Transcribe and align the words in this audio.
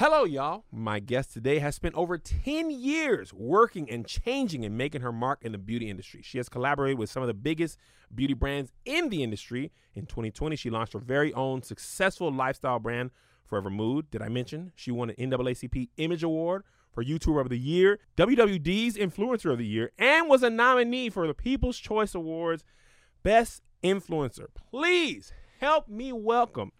Hello, 0.00 0.24
y'all. 0.24 0.64
My 0.72 0.98
guest 0.98 1.34
today 1.34 1.58
has 1.58 1.74
spent 1.74 1.94
over 1.94 2.16
10 2.16 2.70
years 2.70 3.34
working 3.34 3.90
and 3.90 4.06
changing 4.06 4.64
and 4.64 4.74
making 4.74 5.02
her 5.02 5.12
mark 5.12 5.40
in 5.42 5.52
the 5.52 5.58
beauty 5.58 5.90
industry. 5.90 6.22
She 6.24 6.38
has 6.38 6.48
collaborated 6.48 6.98
with 6.98 7.10
some 7.10 7.22
of 7.22 7.26
the 7.26 7.34
biggest 7.34 7.76
beauty 8.14 8.32
brands 8.32 8.72
in 8.86 9.10
the 9.10 9.22
industry. 9.22 9.72
In 9.94 10.06
2020, 10.06 10.56
she 10.56 10.70
launched 10.70 10.94
her 10.94 11.00
very 11.00 11.34
own 11.34 11.62
successful 11.62 12.32
lifestyle 12.32 12.78
brand, 12.78 13.10
Forever 13.44 13.68
Mood. 13.68 14.10
Did 14.10 14.22
I 14.22 14.30
mention 14.30 14.72
she 14.74 14.90
won 14.90 15.10
an 15.10 15.16
NAACP 15.16 15.90
Image 15.98 16.22
Award 16.22 16.64
for 16.94 17.04
YouTuber 17.04 17.42
of 17.42 17.50
the 17.50 17.58
Year, 17.58 17.98
WWD's 18.16 18.96
Influencer 18.96 19.52
of 19.52 19.58
the 19.58 19.66
Year, 19.66 19.92
and 19.98 20.30
was 20.30 20.42
a 20.42 20.48
nominee 20.48 21.10
for 21.10 21.26
the 21.26 21.34
People's 21.34 21.76
Choice 21.76 22.14
Awards 22.14 22.64
Best 23.22 23.60
Influencer. 23.84 24.46
Please 24.54 25.34
help 25.58 25.88
me 25.88 26.10
welcome 26.10 26.72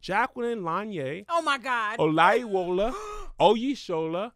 Jacqueline 0.00 0.62
Lanye. 0.62 1.24
Oh 1.28 1.42
my 1.42 1.58
God. 1.58 1.98
Olaiwola, 1.98 2.94
Oyishola, 3.40 4.32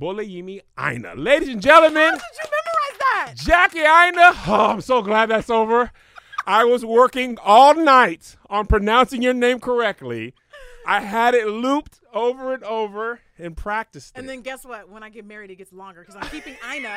Bolayimi 0.00 0.60
Aina. 0.78 1.14
Ladies 1.14 1.48
and 1.48 1.62
gentlemen, 1.62 2.10
How 2.10 2.10
did 2.10 2.20
you 2.42 2.50
memorize 2.50 2.98
that? 2.98 3.32
Jackie 3.36 3.80
Aina. 3.80 4.32
Oh, 4.46 4.70
I'm 4.72 4.80
so 4.80 5.02
glad 5.02 5.30
that's 5.30 5.50
over. 5.50 5.90
I 6.46 6.64
was 6.64 6.84
working 6.84 7.38
all 7.42 7.74
night 7.74 8.36
on 8.48 8.66
pronouncing 8.66 9.20
your 9.20 9.34
name 9.34 9.58
correctly. 9.58 10.34
I 10.86 11.00
had 11.00 11.34
it 11.34 11.46
looped 11.48 12.00
over 12.14 12.54
and 12.54 12.62
over 12.64 13.20
and 13.38 13.56
practiced 13.56 14.16
it. 14.16 14.20
And 14.20 14.28
then 14.28 14.40
guess 14.42 14.64
what? 14.64 14.88
When 14.88 15.02
I 15.02 15.08
get 15.10 15.24
married, 15.26 15.50
it 15.50 15.56
gets 15.56 15.72
longer 15.72 16.00
because 16.00 16.16
I'm 16.16 16.28
keeping 16.30 16.56
Aina, 16.70 16.88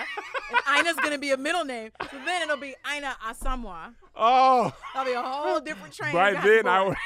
and 0.51 0.77
Aina's 0.79 0.95
gonna 0.97 1.17
be 1.17 1.31
a 1.31 1.37
middle 1.37 1.65
name. 1.65 1.91
So 2.09 2.17
then 2.25 2.41
it'll 2.43 2.57
be 2.57 2.75
Aina 2.89 3.15
Asamoah. 3.27 3.93
oh, 4.15 4.73
That'll 4.93 5.11
be 5.11 5.17
a 5.17 5.21
whole 5.21 5.59
different 5.59 5.93
train. 5.93 6.13
by 6.13 6.33
then 6.33 6.67
I 6.67 6.83
board. 6.83 6.97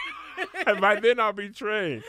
will- 0.68 0.76
by 0.82 1.00
then 1.00 1.20
I'll 1.20 1.34
be 1.34 1.50
trained. 1.50 2.04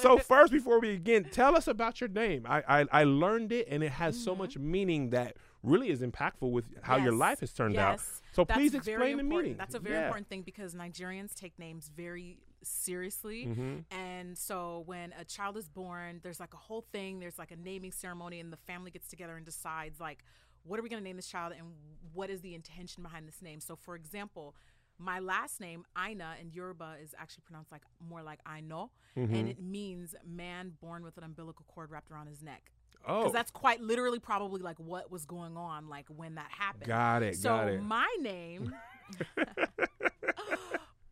So 0.00 0.16
first, 0.18 0.52
before 0.52 0.80
we 0.80 0.92
begin, 0.96 1.24
tell 1.24 1.54
us 1.56 1.66
about 1.68 2.00
your 2.00 2.08
name. 2.08 2.46
I 2.48 2.62
I, 2.80 2.86
I 2.92 3.04
learned 3.04 3.52
it, 3.52 3.68
and 3.70 3.82
it 3.84 3.92
has 3.92 4.18
so 4.18 4.34
much 4.34 4.56
meaning 4.56 5.10
that 5.10 5.36
really 5.62 5.90
is 5.90 6.00
impactful 6.00 6.50
with 6.50 6.64
how 6.82 6.96
your 6.96 7.10
Mm-hmm. 7.12 7.18
Life 7.20 7.40
has 7.40 7.52
turned 7.52 7.76
out. 7.76 8.00
So 8.32 8.44
That's 8.44 8.56
please 8.58 8.74
explain 8.74 9.16
the 9.18 9.22
meaning. 9.22 9.56
That's 9.58 9.74
a 9.74 9.78
very 9.78 9.96
Yeah. 9.96 10.04
important 10.06 10.28
thing 10.28 10.42
because 10.42 10.74
Nigerians 10.74 11.34
take 11.34 11.58
names 11.58 11.90
very 11.96 12.38
seriously. 12.66 13.46
Mhm. 13.46 13.84
And 13.90 14.36
so 14.36 14.82
when 14.86 15.12
a 15.18 15.24
child 15.24 15.56
is 15.56 15.68
born, 15.68 16.20
there's 16.22 16.40
like 16.40 16.54
a 16.54 16.58
whole 16.58 16.82
thing, 16.92 17.20
there's 17.20 17.38
like 17.38 17.50
a 17.50 17.56
naming 17.56 17.92
ceremony, 17.92 18.40
and 18.40 18.52
the 18.52 18.56
family 18.58 18.90
gets 18.90 19.08
together 19.08 19.36
and 19.36 19.44
decides, 19.44 20.00
like, 20.00 20.24
what 20.64 20.78
are 20.80 20.82
we 20.82 20.88
going 20.88 21.00
to 21.00 21.04
name 21.04 21.16
this 21.16 21.28
child 21.28 21.52
and 21.56 21.66
what 22.12 22.28
is 22.30 22.40
the 22.40 22.54
intention 22.54 23.02
behind 23.02 23.28
this 23.28 23.40
name? 23.40 23.60
So, 23.60 23.76
for 23.76 23.94
example, 23.94 24.56
my 24.98 25.18
last 25.20 25.60
name, 25.60 25.84
Aina, 25.96 26.36
in 26.40 26.50
Yoruba 26.50 26.96
is 27.02 27.14
actually 27.18 27.42
pronounced 27.44 27.70
like 27.70 27.82
more 28.00 28.22
like 28.22 28.40
Aino, 28.46 28.90
Mm-hmm. 29.16 29.34
and 29.34 29.48
it 29.48 29.60
means 29.62 30.14
man 30.26 30.72
born 30.80 31.02
with 31.04 31.16
an 31.18 31.24
umbilical 31.24 31.64
cord 31.68 31.90
wrapped 31.90 32.10
around 32.10 32.26
his 32.26 32.42
neck. 32.42 32.70
Oh, 33.06 33.20
Because 33.20 33.32
that's 33.32 33.50
quite 33.52 33.80
literally 33.80 34.18
probably 34.18 34.60
like 34.62 34.78
what 34.80 35.10
was 35.10 35.24
going 35.24 35.56
on, 35.56 35.88
like 35.88 36.06
when 36.08 36.34
that 36.34 36.50
happened. 36.50 36.86
got 36.88 37.22
it. 37.22 37.36
So 37.36 37.48
got 37.50 37.68
it. 37.68 37.80
my 37.82 38.08
name, 38.20 38.74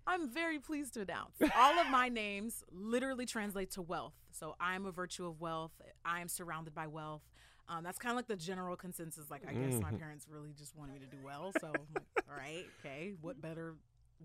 I'm 0.06 0.28
very 0.28 0.58
pleased 0.58 0.94
to 0.94 1.00
announce, 1.02 1.36
all 1.56 1.78
of 1.78 1.88
my 1.88 2.08
names 2.08 2.62
literally 2.70 3.26
translate 3.26 3.70
to 3.72 3.82
wealth. 3.82 4.14
So 4.32 4.54
I'm 4.60 4.84
a 4.86 4.90
virtue 4.92 5.26
of 5.26 5.40
wealth. 5.40 5.72
I 6.04 6.20
am 6.20 6.28
surrounded 6.28 6.74
by 6.74 6.86
wealth. 6.86 7.22
Um, 7.68 7.82
that's 7.82 7.98
kind 7.98 8.10
of 8.12 8.16
like 8.16 8.26
the 8.26 8.36
general 8.36 8.76
consensus. 8.76 9.30
Like 9.30 9.42
I 9.48 9.54
guess 9.54 9.80
my 9.80 9.90
Mhm. 9.92 9.98
parents 9.98 10.26
really 10.28 10.52
just 10.52 10.76
wanted 10.76 10.92
me 10.94 11.00
to 11.00 11.06
do 11.06 11.16
well. 11.24 11.52
So 11.60 11.66
I'm 11.68 11.94
like, 11.94 12.04
all 12.30 12.36
right, 12.36 12.66
okay, 12.80 13.14
what 13.22 13.40
better 13.40 13.76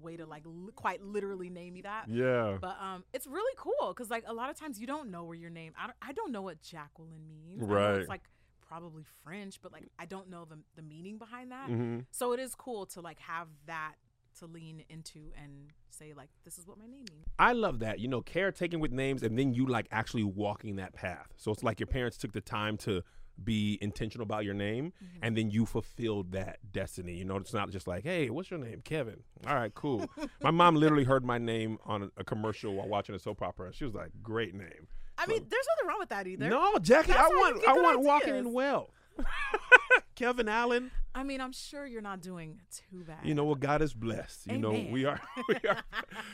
way 0.01 0.17
to 0.17 0.25
like 0.25 0.43
li- 0.45 0.71
quite 0.75 1.01
literally 1.01 1.49
name 1.49 1.73
me 1.73 1.81
that? 1.83 2.09
yeah. 2.09 2.57
But 2.59 2.75
um, 2.81 3.05
it's 3.13 3.27
really 3.27 3.53
cool 3.57 3.93
because 3.93 4.09
like 4.09 4.23
a 4.27 4.33
lot 4.33 4.49
of 4.49 4.57
times 4.59 4.79
you 4.79 4.87
don't 4.87 5.09
know 5.09 5.23
where 5.23 5.37
your 5.37 5.49
name. 5.49 5.73
I 5.79 5.87
don't, 5.87 5.95
I 6.01 6.11
don't 6.11 6.31
know 6.33 6.41
what 6.41 6.61
Jacqueline 6.61 7.27
means. 7.29 7.61
Right. 7.61 7.99
it's 7.99 8.09
like 8.09 8.23
probably 8.67 9.03
French, 9.23 9.61
but 9.61 9.71
like 9.71 9.87
I 9.97 10.05
don't 10.05 10.29
know 10.29 10.43
the 10.45 10.59
the 10.75 10.81
meaning 10.81 11.17
behind 11.17 11.51
that. 11.51 11.67
hmm 11.69 11.99
So 12.11 12.33
it 12.33 12.39
is 12.41 12.55
cool 12.55 12.85
to 12.87 12.99
like 13.01 13.19
have 13.19 13.47
that 13.67 13.93
to 14.39 14.45
lean 14.45 14.83
into 14.89 15.31
and 15.41 15.71
say 15.89 16.13
like 16.15 16.29
this 16.45 16.57
is 16.57 16.67
what 16.67 16.77
my 16.77 16.85
name 16.85 17.05
means. 17.11 17.25
I 17.37 17.53
love 17.53 17.79
that. 17.79 17.99
You 17.99 18.07
know, 18.07 18.21
caretaking 18.21 18.79
with 18.79 18.91
names, 18.91 19.23
and 19.23 19.37
then 19.37 19.53
you 19.53 19.65
like 19.65 19.87
actually 19.91 20.23
walking 20.23 20.75
that 20.77 20.93
path. 20.93 21.27
So 21.37 21.51
it's 21.51 21.63
like 21.63 21.79
your 21.79 21.87
parents 21.87 22.17
took 22.17 22.31
the 22.33 22.41
time 22.41 22.77
to 22.77 23.01
be 23.41 23.77
intentional 23.81 24.23
about 24.23 24.43
your 24.43 24.53
name, 24.53 24.91
Mm-hmm. 25.03 25.19
and 25.23 25.37
then 25.37 25.49
you 25.49 25.65
fulfilled 25.65 26.33
that 26.33 26.59
destiny. 26.73 27.13
You 27.15 27.23
know, 27.25 27.37
it's 27.37 27.53
not 27.53 27.69
just 27.69 27.87
like, 27.87 28.03
hey, 28.03 28.29
what's 28.29 28.51
your 28.51 28.59
name, 28.59 28.81
Kevin? 28.83 29.21
All 29.47 29.55
right, 29.55 29.73
cool. 29.73 30.09
my 30.41 30.51
mom 30.51 30.75
literally 30.75 31.05
heard 31.05 31.23
my 31.23 31.37
name 31.37 31.77
on 31.85 32.03
a, 32.03 32.09
a 32.17 32.23
commercial 32.25 32.75
while 32.75 32.87
watching 32.89 33.15
a 33.15 33.19
soap 33.19 33.41
opera. 33.41 33.71
She 33.73 33.85
was 33.85 33.93
like, 33.95 34.11
great 34.21 34.53
name. 34.55 34.87
I 35.17 35.25
mean, 35.25 35.45
there's 35.49 35.65
nothing 35.77 35.87
wrong 35.89 35.99
with 35.99 36.09
that 36.09 36.27
either. 36.27 36.49
No, 36.49 36.77
Jackie, 36.79 37.11
That's 37.13 37.21
I 37.31 37.33
want, 37.35 37.67
I 37.67 37.73
want 37.73 38.01
walking 38.01 38.35
in 38.35 38.53
well. 38.53 38.89
Kevin 40.15 40.49
Allen. 40.49 40.91
I 41.15 41.23
mean, 41.23 41.41
I'm 41.41 41.53
sure 41.53 41.85
you're 41.85 42.01
not 42.01 42.21
doing 42.21 42.59
too 42.71 43.03
bad. 43.03 43.19
You 43.23 43.33
know 43.33 43.45
what? 43.45 43.59
God 43.59 43.81
is 43.81 43.93
blessed. 43.93 44.47
You 44.47 44.57
know 44.57 44.71
we 44.91 45.05
are. 45.05 45.19
We 45.47 45.55
are. 45.67 45.81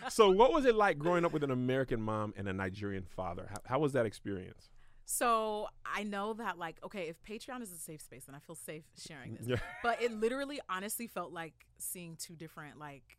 so, 0.09 0.31
what 0.31 0.51
was 0.51 0.66
it 0.66 0.75
like 0.75 0.97
growing 0.97 1.23
up 1.23 1.31
with 1.31 1.44
an 1.44 1.51
American 1.51 2.01
mom 2.01 2.34
and 2.35 2.47
a 2.47 2.53
Nigerian 2.53 3.06
father? 3.06 3.47
How, 3.50 3.62
how 3.66 3.79
was 3.79 3.94
that 3.94 4.06
experience? 4.06 4.69
So 5.06 5.68
I 5.85 6.03
know 6.03 6.34
that 6.34 6.57
like 6.57 6.78
okay, 6.84 7.07
if 7.07 7.22
Patreon 7.23 7.62
is 7.62 7.72
a 7.72 7.78
safe 7.78 8.01
space, 8.01 8.25
then 8.25 8.35
I 8.35 8.40
feel 8.40 8.56
safe 8.56 8.84
sharing 8.97 9.35
this. 9.35 9.46
Yeah. 9.47 9.57
But 9.84 10.02
it 10.02 10.12
literally, 10.12 10.59
honestly, 10.67 11.07
felt 11.07 11.31
like 11.31 11.53
seeing 11.78 12.16
two 12.16 12.35
different 12.35 12.79
like. 12.79 13.17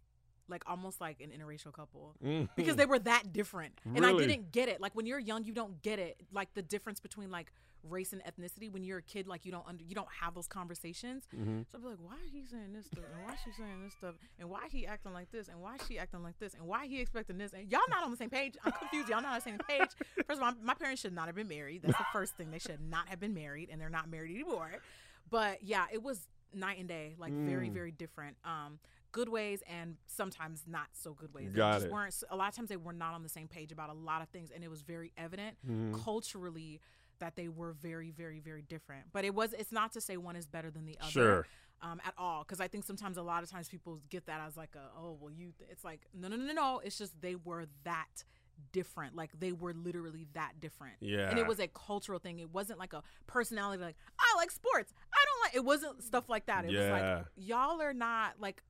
Like 0.49 0.63
almost 0.67 1.01
like 1.01 1.21
an 1.21 1.31
interracial 1.31 1.73
couple 1.73 2.15
because 2.57 2.77
they 2.77 2.87
were 2.87 2.99
that 3.01 3.33
different, 3.33 3.75
and 3.85 4.05
I 4.07 4.13
didn't 4.17 4.53
get 4.53 4.69
it. 4.69 4.81
Like 4.81 4.95
when 4.95 5.07
you're 5.07 5.19
young, 5.19 5.45
you 5.45 5.53
don't 5.53 5.83
get 5.83 5.99
it. 5.99 6.21
Like 6.33 6.55
the 6.55 6.63
difference 6.63 7.01
between 7.01 7.31
like 7.31 7.53
race 7.89 8.13
and 8.13 8.23
ethnicity. 8.25 8.71
When 8.73 8.83
you're 8.83 8.99
a 8.99 9.03
kid, 9.03 9.27
like 9.29 9.45
you 9.45 9.53
don't 9.53 9.67
under, 9.67 9.85
you 9.85 9.95
don't 9.95 10.09
have 10.21 10.35
those 10.35 10.47
conversations. 10.49 11.25
Mm-hmm. 11.35 11.61
So 11.71 11.79
I'd 11.79 11.83
be 11.83 11.89
like, 11.91 11.99
why 12.03 12.15
are 12.15 12.31
he 12.33 12.45
saying 12.45 12.73
this 12.75 12.87
stuff? 12.87 13.05
And 13.15 13.25
why 13.25 13.35
is 13.35 13.39
she 13.45 13.51
saying 13.53 13.85
this 13.85 13.93
stuff? 13.95 14.15
And 14.41 14.51
why 14.51 14.67
he 14.71 14.87
acting 14.87 15.13
like 15.13 15.31
this? 15.31 15.49
And 15.49 15.61
why 15.61 15.77
is 15.77 15.81
she 15.87 15.99
acting 15.99 16.23
like 16.23 16.39
this? 16.39 16.55
And 16.55 16.67
why 16.67 16.87
he 16.87 17.01
expecting 17.01 17.39
this? 17.39 17.53
And 17.53 17.71
y'all 17.71 17.81
not 17.89 18.03
on 18.03 18.11
the 18.11 18.17
same 18.17 18.31
page. 18.31 18.57
I'm 18.65 18.73
confused. 18.73 19.09
Y'all 19.09 19.23
not 19.23 19.33
on 19.33 19.39
the 19.39 19.43
same 19.43 19.59
page. 19.69 19.91
First 20.27 20.41
of 20.41 20.43
all, 20.43 20.53
my 20.63 20.75
parents 20.75 21.01
should 21.03 21.13
not 21.15 21.27
have 21.27 21.37
been 21.37 21.49
married. 21.49 21.83
That's 21.83 21.99
the 21.99 22.07
first 22.13 22.35
thing. 22.37 22.51
They 22.51 22.59
should 22.59 22.81
not 22.81 23.09
have 23.09 23.21
been 23.21 23.35
married, 23.35 23.69
and 23.71 23.81
they're 23.81 23.89
not 23.89 24.11
married 24.11 24.35
anymore. 24.35 24.71
But 25.31 25.63
yeah, 25.63 25.85
it 25.93 26.03
was 26.03 26.27
night 26.55 26.79
and 26.79 26.89
day. 26.89 27.15
Like 27.19 27.33
very, 27.33 27.69
Mm. 27.69 27.73
very 27.75 27.91
different. 27.93 28.37
Um, 28.45 28.79
good 29.13 29.29
ways 29.29 29.63
and 29.69 29.97
sometimes 30.07 30.65
not 30.67 30.89
so 30.93 31.15
good 31.15 31.33
ways. 31.35 31.51
They 31.53 31.57
Got 31.57 31.75
just 31.75 31.87
it. 31.87 31.93
weren't. 31.93 32.15
A 32.31 32.37
lot 32.37 32.49
of 32.49 32.55
times 32.57 32.69
they 32.69 32.77
were 32.77 32.93
not 32.93 33.15
on 33.15 33.23
the 33.23 33.29
same 33.29 33.49
page 33.49 33.73
about 33.73 33.89
a 33.91 33.95
lot 33.95 34.23
of 34.23 34.29
things, 34.29 34.51
and 34.51 34.63
it 34.65 34.69
was 34.71 34.83
very 34.83 35.13
evident 35.17 35.57
Mhm. 35.67 36.03
culturally 36.05 36.81
that 37.19 37.35
they 37.37 37.49
were 37.49 37.73
very, 37.73 38.11
very, 38.11 38.41
very 38.41 38.63
different. 38.63 39.11
But 39.13 39.25
it 39.25 39.35
was. 39.35 39.53
It's 39.55 39.73
not 39.73 39.93
to 39.93 40.01
say 40.01 40.17
one 40.19 40.37
is 40.37 40.47
better 40.47 40.71
than 40.71 40.85
the 40.85 40.99
other 41.01 41.11
Sure. 41.11 41.47
um, 41.81 42.01
at 42.05 42.13
all 42.19 42.43
because 42.43 42.61
I 42.61 42.69
think 42.69 42.85
sometimes 42.85 43.17
a 43.17 43.23
lot 43.23 43.43
of 43.43 43.51
times 43.51 43.69
people 43.69 44.01
get 44.11 44.27
that 44.27 44.41
as 44.47 44.57
like 44.57 44.75
a 44.77 44.91
oh 44.99 45.13
well 45.21 45.31
you 45.31 45.53
it's 45.71 45.85
like 45.85 46.07
no 46.15 46.29
no 46.29 46.37
no 46.37 46.45
no 46.47 46.53
no 46.55 46.79
it's 46.85 46.97
just 46.99 47.21
they 47.21 47.35
were 47.35 47.67
that 47.85 48.25
different 48.73 49.15
like 49.15 49.31
they 49.39 49.53
were 49.53 49.75
literally 49.75 50.27
that 50.33 50.59
different 50.61 50.97
Yeah. 51.01 51.29
and 51.29 51.39
it 51.39 51.47
was 51.47 51.61
a 51.61 51.69
cultural 51.69 52.19
thing 52.19 52.39
it 52.39 52.51
wasn't 52.51 52.79
like 52.79 52.95
a 52.95 53.03
personality 53.27 53.83
like 53.83 53.97
I 54.19 54.35
like 54.39 54.51
sports 54.51 54.95
I 55.13 55.25
don't 55.27 55.41
like 55.45 55.55
it 55.57 55.65
wasn't 55.65 56.03
stuff 56.03 56.31
like 56.31 56.47
that 56.47 56.65
it 56.65 56.69
was 56.69 56.77
Yeah. 56.77 57.17
like 57.19 57.27
y'all 57.37 57.83
are 57.83 57.93
not 57.93 58.41
like 58.41 58.63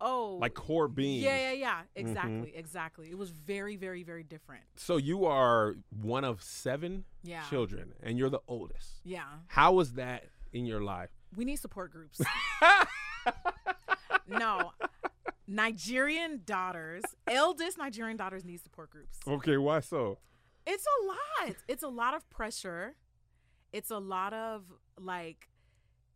oh 0.00 0.38
like 0.40 0.54
core 0.54 0.88
being. 0.88 1.20
yeah 1.22 1.36
yeah 1.36 1.52
yeah 1.52 1.74
mm-hmm. 1.80 2.08
exactly 2.08 2.52
exactly 2.56 3.08
it 3.10 3.18
was 3.18 3.30
very 3.30 3.76
very 3.76 4.02
very 4.02 4.22
different 4.22 4.62
So 4.76 4.96
you 4.96 5.26
are 5.26 5.76
one 6.02 6.24
of 6.24 6.42
seven 6.42 7.04
yeah 7.22 7.42
children, 7.50 7.92
and 8.02 8.18
you're 8.18 8.30
the 8.30 8.40
oldest. 8.48 9.00
yeah 9.04 9.24
How 9.48 9.72
was 9.72 9.92
that 9.94 10.24
in 10.52 10.66
your 10.66 10.80
life? 10.82 11.10
we 11.36 11.44
need 11.44 11.56
support 11.56 11.92
groups 11.92 12.20
no 14.26 14.72
Nigerian 15.46 16.42
daughters, 16.44 17.02
eldest 17.26 17.76
Nigerian 17.76 18.16
daughters 18.16 18.44
need 18.44 18.60
support 18.62 18.90
groups. 18.90 19.18
okay, 19.26 19.56
why 19.56 19.80
so? 19.80 20.18
It's 20.64 20.84
a 20.86 21.06
lot. 21.06 21.56
It's 21.66 21.82
a 21.82 21.88
lot 21.88 22.14
of 22.14 22.28
pressure. 22.30 22.94
It's 23.72 23.90
a 23.90 23.98
lot 23.98 24.32
of 24.32 24.62
like 25.00 25.48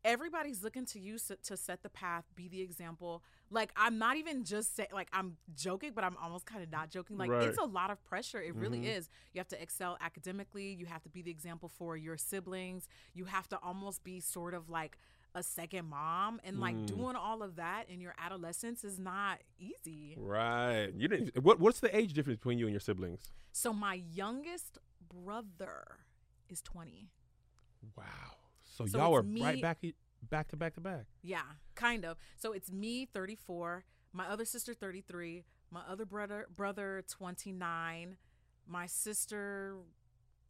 everybody's 0.04 0.62
looking 0.62 0.84
to 0.86 1.00
you 1.00 1.16
to 1.44 1.56
set 1.56 1.82
the 1.82 1.88
path, 1.88 2.24
be 2.36 2.48
the 2.48 2.60
example. 2.60 3.22
Like 3.50 3.72
I'm 3.76 3.98
not 3.98 4.16
even 4.16 4.44
just 4.44 4.76
say 4.76 4.86
like 4.92 5.08
I'm 5.12 5.36
joking, 5.56 5.92
but 5.94 6.04
I'm 6.04 6.16
almost 6.22 6.44
kind 6.46 6.62
of 6.62 6.70
not 6.70 6.90
joking. 6.90 7.16
Like 7.16 7.30
Right. 7.30 7.48
it's 7.48 7.58
a 7.58 7.64
lot 7.64 7.90
of 7.90 8.02
pressure. 8.04 8.40
It 8.42 8.54
really 8.54 8.80
Mhm. 8.80 8.96
is. 8.98 9.08
You 9.32 9.38
have 9.40 9.48
to 9.48 9.60
excel 9.62 9.96
academically. 10.00 10.72
You 10.74 10.86
have 10.86 11.02
to 11.04 11.08
be 11.08 11.22
the 11.22 11.30
example 11.30 11.68
for 11.68 11.96
your 11.96 12.16
siblings. 12.16 12.86
You 13.14 13.24
have 13.26 13.48
to 13.48 13.58
almost 13.60 14.04
be 14.04 14.20
sort 14.20 14.54
of 14.54 14.68
like 14.68 14.98
a 15.36 15.42
second 15.42 15.86
mom 15.86 16.40
and 16.44 16.60
like 16.60 16.76
Mm. 16.76 16.86
doing 16.86 17.16
all 17.16 17.42
of 17.42 17.56
that 17.56 17.88
in 17.90 18.00
your 18.00 18.14
adolescence 18.18 18.84
is 18.84 18.98
not 19.00 19.42
easy. 19.58 20.14
Right. 20.16 20.92
You 20.94 21.08
didn't. 21.08 21.42
What 21.42 21.58
What's 21.58 21.80
the 21.80 21.94
age 21.96 22.12
difference 22.12 22.38
between 22.38 22.58
you 22.58 22.66
and 22.66 22.72
your 22.72 22.80
siblings? 22.80 23.32
So 23.52 23.72
my 23.72 23.94
youngest 23.94 24.78
brother 25.08 25.98
is 26.48 26.60
20. 26.62 27.08
Wow. 27.96 28.36
So, 28.74 28.86
So 28.86 28.98
y'all 28.98 29.14
are 29.14 29.22
right 29.22 29.62
back 29.62 29.78
back 30.30 30.48
to 30.48 30.56
back 30.56 30.74
to 30.74 30.80
back. 30.80 31.04
Yeah, 31.22 31.42
kind 31.76 32.04
of. 32.04 32.16
So 32.36 32.52
it's 32.52 32.72
me 32.72 33.06
34, 33.06 33.84
my 34.12 34.26
other 34.26 34.44
sister 34.44 34.74
33, 34.74 35.44
my 35.70 35.82
other 35.88 36.04
brother 36.04 36.46
brother 36.54 37.04
29, 37.08 38.16
my 38.66 38.86
sister 38.86 39.76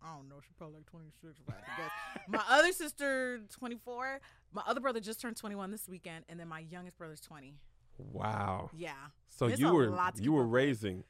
I 0.03 0.17
don't 0.17 0.29
know. 0.29 0.37
She's 0.45 0.53
probably 0.59 0.77
like 0.77 0.87
26. 0.87 1.39
If 1.49 1.55
I 1.55 1.81
guess. 1.81 1.91
my 2.29 2.43
other 2.51 2.73
sister, 2.73 3.41
24. 3.59 4.21
My 4.53 4.63
other 4.67 4.81
brother 4.81 5.01
just 5.01 5.19
turned 5.19 5.37
21 5.37 5.71
this 5.71 5.89
weekend, 5.89 6.27
and 6.29 6.39
then 6.39 6.47
my 6.47 6.61
youngest 6.61 6.99
brother's 6.99 7.23
20. 7.23 7.55
Wow. 7.97 8.69
Yeah, 8.77 8.93
So 9.31 9.47
you 9.47 9.73
were 9.73 9.97
you 10.21 10.33
were 10.33 10.43
with. 10.43 10.53
raising 10.53 11.05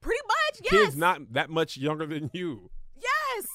pretty 0.00 0.20
much. 0.26 0.60
Yes. 0.64 0.70
kids 0.72 0.96
not 0.96 1.32
that 1.34 1.50
much 1.50 1.76
younger 1.76 2.04
than 2.06 2.30
you. 2.32 2.70
Yes. 2.96 3.46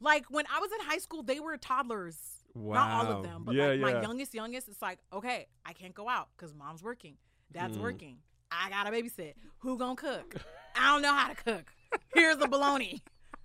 Like 0.00 0.26
when 0.28 0.44
I 0.54 0.60
was 0.60 0.70
in 0.72 0.86
high 0.86 0.98
school, 0.98 1.22
they 1.22 1.40
were 1.40 1.56
toddlers. 1.56 2.18
Wow. 2.56 2.74
Not 2.74 2.90
all 3.06 3.12
of 3.18 3.22
them, 3.22 3.42
but 3.44 3.54
yeah, 3.54 3.66
like 3.68 3.78
yeah. 3.78 3.82
my 3.92 4.00
youngest, 4.02 4.34
youngest, 4.34 4.68
it's 4.68 4.80
like, 4.82 4.98
okay, 5.12 5.46
I 5.64 5.72
can't 5.72 5.94
go 5.94 6.08
out 6.08 6.28
because 6.36 6.54
mom's 6.54 6.82
working, 6.82 7.16
dad's 7.52 7.76
Mm. 7.76 7.82
working. 7.82 8.18
I 8.50 8.70
gotta 8.70 8.90
babysit. 8.90 9.34
Who 9.58 9.76
gonna 9.76 9.96
cook? 9.96 10.34
I 10.76 10.92
don't 10.92 11.02
know 11.02 11.12
how 11.14 11.28
to 11.28 11.34
cook. 11.34 11.72
Here's 12.14 12.36
the 12.38 12.48
bologna. 12.48 13.02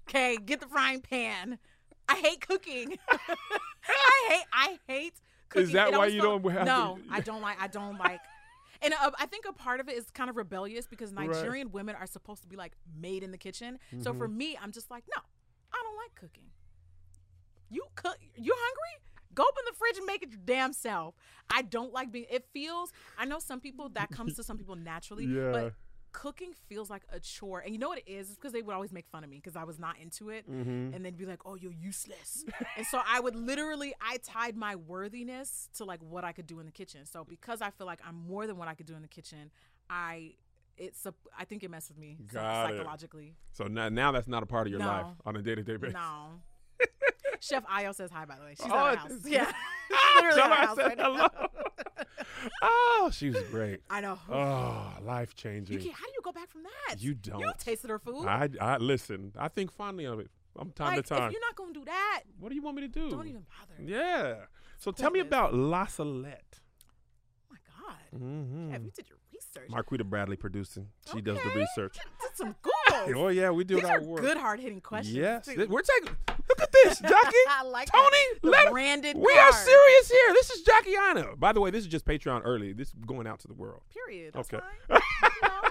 Okay, 0.09 0.37
get 0.37 0.59
the 0.61 0.67
frying 0.67 1.01
pan. 1.01 1.57
I 2.07 2.15
hate 2.15 2.45
cooking. 2.47 2.97
I 3.09 4.27
hate. 4.29 4.45
I 4.53 4.79
hate. 4.87 5.13
Cooking. 5.49 5.67
Is 5.67 5.73
that 5.73 5.93
It 5.93 5.97
why 5.97 6.07
you 6.07 6.21
felt- 6.21 6.43
don't 6.43 6.51
have 6.53 6.61
to- 6.61 6.65
No, 6.65 6.99
I 7.09 7.19
don't 7.21 7.41
like. 7.41 7.61
I 7.61 7.67
don't 7.67 7.97
like. 7.97 8.19
And 8.81 8.93
uh, 8.93 9.11
I 9.19 9.25
think 9.27 9.45
a 9.47 9.53
part 9.53 9.79
of 9.79 9.89
it 9.89 9.97
is 9.97 10.09
kind 10.11 10.29
of 10.29 10.35
rebellious 10.37 10.87
because 10.87 11.13
Right. 11.13 11.29
Nigerian 11.29 11.71
women 11.71 11.95
are 11.95 12.07
supposed 12.07 12.41
to 12.43 12.47
be 12.47 12.55
like 12.55 12.73
made 12.99 13.21
in 13.23 13.31
the 13.31 13.37
kitchen. 13.37 13.77
So 14.01 14.09
Mm-hmm. 14.11 14.17
for 14.19 14.27
me, 14.27 14.57
I'm 14.61 14.71
just 14.71 14.89
like, 14.89 15.03
no, 15.15 15.21
I 15.73 15.81
don't 15.83 15.97
like 15.97 16.15
cooking. 16.15 16.45
You 17.71 17.83
cook. 17.95 18.17
You 18.35 18.53
hungry? 18.55 19.07
Go 19.33 19.43
open 19.43 19.63
the 19.65 19.73
fridge 19.77 19.97
and 19.97 20.05
make 20.05 20.23
it 20.23 20.31
your 20.31 20.41
damn 20.45 20.73
self. 20.73 21.15
I 21.49 21.61
don't 21.61 21.93
like 21.93 22.11
being. 22.11 22.25
It 22.29 22.45
feels. 22.53 22.91
I 23.17 23.25
know 23.25 23.39
some 23.39 23.59
people 23.61 23.89
that 23.89 24.11
comes 24.11 24.35
to 24.35 24.43
some 24.43 24.57
people 24.57 24.75
naturally, 24.75 25.25
Yeah. 25.25 25.51
but 25.53 25.73
cooking 26.11 26.51
feels 26.67 26.89
like 26.89 27.03
a 27.13 27.19
chore. 27.21 27.61
And 27.61 27.71
you 27.73 27.79
know 27.79 27.87
what 27.87 27.99
it 27.99 28.09
is? 28.09 28.27
It's 28.27 28.35
because 28.35 28.51
they 28.51 28.61
would 28.61 28.75
always 28.75 28.91
make 28.91 29.07
fun 29.07 29.23
of 29.23 29.29
me 29.29 29.37
because 29.37 29.55
I 29.55 29.63
was 29.63 29.79
not 29.79 29.97
into 29.97 30.29
it, 30.29 30.45
Mm-hmm. 30.51 30.93
and 30.93 31.05
they'd 31.05 31.17
be 31.17 31.25
like, 31.25 31.39
"Oh, 31.45 31.55
you're 31.55 31.71
useless." 31.71 32.43
and 32.75 32.85
so 32.85 33.01
I 33.07 33.21
would 33.21 33.35
literally, 33.37 33.93
I 34.01 34.17
tied 34.17 34.57
my 34.57 34.75
worthiness 34.75 35.69
to 35.77 35.85
like 35.85 36.01
what 36.01 36.25
I 36.25 36.33
could 36.33 36.47
do 36.47 36.59
in 36.59 36.65
the 36.65 36.71
kitchen. 36.73 37.05
So 37.05 37.23
because 37.23 37.61
I 37.61 37.69
feel 37.69 37.87
like 37.87 38.01
I'm 38.05 38.15
more 38.27 38.45
than 38.47 38.57
what 38.57 38.67
I 38.67 38.73
could 38.73 38.85
do 38.85 38.95
in 38.95 39.01
the 39.01 39.07
kitchen, 39.07 39.49
I. 39.89 40.33
It's 40.77 41.05
a, 41.05 41.13
I 41.37 41.45
think 41.45 41.63
it 41.63 41.69
messed 41.69 41.89
with 41.89 41.97
me 41.99 42.17
Got 42.33 42.71
it. 42.71 42.77
psychologically. 42.77 43.35
So 43.51 43.65
now, 43.65 43.89
now 43.89 44.11
that's 44.13 44.27
not 44.27 44.41
a 44.41 44.47
part 44.47 44.65
of 44.65 44.71
your 44.71 44.79
No. 44.79 44.87
life 44.87 45.05
on 45.25 45.35
a 45.35 45.41
day 45.41 45.53
to 45.53 45.61
day 45.63 45.75
basis. 45.77 45.93
No. 45.93 46.39
Chef 47.41 47.65
Ayo 47.65 47.93
says 47.93 48.11
hi, 48.11 48.25
by 48.25 48.35
the 48.35 48.43
way. 48.43 48.55
She's 48.55 48.71
Oh, 48.71 48.87
at 48.87 48.89
our 48.89 48.95
house. 48.97 49.11
Yeah. 49.25 49.51
Ah, 49.91 50.13
Literally 50.15 50.41
at 50.41 50.49
our 50.51 50.67
house 50.67 50.77
right 50.77 50.97
now. 50.97 51.13
hello. 51.13 51.27
oh, 52.61 53.09
she 53.11 53.29
was 53.31 53.41
great. 53.49 53.81
I 53.89 53.99
know. 53.99 54.17
Oh, 54.29 54.93
life 55.03 55.35
changing. 55.35 55.79
how 55.79 55.83
do 56.05 56.11
you 56.13 56.21
go 56.23 56.31
back 56.31 56.49
from 56.51 56.61
that? 56.63 57.01
You 57.01 57.15
don't. 57.15 57.39
You've 57.39 57.57
tasted 57.57 57.89
her 57.89 57.97
food. 57.99 58.27
I, 58.27 58.47
I 58.61 58.77
listen. 58.77 59.33
I 59.37 59.47
think 59.47 59.71
fondly 59.71 60.05
of 60.05 60.19
it. 60.19 60.29
from 60.55 60.71
time 60.71 60.95
like, 60.95 61.05
to 61.05 61.15
time. 61.15 61.23
if 61.27 61.31
you're 61.33 61.41
not 61.41 61.55
going 61.55 61.73
to 61.73 61.79
do 61.79 61.85
that, 61.85 62.21
What 62.39 62.49
do 62.49 62.55
you 62.55 62.61
want 62.61 62.75
me 62.77 62.83
to 62.83 62.87
do? 62.87 63.09
don't 63.09 63.27
even 63.27 63.43
bother. 63.59 63.83
Yeah. 63.83 64.35
So 64.77 64.91
tell 64.91 65.09
me 65.09 65.19
about 65.19 65.55
La 65.55 65.87
Salette. 65.87 66.59
Oh, 67.49 67.53
my 67.53 67.57
God. 67.87 68.21
Mm-hmm. 68.23 68.85
You 68.85 68.91
did 68.91 69.09
your 69.09 69.17
research. 69.55 69.69
Marquita 69.71 70.03
Bradley 70.05 70.35
producing. 70.35 70.87
She 71.11 71.21
does 71.21 71.37
the 71.41 71.49
Okay. 71.49 71.59
research. 71.59 71.97
did 72.21 72.35
some 72.37 72.55
Googles. 72.63 73.15
Oh 73.15 73.27
yeah, 73.29 73.49
we 73.49 73.63
do 73.63 73.75
These 73.75 73.85
our 73.85 74.01
work. 74.01 74.21
good, 74.21 74.37
hard 74.37 74.59
hitting 74.59 74.81
questions. 74.81 75.15
Yes, 75.15 75.45
too. 75.45 75.67
We're 75.69 75.81
taking. 75.81 76.15
Look 76.49 76.61
at 76.61 76.71
this, 76.71 76.99
Jackie. 77.01 77.35
I 77.49 77.63
like 77.63 77.89
Tony. 77.91 78.17
Let 78.43 78.71
branded 78.71 79.17
We 79.17 79.31
are 79.33 79.51
serious 79.51 80.11
here. 80.11 80.33
This 80.33 80.49
is 80.51 80.61
Jackie 80.63 80.91
Aina. 80.91 81.35
By 81.37 81.51
the 81.53 81.61
way, 81.61 81.71
this 81.71 81.81
is 81.83 81.87
just 81.87 82.05
Patreon 82.05 82.41
early. 82.43 82.73
This 82.73 82.89
is 82.89 82.95
going 83.05 83.27
out 83.27 83.39
to 83.39 83.47
the 83.47 83.53
world. 83.53 83.81
Period. 83.93 84.33
That's 84.33 84.53
Okay. 84.53 84.63
You 84.89 84.97
know, 85.43 85.61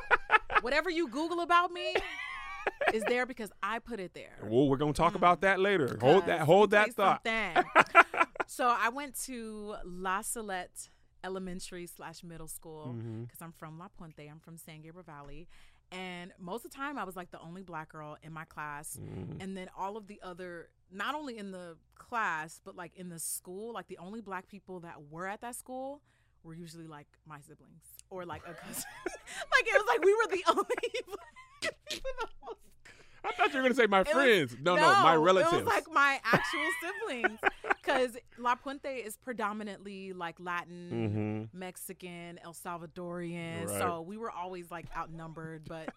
whatever 0.63 0.91
you 0.91 1.09
Google 1.09 1.41
about 1.41 1.73
me 1.73 1.95
is 2.95 3.03
there 3.05 3.27
because 3.27 3.51
I 3.63 3.79
put 3.79 4.01
it 4.01 4.15
there. 4.15 4.39
Well, 4.43 4.69
we're 4.69 4.77
gonna 4.79 4.93
talk 4.93 5.15
about 5.15 5.43
that 5.43 5.61
later. 5.61 5.97
Hold 6.01 6.27
that. 6.27 6.41
Hold 6.41 6.71
that 6.71 6.93
thought. 6.95 7.27
so 8.47 8.67
I 8.67 8.89
went 8.89 9.19
to 9.25 9.77
La 9.85 10.23
Salette 10.23 10.89
Elementary 11.25 11.87
slash 11.87 12.23
Middle 12.23 12.49
School 12.49 12.95
because 13.23 13.41
I'm 13.43 13.53
from 13.53 13.79
La 13.79 13.89
Puente. 13.89 14.29
I'm 14.31 14.41
from 14.41 14.57
San 14.57 14.81
Gabriel 14.83 15.05
Valley, 15.05 15.49
and 15.93 16.33
most 16.39 16.65
of 16.65 16.71
the 16.71 16.77
time 16.77 16.99
I 16.99 17.05
was 17.05 17.17
like 17.17 17.31
the 17.31 17.41
only 17.41 17.63
black 17.63 17.91
girl 17.91 18.17
in 18.23 18.33
my 18.33 18.45
class, 18.45 18.99
Mhm. 19.01 19.43
and 19.43 19.57
then 19.57 19.69
all 19.77 19.97
of 19.97 20.07
the 20.07 20.21
other, 20.23 20.71
not 20.91 21.15
only 21.15 21.37
in 21.39 21.51
the 21.51 21.77
class 21.95 22.61
but 22.65 22.75
like 22.77 22.97
in 22.97 23.09
the 23.09 23.19
school, 23.19 23.73
like 23.73 23.89
the 23.89 23.99
only 23.99 24.21
black 24.21 24.49
people 24.49 24.81
that 24.81 24.97
were 25.11 25.27
at 25.27 25.41
that 25.43 25.55
school 25.57 26.01
were 26.43 26.55
usually 26.55 26.87
like 26.87 27.07
my 27.27 27.41
siblings 27.41 27.83
or 28.09 28.25
like 28.25 28.43
a 28.47 28.55
cousin. 28.55 28.85
like 29.07 29.67
it 29.67 29.75
was 29.75 29.85
like 29.87 30.05
we 30.05 30.15
were 30.15 30.27
the 30.31 30.45
only 30.49 30.93
black 31.07 31.77
people 31.89 32.11
in 32.11 32.17
the 32.21 32.29
whole 32.41 32.57
I 33.25 33.33
thought 33.33 33.51
you 33.53 33.57
were 33.59 33.63
gonna 33.63 33.75
say 33.75 33.87
my 33.87 34.01
was- 34.01 34.09
friends. 34.09 34.57
no, 34.61 34.77
no, 34.77 34.83
my 35.03 35.15
relatives. 35.17 35.53
It 35.53 35.57
was 35.57 35.67
like 35.67 35.91
my 35.93 36.21
actual 36.25 36.67
siblings. 36.83 37.41
Because 37.83 38.17
La 38.39 38.55
Puente 38.57 39.05
is 39.05 39.17
predominantly 39.17 40.13
like 40.13 40.37
Latin, 40.39 41.49
Mhm. 41.53 41.59
Mexican, 41.59 42.39
El 42.43 42.53
Salvadorian. 42.55 43.67
Right. 43.67 43.79
So 43.79 44.03
we 44.03 44.17
were 44.17 44.31
always 44.31 44.71
like 44.71 44.87
outnumbered, 44.97 45.65
but 45.67 45.89
it 45.89 45.95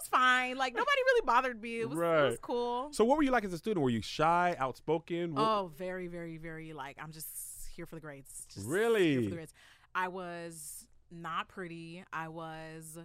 was 0.00 0.08
fine. 0.08 0.56
Like 0.56 0.74
nobody 0.74 1.00
really 1.06 1.26
bothered 1.26 1.60
me. 1.60 1.80
It 1.80 1.88
was, 1.88 1.98
it 1.98 2.02
was 2.02 2.38
cool. 2.42 2.92
So, 2.92 3.04
what 3.04 3.16
were 3.16 3.22
you 3.22 3.30
like 3.30 3.44
as 3.44 3.52
a 3.52 3.58
student? 3.58 3.82
Were 3.82 3.90
you 3.90 4.02
shy, 4.02 4.54
outspoken? 4.58 5.34
What- 5.34 5.42
Oh, 5.42 5.72
very, 5.76 6.06
very, 6.06 6.36
very 6.38 6.72
like 6.72 6.96
I'm 7.02 7.12
just 7.12 7.28
here 7.74 7.86
for 7.86 7.94
the 7.94 8.00
grades. 8.00 8.46
Just 8.54 8.66
Really? 8.66 9.26
The 9.28 9.34
grades. 9.34 9.54
I 9.94 10.08
was 10.08 10.86
not 11.10 11.48
pretty. 11.48 12.04
I 12.12 12.28
was 12.28 12.98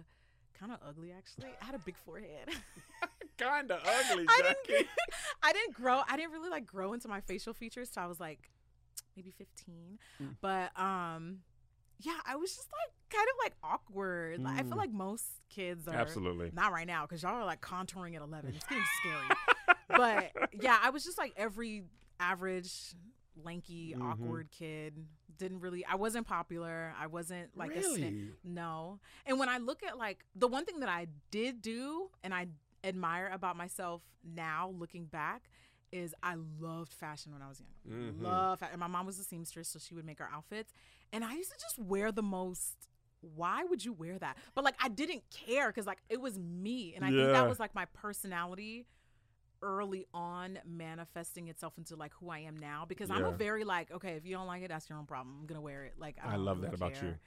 kind 0.58 0.72
of 0.72 0.78
ugly 0.86 1.12
actually. 1.12 1.48
I 1.60 1.64
had 1.64 1.74
a 1.74 1.78
big 1.78 1.96
forehead. 1.96 2.48
Kinda 3.38 3.74
ugly, 3.84 4.26
I 4.28 4.54
didn't 4.66 4.86
I 5.42 5.52
didn't 5.52 5.74
grow 5.74 6.02
I 6.08 6.16
didn't 6.16 6.32
really 6.32 6.50
like 6.50 6.66
grow 6.66 6.92
into 6.92 7.08
my 7.08 7.20
facial 7.20 7.52
features 7.54 7.88
till 7.90 8.02
I 8.02 8.06
was 8.06 8.20
like 8.20 8.50
maybe 9.16 9.30
15. 9.30 9.98
Mm. 10.22 10.36
But 10.40 10.78
um 10.80 11.38
yeah, 11.98 12.18
I 12.26 12.36
was 12.36 12.54
just 12.54 12.68
like 12.72 12.92
kind 13.10 13.28
of 13.28 13.44
like 13.44 13.54
awkward. 13.62 14.40
Like, 14.40 14.58
I 14.58 14.62
feel 14.62 14.72
Mm. 14.72 14.76
like 14.76 14.92
most 14.92 15.24
kids 15.50 15.86
are 15.86 15.94
Absolutely. 15.94 16.50
not 16.52 16.72
right 16.72 16.86
now 16.86 17.02
because 17.02 17.22
y'all 17.22 17.34
are 17.34 17.44
like 17.44 17.60
contouring 17.60 18.16
at 18.16 18.22
11. 18.22 18.54
It's 18.56 18.64
getting 18.66 18.84
scary. 19.00 19.76
but 19.88 20.48
yeah, 20.60 20.78
I 20.82 20.90
was 20.90 21.04
just 21.04 21.18
like 21.18 21.32
every 21.36 21.84
average, 22.18 22.94
lanky, 23.36 23.94
Mhm. 23.96 24.02
awkward 24.02 24.50
kid. 24.50 25.06
Didn't 25.38 25.60
really, 25.60 25.84
I 25.84 25.94
wasn't 25.96 26.26
popular. 26.26 26.94
I 26.98 27.06
wasn't 27.06 27.56
like 27.56 27.72
a 27.72 27.80
really? 27.80 28.02
sna- 28.02 28.32
no. 28.44 29.00
And 29.26 29.38
when 29.38 29.48
I 29.48 29.58
look 29.58 29.82
at 29.82 29.96
like 29.98 30.24
the 30.34 30.46
one 30.48 30.64
thing 30.64 30.80
that 30.80 30.88
I 30.88 31.08
did 31.30 31.62
do 31.62 32.10
and 32.22 32.34
I 32.34 32.48
admire 32.84 33.28
about 33.32 33.56
myself 33.56 34.02
now 34.24 34.68
looking 34.76 35.06
back 35.06 35.48
is 35.90 36.14
I 36.22 36.36
loved 36.58 36.92
fashion 36.92 37.32
when 37.32 37.42
I 37.42 37.48
was 37.48 37.60
young. 37.60 38.14
Mhm. 38.14 38.22
Love 38.22 38.58
fa- 38.60 38.68
and 38.70 38.80
my 38.80 38.86
mom 38.86 39.04
was 39.06 39.18
a 39.18 39.24
seamstress, 39.24 39.68
so 39.68 39.78
she 39.78 39.94
would 39.94 40.04
make 40.06 40.20
our 40.20 40.28
outfits. 40.32 40.72
And 41.12 41.24
I 41.24 41.34
used 41.34 41.50
to 41.50 41.58
just 41.58 41.78
wear 41.78 42.10
the 42.12 42.22
most 42.22 42.88
why 43.36 43.62
would 43.62 43.84
you 43.84 43.92
wear 43.92 44.18
that? 44.18 44.36
But 44.52 44.64
like 44.64 44.74
I 44.80 44.88
didn't 44.88 45.22
care 45.30 45.68
because 45.68 45.86
like 45.86 46.02
it 46.08 46.20
was 46.20 46.38
me. 46.40 46.94
And 46.96 47.04
I 47.04 47.10
think 47.10 47.30
that 47.32 47.48
was 47.48 47.60
like 47.60 47.72
my 47.74 47.84
personality 47.86 48.86
early 49.62 50.06
on 50.12 50.58
manifesting 50.66 51.48
itself 51.48 51.74
into 51.78 51.96
like 51.96 52.12
who 52.20 52.28
I 52.30 52.40
am 52.40 52.56
now. 52.56 52.84
Because 52.88 53.10
I'm 53.10 53.24
a 53.24 53.32
very 53.32 53.64
like, 53.64 53.90
okay, 53.92 54.12
if 54.14 54.26
you 54.26 54.34
don't 54.34 54.46
like 54.46 54.62
it, 54.62 54.68
that's 54.68 54.88
your 54.88 54.98
own 54.98 55.06
problem. 55.06 55.36
I'm 55.40 55.46
gonna 55.46 55.60
wear 55.60 55.84
it. 55.84 55.94
Like 55.98 56.16
I, 56.22 56.34
I 56.34 56.36
love 56.36 56.60
that 56.62 56.74
about 56.74 56.94
care. 56.94 57.18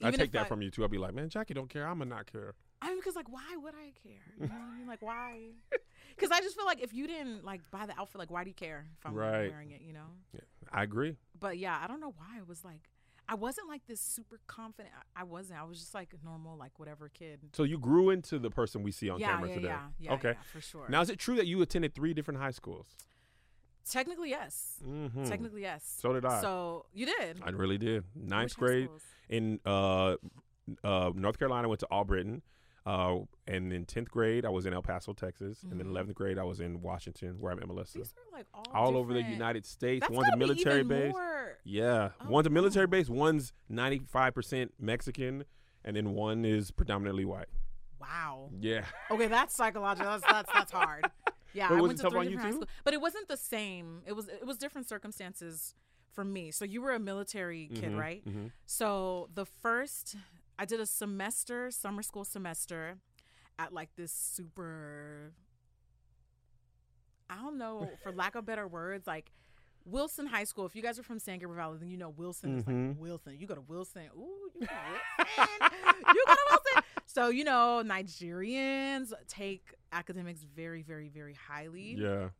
you. 0.00 0.06
I 0.06 0.10
take 0.12 0.32
that 0.32 0.42
I- 0.42 0.48
from 0.48 0.62
you 0.62 0.70
too. 0.70 0.82
I'll 0.82 0.88
be 0.88 0.98
like, 0.98 1.14
man, 1.14 1.28
Jackie 1.28 1.54
don't 1.54 1.68
care. 1.68 1.86
I'm 1.86 1.98
gonna 1.98 2.10
not 2.14 2.30
care. 2.30 2.54
I 2.80 2.90
mean, 2.90 2.98
because 3.00 3.16
like, 3.16 3.28
why 3.28 3.56
would 3.56 3.74
I 3.74 3.90
care? 4.02 4.22
You 4.40 4.46
know 4.46 4.54
what 4.54 4.72
I 4.74 4.78
mean? 4.78 4.86
Like, 4.86 5.02
why? 5.02 5.50
Because 6.16 6.32
I 6.32 6.40
just 6.40 6.56
feel 6.56 6.64
like 6.66 6.82
if 6.82 6.92
you 6.92 7.06
didn't 7.06 7.44
like 7.44 7.60
buy 7.70 7.86
the 7.86 7.96
outfit, 7.96 8.18
like, 8.18 8.30
why 8.30 8.42
do 8.42 8.50
you 8.50 8.54
care 8.54 8.86
if 8.98 9.06
I'm 9.06 9.14
Right. 9.14 9.48
wearing 9.50 9.70
it? 9.70 9.82
You 9.82 9.92
know? 9.92 10.06
Yeah, 10.34 10.40
I 10.72 10.82
agree. 10.82 11.16
But 11.38 11.58
yeah, 11.58 11.78
I 11.80 11.86
don't 11.86 12.00
know 12.00 12.12
why 12.16 12.38
it 12.38 12.48
was 12.48 12.64
like. 12.64 12.90
I 13.28 13.34
wasn't 13.34 13.68
like 13.68 13.86
this 13.86 14.00
super 14.00 14.40
confident. 14.46 14.94
I- 14.96 15.20
I 15.20 15.24
wasn't. 15.24 15.60
I 15.60 15.64
was 15.64 15.78
just 15.78 15.94
like 15.94 16.14
a 16.14 16.24
normal, 16.24 16.56
like 16.56 16.78
whatever 16.78 17.08
kid. 17.08 17.40
So 17.52 17.64
you 17.64 17.78
grew 17.78 18.10
into 18.10 18.38
the 18.38 18.50
person 18.50 18.82
we 18.82 18.92
see 18.92 19.10
on 19.10 19.18
yeah, 19.20 19.32
camera 19.32 19.48
yeah, 19.48 19.54
today. 19.54 19.68
yeah, 19.68 19.88
yeah, 19.98 20.12
okay. 20.14 20.28
yeah, 20.30 20.42
for 20.52 20.60
sure. 20.60 20.86
Now, 20.88 21.00
is 21.00 21.10
it 21.10 21.18
true 21.18 21.36
that 21.36 21.46
you 21.46 21.60
attended 21.60 21.94
three 21.94 22.14
different 22.14 22.40
high 22.40 22.52
schools? 22.52 22.86
technically, 23.90 24.30
yes. 24.30 24.76
Mm-hmm. 24.86 25.24
Technically, 25.24 25.62
yes. 25.62 25.96
So 26.00 26.12
did 26.12 26.24
I. 26.24 26.40
So 26.40 26.86
you 26.92 27.06
did. 27.06 27.40
I 27.42 27.50
really 27.50 27.78
did. 27.78 28.04
Ninth 28.14 28.50
Which 28.50 28.56
grade 28.56 28.88
in 29.28 29.60
uh, 29.64 30.16
uh, 30.84 31.10
North 31.14 31.38
Carolina, 31.38 31.68
went 31.68 31.80
to 31.80 31.88
Albritton. 31.90 32.42
Uh, 32.88 33.18
and 33.46 33.72
in 33.72 33.84
tenth 33.84 34.10
grade, 34.10 34.46
I 34.46 34.48
was 34.48 34.64
in 34.64 34.72
El 34.72 34.80
Paso, 34.82 35.12
Texas, 35.12 35.58
and 35.70 35.78
then 35.78 35.88
eleventh 35.88 36.14
grade, 36.16 36.38
I 36.38 36.44
was 36.44 36.60
in 36.60 36.80
Washington, 36.80 37.38
where 37.38 37.52
I 37.52 37.54
met 37.54 37.66
Melissa. 37.68 37.98
These 37.98 38.14
are 38.16 38.36
like 38.38 38.46
all, 38.54 38.64
All 38.74 38.96
over 38.96 39.12
the 39.12 39.22
United 39.22 39.66
States. 39.66 40.00
That's 40.00 40.12
one's 40.16 40.32
a 40.32 40.36
military 40.36 40.82
base. 40.84 41.12
More. 41.12 41.58
Yeah, 41.64 42.10
Oh, 42.22 42.30
one's 42.30 42.46
a 42.46 42.50
military 42.50 42.86
base. 42.86 43.08
One's 43.10 43.52
ninety-five 43.68 44.34
percent 44.34 44.72
Mexican, 44.80 45.44
and 45.84 45.94
then 45.96 46.14
one 46.14 46.44
is 46.46 46.70
predominantly 46.70 47.26
white. 47.26 47.48
Wow. 48.00 48.48
Yeah. 48.58 48.84
Okay, 49.10 49.26
that's 49.26 49.54
psychological. 49.54 50.10
That's 50.12 50.24
that's 50.32 50.52
that's 50.54 50.72
hard. 50.72 51.04
Yeah, 51.54 51.70
Wait, 51.72 51.78
I 51.78 51.80
went 51.80 51.98
to 51.98 52.10
three 52.10 52.28
different 52.28 52.40
high 52.42 52.50
too? 52.60 52.66
but 52.84 52.92
it 52.92 53.00
wasn't 53.00 53.26
the 53.26 53.36
same. 53.38 54.02
It 54.06 54.12
was 54.12 54.28
it 54.28 54.46
was 54.46 54.58
different 54.58 54.86
circumstances 54.86 55.74
for 56.12 56.22
me. 56.22 56.50
So 56.50 56.66
you 56.66 56.82
were 56.82 56.92
a 56.92 56.98
military 56.98 57.68
kid, 57.74 57.92
Mhm, 57.92 57.98
right? 57.98 58.22
mhm. 58.26 58.50
So 58.66 59.30
the 59.34 59.46
first, 59.46 60.16
I 60.58 60.64
did 60.64 60.80
a 60.80 60.86
semester, 60.86 61.70
summer 61.70 62.02
school 62.02 62.24
semester, 62.24 62.98
at 63.58 63.72
like 63.72 63.90
this 63.96 64.12
super. 64.12 65.32
I 67.30 67.36
don't 67.36 67.58
know, 67.58 67.90
for 68.02 68.12
lack 68.12 68.34
of 68.34 68.46
better 68.46 68.66
words, 68.66 69.06
like 69.06 69.30
Wilson 69.84 70.26
High 70.26 70.44
School. 70.44 70.66
If 70.66 70.74
you 70.74 70.82
guys 70.82 70.98
are 70.98 71.02
from 71.02 71.18
San 71.18 71.38
Gabriel 71.38 71.56
Valley, 71.56 71.78
then 71.78 71.88
you 71.90 71.96
know 71.96 72.10
Wilson 72.10 72.58
is 72.58 72.64
Mhm. 72.64 72.88
like 72.90 73.00
Wilson. 73.00 73.36
You 73.38 73.46
go 73.46 73.54
to 73.54 73.60
Wilson. 73.60 74.02
Ooh, 74.16 74.50
you 74.60 74.60
go 74.60 74.66
to 74.66 74.72
Wilson. 75.28 75.48
you 76.14 76.24
go 76.26 76.34
to 76.34 76.38
Wilson. 76.50 76.82
So 77.06 77.28
you 77.28 77.44
know, 77.44 77.82
Nigerians 77.84 79.12
take 79.28 79.74
academics 79.92 80.42
very, 80.42 80.82
very, 80.82 81.08
very 81.08 81.34
highly. 81.34 81.94
Yeah. 81.98 82.30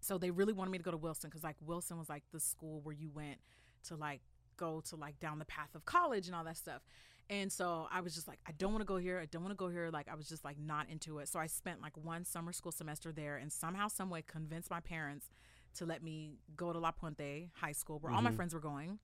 So 0.00 0.16
they 0.18 0.30
really 0.30 0.52
wanted 0.54 0.70
me 0.70 0.78
to 0.78 0.84
go 0.84 0.90
to 0.90 0.96
Wilson 0.96 1.28
because 1.30 1.44
like 1.44 1.56
Wilson 1.60 1.98
was 1.98 2.08
like 2.08 2.22
the 2.32 2.40
school 2.40 2.80
where 2.82 2.94
you 2.94 3.10
went 3.10 3.38
to 3.84 3.96
like 3.96 4.20
go 4.56 4.80
to 4.88 4.96
like 4.96 5.18
down 5.20 5.38
the 5.38 5.44
path 5.44 5.74
of 5.74 5.84
college 5.84 6.26
and 6.26 6.34
all 6.34 6.44
that 6.44 6.56
stuff. 6.56 6.82
And 7.30 7.50
so 7.50 7.86
I 7.92 8.00
was 8.00 8.14
just 8.14 8.26
like, 8.28 8.40
I 8.46 8.52
don't 8.52 8.72
want 8.72 8.82
to 8.82 8.86
go 8.86 8.96
here. 8.96 9.18
I 9.20 9.24
don't 9.26 9.42
want 9.42 9.52
to 9.52 9.56
go 9.56 9.68
here. 9.68 9.88
Like 9.90 10.08
I 10.08 10.16
was 10.16 10.28
just 10.28 10.44
like 10.44 10.58
not 10.58 10.90
into 10.90 11.18
it. 11.20 11.28
So 11.28 11.38
I 11.38 11.46
spent 11.46 11.80
like 11.80 11.96
one 11.96 12.24
summer 12.24 12.52
school 12.52 12.72
semester 12.72 13.12
there 13.12 13.36
and 13.36 13.50
somehow, 13.52 13.86
some 13.88 14.10
way 14.10 14.22
convinced 14.26 14.68
my 14.68 14.80
parents 14.80 15.30
to 15.76 15.86
let 15.86 16.02
me 16.02 16.40
go 16.56 16.72
to 16.72 16.78
La 16.80 16.90
Puente 16.90 17.50
High 17.54 17.70
School 17.72 18.00
where 18.00 18.12
all 18.12 18.20
my 18.20 18.32
Mhm. 18.32 18.36
friends 18.36 18.52
were 18.52 18.60
going. 18.60 18.98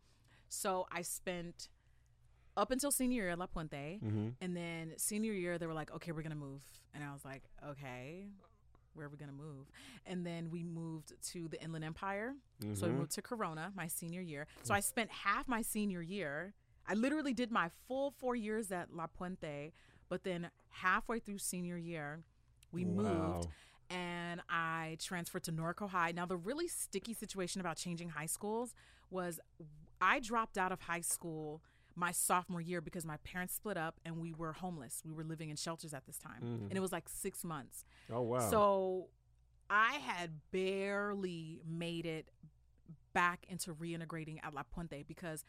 So 0.48 0.86
I 0.90 1.02
spent 1.02 1.68
up 2.56 2.70
until 2.72 2.90
senior 2.90 3.22
year 3.22 3.30
at 3.30 3.38
La 3.38 3.46
Puente. 3.46 4.00
Mm-hmm. 4.02 4.28
And 4.40 4.56
then 4.56 4.94
senior 4.98 5.32
year, 5.32 5.56
they 5.58 5.66
were 5.68 5.74
like, 5.74 5.92
okay, 5.92 6.10
we're 6.10 6.22
going 6.22 6.30
to 6.30 6.36
move. 6.36 6.62
And 6.94 7.04
I 7.04 7.12
was 7.12 7.24
like, 7.24 7.42
okay, 7.64 8.26
where 8.94 9.06
are 9.06 9.08
we 9.10 9.18
going 9.18 9.30
to 9.30 9.34
move? 9.36 9.70
And 10.06 10.26
then 10.26 10.50
we 10.50 10.64
moved 10.64 11.12
to 11.32 11.48
the 11.48 11.62
Inland 11.62 11.84
Empire. 11.84 12.34
So 12.74 12.86
we 12.88 12.92
Mhm. 12.94 12.96
moved 12.98 13.12
to 13.12 13.22
Corona 13.22 13.72
my 13.76 13.86
senior 13.86 14.22
year. 14.22 14.46
So 14.64 14.72
I 14.74 14.80
spent 14.80 15.10
half 15.10 15.46
my 15.46 15.62
senior 15.62 16.00
year. 16.02 16.54
I 16.88 16.94
literally 16.94 17.34
did 17.34 17.50
my 17.50 17.70
full 17.88 18.12
four 18.18 18.36
years 18.36 18.70
at 18.72 18.94
La 18.94 19.06
Puente, 19.06 19.72
but 20.08 20.24
then 20.24 20.50
halfway 20.70 21.18
through 21.18 21.38
senior 21.38 21.76
year, 21.76 22.20
we 22.72 22.84
moved 22.84 23.48
and 23.90 24.40
I 24.48 24.96
transferred 25.00 25.44
to 25.44 25.52
Norco 25.52 25.88
High. 25.88 26.12
Now, 26.12 26.26
the 26.26 26.36
really 26.36 26.68
sticky 26.68 27.14
situation 27.14 27.60
about 27.60 27.76
changing 27.76 28.10
high 28.10 28.26
schools 28.26 28.74
was 29.10 29.40
I 30.00 30.20
dropped 30.20 30.58
out 30.58 30.72
of 30.72 30.82
high 30.82 31.00
school 31.00 31.62
my 31.94 32.12
sophomore 32.12 32.60
year 32.60 32.80
because 32.80 33.06
my 33.06 33.16
parents 33.18 33.54
split 33.54 33.78
up 33.78 34.00
and 34.04 34.18
we 34.18 34.32
were 34.34 34.52
homeless. 34.52 35.02
We 35.04 35.12
were 35.12 35.24
living 35.24 35.48
in 35.48 35.56
shelters 35.56 35.94
at 35.94 36.04
this 36.04 36.18
time. 36.18 36.42
Mm. 36.42 36.68
And 36.68 36.72
it 36.72 36.80
was 36.80 36.92
like 36.92 37.08
six 37.08 37.42
months. 37.42 37.84
Oh 38.12 38.20
wow. 38.20 38.50
So 38.50 39.08
I 39.70 39.94
had 39.94 40.30
barely 40.50 41.62
made 41.66 42.04
it 42.04 42.28
back 43.14 43.46
into 43.48 43.72
reintegrating 43.74 44.38
at 44.42 44.52
La 44.52 44.62
Puente 44.62 45.04
because 45.08 45.42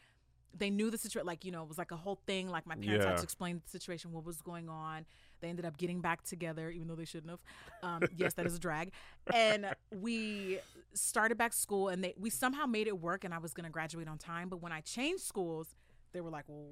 they 0.56 0.70
knew 0.70 0.90
the 0.90 0.98
situation. 0.98 1.26
Like, 1.26 1.44
you 1.44 1.52
know, 1.52 1.62
it 1.62 1.68
was 1.68 1.78
like 1.78 1.90
a 1.92 1.96
whole 1.96 2.18
thing. 2.26 2.48
Like, 2.48 2.66
my 2.66 2.74
parents 2.74 3.04
Yeah. 3.04 3.10
had 3.10 3.18
to 3.18 3.22
explain 3.24 3.60
the 3.64 3.70
situation, 3.70 4.12
what 4.12 4.24
was 4.24 4.40
going 4.40 4.68
on. 4.68 5.04
They 5.40 5.48
ended 5.48 5.64
up 5.64 5.76
getting 5.76 6.00
back 6.00 6.22
together, 6.24 6.68
even 6.70 6.88
though 6.88 6.96
they 6.96 7.04
shouldn't 7.04 7.30
have. 7.30 7.40
Um, 7.82 8.08
yes, 8.16 8.34
that 8.34 8.46
is 8.46 8.54
a 8.56 8.58
drag. 8.58 8.92
And 9.32 9.66
we 9.94 10.58
started 10.94 11.38
back 11.38 11.52
school, 11.52 11.88
and 11.88 12.02
they 12.02 12.14
we 12.18 12.30
somehow 12.30 12.66
made 12.66 12.88
it 12.88 12.98
work, 12.98 13.22
and 13.24 13.32
I 13.32 13.38
was 13.38 13.52
going 13.54 13.64
to 13.64 13.70
graduate 13.70 14.08
on 14.08 14.18
time. 14.18 14.48
But 14.48 14.60
when 14.62 14.72
I 14.72 14.80
changed 14.80 15.22
schools, 15.22 15.76
they 16.12 16.20
were 16.20 16.30
like, 16.30 16.46
well, 16.48 16.70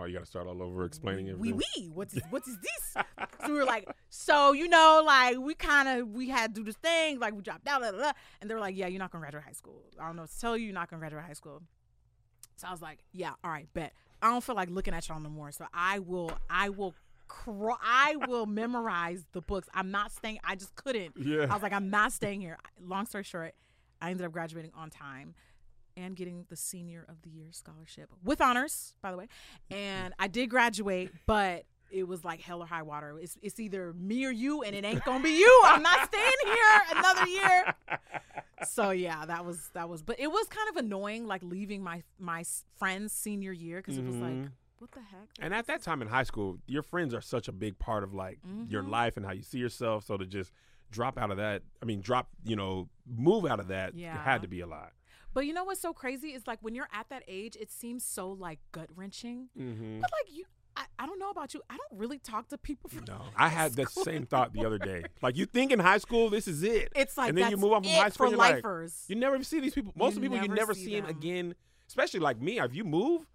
oh, 0.00 0.04
you 0.06 0.14
got 0.14 0.20
to 0.20 0.26
start 0.26 0.46
all 0.48 0.60
over 0.62 0.84
explaining 0.84 1.26
we 1.38 1.50
everything. 1.50 1.62
we 1.76 1.88
what 1.90 2.12
is 2.12 2.22
what 2.30 2.42
is 2.48 2.56
this? 2.62 3.04
so 3.44 3.52
we 3.52 3.52
were 3.52 3.64
like, 3.66 3.86
so 4.08 4.52
you 4.52 4.66
know, 4.66 5.02
like 5.06 5.38
we 5.38 5.54
kind 5.54 5.88
of 5.88 6.08
we 6.08 6.28
had 6.28 6.54
to 6.54 6.60
do 6.62 6.64
this 6.64 6.76
thing, 6.76 7.20
like 7.20 7.34
we 7.34 7.42
dropped 7.42 7.68
out, 7.68 7.80
blah, 7.82 7.90
blah, 7.92 8.00
blah. 8.00 8.12
and 8.40 8.50
they 8.50 8.54
were 8.54 8.60
like, 8.60 8.74
yeah, 8.76 8.88
you're 8.88 8.98
not 8.98 9.12
gonna 9.12 9.22
graduate 9.22 9.44
high 9.44 9.52
school. 9.52 9.84
I 10.00 10.06
don't 10.06 10.16
know 10.16 10.22
what 10.22 10.30
to 10.30 10.40
tell 10.40 10.56
you, 10.56 10.64
you're 10.64 10.74
not 10.74 10.90
gonna 10.90 10.98
graduate 11.00 11.22
high 11.24 11.34
school. 11.34 11.62
So 12.58 12.68
I 12.68 12.70
was 12.70 12.82
like, 12.82 12.98
yeah, 13.12 13.32
all 13.44 13.50
right, 13.50 13.66
bet. 13.74 13.92
I 14.20 14.30
don't 14.30 14.42
feel 14.42 14.54
like 14.56 14.68
looking 14.70 14.94
at 14.94 15.08
y'all 15.08 15.20
no 15.20 15.28
more, 15.30 15.52
so 15.52 15.66
I 15.72 16.00
will, 16.00 16.32
I 16.50 16.68
will. 16.70 16.94
Cr- 17.28 17.72
I 17.82 18.16
will 18.26 18.46
memorize 18.46 19.26
the 19.32 19.42
books. 19.42 19.68
I'm 19.74 19.90
not 19.90 20.12
staying. 20.12 20.38
I 20.44 20.54
just 20.54 20.74
couldn't. 20.76 21.12
Yeah. 21.14 21.46
I 21.50 21.52
was 21.52 21.62
like, 21.62 21.74
I'm 21.74 21.90
not 21.90 22.12
staying 22.12 22.40
here. 22.40 22.56
Long 22.80 23.04
story 23.04 23.22
short, 23.22 23.54
I 24.00 24.10
ended 24.10 24.24
up 24.24 24.32
graduating 24.32 24.72
on 24.74 24.88
time 24.88 25.34
and 25.94 26.16
getting 26.16 26.46
the 26.48 26.56
senior 26.56 27.04
of 27.06 27.20
the 27.20 27.28
year 27.28 27.48
scholarship 27.50 28.08
with 28.24 28.40
honors, 28.40 28.94
by 29.02 29.10
the 29.10 29.18
way. 29.18 29.28
And 29.70 30.14
I 30.18 30.28
did 30.28 30.48
graduate, 30.48 31.10
but 31.26 31.64
it 31.90 32.08
was 32.08 32.24
like 32.24 32.40
hell 32.40 32.62
or 32.62 32.66
high 32.66 32.82
water. 32.82 33.18
It's, 33.20 33.36
it's 33.42 33.60
either 33.60 33.92
me 33.92 34.24
or 34.24 34.30
you, 34.30 34.62
and 34.62 34.74
it 34.74 34.86
ain't 34.86 35.04
gonna 35.04 35.22
be 35.22 35.38
you. 35.38 35.62
I'm 35.66 35.82
not 35.82 36.08
staying 36.08 36.32
here 36.46 36.82
another 36.96 37.26
year. 37.26 37.74
So 38.66 38.90
yeah, 38.90 39.24
that 39.26 39.44
was 39.44 39.70
that 39.74 39.88
was. 39.88 40.02
But 40.02 40.18
it 40.20 40.28
was 40.28 40.46
kind 40.48 40.68
of 40.70 40.76
annoying, 40.76 41.26
like 41.26 41.42
leaving 41.42 41.82
my 41.82 42.02
my 42.18 42.44
friend's 42.78 43.12
senior 43.12 43.52
year 43.52 43.78
because 43.78 43.98
it 43.98 44.04
was 44.04 44.16
like, 44.16 44.32
Mhm. 44.34 44.50
what 44.78 44.92
the 44.92 45.00
heck? 45.00 45.28
And 45.40 45.52
at 45.54 45.66
that 45.66 45.82
time 45.82 46.02
in 46.02 46.08
high 46.08 46.22
school, 46.24 46.58
your 46.66 46.82
friends 46.82 47.14
are 47.14 47.20
such 47.20 47.48
a 47.48 47.52
big 47.52 47.78
part 47.78 48.02
of 48.04 48.14
like 48.14 48.38
your 48.68 48.82
Mhm. 48.82 48.88
life 48.90 49.16
and 49.16 49.24
how 49.26 49.32
you 49.32 49.42
see 49.42 49.58
yourself. 49.58 50.04
So 50.04 50.16
to 50.16 50.26
just 50.26 50.52
drop 50.90 51.18
out 51.18 51.30
of 51.30 51.36
that, 51.36 51.62
I 51.82 51.84
mean, 51.84 52.00
drop, 52.00 52.28
you 52.44 52.56
know, 52.56 52.88
move 53.06 53.44
out 53.44 53.60
of 53.60 53.68
that, 53.68 53.90
it 53.90 53.96
Yeah. 53.96 54.22
had 54.22 54.42
to 54.42 54.48
be 54.48 54.60
a 54.60 54.66
lot. 54.66 54.92
But 55.34 55.46
you 55.46 55.52
know 55.52 55.64
what's 55.64 55.80
so 55.80 55.92
crazy 55.92 56.28
is 56.32 56.46
like 56.46 56.58
when 56.62 56.74
you're 56.74 56.88
at 56.92 57.08
that 57.10 57.22
age, 57.28 57.54
it 57.56 57.70
seems 57.70 58.04
so 58.04 58.30
like 58.32 58.58
gut 58.72 58.88
wrenching. 58.96 59.50
Mm-hmm. 59.56 60.00
But 60.00 60.10
like 60.12 60.34
you, 60.34 60.44
I, 60.78 60.84
I 61.00 61.06
don't 61.06 61.18
know 61.18 61.30
about 61.30 61.54
you. 61.54 61.62
I 61.68 61.76
don't 61.76 61.98
really 61.98 62.18
talk 62.18 62.48
to 62.48 62.58
people 62.58 62.88
from. 62.88 63.04
No, 63.08 63.20
I 63.36 63.48
had 63.48 63.72
that 63.74 63.90
school. 63.90 64.04
same 64.04 64.26
thought 64.26 64.52
the 64.52 64.64
other 64.64 64.78
day. 64.78 65.02
Like 65.20 65.36
you 65.36 65.44
think 65.44 65.72
in 65.72 65.80
high 65.80 65.98
school, 65.98 66.30
this 66.30 66.46
is 66.46 66.62
it. 66.62 66.92
It's 66.94 67.18
like 67.18 67.30
And 67.30 67.38
then 67.38 67.50
you 67.50 67.56
move 67.56 67.72
on 67.72 67.82
from 67.82 67.92
high 67.92 68.08
school, 68.10 68.26
for 68.26 68.30
you're 68.30 68.38
like. 68.38 68.64
You 69.08 69.16
never 69.16 69.42
see 69.42 69.58
these 69.60 69.74
people. 69.74 69.92
Most 69.96 70.12
You 70.12 70.18
of 70.18 70.22
the 70.22 70.30
people 70.30 70.46
you 70.46 70.54
never 70.54 70.74
see 70.74 70.84
see 70.84 71.00
them 71.00 71.10
again. 71.10 71.54
Especially 71.88 72.20
like 72.20 72.40
me. 72.40 72.60
If 72.60 72.74
you 72.76 72.84
move, 72.84 73.26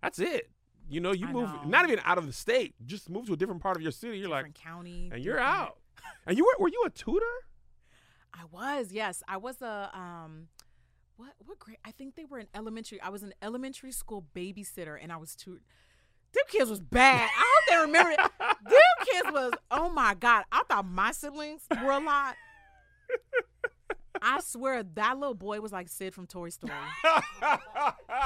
that's 0.00 0.18
it. 0.20 0.50
You 0.88 1.00
know, 1.00 1.12
you 1.12 1.26
I 1.26 1.32
move 1.32 1.48
know. 1.50 1.62
not 1.66 1.86
even 1.88 2.00
out 2.04 2.18
of 2.18 2.26
the 2.26 2.32
state, 2.32 2.74
just 2.86 3.08
move 3.10 3.26
to 3.26 3.32
a 3.32 3.36
different 3.36 3.62
part 3.62 3.76
of 3.76 3.82
your 3.82 3.92
city. 3.92 4.18
You're 4.18 4.28
like, 4.28 4.44
different 4.44 4.62
county, 4.62 5.10
and 5.12 5.24
you're 5.24 5.36
different- 5.36 5.56
out. 5.58 5.76
And 6.26 6.36
you 6.36 6.44
were 6.44 6.62
were 6.62 6.68
you 6.68 6.82
a 6.86 6.90
tutor? 6.90 7.24
I 8.34 8.44
was, 8.50 8.92
yes, 8.92 9.22
I 9.28 9.36
was 9.38 9.60
a 9.62 9.90
um, 9.94 10.48
what 11.16 11.30
what 11.44 11.58
grade? 11.58 11.78
I 11.84 11.90
think 11.90 12.14
they 12.16 12.24
were 12.24 12.38
in 12.38 12.48
elementary. 12.54 13.00
I 13.00 13.08
was 13.08 13.22
an 13.22 13.32
elementary 13.42 13.92
school 13.92 14.24
babysitter, 14.34 14.98
and 15.00 15.12
I 15.12 15.16
was 15.16 15.34
two. 15.34 15.58
Them 16.34 16.44
kids 16.48 16.70
was 16.70 16.80
bad. 16.80 17.28
I 17.36 17.54
hope 17.54 17.68
they 17.68 17.86
remember 17.86 18.10
it. 18.12 18.18
Them 18.18 19.06
kids 19.12 19.32
was 19.32 19.52
oh 19.70 19.90
my 19.90 20.14
god. 20.14 20.44
I 20.50 20.62
thought 20.68 20.86
my 20.86 21.12
siblings 21.12 21.62
were 21.82 21.90
a 21.92 22.00
lot. 22.00 22.36
I 24.24 24.40
swear 24.40 24.82
that 24.82 25.18
little 25.18 25.34
boy 25.34 25.60
was 25.60 25.72
like 25.72 25.88
Sid 25.88 26.14
from 26.14 26.26
Toy 26.26 26.48
Story. 26.50 26.72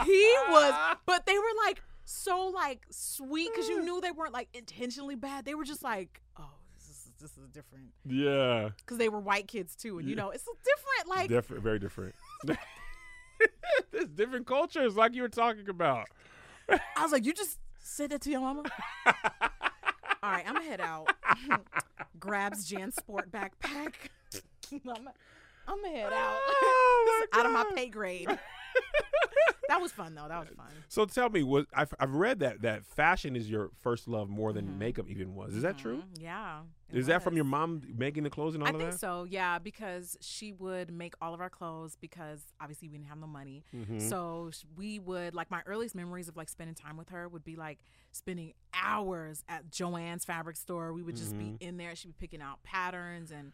He 0.04 0.34
was, 0.50 0.75
but 1.06 1.25
they 1.26 1.38
were 1.38 1.44
like 1.64 1.80
so 2.04 2.48
like 2.48 2.82
sweet 2.90 3.50
because 3.52 3.68
you 3.68 3.82
knew 3.82 4.00
they 4.00 4.10
weren't 4.10 4.32
like 4.34 4.48
intentionally 4.52 5.14
bad. 5.14 5.44
They 5.44 5.54
were 5.54 5.64
just 5.64 5.82
like, 5.82 6.20
oh, 6.38 6.44
this 6.76 6.88
is 6.88 7.10
this 7.20 7.30
is 7.38 7.48
different 7.48 7.86
Yeah, 8.04 8.70
because 8.78 8.98
they 8.98 9.08
were 9.08 9.20
white 9.20 9.48
kids 9.48 9.75
too, 9.75 9.98
and 9.98 10.06
you 10.08 10.14
Yeah. 10.14 10.22
know 10.22 10.30
it's 10.30 10.44
different. 10.44 11.08
Like 11.08 11.28
different, 11.28 11.62
very 11.62 11.78
different. 11.78 12.14
There's 13.90 14.08
different 14.08 14.46
cultures, 14.46 14.96
like 14.96 15.14
you 15.14 15.22
were 15.22 15.28
talking 15.28 15.68
about. 15.68 16.08
I 16.68 17.02
was 17.02 17.12
like, 17.12 17.25
you 17.25 17.32
just 17.32 17.58
said 17.87 18.11
that 18.11 18.21
to 18.23 18.31
your 18.31 18.40
mama. 18.40 18.62
All 19.07 20.33
right, 20.33 20.45
I'm 20.47 20.55
gonna 20.55 20.64
head 20.66 20.81
out. 20.81 21.09
Grabs 22.21 22.71
JanSport 22.71 23.31
backpack. 23.31 23.93
I'm, 24.73 25.09
I'm 25.69 25.83
gonna 25.83 25.97
head 25.97 26.12
out. 26.12 26.37
Oh, 26.49 27.26
out 27.35 27.47
of 27.47 27.52
my 27.52 27.64
pay 27.75 27.88
grade. 27.88 28.28
that 29.69 29.81
was 29.81 29.93
fun 29.93 30.14
though. 30.14 30.26
That 30.28 30.40
was 30.40 30.49
fun. 30.57 30.66
So 30.88 31.05
tell 31.05 31.28
me, 31.31 31.43
was 31.43 31.66
I've, 31.75 31.93
I've 32.00 32.14
read 32.14 32.40
that 32.40 32.62
that 32.62 32.85
fashion 32.85 33.37
is 33.37 33.49
your 33.50 33.71
first 33.83 34.09
love 34.09 34.28
more 34.28 34.52
than 34.52 34.66
Mhm. 34.66 34.78
makeup 34.78 35.07
even 35.09 35.35
was. 35.35 35.55
Is 35.55 35.62
that 35.62 35.78
true? 35.78 35.99
Mhm, 35.99 36.23
Yeah. 36.23 36.61
Is 36.93 37.07
that 37.07 37.23
from 37.23 37.35
your 37.35 37.45
mom 37.45 37.83
making 37.97 38.23
the 38.23 38.31
clothes 38.31 38.55
and 38.55 38.62
all 38.62 38.69
I 38.69 38.71
of 38.73 38.78
that? 38.78 38.85
I 38.87 38.90
think 38.90 39.00
so, 39.00 39.25
yeah, 39.25 39.59
because 39.59 40.16
she 40.21 40.52
would 40.52 40.90
make 40.93 41.14
all 41.21 41.35
of 41.35 41.40
our 41.40 41.50
clothes 41.50 41.97
because 42.00 42.40
obviously 42.61 42.88
we 42.88 42.97
didn't 42.97 43.09
have 43.09 43.19
no 43.19 43.26
money. 43.26 43.64
Mhm. 43.75 44.00
So 44.09 44.50
we 44.76 44.99
would 45.00 45.35
like 45.35 45.50
my 45.50 45.62
earliest 45.66 45.95
memories 45.97 46.28
of 46.28 46.37
like 46.37 46.49
spending 46.49 46.75
time 46.76 46.97
with 46.97 47.09
her 47.09 47.28
would 47.28 47.45
be 47.45 47.57
like 47.57 47.81
spending 48.12 48.52
hours 48.73 49.43
at 49.49 49.71
Jo-Ann's 49.71 50.25
fabric 50.25 50.57
store. 50.57 50.93
We 50.93 51.02
would 51.02 51.16
just 51.16 51.35
Mhm. 51.35 51.59
be 51.59 51.66
in 51.66 51.76
there. 51.76 51.95
She'd 51.97 52.09
be 52.09 52.14
picking 52.19 52.40
out 52.40 52.62
patterns 52.62 53.31
and 53.33 53.52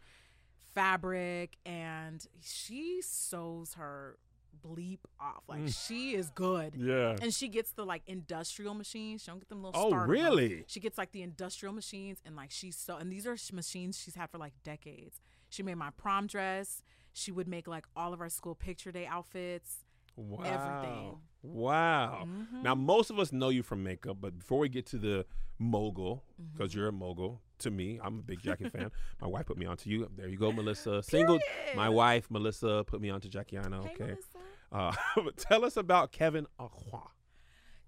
fabric, 0.73 1.57
and 1.65 2.25
she 2.41 3.01
sews 3.01 3.73
her 3.75 4.17
bleep 4.65 4.99
off. 5.19 5.43
Like 5.47 5.61
Mm. 5.61 5.87
she 5.87 6.15
is 6.15 6.29
good. 6.29 6.75
yeah. 6.75 7.15
And 7.21 7.33
she 7.33 7.47
gets 7.47 7.71
the 7.71 7.85
like 7.85 8.01
industrial 8.07 8.73
machines. 8.73 9.23
She 9.23 9.31
don't 9.31 9.39
get 9.39 9.49
them 9.49 9.63
little. 9.63 9.79
Oh, 9.79 9.89
starter 9.89 10.07
ones. 10.07 10.09
really? 10.09 10.63
She 10.67 10.79
gets 10.79 10.97
like 10.97 11.11
the 11.11 11.21
industrial 11.21 11.73
machines, 11.73 12.19
and 12.25 12.35
like 12.35 12.51
she's 12.51 12.75
so. 12.77 12.97
And 12.97 13.11
these 13.11 13.25
are 13.27 13.35
machines 13.53 13.99
she's 13.99 14.15
had 14.15 14.29
for 14.29 14.37
like 14.37 14.53
decades. 14.63 15.19
She 15.49 15.61
made 15.63 15.75
my 15.75 15.89
prom 15.91 16.27
dress. 16.27 16.81
She 17.13 17.31
would 17.31 17.47
make 17.47 17.67
like 17.67 17.85
all 17.95 18.13
of 18.13 18.21
our 18.21 18.29
school 18.29 18.55
picture 18.55 18.91
day 18.91 19.05
outfits. 19.05 19.83
Wow. 20.15 20.43
everything. 20.45 21.17
Wow. 21.41 22.27
Mhm. 22.27 22.61
Now, 22.61 22.75
most 22.75 23.09
of 23.09 23.17
us 23.17 23.31
know 23.31 23.49
you 23.49 23.63
from 23.63 23.83
makeup, 23.83 24.17
but 24.21 24.37
before 24.37 24.59
we 24.59 24.69
get 24.69 24.85
to 24.87 24.97
the 24.99 25.25
mogul, 25.57 26.23
because 26.53 26.69
Mm-hmm. 26.71 26.79
you're 26.79 26.87
a 26.89 26.91
mogul 26.91 27.41
to 27.59 27.71
me, 27.71 27.99
I'm 28.03 28.19
a 28.19 28.21
big 28.21 28.39
Jackie 28.41 28.69
fan. 28.69 28.91
My 29.21 29.27
wife 29.27 29.47
put 29.47 29.57
me 29.57 29.65
onto 29.65 29.89
you. 29.89 30.07
There 30.15 30.27
you 30.27 30.37
go, 30.37 30.51
Melissa. 30.51 31.01
Single. 31.01 31.39
My 31.75 31.89
wife, 31.89 32.29
Melissa, 32.29 32.83
put 32.85 33.01
me 33.01 33.09
onto 33.09 33.27
Jackie 33.29 33.57
Aina. 33.57 33.81
Hey, 33.83 33.91
Okay. 33.93 34.03
Melissa. 34.03 34.32
Uh, 34.73 34.91
tell 35.37 35.63
us 35.63 35.77
about 35.77 36.11
Kevyn 36.11 36.45
Aucoin. 36.59 37.07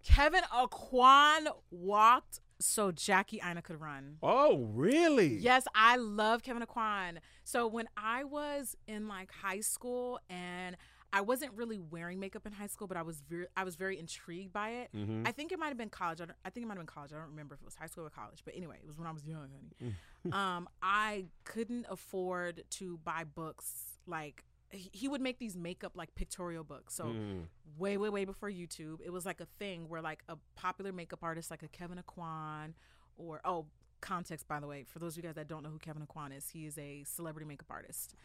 Kevyn 0.07 0.43
Aucoin 0.53 1.47
walked 1.71 2.39
so 2.59 2.91
Jackie 2.91 3.41
Aina 3.43 3.61
could 3.61 3.81
run. 3.81 4.17
Oh, 4.23 4.59
really? 4.73 5.35
Yes, 5.37 5.65
I 5.75 5.97
love 5.97 6.41
Kevyn 6.43 6.63
Aucoin. 6.65 7.17
So 7.43 7.67
when 7.67 7.87
I 7.97 8.23
was 8.23 8.77
in 8.87 9.07
like 9.07 9.31
high 9.31 9.59
school 9.61 10.19
and 10.29 10.77
I 11.11 11.21
wasn't 11.21 11.53
really 11.53 11.79
wearing 11.79 12.19
makeup 12.19 12.45
in 12.45 12.51
high 12.51 12.67
school, 12.67 12.87
but 12.87 12.97
I 12.97 13.01
was 13.01 13.21
very 13.21 13.47
I 13.57 13.63
was 13.63 13.75
very 13.75 13.97
intrigued 13.97 14.51
by 14.53 14.69
it. 14.69 14.89
Mhm. 14.93 15.27
I 15.27 15.31
think 15.31 15.51
it 15.51 15.59
might 15.59 15.69
have 15.69 15.77
been 15.77 15.89
college. 15.89 16.19
I, 16.21 16.25
I 16.45 16.49
think 16.49 16.65
it 16.65 16.67
might 16.67 16.73
have 16.75 16.85
been 16.85 16.93
college. 16.93 17.11
I 17.13 17.17
don't 17.17 17.29
remember 17.29 17.55
if 17.55 17.61
it 17.61 17.65
was 17.65 17.75
high 17.75 17.87
school 17.87 18.05
or 18.05 18.09
college. 18.09 18.41
But 18.45 18.53
anyway, 18.55 18.77
it 18.81 18.85
was 18.87 18.97
when 18.97 19.07
I 19.07 19.11
was 19.11 19.25
young, 19.25 19.49
honey. 19.79 19.95
um, 20.33 20.67
I 20.81 21.25
couldn't 21.45 21.85
afford 21.89 22.63
to 22.71 22.97
buy 23.03 23.23
books 23.23 23.97
like 24.05 24.43
he 24.71 25.07
would 25.07 25.21
make 25.21 25.39
these 25.39 25.55
makeup 25.55 25.93
like 25.95 26.13
pictorial 26.15 26.63
books. 26.63 26.95
So 26.95 27.05
Mm. 27.05 27.47
way, 27.77 27.97
way, 27.97 28.09
way 28.09 28.25
before 28.25 28.49
YouTube, 28.49 28.99
it 29.03 29.09
was 29.11 29.25
like 29.25 29.39
a 29.39 29.45
thing 29.45 29.87
where 29.89 30.01
like 30.01 30.23
a 30.27 30.37
popular 30.55 30.91
makeup 30.91 31.19
artist 31.23 31.49
like 31.51 31.63
a 31.63 31.67
Kevyn 31.67 32.01
Aucoin 32.03 32.73
or 33.17 33.41
oh, 33.45 33.67
context 34.01 34.47
by 34.47 34.59
the 34.59 34.67
way, 34.67 34.83
for 34.83 34.99
those 34.99 35.13
of 35.13 35.23
you 35.23 35.23
guys 35.29 35.35
that 35.35 35.47
don't 35.47 35.63
know 35.63 35.69
who 35.69 35.79
Kevyn 35.79 36.05
Aucoin 36.05 36.35
is, 36.35 36.49
he 36.49 36.65
is 36.65 36.77
a 36.77 37.03
celebrity 37.05 37.47
makeup 37.47 37.67
artist. 37.69 38.15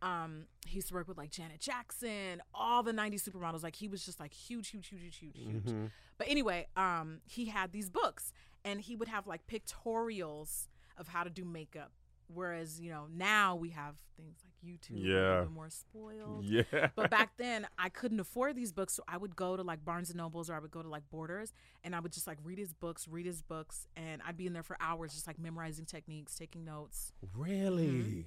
Um, 0.00 0.46
he 0.66 0.76
used 0.76 0.88
to 0.88 0.94
work 0.94 1.08
with 1.08 1.18
like 1.18 1.30
Janet 1.30 1.60
Jackson, 1.60 2.40
all 2.54 2.82
the 2.84 2.92
90s 2.92 3.28
supermodels. 3.28 3.62
Like 3.64 3.74
he 3.76 3.88
was 3.88 4.04
just 4.04 4.20
like 4.20 4.32
huge, 4.32 4.68
huge, 4.68 4.88
huge, 4.88 5.02
huge, 5.02 5.16
huge, 5.18 5.36
huge. 5.36 5.64
Mhm. 5.64 5.90
But 6.16 6.28
anyway, 6.28 6.68
um, 6.76 7.20
he 7.26 7.46
had 7.46 7.72
these 7.72 7.90
books 7.90 8.32
and 8.64 8.80
he 8.80 8.94
would 8.96 9.08
have 9.08 9.26
like 9.26 9.46
pictorials 9.48 10.68
of 10.96 11.08
how 11.08 11.24
to 11.24 11.30
do 11.30 11.44
makeup. 11.44 11.92
Whereas, 12.32 12.80
you 12.80 12.90
know, 12.90 13.06
now 13.10 13.56
we 13.56 13.70
have 13.70 13.96
things 14.16 14.38
like 14.44 14.47
YouTube, 14.64 14.96
a 14.96 14.98
Yeah. 15.00 15.14
little 15.14 15.42
bit 15.44 15.52
more 15.52 15.70
spoiled. 15.70 16.44
Yeah. 16.44 16.62
But 16.96 17.10
back 17.10 17.36
then, 17.36 17.66
I 17.78 17.88
couldn't 17.88 18.20
afford 18.20 18.56
these 18.56 18.72
books, 18.72 18.94
so 18.94 19.02
I 19.08 19.16
would 19.16 19.36
go 19.36 19.56
to 19.56 19.62
like 19.62 19.84
Barnes 19.84 20.10
and 20.10 20.18
Nobles 20.18 20.50
or 20.50 20.54
I 20.54 20.58
would 20.58 20.70
go 20.70 20.82
to 20.82 20.88
like 20.88 21.08
Borders, 21.10 21.52
and 21.84 21.94
I 21.94 22.00
would 22.00 22.12
just 22.12 22.26
like 22.26 22.38
read 22.42 22.58
his 22.58 22.72
books, 22.72 23.06
read 23.08 23.26
his 23.26 23.42
books, 23.42 23.86
and 23.96 24.20
I'd 24.26 24.36
be 24.36 24.46
in 24.46 24.52
there 24.52 24.62
for 24.62 24.76
hours, 24.80 25.14
just 25.14 25.26
like 25.26 25.38
memorizing 25.38 25.84
techniques, 25.86 26.36
taking 26.36 26.64
notes. 26.64 27.12
really? 27.36 27.86
Mm-hmm. 27.86 28.20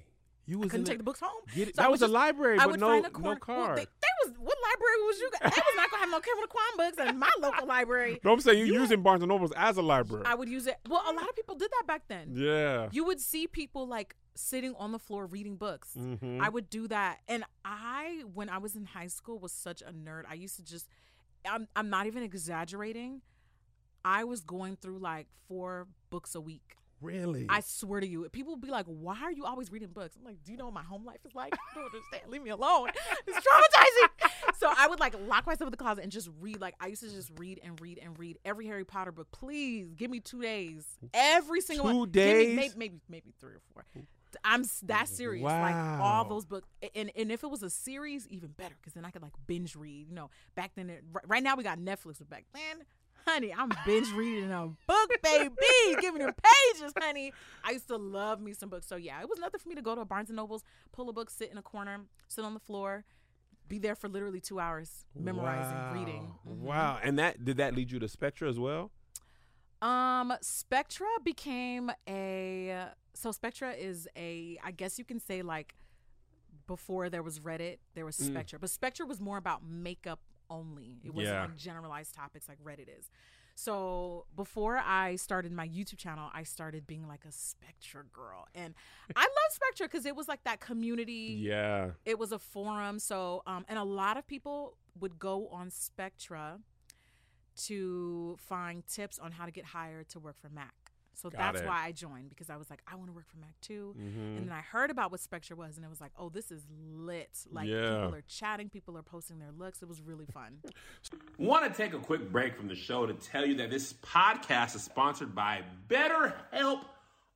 You 0.44 0.58
was 0.58 0.66
I 0.66 0.70
couldn't 0.70 0.86
take 0.86 0.98
the, 0.98 1.04
books 1.04 1.20
home. 1.20 1.40
get 1.54 1.68
it- 1.68 1.76
So 1.76 1.82
that 1.82 1.90
was 1.90 2.02
a 2.02 2.06
just- 2.06 2.12
library, 2.12 2.58
I 2.58 2.64
but 2.64 2.72
would 2.72 2.80
no 2.80 2.88
find 2.88 3.06
a 3.06 3.10
no 3.10 3.36
card. 3.36 3.58
Well, 3.58 3.76
they, 3.76 3.84
they 3.84 4.08
was 4.24 4.32
what 4.40 4.58
library 4.60 5.02
was 5.06 5.18
you? 5.20 5.30
They 5.40 5.46
was 5.46 5.76
not 5.76 5.90
gonna 5.90 6.00
have 6.02 6.10
no 6.10 6.18
Kevyn 6.18 6.46
Aucoin 6.48 6.76
books 6.78 7.10
in 7.10 7.18
my 7.18 7.30
local 7.40 7.66
library. 7.68 8.18
no, 8.24 8.32
I'm 8.32 8.40
saying 8.40 8.58
you 8.58 8.64
You- 8.64 8.80
using 8.80 9.02
Barnes 9.02 9.22
and 9.22 9.28
Nobles 9.28 9.52
as 9.56 9.76
a 9.76 9.82
library. 9.82 10.24
I 10.26 10.34
would 10.34 10.48
use 10.48 10.66
it. 10.66 10.78
Well, 10.88 11.00
a 11.08 11.12
lot 11.12 11.28
of 11.28 11.36
people 11.36 11.54
did 11.54 11.70
that 11.70 11.86
back 11.86 12.02
then. 12.08 12.32
yeah. 12.34 12.88
You 12.90 13.04
would 13.04 13.20
see 13.20 13.46
people 13.46 13.86
like 13.86 14.16
sitting 14.34 14.74
on 14.76 14.92
the 14.92 14.98
floor 14.98 15.26
reading 15.26 15.56
books. 15.56 15.90
Mhm. 15.96 16.40
I 16.40 16.48
would 16.48 16.70
do 16.70 16.88
that. 16.88 17.20
And 17.28 17.44
I, 17.64 18.24
when 18.34 18.48
I 18.48 18.58
was 18.58 18.74
in 18.76 18.84
high 18.86 19.08
school, 19.08 19.38
was 19.38 19.52
such 19.52 19.82
a 19.82 19.92
nerd. 19.92 20.22
I 20.28 20.34
used 20.34 20.56
to 20.56 20.64
just, 20.64 20.88
I'm, 21.48 21.68
I'm 21.76 21.90
not 21.90 22.06
even 22.06 22.22
exaggerating. 22.22 23.22
I 24.04 24.24
was 24.24 24.40
going 24.40 24.76
through 24.76 24.98
like 24.98 25.26
four 25.48 25.86
books 26.10 26.34
a 26.34 26.40
week. 26.40 26.76
really? 27.00 27.46
I 27.48 27.60
swear 27.60 28.00
to 28.00 28.06
you. 28.06 28.28
People 28.30 28.52
would 28.54 28.60
be 28.62 28.70
like, 28.70 28.86
why 28.86 29.20
are 29.22 29.32
you 29.32 29.44
always 29.44 29.70
reading 29.72 29.88
books? 29.88 30.14
I'm 30.16 30.24
like, 30.24 30.42
do 30.44 30.52
you 30.52 30.58
know 30.58 30.66
what 30.66 30.74
my 30.74 30.82
home 30.84 31.04
life 31.04 31.18
is 31.26 31.34
like? 31.34 31.52
I 31.54 31.74
don't 31.74 31.84
understand. 31.84 32.30
Leave 32.30 32.42
me 32.42 32.50
alone. 32.50 32.90
It's 33.26 33.36
traumatizing. 33.38 34.30
so 34.58 34.72
I 34.76 34.86
would 34.88 35.00
like 35.00 35.14
lock 35.26 35.46
myself 35.46 35.66
in 35.68 35.72
the 35.72 35.76
closet 35.76 36.02
and 36.04 36.12
just 36.12 36.30
read. 36.40 36.60
Like, 36.60 36.74
I 36.80 36.86
used 36.86 37.02
to 37.02 37.10
just 37.10 37.30
read 37.38 37.60
and 37.64 37.80
read 37.80 37.98
and 38.02 38.16
read 38.18 38.38
every 38.44 38.66
Harry 38.66 38.84
Potter 38.84 39.10
book. 39.12 39.28
Please 39.32 39.94
give 39.96 40.10
me 40.12 40.20
two 40.20 40.42
days. 40.42 40.84
Every 41.12 41.60
single 41.60 41.86
Two 41.90 41.98
one. 41.98 42.08
Me 42.08 42.12
days? 42.12 42.56
maybe, 42.56 42.74
maybe, 42.76 43.00
maybe 43.08 43.34
three 43.40 43.54
or 43.54 43.60
four. 43.72 43.84
I'm 44.44 44.64
that 44.84 45.08
serious. 45.08 45.44
Like 45.44 45.74
all 46.00 46.24
those 46.24 46.44
books, 46.44 46.68
and 46.94 47.10
and 47.16 47.30
if 47.32 47.42
it 47.44 47.50
was 47.50 47.62
a 47.62 47.70
series, 47.70 48.26
even 48.28 48.50
better, 48.50 48.74
because 48.80 48.92
then 48.94 49.04
I 49.04 49.10
could 49.10 49.22
like 49.22 49.32
binge 49.46 49.76
read. 49.76 50.08
You 50.08 50.14
know, 50.14 50.30
back 50.54 50.72
then, 50.74 50.90
it, 50.90 51.04
right- 51.28 51.42
now 51.42 51.56
we 51.56 51.62
got 51.64 51.78
Netflix, 51.78 52.18
but 52.18 52.30
back 52.30 52.44
then, 52.54 52.84
honey, 53.26 53.52
I'm 53.52 53.70
binge 53.86 54.10
reading 54.12 54.50
a 54.50 54.68
book, 54.86 55.10
baby, 55.22 55.50
give 56.00 56.14
me 56.14 56.24
the 56.24 56.34
pages, 56.74 56.92
honey. 56.98 57.32
I 57.64 57.72
used 57.72 57.88
to 57.88 57.96
love 57.96 58.40
me 58.40 58.52
some 58.52 58.68
books. 58.68 58.86
So 58.86 58.96
yeah, 58.96 59.20
it 59.20 59.28
was 59.28 59.38
nothing 59.38 59.60
for 59.60 59.68
me 59.68 59.74
to 59.76 59.82
go 59.82 59.94
to 59.94 60.00
a 60.00 60.04
Barnes 60.04 60.28
and 60.30 60.36
Nobles, 60.36 60.62
pull 60.92 61.08
a 61.08 61.12
book, 61.12 61.30
sit 61.30 61.50
in 61.50 61.58
a 61.58 61.62
corner, 61.62 62.00
sit 62.28 62.44
on 62.44 62.54
the 62.54 62.60
floor, 62.60 63.04
be 63.68 63.78
there 63.78 63.94
for 63.94 64.08
literally 64.08 64.40
two 64.40 64.58
hours, 64.60 65.04
memorizing, 65.18 65.76
Wow. 65.76 65.92
reading. 65.94 66.34
Mhm. 66.48 66.58
Wow. 66.58 66.98
And 67.02 67.18
that 67.18 67.44
did 67.44 67.56
that 67.58 67.74
lead 67.74 67.90
you 67.92 67.98
to 68.00 68.06
Specktra 68.06 68.48
as 68.48 68.58
well? 68.58 68.90
Um, 69.82 70.32
Specktra 70.42 71.08
became 71.24 71.90
a 72.08 72.86
so 73.14 73.30
Specktra 73.30 73.76
is 73.78 74.08
a 74.16 74.56
I 74.64 74.70
guess 74.70 74.98
you 74.98 75.04
can 75.04 75.18
say 75.20 75.42
like 75.42 75.74
before 76.66 77.10
there 77.10 77.22
was 77.22 77.40
Reddit, 77.40 77.78
there 77.94 78.04
was 78.06 78.16
Mm. 78.16 78.30
Specktra, 78.30 78.60
but 78.60 78.70
Specktra 78.70 79.06
was 79.06 79.20
more 79.20 79.36
about 79.38 79.64
makeup 79.64 80.20
only. 80.48 81.00
It 81.04 81.12
wasn't 81.12 81.34
Yeah. 81.34 81.40
like 81.42 81.56
generalized 81.56 82.14
topics 82.14 82.48
like 82.48 82.62
Reddit 82.62 82.88
is. 82.98 83.10
So 83.54 84.24
before 84.34 84.78
I 84.78 85.16
started 85.16 85.52
my 85.52 85.68
YouTube 85.68 85.98
channel, 85.98 86.30
I 86.32 86.42
started 86.44 86.86
being 86.86 87.06
like 87.06 87.24
a 87.26 87.28
Specktra 87.28 88.10
girl, 88.12 88.46
and 88.54 88.74
I 89.16 89.20
love 89.22 89.50
Specktra 89.58 89.84
because 89.86 90.06
it 90.06 90.14
was 90.16 90.28
like 90.28 90.44
that 90.44 90.60
community 90.60 91.36
Yeah. 91.40 91.90
it 92.04 92.18
was 92.18 92.30
a 92.32 92.38
forum 92.38 92.98
so 92.98 93.42
um 93.46 93.64
and 93.68 93.78
a 93.78 93.84
lot 93.84 94.16
of 94.16 94.26
people 94.26 94.76
would 95.00 95.18
go 95.18 95.48
on 95.48 95.70
specktra 95.70 96.60
to 97.56 98.36
find 98.40 98.86
tips 98.86 99.18
on 99.18 99.32
how 99.32 99.44
to 99.46 99.50
get 99.50 99.64
hired 99.64 100.08
to 100.10 100.18
work 100.20 100.36
for 100.40 100.48
mac 100.48 100.74
so 101.14 101.28
Got 101.28 101.38
that's 101.38 101.60
it. 101.60 101.66
why 101.66 101.84
i 101.84 101.92
joined 101.92 102.30
because 102.30 102.48
i 102.48 102.56
was 102.56 102.70
like 102.70 102.80
i 102.90 102.94
want 102.94 103.08
to 103.08 103.12
work 103.12 103.26
for 103.28 103.36
mac 103.38 103.54
too 103.60 103.94
Mhm. 103.98 104.38
and 104.38 104.46
then 104.48 104.52
i 104.52 104.60
heard 104.62 104.90
about 104.90 105.10
what 105.10 105.20
specktra 105.20 105.56
was 105.56 105.76
and 105.76 105.84
it 105.84 105.88
was 105.90 106.00
like 106.00 106.12
oh 106.18 106.30
this 106.30 106.50
is 106.50 106.62
lit 106.94 107.38
like 107.50 107.68
Yeah. 107.68 107.80
people 108.04 108.14
are 108.14 108.22
chatting 108.28 108.68
people 108.70 108.96
are 108.96 109.02
posting 109.02 109.38
their 109.38 109.52
looks 109.52 109.82
it 109.82 109.88
was 109.88 110.00
really 110.00 110.26
fun 110.26 110.58
Want 111.38 111.64
to 111.66 111.76
take 111.76 111.92
a 111.92 111.98
quick 111.98 112.30
break 112.32 112.56
from 112.56 112.68
the 112.68 112.74
show 112.74 113.04
to 113.06 113.14
tell 113.14 113.44
you 113.44 113.54
that 113.56 113.70
this 113.70 113.92
podcast 113.94 114.74
is 114.76 114.82
sponsored 114.84 115.34
by 115.34 115.62
BetterHelp 115.88 116.84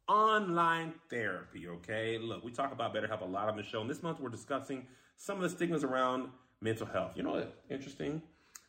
Online 0.09 0.93
Therapy. 1.11 1.67
Okay, 1.67 2.17
look, 2.19 2.45
we 2.45 2.53
talk 2.53 2.71
about 2.73 2.95
BetterHelp 2.95 3.23
a 3.23 3.25
lot 3.25 3.49
on 3.49 3.57
the 3.57 3.63
show, 3.65 3.81
and 3.81 3.91
this 3.91 4.03
month 4.03 4.21
we're 4.21 4.29
discussing 4.29 4.87
some 5.17 5.37
of 5.37 5.43
the 5.43 5.49
stigmas 5.49 5.83
around 5.83 6.29
mental 6.61 6.87
health. 6.87 7.17
You 7.17 7.25
know 7.25 7.33
what's 7.33 7.53
interesting? 7.69 8.23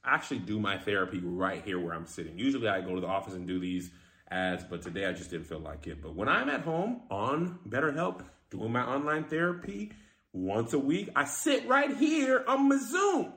Actually 0.08 0.39
do 0.39 0.60
my 0.60 0.78
therapy 0.78 1.20
right 1.20 1.63
here 1.63 1.80
where 1.80 1.93
I'm 1.93 2.06
sitting. 2.08 2.39
Usually 2.39 2.67
I 2.67 2.82
go 2.82 2.96
to 2.96 3.02
the 3.02 3.08
office 3.08 3.34
and 3.34 3.48
do 3.48 3.60
these 3.60 3.91
ads, 4.32 4.63
but 4.63 4.82
today 4.82 5.06
I 5.06 5.13
just 5.13 5.30
didn't 5.30 5.48
feel 5.48 5.60
like 5.60 5.86
it. 5.88 6.02
But 6.02 6.15
when 6.15 6.30
I'm 6.30 6.50
at 6.50 6.62
home 6.62 7.02
on 7.12 7.60
BetterHelp 7.67 8.24
doing 8.50 8.72
my 8.72 8.84
online 8.84 9.26
therapy 9.26 9.91
once 10.34 10.74
a 10.74 10.80
week, 10.80 11.10
I 11.15 11.26
sit 11.26 11.67
right 11.67 11.96
here 11.96 12.43
on 12.48 12.70
my 12.70 12.78
Zoom. 12.78 13.34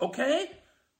Okay? 0.00 0.50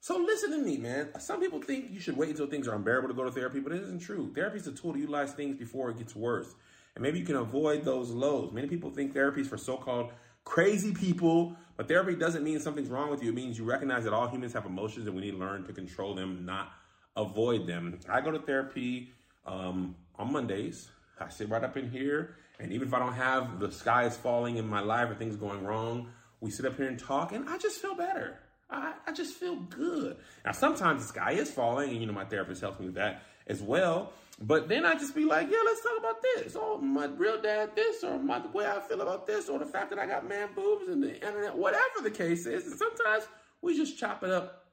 So 0.01 0.19
listen 0.19 0.53
to 0.53 0.59
me, 0.59 0.77
man. 0.77 1.09
Some 1.19 1.41
people 1.41 1.61
think 1.61 1.91
you 1.91 1.99
should 1.99 2.17
wait 2.17 2.31
until 2.31 2.47
things 2.47 2.69
are 2.69 2.75
unbearable 2.75 3.09
to 3.09 3.15
go 3.15 3.25
to 3.25 3.33
therapy, 3.33 3.61
but 3.61 3.73
it 3.73 3.83
isn't 3.83 4.01
true. 4.01 4.31
Therapy 4.35 4.59
is 4.59 4.67
a 4.67 4.73
tool 4.73 4.93
to 4.93 4.99
utilize 4.99 5.33
things 5.33 5.57
before 5.57 5.91
it 5.91 5.99
gets 5.99 6.15
worse. 6.15 6.55
And 6.95 7.03
maybe 7.03 7.19
you 7.19 7.25
can 7.25 7.37
avoid 7.37 7.85
those 7.85 8.11
lows. 8.11 8.53
Many 8.53 8.69
people 8.69 8.91
think 8.91 9.15
therapy 9.15 9.41
is 9.41 9.49
for 9.49 9.59
so-called 9.59 10.13
crazy 10.45 10.95
people, 10.95 11.57
but 11.77 11.89
therapy 11.89 12.15
doesn't 12.15 12.43
mean 12.43 12.61
something's 12.61 12.89
wrong 12.89 13.11
with 13.11 13.23
you. 13.23 13.31
It 13.31 13.35
means 13.35 13.59
you 13.59 13.65
recognize 13.65 14.05
that 14.05 14.13
all 14.13 14.29
humans 14.29 14.53
have 14.53 14.67
emotions 14.67 15.07
and 15.07 15.15
we 15.15 15.23
need 15.23 15.33
to 15.33 15.37
learn 15.37 15.65
to 15.65 15.73
control 15.73 16.15
them, 16.15 16.45
not 16.45 16.73
avoid 17.17 17.67
them. 17.67 17.99
I 18.09 18.21
go 18.21 18.31
to 18.31 18.39
therapy 18.39 19.11
um, 19.47 19.95
on 20.19 20.33
Mondays. 20.33 20.89
I 21.19 21.29
sit 21.29 21.49
right 21.49 21.65
up 21.65 21.77
in 21.77 21.91
here, 21.91 22.37
and 22.61 22.73
even 22.73 22.89
if 22.89 22.95
I 22.95 22.99
don't 22.99 23.15
have 23.15 23.59
the 23.59 23.73
sky 23.73 24.05
is 24.05 24.17
falling 24.17 24.57
in 24.57 24.69
my 24.69 24.81
life 24.81 25.11
or 25.11 25.15
things 25.15 25.37
going 25.37 25.65
wrong, 25.65 26.09
we 26.41 26.51
sit 26.51 26.67
up 26.67 26.77
here 26.77 26.89
and 26.89 26.99
talk, 26.99 27.33
and 27.33 27.49
I 27.49 27.57
just 27.57 27.81
feel 27.81 27.95
better. 27.95 28.39
I, 28.69 28.95
I 29.07 29.13
just 29.13 29.35
feel 29.35 29.57
good. 29.57 30.17
Now, 30.45 30.53
sometimes 30.53 31.03
the 31.03 31.09
sky 31.09 31.33
is 31.33 31.51
falling, 31.51 31.91
and 31.91 32.01
you 32.01 32.07
know, 32.07 32.13
my 32.13 32.25
therapist 32.25 32.61
helps 32.61 32.81
me 32.81 32.87
with 32.87 32.97
that 32.97 33.23
as 33.47 33.63
well. 33.63 34.13
But 34.39 34.69
then 34.69 34.85
I 34.85 34.95
just 34.95 35.15
be 35.15 35.25
like, 35.25 35.51
yeah, 35.51 35.63
let's 35.65 35.83
talk 35.83 35.99
about 35.99 36.23
this, 36.23 36.57
or 36.57 36.79
my 36.79 37.07
real 37.07 37.41
dad 37.41 37.75
this, 37.75 38.05
or 38.05 38.19
my, 38.19 38.39
the 38.39 38.49
way 38.49 38.67
I 38.67 38.81
feel 38.81 39.01
about 39.01 39.27
this, 39.27 39.49
or 39.49 39.59
the 39.59 39.65
fact 39.65 39.89
that 39.91 39.99
I 39.99 40.07
got 40.07 40.29
man 40.29 40.51
boobs 40.55 40.89
and 40.89 41.03
the 41.03 41.15
internet, 41.15 41.57
whatever 41.57 42.03
the 42.03 42.11
case 42.11 42.45
is. 42.45 42.67
And 42.67 42.79
sometimes 42.79 43.25
we 43.63 43.77
just 43.77 43.99
chop 43.99 44.23
it 44.23 44.31
up 44.31 44.67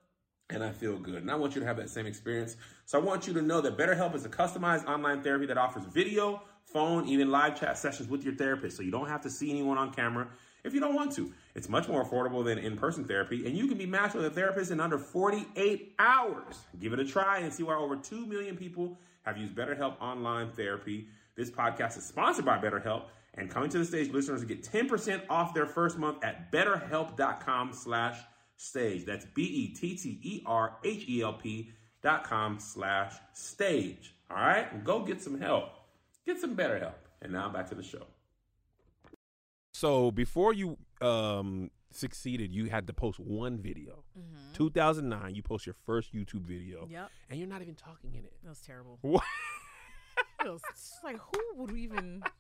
and 0.50 0.64
I 0.64 0.72
feel 0.72 0.98
good. 0.98 1.22
And 1.22 1.32
I 1.32 1.36
want 1.36 1.56
you 1.56 1.62
to 1.62 1.68
have 1.68 1.78
that 1.78 1.90
same 1.90 2.06
experience. 2.06 2.58
So 2.86 3.00
I 3.00 3.02
want 3.02 3.26
you 3.26 3.34
to 3.34 3.42
know 3.42 3.62
that 3.62 3.78
BetterHelp 3.78 4.14
is 4.16 4.26
a 4.26 4.30
customized 4.30 4.86
online 4.86 5.24
therapy 5.24 5.46
that 5.46 5.58
offers 5.58 5.86
video, 5.86 6.42
phone, 6.66 7.08
even 7.08 7.32
live 7.32 7.58
chat 7.60 7.78
sessions 7.78 8.10
with 8.10 8.24
your 8.24 8.36
therapist. 8.36 8.76
So 8.76 8.84
you 8.84 8.92
don't 8.92 9.08
have 9.08 9.22
to 9.22 9.30
see 9.30 9.50
anyone 9.50 9.78
on 9.78 9.94
camera 9.94 10.28
if 10.64 10.74
you 10.74 10.80
don't 10.80 10.96
want 10.96 11.14
to. 11.14 11.32
It's 11.56 11.70
much 11.70 11.88
more 11.88 12.06
affordable 12.06 12.44
than 12.44 12.58
in 12.58 12.78
person 12.78 13.06
therapy, 13.06 13.46
and 13.46 13.58
you 13.58 13.68
can 13.68 13.78
be 13.78 13.86
matched 13.86 14.16
with 14.16 14.26
a 14.26 14.30
therapist 14.30 14.72
in 14.72 14.80
under 14.80 14.98
48 14.98 15.96
hours. 16.00 16.60
Give 16.80 16.94
it 16.94 17.00
a 17.00 17.06
try 17.06 17.40
and 17.40 17.54
see 17.54 17.64
why 17.64 17.76
over 17.76 17.96
2 17.96 18.26
million 18.26 18.56
people 18.56 18.98
have 19.24 19.38
used 19.38 19.56
BetterHelp 19.56 20.00
online 20.02 20.52
therapy. 20.52 21.08
This 21.36 21.50
podcast 21.50 21.98
is 21.98 22.06
sponsored 22.06 22.46
by 22.46 22.58
BetterHelp. 22.58 23.06
And 23.36 23.50
coming 23.50 23.70
to 23.72 23.80
the 23.80 23.86
stage, 23.86 24.12
listeners 24.12 24.44
get 24.44 24.64
10% 24.64 25.24
off 25.30 25.54
their 25.54 25.66
first 25.66 25.98
month 25.98 26.24
at 26.24 26.52
betterhelp.com 26.52 27.74
slash 27.74 28.20
stage. 28.58 29.06
That's 29.06 29.26
B-E-T-T-E-R-H-E-L-P 29.34 30.52
dot 32.02 32.24
com 32.26 32.60
slash 32.60 33.14
stage. 33.34 34.14
All 34.30 34.38
right? 34.38 34.84
Go 34.84 35.04
get 35.04 35.22
some 35.22 35.40
help. 35.40 35.70
Get 36.26 36.40
some 36.40 36.54
better 36.54 36.78
help. 36.78 37.08
And 37.22 37.32
now 37.32 37.50
back 37.50 37.70
to 37.70 37.76
the 37.76 37.84
show. 37.84 38.06
So 39.74 40.12
before 40.12 40.54
you 40.54 40.78
um, 41.02 41.72
succeeded, 41.96 42.54
you 42.54 42.70
had 42.70 42.88
to 42.88 42.94
post 42.94 43.20
one 43.20 43.60
video. 43.60 44.04
Mm-hmm. 44.18 44.54
2009, 44.54 45.36
you 45.36 45.44
post 45.44 45.66
your 45.66 45.76
first 45.86 46.14
YouTube 46.14 46.46
video. 46.46 46.88
Yep. 46.90 47.12
And 47.30 47.40
you're 47.40 47.48
not 47.48 47.62
even 47.62 47.76
talking 47.76 48.14
in 48.14 48.26
it. 48.26 48.34
That 48.44 48.50
was 48.50 48.60
terrible. 48.60 49.00
What? 49.02 49.24
It 50.46 50.50
was 50.50 50.62
just 50.76 51.04
like, 51.04 51.18
who 51.18 51.62
would 51.62 51.72
even? 51.72 52.24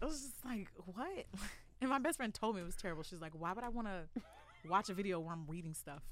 It 0.00 0.04
was 0.04 0.20
just 0.20 0.44
like, 0.44 0.68
what? 0.86 1.26
And 1.80 1.90
my 1.90 1.98
best 2.00 2.16
friend 2.16 2.34
told 2.34 2.56
me 2.56 2.62
it 2.62 2.64
was 2.64 2.74
terrible. 2.74 3.04
She's 3.04 3.20
like, 3.20 3.32
why 3.38 3.52
would 3.52 3.62
I 3.62 3.68
want 3.68 3.86
to 3.86 4.22
watch 4.68 4.88
a 4.90 4.94
video 4.94 5.20
where 5.20 5.32
I'm 5.32 5.46
reading 5.46 5.74
stuff? 5.74 6.02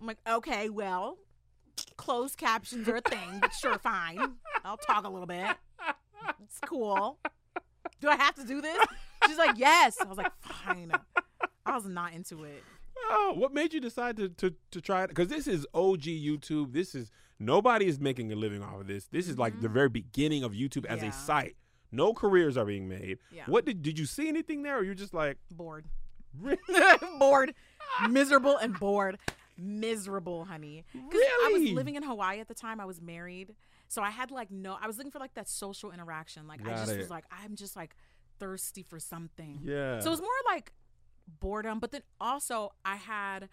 I'm 0.00 0.06
like, 0.06 0.16
okay, 0.26 0.70
well, 0.70 1.18
closed 1.98 2.38
captions 2.38 2.88
are 2.88 2.96
a 2.96 3.00
thing, 3.02 3.38
but 3.40 3.52
sure, 3.52 3.78
fine. 3.78 4.36
I'll 4.64 4.78
talk 4.78 5.04
a 5.04 5.10
little 5.10 5.26
bit. 5.26 5.46
It's 6.42 6.58
cool. 6.64 7.18
Do 8.00 8.08
I 8.08 8.16
have 8.16 8.34
to 8.36 8.44
do 8.44 8.62
this? 8.62 8.78
She's 9.30 9.38
like, 9.38 9.56
yes. 9.58 9.96
I 10.00 10.04
was 10.04 10.18
like, 10.18 10.32
fine. 10.40 10.92
I 11.66 11.74
was 11.74 11.86
not 11.86 12.12
into 12.12 12.44
it. 12.44 12.62
Oh, 13.08 13.34
what 13.36 13.52
made 13.54 13.72
you 13.72 13.80
decide 13.80 14.16
to 14.18 14.28
to, 14.28 14.54
to 14.72 14.80
try 14.80 15.04
it? 15.04 15.08
Because 15.08 15.28
this 15.28 15.46
is 15.46 15.66
OG 15.74 16.02
YouTube. 16.02 16.72
This 16.72 16.94
is 16.94 17.10
nobody 17.38 17.86
is 17.86 17.98
making 17.98 18.30
a 18.32 18.36
living 18.36 18.62
off 18.62 18.80
of 18.80 18.86
this. 18.86 19.06
This 19.06 19.28
is 19.28 19.38
like 19.38 19.60
the 19.60 19.68
very 19.68 19.88
beginning 19.88 20.44
of 20.44 20.52
YouTube 20.52 20.84
as 20.86 20.98
Mm-hmm. 20.98 21.06
Yeah. 21.06 21.10
a 21.10 21.12
site. 21.12 21.56
No 21.92 22.12
careers 22.14 22.56
are 22.56 22.64
being 22.64 22.88
made. 22.88 23.18
Yeah. 23.32 23.44
What 23.46 23.64
did 23.64 23.82
did 23.82 23.98
you 23.98 24.06
see 24.06 24.28
anything 24.28 24.62
there, 24.62 24.78
or 24.78 24.82
you're 24.84 24.94
just 24.94 25.14
like, 25.14 25.38
Bored. 25.50 25.86
bored. 27.18 27.54
Miserable 28.08 28.56
and 28.56 28.78
bored. 28.78 29.18
Miserable, 29.58 30.44
honey. 30.44 30.84
Because 30.92 31.20
I 31.44 31.50
was 31.52 31.70
living 31.72 31.96
in 31.96 32.02
Hawaii 32.02 32.40
at 32.40 32.48
the 32.48 32.54
time. 32.54 32.80
I 32.80 32.84
was 32.86 33.00
married. 33.00 33.54
So 33.88 34.02
I 34.02 34.10
had 34.10 34.30
like 34.30 34.50
no, 34.50 34.76
I 34.80 34.86
was 34.86 34.96
looking 34.98 35.10
for 35.10 35.18
like 35.18 35.34
that 35.34 35.48
social 35.48 35.90
interaction. 35.90 36.46
Like 36.46 36.66
I 36.66 36.70
just 36.72 36.92
it. 36.92 36.98
was 36.98 37.10
like, 37.10 37.24
I'm 37.30 37.56
just 37.56 37.74
like 37.76 37.96
thirsty 38.40 38.82
for 38.82 38.98
something. 38.98 39.60
Yeah. 39.62 40.00
So 40.00 40.08
it 40.08 40.10
was 40.10 40.20
more 40.20 40.30
like 40.48 40.72
boredom, 41.38 41.78
but 41.78 41.92
then 41.92 42.02
also 42.20 42.72
I 42.84 42.96
had 42.96 43.48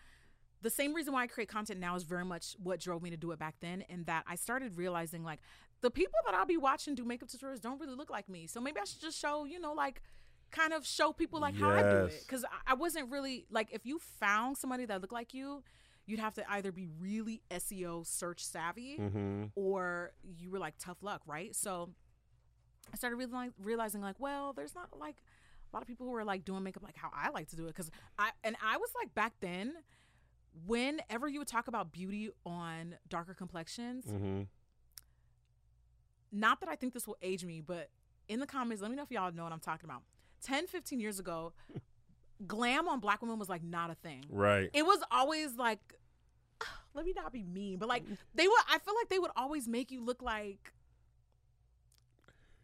the 0.62 0.70
same 0.72 0.96
reason 0.96 1.14
why 1.14 1.24
I 1.24 1.28
create 1.28 1.50
content 1.50 1.80
now 1.80 1.96
is 1.96 2.04
very 2.04 2.26
much 2.26 2.56
what 2.62 2.80
drove 2.80 3.04
me 3.04 3.12
to 3.12 3.18
do 3.18 3.32
it 3.32 3.40
back 3.40 3.56
then, 3.60 3.84
and 3.90 4.06
that 4.08 4.24
I 4.28 4.36
started 4.36 4.78
realizing 4.78 5.24
like 5.24 5.40
the 5.82 5.92
people 5.92 6.20
that 6.26 6.34
I'll 6.34 6.46
be 6.46 6.58
watching 6.58 6.96
do 6.96 7.06
makeup 7.06 7.30
tutorials 7.30 7.62
don't 7.62 7.80
really 7.80 7.96
look 7.96 8.10
like 8.10 8.28
me. 8.28 8.48
So 8.48 8.60
maybe 8.60 8.80
I 8.80 8.86
should 8.86 9.02
just 9.02 9.20
show, 9.20 9.46
you 9.46 9.60
know, 9.60 9.74
like 9.74 10.02
kind 10.50 10.74
of 10.74 10.86
show 10.86 11.12
people 11.12 11.40
like 11.40 11.56
how 11.56 11.70
I 11.70 11.84
do 11.84 12.06
it 12.06 12.24
because 12.26 12.46
I, 12.46 12.72
I 12.72 12.74
wasn't 12.74 13.12
really 13.12 13.46
like 13.52 13.68
if 13.72 13.86
you 13.86 14.00
found 14.00 14.58
somebody 14.58 14.86
that 14.86 15.02
looked 15.02 15.14
like 15.14 15.34
you, 15.34 15.64
you'd 16.06 16.20
have 16.20 16.34
to 16.36 16.52
either 16.52 16.72
be 16.72 16.88
really 17.00 17.42
SEO 17.52 18.08
search 18.08 18.44
savvy 18.44 18.98
mm-hmm. 18.98 19.46
or 19.56 20.14
you 20.24 20.50
were 20.50 20.60
like 20.60 20.76
tough 20.80 21.04
luck, 21.04 21.22
right? 21.28 21.56
So 21.56 21.90
I 22.94 22.98
started 22.98 23.16
realizing, 23.18 23.54
realizing 23.62 24.02
like, 24.02 24.20
well, 24.20 24.54
there's 24.54 24.74
not 24.76 24.98
like 25.00 25.18
a 25.72 25.76
lot 25.76 25.82
of 25.82 25.88
people 25.88 26.06
who 26.08 26.16
are 26.16 26.24
like 26.24 26.46
doing 26.46 26.64
makeup 26.64 26.84
like 26.84 26.96
how 26.96 27.12
I 27.14 27.30
like 27.30 27.48
to 27.50 27.56
do 27.56 27.66
it 27.66 27.68
because 27.76 27.92
I 28.18 28.30
and 28.44 28.56
I 28.64 28.78
was 28.78 28.90
like 29.00 29.14
back 29.16 29.34
then. 29.42 29.74
Whenever 30.66 31.28
you 31.28 31.38
would 31.38 31.48
talk 31.48 31.68
about 31.68 31.92
beauty 31.92 32.32
on 32.44 32.96
darker 33.10 33.36
complexions, 33.36 34.06
Mm-hmm. 34.06 34.44
not 36.32 36.60
that 36.62 36.70
I 36.70 36.76
think 36.76 36.94
this 36.94 37.06
will 37.08 37.18
age 37.22 37.46
me, 37.46 37.62
but 37.62 37.90
in 38.28 38.40
the 38.40 38.48
comments, 38.48 38.82
let 38.82 38.90
me 38.92 38.98
know 38.98 39.04
if 39.04 39.12
y'all 39.12 39.32
know 39.32 39.44
what 39.44 39.54
I'm 39.54 39.60
talking 39.60 39.88
about. 39.88 40.02
10, 40.44 40.68
15 40.68 41.00
years 41.00 41.20
ago, 41.20 41.54
glam 42.48 42.88
on 42.88 43.00
black 43.00 43.22
women 43.22 43.38
was 43.40 43.50
like 43.50 43.64
not 43.64 43.90
a 43.90 43.96
thing. 43.96 44.26
Right. 44.30 44.70
It 44.74 44.84
was 44.86 45.00
always 45.12 45.56
like, 45.56 45.80
let 46.94 47.06
me 47.06 47.14
not 47.16 47.32
be 47.32 47.44
mean, 47.44 47.78
but 47.78 47.88
like 47.88 48.04
they 48.34 48.48
would, 48.48 48.62
I 48.68 48.80
feel 48.80 48.96
like 48.96 49.10
they 49.10 49.20
would 49.20 49.32
always 49.36 49.68
make 49.68 49.92
you 49.92 50.04
look 50.04 50.22
like 50.22 50.74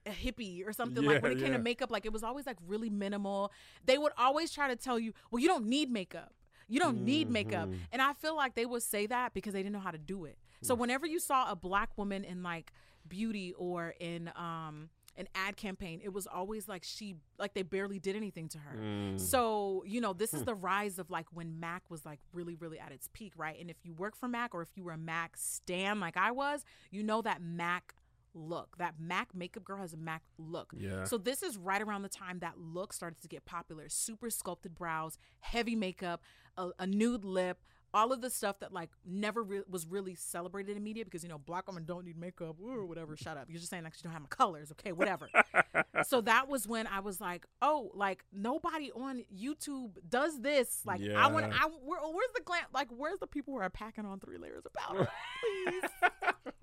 a 0.05 0.09
hippie 0.11 0.67
or 0.67 0.73
something. 0.73 1.03
like 1.03 1.21
when 1.23 1.31
it 1.33 1.39
came 1.39 1.47
yeah. 1.51 1.57
to 1.57 1.63
makeup, 1.63 1.91
like 1.91 2.05
it 2.05 2.13
was 2.13 2.23
always 2.23 2.45
like 2.45 2.57
really 2.67 2.89
minimal. 2.89 3.51
They 3.85 3.97
would 3.97 4.11
always 4.17 4.51
try 4.51 4.67
to 4.67 4.75
tell 4.75 4.99
you, 4.99 5.13
well, 5.31 5.39
you 5.41 5.47
don't 5.47 5.65
need 5.65 5.89
makeup. 5.91 6.33
You 6.67 6.79
don't 6.79 7.03
need 7.03 7.29
makeup. 7.29 7.69
Mhm. 7.69 7.77
And 7.91 8.01
I 8.01 8.13
feel 8.13 8.35
like 8.35 8.55
they 8.55 8.65
would 8.65 8.83
say 8.83 9.05
that 9.07 9.33
because 9.33 9.53
they 9.53 9.59
didn't 9.61 9.73
know 9.73 9.79
how 9.79 9.91
to 9.91 9.97
do 9.97 10.25
it. 10.25 10.37
Mm. 10.61 10.67
So 10.67 10.75
whenever 10.75 11.05
you 11.05 11.19
saw 11.19 11.51
a 11.51 11.55
black 11.55 11.97
woman 11.97 12.23
in 12.23 12.41
like 12.41 12.71
beauty 13.07 13.53
or 13.57 13.93
in 13.99 14.31
um 14.35 14.89
an 15.15 15.27
ad 15.35 15.55
campaign, 15.57 16.01
it 16.03 16.11
was 16.11 16.25
always 16.25 16.67
like 16.67 16.83
she 16.83 17.15
like 17.37 17.53
they 17.53 17.61
barely 17.61 17.99
did 17.99 18.15
anything 18.15 18.47
to 18.49 18.57
her. 18.57 18.77
Mm. 18.79 19.19
So, 19.19 19.83
you 19.85 20.01
know, 20.01 20.13
this 20.13 20.31
Hmm. 20.31 20.37
is 20.37 20.43
the 20.45 20.55
rise 20.55 20.97
of 20.97 21.11
like 21.11 21.27
when 21.31 21.59
Mac 21.59 21.83
was 21.89 22.03
like 22.05 22.19
really, 22.33 22.55
really 22.55 22.79
at 22.79 22.91
its 22.91 23.07
peak, 23.13 23.33
right? 23.37 23.59
And 23.59 23.69
if 23.69 23.77
you 23.83 23.93
work 23.93 24.15
for 24.15 24.27
Mac 24.27 24.55
or 24.55 24.61
if 24.63 24.69
you 24.75 24.83
were 24.83 24.93
a 24.93 24.97
Mac 24.97 25.37
stan 25.37 25.99
like 25.99 26.17
I 26.17 26.31
was, 26.31 26.65
you 26.89 27.03
know 27.03 27.21
that 27.21 27.41
Mac 27.43 27.93
look. 28.33 28.77
That 28.77 28.95
Mac 28.99 29.33
makeup 29.33 29.63
girl 29.63 29.77
has 29.77 29.93
a 29.93 29.97
Mac 29.97 30.23
look. 30.37 30.73
Yeah. 30.75 31.05
So 31.05 31.17
this 31.17 31.43
is 31.43 31.57
right 31.57 31.81
around 31.81 32.01
the 32.03 32.09
time 32.09 32.39
that 32.39 32.57
look 32.57 32.93
started 32.93 33.21
to 33.21 33.27
get 33.27 33.45
popular. 33.45 33.89
Super 33.89 34.29
sculpted 34.29 34.75
brows, 34.75 35.17
heavy 35.41 35.75
makeup, 35.75 36.21
a, 36.57 36.69
a 36.79 36.87
nude 36.87 37.25
lip, 37.25 37.59
all 37.93 38.11
of 38.11 38.21
the 38.21 38.29
stuff 38.29 38.59
that 38.59 38.73
like 38.73 38.89
never 39.05 39.43
re- 39.43 39.61
was 39.69 39.85
really 39.85 40.15
celebrated 40.15 40.75
in 40.75 40.83
media 40.83 41.05
because 41.05 41.21
you 41.23 41.29
know 41.29 41.37
black 41.37 41.67
women 41.67 41.85
don't 41.85 42.05
need 42.05 42.17
makeup 42.17 42.57
or 42.61 42.85
whatever. 42.85 43.15
Shut 43.15 43.37
up. 43.37 43.45
You're 43.49 43.59
just 43.59 43.69
saying 43.69 43.83
like 43.83 43.93
you 43.97 44.03
don't 44.03 44.13
have 44.13 44.23
my 44.23 44.27
colors, 44.27 44.71
okay? 44.71 44.91
Whatever. 44.91 45.29
so 46.07 46.21
that 46.21 46.47
was 46.47 46.67
when 46.67 46.87
I 46.87 46.99
was 47.01 47.21
like, 47.21 47.45
oh, 47.61 47.91
like 47.93 48.23
nobody 48.33 48.91
on 48.91 49.23
YouTube 49.33 49.91
does 50.09 50.41
this. 50.41 50.81
Like 50.85 51.01
I 51.01 51.27
want, 51.27 51.45
I 51.53 51.67
where, 51.83 51.99
where's 52.01 52.31
the 52.33 52.41
glam? 52.43 52.63
Like 52.73 52.87
where's 52.89 53.19
the 53.19 53.27
people 53.27 53.53
who 53.53 53.59
are 53.59 53.69
packing 53.69 54.05
on 54.05 54.19
three 54.19 54.37
layers 54.37 54.65
of 54.65 54.73
powder? 54.73 55.07
Please. 55.65 55.83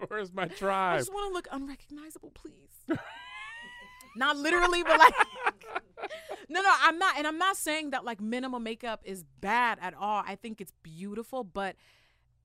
Where's 0.09 0.33
my 0.33 0.47
tribe? 0.47 0.95
I 0.95 0.99
just 0.99 1.13
want 1.13 1.31
to 1.31 1.35
look 1.35 1.49
unrecognizable, 1.51 2.31
please. 2.35 2.99
not 4.17 4.37
literally, 4.37 4.83
but 4.83 4.99
like, 4.99 5.15
no, 6.49 6.63
no, 6.63 6.73
I'm 6.83 6.99
not, 6.99 7.19
and 7.19 7.27
I'm 7.27 7.39
not 7.39 7.57
saying 7.57 7.91
that 7.91 8.05
like 8.05 8.21
minimal 8.21 8.61
makeup 8.61 9.03
is 9.05 9.25
bad 9.41 9.79
at 9.81 9.95
all. 9.95 10.23
I 10.27 10.35
think 10.37 10.61
it's 10.61 10.73
beautiful, 10.83 11.45
but 11.45 11.77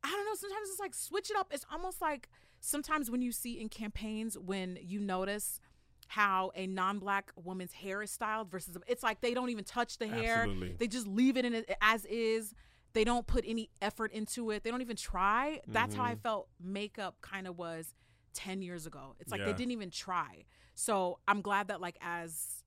I 0.03 0.09
don't 0.09 0.25
know. 0.25 0.35
Sometimes 0.35 0.69
it's 0.69 0.79
like 0.79 0.93
switch 0.93 1.31
it 1.31 1.37
up. 1.37 1.51
It's 1.51 1.65
almost 1.71 2.01
like 2.01 2.29
sometimes 2.59 3.09
when 3.09 3.21
you 3.21 3.31
see 3.31 3.59
in 3.59 3.69
campaigns 3.69 4.37
when 4.37 4.77
you 4.81 4.99
notice 4.99 5.59
how 6.07 6.51
a 6.55 6.67
non-black 6.67 7.31
woman's 7.35 7.73
hair 7.73 8.01
is 8.03 8.11
styled 8.11 8.51
versus 8.51 8.77
it's 8.87 9.01
like 9.01 9.21
they 9.21 9.33
don't 9.33 9.49
even 9.49 9.63
touch 9.63 9.97
the 9.97 10.07
hair. 10.07 10.43
Absolutely. 10.43 10.75
They 10.77 10.87
just 10.87 11.07
leave 11.07 11.37
it 11.37 11.45
in 11.45 11.53
it 11.55 11.75
as 11.81 12.05
is. 12.05 12.53
They 12.95 13.03
don't 13.03 13.27
put 13.27 13.43
any 13.45 13.69
effort 13.81 14.11
into 14.13 14.49
it. 14.51 14.63
They 14.63 14.71
don't 14.71 14.81
even 14.81 14.95
try. 14.95 15.59
That's 15.67 15.93
how 15.95 16.03
I 16.03 16.15
Mhm. 16.15 16.19
felt 16.21 16.49
makeup 16.59 17.17
kind 17.21 17.45
of 17.45 17.57
was 17.57 17.93
10 18.33 18.61
years 18.61 18.87
ago. 18.87 19.15
It's 19.19 19.31
like 19.31 19.43
they 19.45 19.53
didn't 19.53 19.71
even 19.71 19.91
try. 19.91 20.45
So 20.73 21.19
I'm 21.27 21.41
glad 21.41 21.67
that 21.67 21.81
like 21.81 21.97
as 22.01 22.63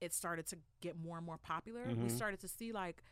it 0.00 0.12
started 0.12 0.46
to 0.48 0.58
get 0.80 0.96
more 0.96 1.16
and 1.16 1.24
more 1.26 1.38
popular, 1.38 1.84
we 1.86 1.94
Mhm. 2.08 2.10
started 2.10 2.40
to 2.40 2.48
see 2.48 2.72
like 2.72 3.02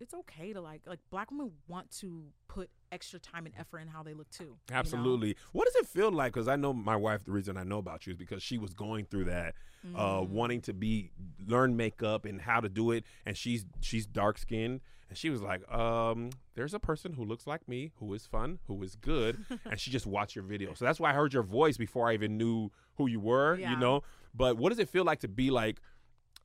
it's 0.00 0.12
okay 0.12 0.52
to 0.52 0.60
like 0.60 0.82
like 0.86 0.98
black 1.08 1.30
women 1.30 1.52
want 1.68 1.88
to 1.92 2.32
put 2.48 2.68
extra 2.90 3.18
time 3.20 3.46
and 3.46 3.54
effort 3.56 3.78
in 3.78 3.86
how 3.88 4.02
they 4.02 4.12
look 4.12 4.28
too. 4.30 4.44
you 4.44 4.50
know? 4.72 4.78
Absolutely. 4.78 5.36
What 5.52 5.66
does 5.66 5.76
it 5.76 5.86
feel 5.86 6.10
like? 6.10 6.32
Because 6.32 6.48
I 6.48 6.56
know 6.56 6.72
my 6.72 6.96
wife. 6.96 7.24
The 7.24 7.30
reason 7.32 7.56
I 7.56 7.62
know 7.62 7.78
about 7.78 8.06
you 8.06 8.10
is 8.12 8.16
because 8.16 8.42
she 8.42 8.58
was 8.58 8.74
going 8.74 9.04
through 9.06 9.26
that, 9.26 9.54
uh, 9.94 10.20
Mm. 10.20 10.28
wanting 10.30 10.60
to 10.62 10.72
be 10.74 11.12
learn 11.46 11.76
makeup 11.76 12.24
and 12.24 12.40
how 12.40 12.60
to 12.60 12.68
do 12.68 12.90
it. 12.90 13.04
And 13.24 13.36
she's 13.38 13.64
she's 13.80 14.04
dark 14.06 14.36
skinned, 14.38 14.80
and 15.08 15.18
she 15.18 15.30
was 15.30 15.42
like, 15.42 15.70
um, 15.72 16.30
"There's 16.54 16.74
a 16.74 16.78
person 16.78 17.12
who 17.14 17.24
looks 17.24 17.46
like 17.46 17.68
me, 17.68 17.92
who 17.96 18.12
is 18.14 18.26
fun, 18.26 18.58
who 18.66 18.82
is 18.82 18.94
good," 18.96 19.44
and 19.64 19.78
she 19.78 19.90
just 19.90 20.06
watched 20.06 20.34
your 20.34 20.44
video. 20.44 20.74
So 20.74 20.84
that's 20.84 21.00
why 21.00 21.10
I 21.10 21.12
heard 21.14 21.32
your 21.32 21.42
voice 21.42 21.76
before 21.76 22.08
I 22.08 22.14
even 22.14 22.36
knew 22.36 22.70
who 22.96 23.06
you 23.06 23.20
were. 23.20 23.56
Yeah. 23.56 23.70
You 23.70 23.76
know. 23.76 24.02
But 24.34 24.56
what 24.56 24.70
does 24.70 24.78
it 24.78 24.88
feel 24.88 25.04
like 25.04 25.20
to 25.20 25.28
be 25.28 25.50
like, 25.50 25.80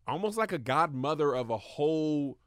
almost 0.07 0.37
like 0.37 0.51
a 0.51 0.57
godmother 0.57 1.35
of 1.35 1.49
a 1.49 1.57
whole 1.57 2.37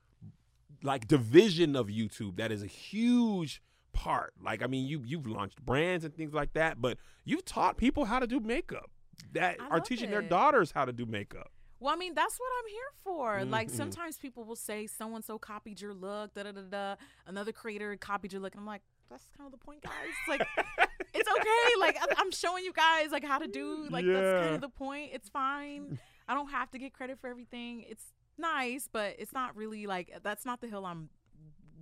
like 0.83 1.07
division 1.07 1.77
of 1.77 1.87
YouTube 1.89 2.37
that 2.37 2.51
is 2.51 2.63
a 2.63 2.67
huge 2.67 3.63
part. 3.93 4.35
Like 4.43 4.63
I 4.63 4.67
mean, 4.67 4.87
you 4.87 5.03
you've 5.05 5.27
launched 5.27 5.65
brands 5.65 6.05
and 6.05 6.15
things 6.15 6.35
like 6.35 6.53
that, 6.55 6.81
but 6.81 6.99
you've 7.25 7.45
taught 7.45 7.77
people 7.77 8.05
how 8.05 8.19
to 8.19 8.27
do 8.27 8.41
makeup 8.41 8.91
that 9.33 9.57
I 9.61 9.69
are 9.69 9.81
teaching 9.81 10.11
their 10.11 10.23
daughters 10.23 10.73
how 10.73 10.85
to 10.85 10.93
do 10.93 11.07
makeup. 11.07 11.51
Well, 11.83 11.93
I 11.93 11.97
mean, 11.97 12.15
that's 12.15 12.39
what 12.39 12.49
I'm 12.61 12.71
here 12.71 12.91
for. 13.03 13.45
Like 13.45 13.69
Mhm. 13.69 13.77
sometimes 13.77 14.17
people 14.19 14.45
will 14.45 14.57
say 14.57 14.87
so 14.87 15.15
and 15.17 15.25
so 15.25 15.39
copied 15.39 15.81
your 15.81 15.93
look, 15.95 16.33
da 16.35 16.45
da 16.45 16.53
da 16.53 16.61
da. 16.63 16.97
Another 17.27 17.53
creator 17.53 17.97
copied 17.97 18.33
your 18.33 18.41
look, 18.41 18.55
and 18.55 18.61
I'm 18.61 18.67
like, 18.67 18.83
that's 19.11 19.27
kind 19.37 19.47
of 19.47 19.53
the 19.53 19.59
point, 19.65 19.83
guys. 19.83 20.15
Like, 20.29 20.47
it's 21.15 21.29
okay. 21.29 21.81
Like 21.81 21.99
I'm 22.17 22.31
showing 22.31 22.65
you 22.65 22.73
guys 22.73 23.11
like 23.11 23.25
how 23.25 23.39
to 23.39 23.49
do. 23.49 23.87
Like 23.91 24.07
that's 24.07 24.43
kind 24.43 24.55
of 24.55 24.61
the 24.61 24.69
point. 24.69 25.11
It's 25.13 25.29
fine. 25.29 25.99
I 26.29 26.35
don't 26.35 26.51
have 26.51 26.71
to 26.71 26.79
get 26.79 26.93
credit 26.95 27.19
for 27.19 27.29
everything. 27.29 27.83
It's 27.89 28.13
nice, 28.39 28.89
but 28.91 29.17
it's 29.19 29.33
not 29.33 29.57
really 29.57 29.87
like 29.87 30.13
that's 30.23 30.47
not 30.47 30.61
the 30.61 30.69
hill 30.69 30.87
I'm 30.87 31.11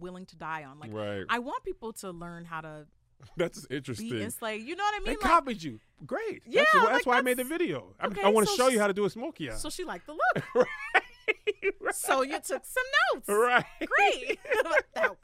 willing 0.01 0.25
to 0.27 0.37
die 0.37 0.65
on. 0.65 0.79
Like 0.81 0.93
right. 0.95 1.25
I 1.29 1.39
want 1.41 1.63
people 1.63 1.93
to 1.95 2.11
learn 2.11 2.47
how 2.47 2.63
to 2.63 2.87
that's 3.37 3.67
be 3.67 3.77
interesting. 3.77 4.21
enslaved. 4.21 4.67
You 4.67 4.77
know 4.77 4.85
what 4.85 4.95
I 4.95 4.99
They 5.05 5.11
mean? 5.13 5.19
Like, 5.21 5.31
copied 5.31 5.63
you. 5.63 5.81
Great. 6.07 6.43
Yeah, 6.47 6.63
That's, 6.73 6.87
that's 6.87 6.93
like, 6.93 7.07
why 7.07 7.19
I 7.19 7.23
made 7.23 7.37
the 7.37 7.45
video. 7.45 7.95
I, 8.01 8.07
okay, 8.07 8.23
I 8.23 8.29
want 8.29 8.47
to 8.49 8.53
so 8.55 8.65
show 8.65 8.69
you 8.69 8.81
how 8.81 8.87
to 8.87 8.95
do 8.95 9.05
a 9.05 9.11
smoky 9.11 9.51
eye. 9.51 9.55
so 9.55 9.69
she 9.71 9.85
liked 9.85 10.07
the 10.07 10.13
look. 10.35 10.45
right. 10.55 11.85
so 11.93 12.23
you 12.23 12.39
took 12.41 12.65
some 12.65 12.85
notes. 13.15 13.29
right. 13.29 13.65
Great. 13.79 14.39
that 14.95 15.17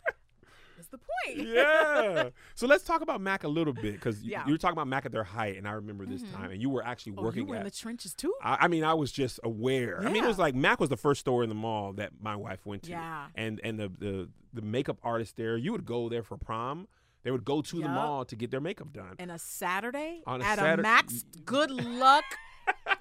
is 0.78 0.86
the 0.88 0.98
point. 0.98 1.48
yeah. 1.48 2.28
So 2.54 2.66
let's 2.66 2.84
talk 2.84 3.00
about 3.00 3.20
Mac 3.22 3.44
a 3.44 3.48
little 3.48 3.72
bit 3.72 3.94
because 3.94 4.22
Yeah. 4.22 4.44
you 4.46 4.52
were 4.52 4.58
talking 4.58 4.74
about 4.74 4.88
Mac 4.88 5.06
at 5.06 5.12
their 5.12 5.24
height, 5.24 5.56
and 5.56 5.66
I 5.66 5.72
remember 5.72 6.04
this 6.04 6.22
Mhm. 6.22 6.32
time, 6.34 6.50
and 6.50 6.60
you 6.60 6.68
were 6.68 6.84
actually 6.84 7.14
Oh, 7.16 7.22
working 7.22 7.42
you 7.44 7.46
were 7.48 7.54
at. 7.56 7.60
in 7.60 7.64
the 7.64 7.70
trenches 7.70 8.12
too. 8.14 8.34
I, 8.42 8.58
I 8.62 8.68
mean, 8.68 8.84
I 8.84 8.92
was 8.94 9.10
just 9.10 9.40
aware. 9.42 10.02
I 10.06 10.10
mean, 10.10 10.22
it 10.24 10.26
was 10.28 10.38
like 10.38 10.54
Mac 10.54 10.78
was 10.78 10.90
the 10.90 10.96
first 10.98 11.20
store 11.20 11.42
in 11.42 11.48
the 11.48 11.54
mall 11.54 11.94
that 11.94 12.12
my 12.20 12.36
wife 12.36 12.66
went 12.66 12.82
to. 12.84 12.90
Yeah. 12.90 13.28
And 13.34 13.60
and 13.64 13.78
the 13.80 13.88
the 13.88 14.28
the 14.52 14.62
makeup 14.62 14.98
artist 15.02 15.36
there, 15.36 15.56
you 15.56 15.72
would 15.72 15.86
go 15.86 16.08
there 16.10 16.22
for 16.22 16.36
prom. 16.36 16.88
They 17.26 17.32
would 17.32 17.44
go 17.44 17.60
to 17.60 17.80
the 17.82 17.88
mall 17.88 18.24
to 18.24 18.36
get 18.36 18.52
their 18.52 18.60
makeup 18.60 18.92
done. 18.92 19.16
And 19.18 19.32
a 19.32 19.38
Saturday 19.40 20.22
On 20.28 20.40
a 20.40 20.44
at 20.44 20.60
Satur- 20.60 20.78
a 20.78 20.82
Max. 20.82 21.24
Good 21.44 21.72
luck. 21.72 22.22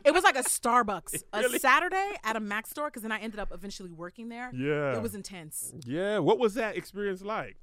it 0.04 0.16
was 0.16 0.24
like 0.24 0.36
a 0.36 0.42
Starbucks. 0.42 1.22
Really? 1.36 1.58
A 1.58 1.60
Saturday 1.60 2.14
at 2.24 2.36
a 2.36 2.40
Max 2.40 2.72
store 2.72 2.88
because 2.88 3.04
then 3.04 3.12
I 3.12 3.20
ended 3.20 3.40
up 3.40 3.52
eventually 3.54 3.92
working 3.92 4.30
there. 4.30 4.50
Yeah. 4.52 4.96
It 4.96 5.02
was 5.04 5.14
intense. 5.14 5.76
yeah. 5.86 6.18
What 6.18 6.40
was 6.40 6.56
that 6.56 6.76
experience 6.76 7.22
like? 7.22 7.58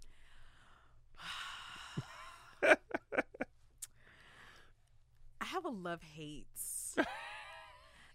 I 2.62 2.77
have 5.40 5.64
a 5.64 5.68
love 5.70 6.03
hate. 6.14 6.46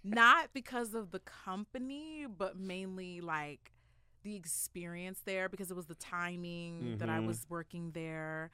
Not 0.06 0.54
because 0.54 0.94
of 0.94 1.12
the 1.12 1.20
company, 1.20 2.28
but 2.30 2.58
mainly 2.58 3.20
like 3.20 3.74
the 4.24 4.36
experience 4.36 5.22
there 5.26 5.48
because 5.50 5.72
it 5.72 5.76
was 5.76 5.86
the 5.86 5.96
timing 5.96 6.98
that 6.98 7.10
I 7.10 7.20
Mhm. 7.20 7.28
was 7.28 7.46
working 7.50 7.92
there. 7.92 8.52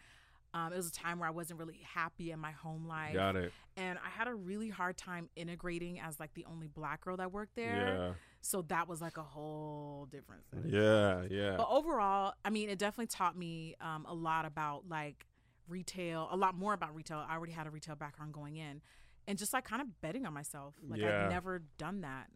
Um, 0.53 0.71
it 0.71 0.75
was 0.75 0.87
a 0.87 0.91
time 0.91 1.17
where 1.17 1.27
I 1.27 1.31
wasn't 1.31 1.59
really 1.59 1.79
happy 1.83 2.29
in 2.29 2.37
my 2.39 2.51
home 2.51 2.85
life. 2.87 3.13
Got 3.15 3.35
it. 3.37 3.51
And 3.75 3.97
I 4.05 4.09
had 4.09 4.27
a 4.27 4.35
really 4.35 4.69
hard 4.69 4.97
time 4.97 5.27
integrating 5.35 5.99
as 5.99 6.19
like 6.19 6.35
the 6.35 6.45
only 6.45 6.67
black 6.67 7.01
girl 7.01 7.17
that 7.17 7.31
worked 7.31 7.55
there. 7.55 7.95
Yeah. 7.97 8.13
So 8.41 8.61
that 8.63 8.87
was 8.87 9.01
like 9.01 9.17
a 9.17 9.23
whole 9.23 10.05
different 10.11 10.43
thing. 10.51 10.65
Yeah. 10.67 11.23
Yeah. 11.23 11.57
But 11.57 11.69
overall, 11.69 12.35
I 12.45 12.51
mean, 12.51 12.69
it 12.69 12.77
definitely 12.77 13.07
taught 13.07 13.35
me 13.35 13.75
um, 13.81 14.05
a 14.05 14.13
lot 14.13 14.45
about 14.45 14.87
like 14.87 15.25
retail, 15.67 16.27
a 16.29 16.37
lot 16.37 16.53
more 16.53 16.73
about 16.73 16.93
retail. 16.93 17.25
I 17.27 17.33
already 17.35 17.53
had 17.53 17.65
a 17.65 17.71
retail 17.71 17.95
background 17.95 18.33
going 18.33 18.57
in, 18.57 18.81
and 19.25 19.39
just 19.39 19.53
like 19.53 19.63
kind 19.63 19.81
of 19.81 20.01
betting 20.01 20.25
on 20.27 20.33
myself. 20.33 20.75
Like 20.87 20.99
Yeah. 21.01 21.23
I've 21.23 21.31
never 21.31 21.63
done 21.79 22.01
that. 22.01 22.29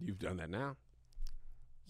You've 0.00 0.18
done 0.18 0.38
that 0.38 0.48
now. 0.48 0.76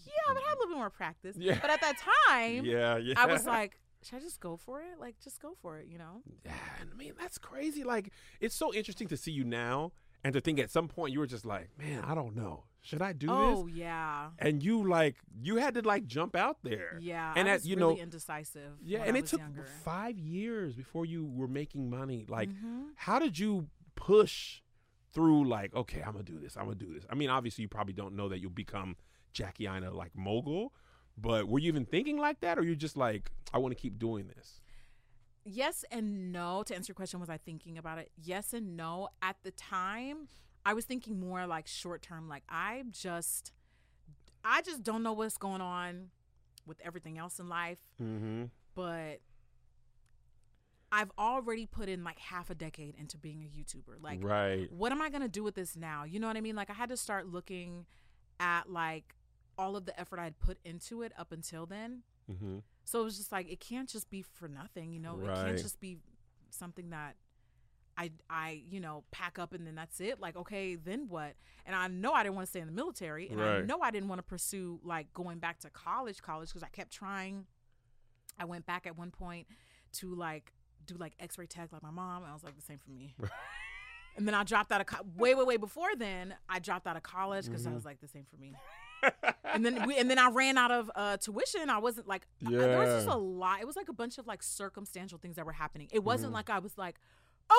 Yeah, 0.05 0.33
but 0.33 0.37
I 0.37 0.49
had 0.49 0.55
a 0.55 0.59
little 0.59 0.73
bit 0.73 0.77
more 0.77 0.89
practice. 0.89 1.35
Yeah. 1.37 1.57
But 1.61 1.69
at 1.71 1.81
that 1.81 1.97
time, 2.29 2.65
Yeah. 2.65 2.97
Yeah. 2.97 3.13
I 3.17 3.25
was 3.25 3.45
like, 3.45 3.79
should 4.03 4.17
I 4.17 4.19
just 4.19 4.39
go 4.39 4.57
for 4.57 4.81
it? 4.81 4.99
Like, 4.99 5.15
just 5.23 5.41
go 5.41 5.55
for 5.61 5.77
it, 5.79 5.87
you 5.87 5.97
know? 5.97 6.21
Yeah, 6.45 6.51
and 6.81 6.89
I 6.91 6.95
mean 6.95 7.13
that's 7.19 7.37
crazy. 7.37 7.83
Like 7.83 8.11
it's 8.41 8.55
so 8.55 8.73
interesting 8.73 9.07
to 9.09 9.17
see 9.17 9.31
you 9.31 9.43
now 9.45 9.93
and 10.23 10.33
to 10.33 10.41
think 10.41 10.59
at 10.59 10.69
some 10.71 10.87
point 10.87 11.13
you 11.13 11.19
were 11.19 11.27
just 11.27 11.45
like, 11.45 11.69
man, 11.77 12.03
I 12.03 12.13
don't 12.15 12.35
know, 12.35 12.65
should 12.81 13.01
I 13.01 13.13
do 13.13 13.27
oh 13.29 13.49
this? 13.49 13.59
Oh 13.59 13.67
yeah, 13.67 14.29
And 14.39 14.61
you 14.61 14.85
like 14.87 15.15
you 15.41 15.55
had 15.55 15.73
to 15.75 15.81
like 15.83 16.05
jump 16.05 16.35
out 16.35 16.57
there. 16.63 16.97
yeah. 17.01 17.33
And 17.35 17.47
was 17.47 17.65
you 17.65 17.77
really 17.77 17.95
know- 17.95 18.01
indecisive. 18.01 18.73
Yeah, 18.81 19.03
and 19.05 19.15
I 19.15 19.19
it 19.19 19.27
took 19.27 19.39
younger. 19.39 19.65
five 19.85 20.19
years 20.19 20.75
before 20.75 21.05
you 21.05 21.25
were 21.25 21.47
making 21.47 21.89
money. 21.89 22.25
Like, 22.27 22.49
Mhm. 22.49 22.87
how 22.95 23.19
did 23.19 23.39
you 23.39 23.67
push 23.95 24.61
through? 25.13 25.47
Like, 25.47 25.73
okay, 25.73 26.01
I'm 26.01 26.11
gonna 26.11 26.23
do 26.25 26.39
this. 26.39 26.57
I'm 26.57 26.65
gonna 26.65 26.75
do 26.75 26.93
this. 26.93 27.05
I 27.09 27.15
mean, 27.15 27.29
obviously, 27.29 27.61
you 27.61 27.69
probably 27.69 27.93
don't 27.93 28.15
know 28.15 28.27
that 28.29 28.39
you'll 28.39 28.51
become 28.51 28.97
Jackie 29.33 29.67
Aina 29.67 29.91
like 29.91 30.11
mogul, 30.15 30.73
but 31.17 31.47
were 31.47 31.59
you 31.59 31.67
even 31.67 31.85
thinking 31.85 32.17
like 32.17 32.39
that, 32.41 32.57
or 32.57 32.63
you 32.63 32.75
just 32.75 32.97
like, 32.97 33.31
I 33.53 33.57
want 33.57 33.75
to 33.75 33.81
keep 33.81 33.99
doing 33.99 34.27
this? 34.35 34.61
yes 35.45 35.83
and 35.91 36.31
no 36.31 36.63
to 36.63 36.75
answer 36.75 36.91
your 36.91 36.95
question 36.95 37.19
was 37.19 37.29
i 37.29 37.37
thinking 37.37 37.77
about 37.77 37.97
it? 37.97 38.11
Yes 38.21 38.53
and 38.53 38.77
no. 38.77 39.09
At 39.21 39.37
the 39.43 39.51
time 39.51 40.27
i 40.65 40.73
was 40.73 40.85
thinking 40.85 41.19
more 41.19 41.45
like 41.45 41.67
short 41.67 42.01
term. 42.01 42.29
Like 42.29 42.43
i 42.49 42.83
just 42.91 43.51
i 44.43 44.61
just 44.61 44.83
don't 44.83 45.03
know 45.03 45.13
what's 45.13 45.37
going 45.37 45.61
on 45.61 46.09
with 46.65 46.79
everything 46.83 47.17
else 47.17 47.39
in 47.39 47.49
life. 47.49 47.79
Mm-hmm. 48.01 48.45
but 48.75 49.19
i've 50.91 51.11
already 51.17 51.65
put 51.65 51.89
in 51.89 52.03
like 52.03 52.19
half 52.19 52.49
a 52.49 52.55
decade 52.55 52.95
into 52.97 53.17
being 53.17 53.43
a 53.43 53.47
youtuber. 53.47 54.01
Like 54.01 54.23
right. 54.23 54.71
what 54.71 54.91
am 54.91 55.01
i 55.01 55.09
going 55.09 55.21
to 55.21 55.27
do 55.27 55.43
with 55.43 55.55
this 55.55 55.75
now? 55.75 56.03
You 56.03 56.19
know 56.19 56.27
what 56.27 56.37
i 56.37 56.41
mean? 56.41 56.55
Like 56.55 56.69
i 56.69 56.73
had 56.73 56.89
to 56.89 56.97
start 56.97 57.27
looking 57.27 57.85
at 58.39 58.69
like 58.69 59.15
all 59.57 59.75
of 59.75 59.85
the 59.85 59.99
effort 59.99 60.19
i'd 60.19 60.39
put 60.39 60.57
into 60.63 61.01
it 61.01 61.11
up 61.17 61.31
until 61.31 61.65
then 61.65 62.01
Mm-hmm. 62.31 62.59
so 62.85 63.01
it 63.01 63.03
was 63.03 63.17
just 63.17 63.33
like 63.33 63.51
it 63.51 63.59
can't 63.59 63.89
just 63.89 64.09
be 64.09 64.21
for 64.21 64.47
nothing, 64.47 64.93
you 64.93 64.99
know. 65.01 65.19
It 65.19 65.25
can't 65.35 65.57
just 65.57 65.81
be 65.81 65.97
something 66.51 66.91
that 66.91 67.17
I 67.97 68.11
I 68.29 68.63
you 68.69 68.79
know 68.79 69.03
pack 69.11 69.37
up 69.37 69.53
and 69.53 69.67
then 69.67 69.75
that's 69.75 69.99
it. 69.99 70.21
Like 70.21 70.37
okay, 70.37 70.75
then 70.75 71.09
what? 71.09 71.33
And 71.65 71.75
I 71.75 71.89
know 71.89 72.13
I 72.13 72.23
didn't 72.23 72.35
want 72.35 72.45
to 72.47 72.49
stay 72.49 72.61
in 72.61 72.65
the 72.67 72.71
military, 72.71 73.27
and 73.27 73.41
I 73.41 73.59
know 73.59 73.81
I 73.81 73.91
didn't 73.91 74.07
want 74.07 74.19
to 74.19 74.23
pursue 74.23 74.79
like 74.85 75.13
going 75.13 75.39
back 75.39 75.59
to 75.59 75.69
college, 75.69 76.21
college 76.21 76.47
because 76.47 76.63
I 76.63 76.69
kept 76.69 76.93
trying. 76.93 77.45
I 78.39 78.45
went 78.45 78.65
back 78.65 78.87
at 78.87 78.97
one 78.97 79.11
point 79.11 79.47
to 79.99 80.15
like 80.15 80.53
do 80.85 80.95
like 80.95 81.15
X-ray 81.19 81.47
tech 81.47 81.73
like 81.73 81.83
my 81.83 81.91
mom, 81.91 82.23
and 82.23 82.31
I 82.31 82.33
was 82.33 82.43
like 82.45 82.55
the 82.55 82.61
same 82.61 82.77
for 82.77 82.91
me. 82.91 83.15
and 84.15 84.25
then 84.25 84.33
I 84.33 84.45
dropped 84.45 84.71
out 84.71 84.79
of 84.79 84.87
co- 84.87 85.05
way 85.17 85.35
way 85.35 85.43
way 85.43 85.57
before 85.57 85.93
then. 85.97 86.35
I 86.47 86.59
dropped 86.59 86.87
out 86.87 86.95
of 86.95 87.03
college 87.03 87.47
because 87.47 87.67
I 87.67 87.71
Mhm. 87.71 87.75
was 87.75 87.83
like 87.83 87.99
the 87.99 88.07
same 88.07 88.23
for 88.31 88.37
me 88.37 88.53
and 89.53 89.65
then 89.65 89.85
we 89.87 89.97
and 89.97 90.09
then 90.09 90.19
I 90.19 90.29
ran 90.29 90.57
out 90.57 90.71
of 90.71 90.91
uh, 90.95 91.17
tuition. 91.17 91.69
I 91.69 91.77
wasn't 91.79 92.07
like 92.07 92.27
I- 92.45 92.51
there 92.51 92.77
was 92.79 93.03
just 93.03 93.07
a 93.07 93.17
lot. 93.17 93.61
It 93.61 93.67
was 93.67 93.75
like 93.75 93.89
a 93.89 93.93
bunch 93.93 94.17
of 94.17 94.27
like 94.27 94.41
circumstantial 94.43 95.17
things 95.17 95.35
that 95.35 95.45
were 95.45 95.51
happening. 95.53 95.87
It 95.91 96.03
wasn't 96.03 96.31
Mhm. 96.31 96.35
like 96.35 96.49
I 96.49 96.59
was 96.59 96.77
like, 96.77 96.95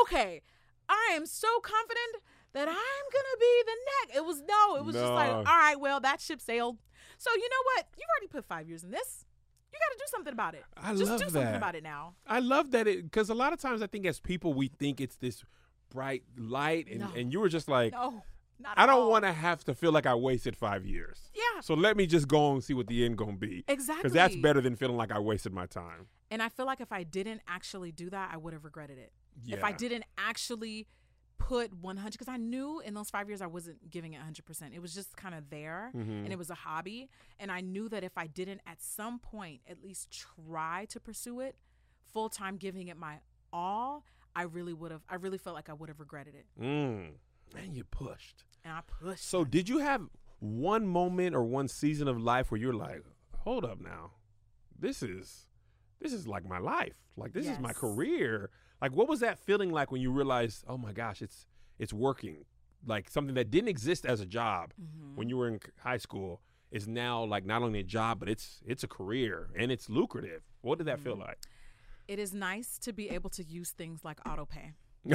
okay, 0.02 0.42
I 0.88 1.12
am 1.14 1.26
so 1.26 1.48
confident 1.60 2.22
that 2.52 2.68
I'm 2.68 2.74
gonna 2.74 3.38
be 3.40 3.62
the 3.66 3.76
next. 4.02 4.16
It 4.18 4.24
was 4.24 4.42
no. 4.42 4.76
It 4.76 4.84
was 4.84 4.94
just 4.94 5.12
like, 5.12 5.30
all 5.30 5.44
right, 5.44 5.78
well 5.78 6.00
that 6.00 6.20
ship 6.20 6.40
sailed. 6.40 6.78
So 7.18 7.30
you 7.34 7.48
know 7.48 7.62
what? 7.76 7.86
You've 7.96 8.08
already 8.16 8.28
put 8.28 8.44
five 8.44 8.68
years 8.68 8.84
in 8.84 8.90
this. 8.90 9.24
You 9.72 9.78
got 9.80 9.92
to 9.92 9.98
do 9.98 10.04
something 10.08 10.32
about 10.32 10.54
it. 10.54 10.62
I 10.76 10.94
just 10.94 11.10
love 11.10 11.18
do 11.20 11.28
something 11.30 11.54
about 11.56 11.74
it 11.74 11.82
now. 11.82 12.14
I 12.28 12.38
love 12.38 12.70
that 12.72 12.86
it 12.86 13.02
because 13.04 13.28
a 13.28 13.34
lot 13.34 13.52
of 13.52 13.58
times 13.60 13.82
I 13.82 13.88
think 13.88 14.06
as 14.06 14.20
people 14.20 14.54
we 14.54 14.68
think 14.68 15.00
it's 15.00 15.16
this 15.16 15.42
bright 15.90 16.22
light, 16.36 16.86
and, 16.88 17.00
No. 17.00 17.10
and 17.16 17.32
you 17.32 17.40
were 17.40 17.48
just 17.48 17.66
like, 17.68 17.92
No, 17.92 18.22
not. 18.58 18.78
I 18.78 18.86
don't 18.86 19.08
want 19.08 19.24
to 19.24 19.32
have 19.32 19.64
to 19.64 19.74
feel 19.74 19.92
like 19.92 20.06
I 20.06 20.14
wasted 20.14 20.56
five 20.56 20.86
years. 20.86 21.30
Yeah, 21.34 21.60
So 21.60 21.74
let 21.74 21.96
me 21.96 22.06
just 22.06 22.28
go 22.28 22.52
and 22.52 22.62
see 22.62 22.74
what 22.74 22.86
the 22.86 23.04
end 23.04 23.18
gonna 23.18 23.32
be. 23.36 23.64
exactly. 23.68 24.02
Because 24.02 24.12
that's 24.14 24.36
better 24.36 24.60
than 24.60 24.76
feeling 24.76 24.96
like 24.96 25.12
I 25.12 25.18
wasted 25.18 25.52
my 25.52 25.66
time. 25.66 26.06
And 26.30 26.42
I 26.42 26.48
feel 26.48 26.66
like 26.66 26.80
if 26.80 26.90
I 26.92 27.02
didn't 27.04 27.42
actually 27.46 27.92
do 27.92 28.10
that, 28.10 28.30
I 28.32 28.36
would 28.36 28.52
have 28.52 28.64
regretted 28.64 28.98
it. 28.98 29.12
Yeah. 29.44 29.56
if 29.56 29.64
I 29.64 29.72
didn't 29.72 30.04
actually 30.16 30.86
put 31.38 31.74
100 31.74 32.12
because 32.12 32.28
I 32.28 32.36
knew 32.36 32.78
in 32.78 32.94
those 32.94 33.10
5 33.10 33.28
years 33.28 33.42
I 33.42 33.46
wasn't 33.48 33.90
giving 33.90 34.12
it 34.14 34.20
100%. 34.22 34.72
It 34.72 34.78
was 34.80 34.94
just 34.94 35.16
kind 35.16 35.34
of 35.34 35.50
there 35.50 35.90
Mhm. 35.92 36.22
and 36.24 36.28
it 36.32 36.38
was 36.38 36.50
a 36.50 36.54
hobby 36.54 37.10
and 37.40 37.50
I 37.50 37.60
knew 37.60 37.88
that 37.88 38.04
if 38.04 38.16
I 38.16 38.28
didn't 38.28 38.60
at 38.64 38.80
some 38.80 39.18
point 39.18 39.60
at 39.68 39.82
least 39.82 40.12
try 40.12 40.84
to 40.86 41.00
pursue 41.00 41.40
it 41.40 41.56
full 42.12 42.28
time 42.28 42.56
giving 42.56 42.86
it 42.86 42.96
my 42.96 43.18
all, 43.52 44.04
I 44.36 44.42
really 44.42 44.72
would 44.72 44.92
have 44.92 45.02
I 45.08 45.16
really 45.16 45.38
felt 45.38 45.56
like 45.56 45.68
I 45.68 45.72
would 45.72 45.88
have 45.88 45.98
regretted 45.98 46.36
it. 46.36 46.46
Mm. 46.60 47.14
And 47.56 47.76
you 47.76 47.84
pushed. 47.84 48.44
And 48.64 48.72
I 48.72 48.80
pushed. 48.86 49.28
So 49.28 49.44
did 49.44 49.68
you 49.68 49.78
have 49.78 50.02
one 50.40 50.86
moment 50.86 51.34
or 51.34 51.42
one 51.44 51.68
season 51.68 52.08
of 52.08 52.20
life 52.20 52.50
where 52.50 52.60
you're 52.60 52.74
like, 52.74 53.02
hold 53.38 53.64
up 53.64 53.80
now, 53.80 54.12
this 54.78 55.02
is 55.02 55.46
this 56.00 56.12
is 56.12 56.26
like 56.26 56.44
my 56.46 56.58
life. 56.58 56.94
Like 57.16 57.32
this 57.32 57.46
is 57.46 57.58
my 57.60 57.72
career. 57.72 58.50
Like 58.82 58.92
what 58.92 59.08
was 59.08 59.20
that 59.20 59.38
feeling 59.38 59.70
like 59.70 59.90
when 59.92 60.00
you 60.00 60.10
realized, 60.10 60.64
oh 60.68 60.76
my 60.78 60.92
gosh, 60.92 61.22
it's 61.22 61.46
it's 61.78 61.92
working. 61.92 62.44
Like 62.86 63.08
something 63.10 63.34
that 63.36 63.50
didn't 63.50 63.68
exist 63.68 64.04
as 64.04 64.20
a 64.20 64.26
job 64.26 64.72
Mhm. 64.80 65.14
when 65.16 65.28
you 65.28 65.36
were 65.38 65.48
in 65.48 65.60
high 65.78 65.96
school 65.98 66.42
is 66.70 66.86
now 66.88 67.22
like 67.24 67.46
not 67.46 67.62
only 67.62 67.78
a 67.80 67.84
job 67.84 68.18
but 68.18 68.28
it's 68.28 68.60
it's 68.66 68.82
a 68.82 68.88
career 68.88 69.48
and 69.56 69.70
it's 69.70 69.88
lucrative. 69.88 70.42
What 70.62 70.78
did 70.78 70.86
that 70.88 71.00
feel 71.00 71.16
like? 71.16 71.38
it 72.06 72.18
is 72.18 72.34
nice 72.34 72.78
to 72.78 72.92
be 72.92 73.08
able 73.08 73.30
to 73.30 73.42
use 73.42 73.70
things 73.70 74.04
like 74.04 74.22
autopay. 74.24 74.74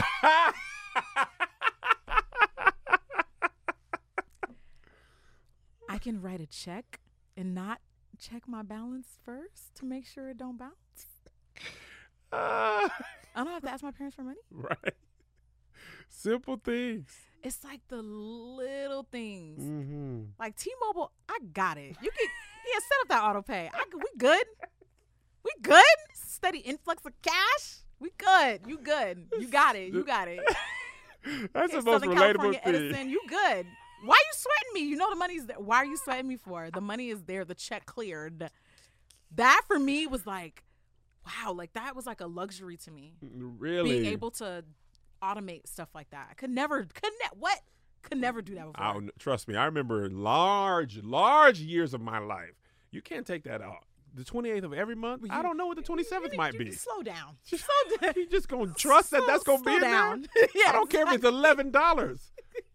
I 5.89 5.97
can 5.97 6.21
write 6.21 6.39
a 6.39 6.45
check 6.45 6.99
and 7.35 7.55
not 7.55 7.81
check 8.19 8.47
my 8.47 8.61
balance 8.61 9.07
first 9.25 9.73
to 9.75 9.85
make 9.85 10.05
sure 10.05 10.29
it 10.29 10.37
don't 10.37 10.57
bounce. 10.57 10.75
Ah, 12.31 12.95
I 13.35 13.43
don't 13.43 13.51
have 13.53 13.63
to 13.63 13.71
ask 13.71 13.83
my 13.83 13.89
parents 13.89 14.15
for 14.15 14.21
money. 14.21 14.37
right. 14.51 14.93
Simple 16.07 16.57
things. 16.63 17.11
It's 17.41 17.63
like 17.63 17.81
the 17.87 18.03
little 18.03 19.07
things. 19.11 19.63
Mm-hmm. 19.63 20.21
Like 20.39 20.55
T-Mobile, 20.57 21.11
I 21.27 21.39
got 21.53 21.77
it. 21.77 21.95
You 22.01 22.11
can 22.11 22.27
yeah, 22.67 22.79
set 22.79 23.01
up 23.01 23.07
that 23.09 23.23
auto 23.23 23.41
pay. 23.41 23.71
I, 23.73 23.83
we 23.95 24.03
good. 24.17 24.45
We 25.43 25.51
good. 25.63 25.83
Steady 26.13 26.59
influx 26.59 27.03
of 27.03 27.13
cash. 27.23 27.77
We 27.99 28.11
good. 28.17 28.61
You 28.67 28.77
good. 28.77 29.25
You 29.39 29.47
got 29.47 29.75
it. 29.75 29.91
You 29.91 30.03
got 30.03 30.27
it. 30.27 30.41
That's 31.53 31.73
the 31.73 31.79
Okay, 31.79 31.85
most 31.85 31.85
Southern 31.85 32.09
relatable 32.11 32.15
California 32.15 32.59
thing. 32.63 32.75
Edison, 32.75 33.09
you 33.09 33.21
good. 33.27 33.65
Why 34.03 34.13
are 34.15 34.27
you 34.27 34.33
sweating 34.33 34.73
me? 34.73 34.89
You 34.89 34.95
know 34.97 35.09
the 35.09 35.15
money's 35.15 35.45
there. 35.45 35.57
Why 35.59 35.77
are 35.77 35.85
you 35.85 35.97
sweating 35.97 36.27
me 36.27 36.37
for? 36.37 36.69
The 36.71 36.81
money 36.81 37.09
is 37.09 37.21
there. 37.23 37.45
The 37.45 37.55
check 37.55 37.85
cleared. 37.85 38.49
That 39.35 39.61
for 39.67 39.77
me 39.79 40.07
was 40.07 40.25
like, 40.25 40.63
wow, 41.25 41.51
like 41.53 41.73
that 41.73 41.95
was 41.95 42.05
like 42.05 42.21
a 42.21 42.27
luxury 42.27 42.77
to 42.77 42.91
me. 42.91 43.13
Really? 43.21 43.91
Being 44.01 44.05
able 44.13 44.31
to 44.31 44.63
automate 45.21 45.67
stuff 45.67 45.89
like 45.93 46.09
that. 46.11 46.27
I 46.31 46.33
could 46.33 46.49
never, 46.49 46.83
could 46.85 47.11
ne- 47.21 47.37
what? 47.37 47.59
Could 48.01 48.17
never 48.19 48.41
do 48.41 48.55
that 48.55 48.65
before. 48.71 48.83
I 48.83 48.93
don't- 48.93 49.11
trust 49.19 49.47
me, 49.47 49.55
I 49.55 49.65
remember 49.65 50.09
large, 50.09 51.03
large 51.03 51.59
years 51.59 51.93
of 51.93 51.99
my 52.01 52.19
life. 52.19 52.53
You 52.91 53.01
can't 53.01 53.27
take 53.27 53.43
that 53.43 53.61
out. 53.61 53.83
The 54.15 54.23
28th 54.23 54.63
of 54.63 54.73
every 54.73 54.95
month? 54.95 55.23
I 55.29 55.43
don't 55.43 55.57
know 55.57 55.67
what 55.67 55.75
the 55.77 55.83
27th 55.83 56.31
You- 56.31 56.37
might 56.37 56.53
you- 56.53 56.59
be. 56.59 56.71
Slow 56.71 57.03
down. 57.03 57.37
Just, 57.45 57.65
slow 57.89 57.97
down. 58.01 58.13
you 58.15 58.27
just 58.27 58.47
gonna 58.47 58.73
trust 58.77 59.11
that 59.11 59.23
that's 59.27 59.43
gonna 59.43 59.61
be 59.61 59.71
slow 59.71 59.79
down. 59.81 60.25
yeah, 60.55 60.69
I 60.69 60.71
don't 60.71 60.89
care 60.89 61.05
if 61.07 61.13
it's 61.13 61.25
eleven 61.25 61.69
dollars. 61.69 62.31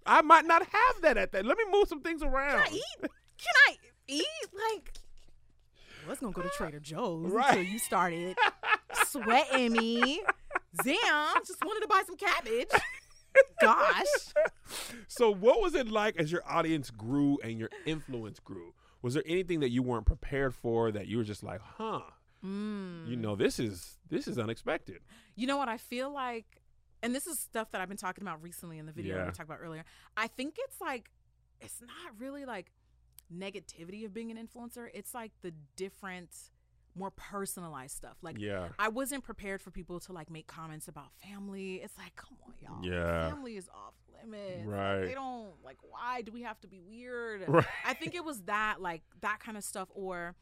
I 0.07 0.21
might 0.23 0.45
not 0.45 0.63
have 0.67 1.03
that 1.03 1.17
at 1.17 1.33
that. 1.33 1.47
Let 1.47 1.57
me 1.59 1.65
move 1.71 1.89
some 1.89 2.01
things 2.01 2.23
around. 2.23 2.65
Can 2.65 2.73
I 2.73 2.77
eat? 2.77 3.01
Can 3.01 3.55
I 3.69 3.77
eat? 4.09 4.27
Like, 4.53 4.93
I 6.07 6.11
was 6.11 6.19
gonna 6.19 6.33
go 6.33 6.43
to 6.43 6.51
Trader 6.51 6.81
Joe's 6.81 7.31
Right. 7.33 7.49
until 7.59 7.65
you 7.73 7.79
started 7.79 8.37
sweating 9.07 9.73
me. 9.73 10.23
Damn, 10.83 11.45
just 11.47 11.65
wanted 11.65 11.81
to 11.81 11.89
buy 11.89 12.03
some 12.07 12.17
cabbage. 12.17 12.69
Gosh. 13.61 14.05
So, 15.09 15.31
what 15.33 15.61
was 15.61 15.75
it 15.75 15.89
like 15.89 16.17
as 16.17 16.31
your 16.31 16.43
audience 16.47 16.91
grew 16.91 17.39
and 17.43 17.59
your 17.59 17.71
influence 17.87 18.39
grew? 18.41 18.75
Was 19.03 19.15
there 19.15 19.23
anything 19.27 19.61
that 19.61 19.71
you 19.71 19.83
weren't 19.83 20.07
prepared 20.07 20.55
for 20.55 20.91
that 20.93 21.07
you 21.09 21.19
were 21.19 21.25
just 21.25 21.43
like, 21.43 21.61
huh? 21.61 22.01
Mm. 22.45 23.09
You 23.09 23.17
know, 23.17 23.35
this 23.37 23.59
is 23.59 23.99
this 24.11 24.29
is 24.29 24.39
unexpected. 24.39 25.01
You 25.35 25.47
know 25.47 25.57
what? 25.57 25.69
I 25.69 25.79
feel 25.79 26.11
like, 26.13 26.45
and 27.05 27.15
this 27.15 27.27
is 27.27 27.39
stuff 27.39 27.71
that 27.73 27.81
I've 27.81 27.89
been 27.89 27.97
talking 27.97 28.23
about 28.23 28.43
recently 28.43 28.79
in 28.79 28.87
the 28.87 28.93
video 28.93 29.17
Yeah. 29.17 29.27
we 29.27 29.31
talked 29.33 29.49
about 29.49 29.61
earlier. 29.63 29.85
I 30.17 30.27
think 30.27 30.57
it's 30.59 30.81
like, 30.81 31.11
it's 31.61 31.81
not 31.81 32.19
really 32.19 32.45
like 32.45 32.73
negativity 33.33 34.05
of 34.05 34.13
being 34.15 34.31
an 34.31 34.37
influencer. 34.39 34.89
It's 34.93 35.15
like 35.15 35.33
the 35.43 35.53
different, 35.77 36.31
more 36.97 37.11
personalized 37.11 37.97
stuff. 37.97 38.17
Like, 38.23 38.39
Yeah. 38.39 38.69
I 38.79 38.89
wasn't 38.89 39.25
prepared 39.25 39.61
for 39.61 39.71
people 39.71 40.01
to 40.01 40.13
like 40.13 40.31
make 40.31 40.47
comments 40.47 40.89
about 40.89 41.13
family. 41.23 41.77
It's 41.77 41.97
like, 41.99 42.15
come 42.17 42.37
on, 42.47 42.55
y'all. 42.61 42.85
Yeah. 42.85 43.29
Family 43.31 43.57
is 43.57 43.69
off 43.69 43.95
limits. 44.23 44.67
Like, 44.67 44.75
Right. 44.77 45.01
they 45.05 45.15
don't 45.15 45.63
like. 45.65 45.77
Why 45.83 46.23
do 46.23 46.33
we 46.33 46.43
have 46.43 46.61
to 46.61 46.69
be 46.69 46.81
weird? 46.81 47.45
Right. 47.49 47.67
I 47.85 47.95
think 47.95 48.15
it 48.15 48.25
was 48.25 48.43
that, 48.43 48.81
like 48.81 49.03
that 49.21 49.41
kind 49.41 49.57
of 49.57 49.65
stuff, 49.65 49.89
or. 49.95 50.35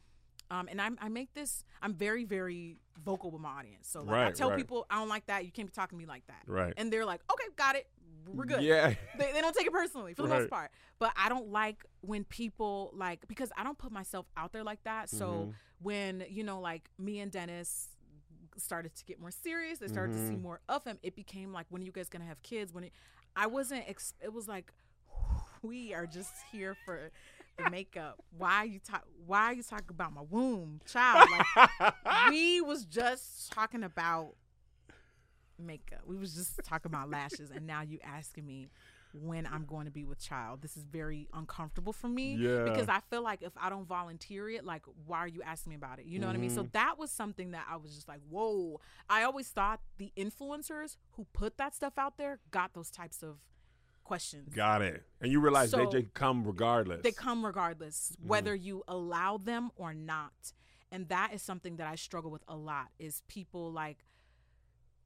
Um, 0.51 0.67
and 0.69 0.79
I'm, 0.81 0.97
I 1.01 1.09
make 1.09 1.33
this. 1.33 1.63
I'm 1.81 1.93
very, 1.93 2.25
very 2.25 2.77
vocal 3.03 3.31
with 3.31 3.41
my 3.41 3.49
audience. 3.49 3.87
So 3.89 4.03
like, 4.03 4.27
I 4.27 4.31
tell 4.31 4.49
right. 4.49 4.57
people 4.57 4.85
I 4.89 4.95
don't 4.99 5.09
like 5.09 5.25
that. 5.27 5.45
You 5.45 5.51
can't 5.51 5.67
be 5.67 5.71
talking 5.73 5.97
to 5.97 6.01
me 6.03 6.07
like 6.07 6.25
that. 6.27 6.43
Right. 6.47 6.73
And 6.77 6.91
they're 6.93 7.05
like, 7.05 7.21
okay, 7.31 7.45
got 7.55 7.75
it. 7.75 7.87
We're 8.27 8.45
good. 8.45 8.61
Yeah. 8.61 8.93
They, 9.17 9.31
they 9.33 9.41
don't 9.41 9.55
take 9.55 9.67
it 9.67 9.73
personally 9.73 10.13
for 10.13 10.21
the 10.23 10.29
Right. 10.29 10.39
most 10.41 10.49
part. 10.49 10.71
But 10.99 11.11
I 11.17 11.27
don't 11.29 11.49
like 11.49 11.83
when 12.01 12.23
people 12.23 12.91
like 12.95 13.27
because 13.27 13.51
I 13.57 13.63
don't 13.63 13.77
put 13.77 13.91
myself 13.91 14.25
out 14.37 14.53
there 14.53 14.63
like 14.63 14.83
that. 14.83 15.09
So 15.09 15.25
Mhm. 15.25 15.53
when 15.81 16.23
you 16.29 16.43
know, 16.43 16.59
like 16.61 16.89
me 16.97 17.19
and 17.19 17.31
Dennis 17.31 17.89
started 18.57 18.93
to 18.95 19.03
get 19.05 19.19
more 19.19 19.31
serious, 19.31 19.79
they 19.79 19.87
started 19.87 20.13
to 20.13 20.27
see 20.27 20.35
Mhm. 20.35 20.41
more 20.41 20.61
of 20.69 20.83
him. 20.85 20.99
It 21.03 21.15
became 21.15 21.51
like, 21.51 21.65
when 21.69 21.81
are 21.81 21.85
you 21.85 21.91
guys 21.91 22.07
gonna 22.09 22.25
have 22.25 22.41
kids? 22.43 22.71
When 22.71 22.83
it, 22.85 22.93
I 23.35 23.47
wasn't. 23.47 23.89
Ex- 23.89 24.13
it 24.21 24.31
was 24.31 24.47
like 24.47 24.71
we 25.61 25.93
are 25.93 26.05
just 26.05 26.33
here 26.51 26.75
for 26.85 27.11
the 27.57 27.65
makeup. 27.65 28.19
Why 28.37 28.63
you 28.63 28.79
talk? 28.79 29.03
Why 29.25 29.51
you 29.51 29.63
talking 29.63 29.87
about 29.89 30.13
my 30.13 30.21
womb, 30.21 30.81
child? 30.85 31.29
Like, 31.29 31.47
we 32.29 32.61
was 32.61 32.85
just 32.85 33.51
talking 33.53 33.83
about 33.83 34.35
makeup. 35.59 36.01
We 36.05 36.15
was 36.17 36.33
just 36.33 36.63
talking 36.63 36.89
about 36.91 37.09
lashes, 37.09 37.51
and 37.51 37.65
now 37.67 37.81
you 37.81 37.99
asking 38.03 38.45
me 38.45 38.69
when 39.13 39.45
I'm 39.45 39.65
going 39.65 39.85
to 39.85 39.91
be 39.91 40.03
with 40.05 40.19
child. 40.19 40.61
This 40.63 40.75
is 40.75 40.85
very 40.85 41.27
uncomfortable 41.33 41.93
for 41.93 42.07
me 42.07 42.35
Yeah. 42.35 42.63
because 42.65 42.89
I 42.89 42.99
feel 43.11 43.21
like 43.21 43.43
if 43.43 43.51
I 43.55 43.69
don't 43.69 43.85
volunteer 43.87 44.49
it, 44.49 44.65
like 44.65 44.81
why 45.05 45.19
are 45.19 45.27
you 45.27 45.43
asking 45.43 45.69
me 45.69 45.75
about 45.75 45.99
it? 45.99 46.05
You 46.05 46.17
know 46.17 46.25
what 46.25 46.35
I 46.35 46.39
mean? 46.39 46.49
So 46.49 46.63
Mhm. 46.63 46.71
that 46.71 46.97
was 46.97 47.11
something 47.11 47.51
that 47.51 47.67
I 47.69 47.75
was 47.75 47.93
just 47.93 48.07
like, 48.07 48.21
whoa. 48.27 48.81
I 49.09 49.21
always 49.23 49.49
thought 49.49 49.81
the 49.99 50.11
influencers 50.17 50.97
who 51.11 51.25
put 51.31 51.57
that 51.59 51.75
stuff 51.75 51.93
out 51.99 52.17
there 52.17 52.39
got 52.49 52.73
those 52.73 52.89
types 52.89 53.21
of 53.21 53.37
questions. 54.03 54.53
Got 54.53 54.81
it. 54.81 55.03
And 55.21 55.31
you 55.31 55.39
realize 55.39 55.71
So- 55.71 55.77
they 55.77 55.85
just 56.01 56.13
come 56.13 56.43
regardless. 56.45 57.01
They 57.03 57.11
come 57.11 57.45
regardless, 57.45 58.13
Mm-hmm. 58.17 58.27
whether 58.27 58.55
you 58.55 58.83
allow 58.87 59.37
them 59.37 59.71
or 59.75 59.93
not. 59.93 60.53
And 60.91 61.07
that 61.09 61.33
is 61.33 61.41
something 61.41 61.77
that 61.77 61.87
I 61.87 61.95
struggle 61.95 62.29
with 62.29 62.43
a 62.47 62.55
lot 62.55 62.89
is 62.99 63.23
people 63.27 63.71
like 63.71 64.05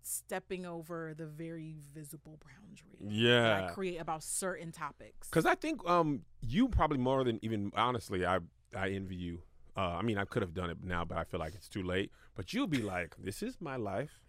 stepping 0.01 0.65
over 0.65 1.13
the 1.13 1.25
very 1.25 1.75
visible 1.93 2.39
boundary 2.43 2.97
that 3.01 3.11
Yeah. 3.11 3.67
I 3.69 3.73
create 3.73 3.97
about 3.97 4.23
certain 4.23 4.71
topics. 4.71 5.27
Because 5.29 5.45
I 5.45 5.55
think 5.55 5.85
um 5.87 6.23
you 6.41 6.69
probably 6.69 6.97
more 6.97 7.23
than 7.23 7.39
even 7.41 7.71
honestly, 7.75 8.25
I 8.25 8.39
I 8.75 8.89
envy 8.89 9.15
you. 9.15 9.43
Uh, 9.75 9.81
I 9.97 10.01
mean, 10.01 10.17
I 10.17 10.25
could 10.25 10.41
have 10.41 10.53
done 10.53 10.69
it 10.71 10.77
now, 10.83 11.05
but 11.05 11.17
I 11.19 11.23
feel 11.23 11.39
like 11.39 11.53
it's 11.55 11.69
too 11.69 11.83
late. 11.83 12.11
But 12.35 12.51
you'll 12.53 12.67
be 12.67 12.81
like, 12.81 13.15
"This 13.17 13.43
is 13.43 13.61
my 13.61 13.75
life. 13.75 14.19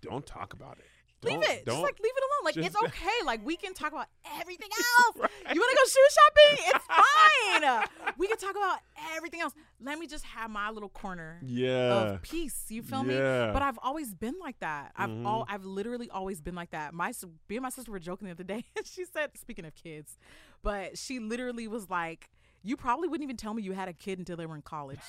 Don't 0.00 0.26
talk 0.26 0.52
about 0.52 0.78
it. 0.78 0.84
Leave 1.22 1.42
it. 1.42 1.66
Just 1.66 1.80
like 1.82 1.98
leave 2.00 2.12
it 2.16 2.22
alone. 2.22 2.44
Like 2.44 2.56
it's 2.56 2.76
okay. 2.84 3.24
Like 3.24 3.44
we 3.44 3.56
can 3.56 3.74
talk 3.74 3.92
about 3.92 4.06
everything 4.40 4.68
else. 5.06 5.16
You 5.52 5.60
want 5.60 5.70
to 5.70 5.76
go 5.76 5.88
shoe 5.88 6.06
shopping? 6.10 6.64
It's 6.74 6.86
fine. 6.86 8.14
we 8.18 8.26
can 8.28 8.36
talk 8.38 8.52
about 8.56 8.78
everything 9.16 9.40
else. 9.40 9.54
Let 9.80 9.98
me 9.98 10.06
just 10.06 10.24
have 10.24 10.50
my 10.50 10.70
little 10.70 10.88
corner 10.88 11.40
yeah. 11.44 12.12
of 12.14 12.22
peace. 12.22 12.64
You 12.68 12.82
feel 12.82 13.02
me? 13.02 13.14
Yeah. 13.14 13.52
But 13.52 13.62
I've 13.62 13.78
always 13.82 14.14
been 14.14 14.34
like 14.40 14.58
that. 14.60 14.92
I've 14.96 15.10
Mhm. 15.10 15.26
all 15.26 15.46
I've 15.48 15.64
literally 15.64 16.10
always 16.10 16.40
been 16.40 16.54
like 16.54 16.70
that. 16.70 16.94
My 16.94 17.12
me 17.48 17.56
and 17.56 17.62
my 17.62 17.70
sister 17.70 17.90
were 17.90 17.98
joking 17.98 18.26
the 18.26 18.32
other 18.32 18.44
day. 18.44 18.64
and 18.76 18.86
she 18.86 19.04
said, 19.04 19.30
speaking 19.38 19.64
of 19.64 19.74
kids, 19.74 20.18
but 20.62 20.98
she 20.98 21.18
literally 21.18 21.66
was 21.68 21.88
like, 21.90 22.30
"You 22.62 22.76
probably 22.76 23.08
wouldn't 23.08 23.24
even 23.24 23.36
tell 23.36 23.54
me 23.54 23.62
you 23.62 23.72
had 23.72 23.88
a 23.88 23.92
kid 23.92 24.18
until 24.18 24.36
they 24.36 24.46
were 24.46 24.56
in 24.56 24.62
college." 24.62 25.00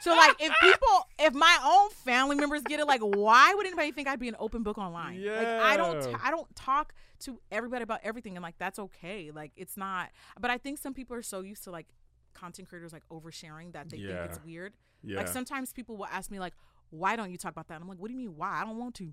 So 0.00 0.14
like, 0.14 0.34
if 0.40 0.52
people, 0.60 1.08
if 1.18 1.34
my 1.34 1.58
own 1.64 1.90
family 2.04 2.36
members 2.36 2.62
get 2.62 2.80
it, 2.80 2.86
like, 2.86 3.00
why 3.00 3.54
would 3.54 3.66
anybody 3.66 3.92
think 3.92 4.08
I'd 4.08 4.18
be 4.20 4.28
an 4.28 4.36
open 4.38 4.62
book 4.62 4.78
online? 4.78 5.20
Yeah. 5.20 5.36
Like, 5.36 5.46
I 5.46 5.76
don't, 5.76 6.02
t- 6.02 6.16
I 6.22 6.30
don't 6.30 6.54
talk 6.56 6.94
to 7.20 7.40
everybody 7.50 7.82
about 7.82 8.00
everything, 8.02 8.36
and 8.36 8.42
like 8.42 8.56
that's 8.58 8.78
okay. 8.78 9.30
Like, 9.32 9.52
it's 9.56 9.76
not. 9.76 10.10
But 10.40 10.50
I 10.50 10.58
think 10.58 10.78
some 10.78 10.94
people 10.94 11.16
are 11.16 11.22
so 11.22 11.40
used 11.40 11.64
to 11.64 11.70
like 11.70 11.86
content 12.34 12.68
creators 12.68 12.92
like 12.92 13.02
oversharing 13.10 13.72
that 13.74 13.90
they 13.90 13.98
Yeah. 13.98 14.22
think 14.22 14.32
it's 14.32 14.44
weird. 14.44 14.72
yeah. 15.02 15.18
Like 15.18 15.28
sometimes 15.28 15.72
people 15.72 15.96
will 15.96 16.06
ask 16.06 16.30
me 16.30 16.40
like, 16.40 16.54
"Why 16.90 17.14
don't 17.16 17.30
you 17.30 17.36
talk 17.36 17.52
about 17.52 17.68
that?" 17.68 17.74
And 17.74 17.82
I'm 17.82 17.88
like, 17.88 17.98
"What 17.98 18.08
do 18.08 18.14
you 18.14 18.18
mean 18.18 18.36
why? 18.36 18.60
I 18.60 18.64
don't 18.64 18.78
want 18.78 18.94
to." 18.96 19.12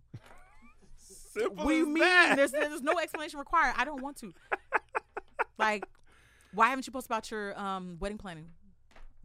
Simple 0.97 1.65
what 1.65 1.71
do 1.71 1.77
you 1.77 1.85
mean? 1.85 1.99
that. 2.03 2.35
There's 2.35 2.51
there's 2.51 2.81
no 2.81 2.97
explanation 2.99 3.39
required. 3.39 3.73
I 3.77 3.85
don't 3.85 4.01
want 4.01 4.17
to. 4.17 4.33
like, 5.57 5.85
why 6.53 6.69
haven't 6.69 6.87
you 6.87 6.93
posted 6.93 7.09
about 7.11 7.29
your 7.31 7.59
um 7.59 7.97
wedding 7.99 8.17
planning? 8.17 8.47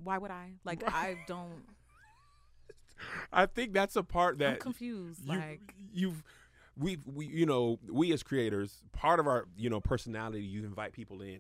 Why 0.02 0.18
would 0.18 0.30
I? 0.30 0.52
Like, 0.64 0.82
I 0.86 1.16
don't. 1.26 1.62
I 3.32 3.46
think 3.46 3.72
that's 3.72 3.96
a 3.96 4.02
part 4.02 4.34
I'm 4.34 4.38
that 4.38 4.60
confused. 4.60 5.20
you, 5.24 5.28
like, 5.38 5.74
you've 5.92 6.22
we 6.76 6.98
we 7.06 7.26
you 7.26 7.46
know 7.46 7.78
we 7.88 8.12
as 8.12 8.22
creators 8.24 8.82
part 8.92 9.20
of 9.20 9.26
our 9.28 9.46
you 9.56 9.70
know 9.70 9.80
personality 9.80 10.42
you 10.42 10.64
invite 10.64 10.92
people 10.92 11.22
in 11.22 11.38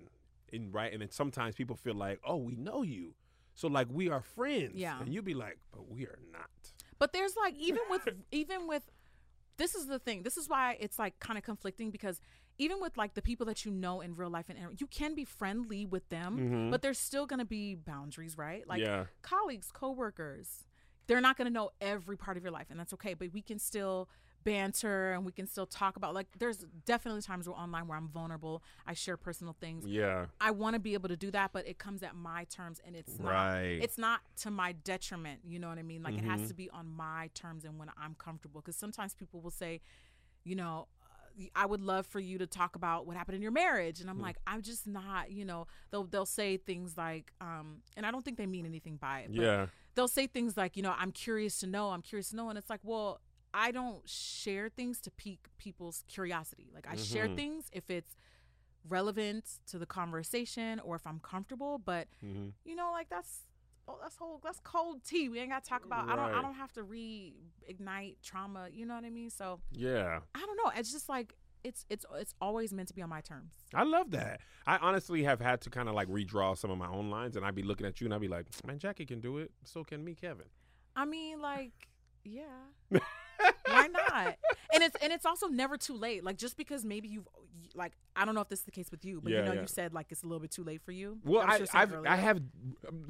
in 0.52 0.70
right 0.70 0.92
and 0.92 1.02
then 1.02 1.10
sometimes 1.10 1.56
people 1.56 1.74
feel 1.74 1.94
like 1.94 2.20
oh 2.24 2.36
we 2.36 2.54
know 2.54 2.82
you 2.82 3.14
so 3.54 3.66
like 3.66 3.88
we 3.90 4.08
are 4.08 4.22
friends 4.22 4.74
Yeah. 4.74 5.00
and 5.00 5.12
you'd 5.12 5.24
be 5.24 5.34
like 5.34 5.58
but 5.72 5.90
we 5.90 6.04
are 6.04 6.18
not 6.32 6.48
but 7.00 7.12
there's 7.12 7.34
like 7.36 7.56
even 7.56 7.80
with 7.90 8.08
even 8.30 8.68
with 8.68 8.84
this 9.56 9.76
is 9.76 9.86
the 9.86 10.00
thing. 10.00 10.24
This 10.24 10.36
is 10.36 10.48
why 10.48 10.76
it's 10.80 10.98
like 10.98 11.18
kind 11.20 11.38
of 11.38 11.44
conflicting 11.44 11.90
because 11.92 12.20
even 12.58 12.80
with 12.80 12.96
like 12.96 13.14
the 13.14 13.22
people 13.22 13.46
that 13.46 13.64
you 13.64 13.70
know 13.70 14.00
in 14.00 14.14
real 14.14 14.30
life 14.30 14.46
and 14.48 14.80
you 14.80 14.86
can 14.86 15.14
be 15.14 15.24
friendly 15.24 15.84
with 15.86 16.08
them, 16.08 16.38
Mhm. 16.38 16.70
but 16.70 16.82
there's 16.82 16.98
still 16.98 17.26
gonna 17.26 17.44
be 17.44 17.74
boundaries, 17.74 18.36
right? 18.38 18.66
Like 18.66 18.80
yeah 18.80 19.06
colleagues, 19.22 19.70
coworkers, 19.72 20.66
they're 21.06 21.20
not 21.20 21.36
going 21.36 21.46
to 21.46 21.52
know 21.52 21.70
every 21.82 22.16
part 22.16 22.38
of 22.38 22.42
your 22.42 22.50
life, 22.52 22.68
and 22.70 22.80
that's 22.80 22.94
okay. 22.94 23.12
But 23.12 23.32
we 23.34 23.42
can 23.42 23.58
still 23.58 24.08
banter 24.42 25.12
and 25.12 25.24
we 25.24 25.32
can 25.32 25.46
still 25.46 25.66
talk 25.66 25.96
about 25.96 26.12
like 26.14 26.26
there's 26.38 26.66
definitely 26.84 27.22
times 27.22 27.48
where 27.48 27.58
online 27.58 27.86
where 27.88 27.96
I'm 27.96 28.08
vulnerable. 28.08 28.62
I 28.86 28.92
share 28.94 29.16
personal 29.16 29.54
things. 29.58 29.86
yeah 29.86 30.26
I 30.40 30.50
want 30.50 30.74
to 30.74 30.80
be 30.80 30.92
able 30.94 31.08
to 31.08 31.16
do 31.16 31.30
that, 31.30 31.52
but 31.52 31.66
it 31.66 31.78
comes 31.78 32.02
at 32.02 32.14
my 32.14 32.44
terms, 32.44 32.80
and 32.86 32.94
it's 32.94 33.18
not. 33.18 33.30
Right. 33.32 33.78
It's 33.82 33.98
not 33.98 34.20
to 34.38 34.50
my 34.50 34.72
detriment. 34.72 35.40
You 35.44 35.58
know 35.58 35.68
what 35.68 35.78
I 35.78 35.82
mean? 35.82 36.02
Like 36.02 36.14
it 36.18 36.24
has 36.24 36.42
Mhm. 36.42 36.48
to 36.48 36.54
be 36.54 36.70
on 36.70 36.90
my 36.90 37.30
terms 37.34 37.64
and 37.64 37.78
when 37.78 37.90
I'm 37.98 38.14
comfortable. 38.14 38.60
Because 38.60 38.76
sometimes 38.76 39.14
people 39.14 39.40
will 39.40 39.50
say, 39.50 39.80
you 40.44 40.54
know. 40.56 40.88
I 41.54 41.66
would 41.66 41.80
love 41.82 42.06
for 42.06 42.20
you 42.20 42.38
to 42.38 42.46
talk 42.46 42.76
about 42.76 43.06
what 43.06 43.16
happened 43.16 43.36
in 43.36 43.42
your 43.42 43.50
marriage, 43.52 44.00
and 44.00 44.08
I'm 44.10 44.16
Hmm. 44.16 44.22
like, 44.22 44.36
I'm 44.46 44.62
just 44.62 44.86
not, 44.86 45.30
you 45.30 45.44
know. 45.44 45.66
They'll 45.90 46.04
they'll 46.04 46.26
say 46.26 46.56
things 46.56 46.96
like, 46.96 47.32
um, 47.40 47.82
and 47.96 48.06
I 48.06 48.10
don't 48.10 48.24
think 48.24 48.36
they 48.38 48.46
mean 48.46 48.64
anything 48.66 48.96
by 48.96 49.20
it. 49.20 49.32
But 49.34 49.44
yeah 49.44 49.66
they'll 49.94 50.08
say 50.08 50.26
things 50.26 50.56
like, 50.56 50.76
you 50.76 50.82
know, 50.82 50.94
I'm 50.98 51.12
curious 51.12 51.58
to 51.60 51.66
know, 51.66 51.90
I'm 51.90 52.02
curious 52.02 52.30
to 52.30 52.36
know. 52.36 52.48
And 52.48 52.58
it's 52.58 52.68
like, 52.70 52.80
well, 52.82 53.20
I 53.52 53.70
don't 53.70 54.08
share 54.08 54.68
things 54.68 55.00
to 55.02 55.10
pique 55.10 55.46
people's 55.58 56.02
curiosity. 56.08 56.70
Like, 56.74 56.86
I 56.90 56.96
share 56.96 57.28
Mhm. 57.28 57.36
things 57.36 57.66
if 57.72 57.88
it's 57.90 58.16
relevant 58.88 59.44
to 59.66 59.78
the 59.78 59.86
conversation 59.86 60.80
or 60.80 60.96
if 60.96 61.06
I'm 61.06 61.20
comfortable. 61.20 61.78
But, 61.78 62.08
hmm 62.20 62.48
you 62.64 62.74
know, 62.74 62.90
like, 62.92 63.08
that's. 63.08 63.40
Oh, 63.86 63.98
that's 64.00 64.16
whole. 64.16 64.40
That's 64.42 64.60
cold 64.60 65.04
tea. 65.04 65.28
We 65.28 65.40
ain't 65.40 65.50
got 65.50 65.62
to 65.62 65.68
talk 65.68 65.84
about. 65.84 66.08
I 66.08 66.16
don't. 66.16 66.34
I 66.34 66.42
don't 66.42 66.54
have 66.54 66.72
to 66.72 66.82
reignite 66.82 68.16
trauma. 68.22 68.68
You 68.72 68.86
know 68.86 68.94
what 68.94 69.04
I 69.04 69.10
mean? 69.10 69.30
So 69.30 69.60
yeah 69.72 70.20
I 70.34 70.40
don't 70.40 70.56
know. 70.56 70.72
It's 70.76 70.92
just 70.92 71.08
like 71.08 71.34
it's 71.64 71.86
it's 71.88 72.04
it's 72.16 72.34
always 72.40 72.72
meant 72.72 72.88
to 72.88 72.94
be 72.94 73.02
on 73.02 73.08
my 73.08 73.20
terms. 73.20 73.52
I 73.74 73.84
love 73.84 74.10
that. 74.12 74.40
I 74.66 74.76
honestly 74.76 75.24
have 75.24 75.40
had 75.40 75.60
to 75.62 75.70
kind 75.70 75.88
of 75.88 75.94
like 75.94 76.08
redraw 76.08 76.56
some 76.56 76.70
of 76.70 76.78
my 76.78 76.88
own 76.88 77.10
lines, 77.10 77.36
and 77.36 77.44
I'd 77.44 77.54
be 77.54 77.62
looking 77.62 77.86
at 77.86 78.00
you, 78.00 78.06
and 78.06 78.14
I'd 78.14 78.20
be 78.20 78.28
like, 78.28 78.46
"Man, 78.66 78.78
Jackie 78.78 79.06
can 79.06 79.20
do 79.20 79.38
it. 79.38 79.50
So 79.64 79.82
can 79.82 80.04
me, 80.04 80.14
Kevin." 80.14 80.46
I 80.94 81.06
mean, 81.06 81.40
like, 81.40 81.72
yeah. 82.24 82.44
Why 83.66 83.88
not? 83.88 84.36
And 84.72 84.82
it's 84.82 84.96
and 85.02 85.12
it's 85.12 85.26
also 85.26 85.48
never 85.48 85.76
too 85.76 85.96
late. 85.96 86.22
Like 86.22 86.36
just 86.36 86.56
because 86.56 86.84
maybe 86.84 87.08
you've 87.08 87.28
like 87.74 87.92
I 88.16 88.24
don't 88.24 88.34
know 88.34 88.40
if 88.40 88.48
this 88.48 88.60
is 88.60 88.64
the 88.64 88.70
case 88.70 88.90
with 88.90 89.04
you, 89.04 89.20
but 89.22 89.32
Yeah, 89.32 89.40
you 89.40 89.44
know 89.46 89.52
yeah. 89.54 89.60
you 89.62 89.66
said 89.66 89.92
like 89.92 90.06
it's 90.10 90.22
a 90.22 90.26
little 90.26 90.40
bit 90.40 90.50
too 90.50 90.62
late 90.64 90.80
for 90.82 90.92
you. 90.92 91.18
Well, 91.24 91.42
I, 91.46 91.60
I've, 91.72 91.92
earlier. 91.92 92.08
I 92.08 92.16
have, 92.16 92.40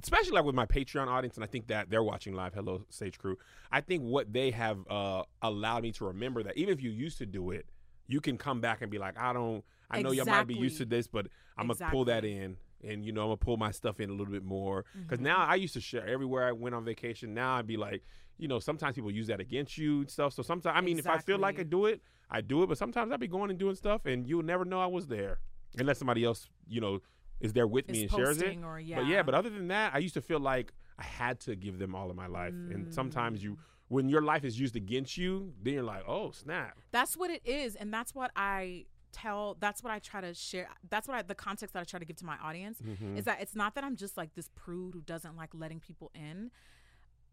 especially 0.03 0.33
like 0.33 0.45
with 0.45 0.55
my 0.55 0.67
Patreon 0.67 1.07
audience, 1.09 1.37
and 1.37 1.45
I 1.45 1.47
think 1.47 1.67
that 1.69 1.91
they're 1.91 2.03
watching 2.03 2.35
live. 2.35 2.55
Hello, 2.55 2.85
Stage 2.91 3.19
Crew. 3.19 3.37
I 3.71 3.81
think 3.81 4.03
what 4.03 4.33
they 4.33 4.51
have 4.51 4.79
uh, 4.89 5.25
allowed 5.43 5.83
me 5.83 5.93
to 5.93 6.07
remember 6.07 6.43
that 6.43 6.57
even 6.57 6.73
if 6.73 6.83
you 6.83 6.91
used 6.91 7.19
to 7.19 7.27
do 7.27 7.51
it, 7.51 7.67
you 8.07 8.21
can 8.21 8.37
come 8.39 8.61
back 8.61 8.83
and 8.83 8.91
be 8.91 8.99
like, 8.99 9.19
I 9.19 9.33
don't. 9.33 9.65
I 9.91 10.03
know 10.03 10.11
y'all 10.12 10.27
might 10.27 10.47
be 10.47 10.55
used 10.55 10.79
to 10.79 10.85
this, 10.85 11.07
but 11.07 11.27
I'm 11.57 11.69
gonna 11.69 11.91
pull 11.91 12.07
that 12.07 12.25
in 12.25 12.57
and 12.83 13.05
you 13.05 13.12
know 13.12 13.23
I'm 13.23 13.29
gonna 13.29 13.37
pull 13.37 13.57
my 13.57 13.71
stuff 13.71 14.01
in 14.01 14.11
a 14.11 14.12
little 14.12 14.33
bit 14.33 14.45
more. 14.45 14.85
Because 14.95 15.19
Mm-hmm. 15.19 15.25
now 15.25 15.39
I 15.45 15.55
used 15.57 15.75
to 15.75 15.81
share 15.81 16.07
everywhere 16.07 16.47
I 16.49 16.53
went 16.53 16.75
on 16.75 16.85
vacation. 16.85 17.33
Now 17.35 17.57
I'd 17.57 17.67
be 17.67 17.77
like, 17.77 18.03
you 18.39 18.49
know, 18.49 18.59
sometimes 18.59 18.95
people 18.97 19.11
use 19.11 19.29
that 19.29 19.41
against 19.41 19.79
you 19.79 20.01
and 20.01 20.11
stuff. 20.11 20.33
So 20.33 20.43
sometimes, 20.43 20.75
I 20.77 20.81
mean, 20.81 20.99
if 20.99 21.07
I 21.07 21.19
feel 21.19 21.39
like 21.39 21.61
I 21.61 21.62
do 21.62 21.87
it, 21.87 22.03
I 22.31 22.41
do 22.41 22.62
it. 22.62 22.68
But 22.68 22.79
sometimes 22.79 23.12
I'd 23.12 23.20
be 23.20 23.29
going 23.29 23.51
and 23.51 23.59
doing 23.59 23.75
stuff, 23.75 24.07
and 24.07 24.27
you'll 24.27 24.43
never 24.43 24.64
know 24.64 24.81
I 24.81 24.87
was 24.87 25.07
there 25.07 25.39
unless 25.79 25.99
somebody 25.99 26.25
else, 26.25 26.49
you 26.68 26.81
know, 26.81 27.01
is 27.41 27.53
there 27.53 27.66
with 27.66 27.89
me 27.89 28.03
and 28.03 28.11
shares 28.11 28.41
it. 28.41 28.59
or 28.64 28.79
yeah. 28.81 28.97
But 29.01 29.07
yeah, 29.07 29.22
but 29.22 29.35
other 29.35 29.51
than 29.51 29.68
that, 29.68 29.95
I 29.95 29.99
used 29.99 30.14
to 30.14 30.20
feel 30.22 30.41
like 30.41 30.72
I 30.99 31.03
had 31.05 31.41
to 31.41 31.57
give 31.57 31.79
them 31.79 31.95
all 31.95 32.11
of 32.11 32.16
my 32.16 32.27
life. 32.29 32.53
And 32.53 32.93
sometimes 32.95 33.43
you, 33.43 33.59
when 33.89 34.09
your 34.09 34.22
life 34.22 34.45
is 34.45 34.59
used 34.59 34.77
against 34.77 35.16
you, 35.16 35.53
then 35.62 35.75
you're 35.75 35.83
like, 35.83 36.05
oh 36.09 36.31
snap. 36.31 36.77
that's 36.93 37.16
what 37.16 37.31
it 37.31 37.43
is 37.45 37.75
and 37.77 37.93
that's 37.93 38.14
what 38.14 38.31
i 38.37 38.85
tell 39.12 39.57
that's 39.61 39.81
what 39.83 39.93
i 39.93 39.99
try 40.01 40.20
to 40.20 40.35
share 40.35 40.68
that's 40.91 41.07
what 41.07 41.16
I, 41.16 41.22
the 41.22 41.37
context 41.37 41.72
that 41.75 41.81
i 41.81 41.85
try 41.85 42.01
to 42.01 42.05
give 42.05 42.16
to 42.16 42.25
my 42.25 42.37
audience 42.43 42.79
Mm-hmm. 42.81 43.16
is 43.16 43.25
that 43.27 43.41
it's 43.41 43.55
not 43.55 43.77
that 43.77 43.85
i'm 43.85 43.95
just 43.95 44.16
like 44.16 44.35
this 44.35 44.49
prude 44.57 44.95
who 44.95 45.03
doesn't 45.03 45.37
like 45.37 45.51
letting 45.55 45.79
people 45.79 46.11
in 46.16 46.51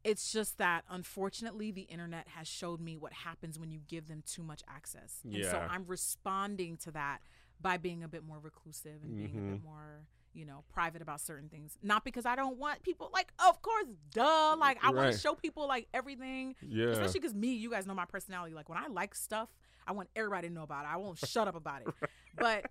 it's 0.04 0.32
just 0.32 0.58
that 0.58 0.84
unfortunately 0.90 1.72
the 1.72 1.82
internet 1.84 2.28
has 2.30 2.48
showed 2.48 2.80
me 2.82 2.98
what 2.98 3.14
happens 3.14 3.60
when 3.60 3.70
you 3.72 3.80
give 3.88 4.08
them 4.08 4.24
too 4.26 4.44
much 4.44 4.62
access. 4.68 5.20
And 5.24 5.44
so 5.46 5.58
i'm 5.70 5.86
responding 5.88 6.78
to 6.78 6.92
that 6.92 7.20
by 7.62 7.78
being 7.78 8.04
a 8.04 8.08
bit 8.08 8.24
more 8.26 8.40
reclusive 8.40 9.04
and 9.04 9.16
being 9.16 9.30
a 9.36 9.40
Mm-hmm. 9.40 9.52
bit 9.54 9.64
more 9.64 10.02
you 10.34 10.46
know 10.46 10.64
private 10.74 11.02
about 11.02 11.20
certain 11.20 11.50
things. 11.50 11.78
Not 11.84 12.04
because 12.06 12.26
i 12.26 12.36
don't 12.36 12.58
want 12.58 12.82
people 12.84 13.10
like 13.14 13.32
of 13.46 13.62
course 13.62 13.86
duh 14.14 14.56
like 14.58 14.78
i 14.84 14.90
want 14.92 15.14
to 15.14 15.20
show 15.20 15.36
people 15.36 15.68
like 15.68 15.88
everything 15.94 16.56
Yeah. 16.62 16.86
especially 16.88 17.20
because 17.20 17.36
me 17.36 17.54
you 17.54 17.70
guys 17.70 17.86
know 17.86 17.94
my 17.94 18.06
personality. 18.06 18.54
Like 18.56 18.70
when 18.70 18.78
i 18.78 18.88
like 18.88 19.14
stuff 19.14 19.50
i 19.86 19.92
want 19.92 20.10
everybody 20.16 20.48
to 20.48 20.54
know 20.54 20.64
about 20.64 20.86
it. 20.86 20.90
I 20.92 20.98
won't 20.98 21.18
shut 21.20 21.48
up 21.48 21.56
about 21.56 21.82
it. 21.82 21.88
But 22.38 22.66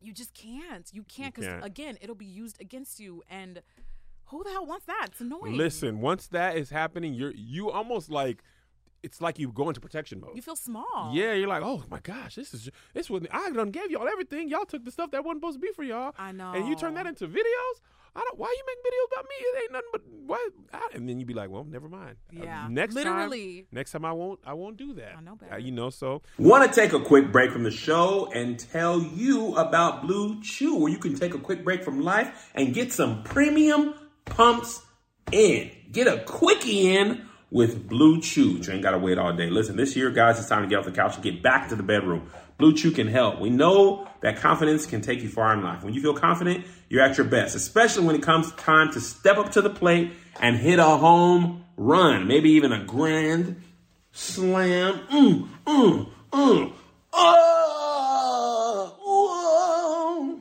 you 0.00 0.12
just 0.12 0.34
can't. 0.34 0.86
You 0.92 1.04
can't 1.04 1.34
because 1.34 1.62
again 1.64 1.96
it'll 2.02 2.14
be 2.16 2.26
used 2.26 2.60
against 2.60 2.98
you. 3.00 3.22
And 3.30 3.62
who 4.26 4.42
the 4.44 4.50
hell 4.50 4.66
wants 4.66 4.86
that 4.86 5.06
it's 5.10 5.20
annoying 5.20 5.56
Listen, 5.56 6.00
once 6.00 6.26
that 6.28 6.56
is 6.56 6.70
happening, 6.70 7.14
you're 7.14 7.32
you 7.34 7.70
almost 7.70 8.10
like 8.10 8.42
it's 9.02 9.20
like 9.20 9.38
you 9.38 9.52
go 9.52 9.68
into 9.68 9.80
protection 9.80 10.18
mode. 10.20 10.30
you 10.34 10.40
feel 10.42 10.56
small 10.56 11.10
Yeah, 11.12 11.34
you're 11.34 11.48
like, 11.48 11.62
oh 11.62 11.82
my 11.90 12.00
gosh, 12.00 12.34
this 12.36 12.54
is 12.54 12.70
this 12.94 13.10
was 13.10 13.22
I 13.30 13.50
done 13.50 13.70
gave 13.70 13.90
y'all 13.90 14.08
everything. 14.08 14.48
Y'all 14.48 14.64
took 14.64 14.84
the 14.84 14.90
stuff 14.90 15.10
that 15.10 15.24
wasn't 15.24 15.42
supposed 15.42 15.56
to 15.56 15.60
be 15.60 15.72
for 15.72 15.82
y'all. 15.84 16.14
I 16.18 16.32
know. 16.32 16.52
And 16.52 16.66
you 16.66 16.74
turn 16.74 16.94
that 16.94 17.06
into 17.06 17.28
videos. 17.28 17.76
I 18.16 18.20
don't. 18.20 18.38
Why 18.38 18.46
you 18.56 18.62
make 18.64 18.78
videos 18.92 19.12
about 19.12 19.24
me? 19.24 19.34
It 19.40 19.62
ain't 19.64 19.72
nothing 19.72 19.88
but 19.92 20.02
what. 20.26 20.52
I, 20.72 20.88
and 20.96 21.08
then 21.08 21.18
you'd 21.18 21.26
be 21.26 21.34
like, 21.34 21.50
well, 21.50 21.64
never 21.64 21.88
mind. 21.88 22.14
Uh, 22.32 22.44
Yeah. 22.44 22.68
next 22.70 22.94
Literally. 22.94 23.62
time. 23.62 23.66
Next 23.72 23.90
time 23.90 24.04
I 24.04 24.12
won't. 24.12 24.38
I 24.46 24.52
won't 24.54 24.76
do 24.76 24.94
that. 24.94 25.16
I 25.18 25.20
know 25.20 25.36
Uh, 25.52 25.56
you 25.56 25.72
know. 25.72 25.90
So 25.90 26.22
Want 26.38 26.72
to 26.72 26.80
take 26.80 26.92
a 26.92 27.00
quick 27.00 27.32
break 27.32 27.50
from 27.50 27.64
the 27.64 27.72
show 27.72 28.30
and 28.32 28.56
tell 28.58 29.02
you 29.02 29.56
about 29.56 30.02
Blue 30.06 30.40
Chew, 30.42 30.76
where 30.78 30.92
you 30.92 30.98
can 30.98 31.14
take 31.16 31.34
a 31.34 31.38
quick 31.38 31.64
break 31.64 31.82
from 31.82 32.00
life 32.02 32.50
and 32.54 32.72
get 32.72 32.92
some 32.92 33.24
premium 33.24 33.94
pumps 34.24 34.82
in. 35.32 35.70
Get 35.92 36.06
a 36.06 36.18
quickie 36.24 36.94
in 36.94 37.26
with 37.50 37.88
Blue 37.88 38.20
Chew. 38.20 38.58
You 38.58 38.72
ain't 38.72 38.82
got 38.82 38.90
to 38.90 38.98
wait 38.98 39.16
all 39.16 39.32
day. 39.32 39.48
Listen, 39.48 39.76
this 39.76 39.94
year, 39.94 40.10
guys, 40.10 40.38
it's 40.38 40.48
time 40.48 40.62
to 40.62 40.68
get 40.68 40.78
off 40.78 40.84
the 40.84 40.92
couch 40.92 41.14
and 41.14 41.22
get 41.22 41.42
back 41.42 41.68
to 41.68 41.76
the 41.76 41.82
bedroom. 41.82 42.28
Blue 42.58 42.74
Chew 42.74 42.90
can 42.90 43.08
help. 43.08 43.40
We 43.40 43.50
know 43.50 44.08
that 44.20 44.36
confidence 44.36 44.86
can 44.86 45.00
take 45.00 45.22
you 45.22 45.28
far 45.28 45.52
in 45.52 45.62
life. 45.62 45.82
When 45.82 45.94
you 45.94 46.02
feel 46.02 46.14
confident, 46.14 46.64
you're 46.88 47.02
at 47.02 47.16
your 47.16 47.26
best, 47.26 47.54
especially 47.56 48.04
when 48.06 48.16
it 48.16 48.22
comes 48.22 48.52
time 48.52 48.92
to 48.92 49.00
step 49.00 49.38
up 49.38 49.52
to 49.52 49.62
the 49.62 49.70
plate 49.70 50.12
and 50.40 50.56
hit 50.56 50.78
a 50.78 50.84
home 50.84 51.64
run, 51.76 52.26
maybe 52.26 52.50
even 52.50 52.72
a 52.72 52.84
grand 52.84 53.62
slam. 54.12 55.00
Mm, 55.10 55.48
mm, 55.66 56.08
mm. 56.32 56.72
Oh, 57.12 58.96
whoa. 59.02 60.40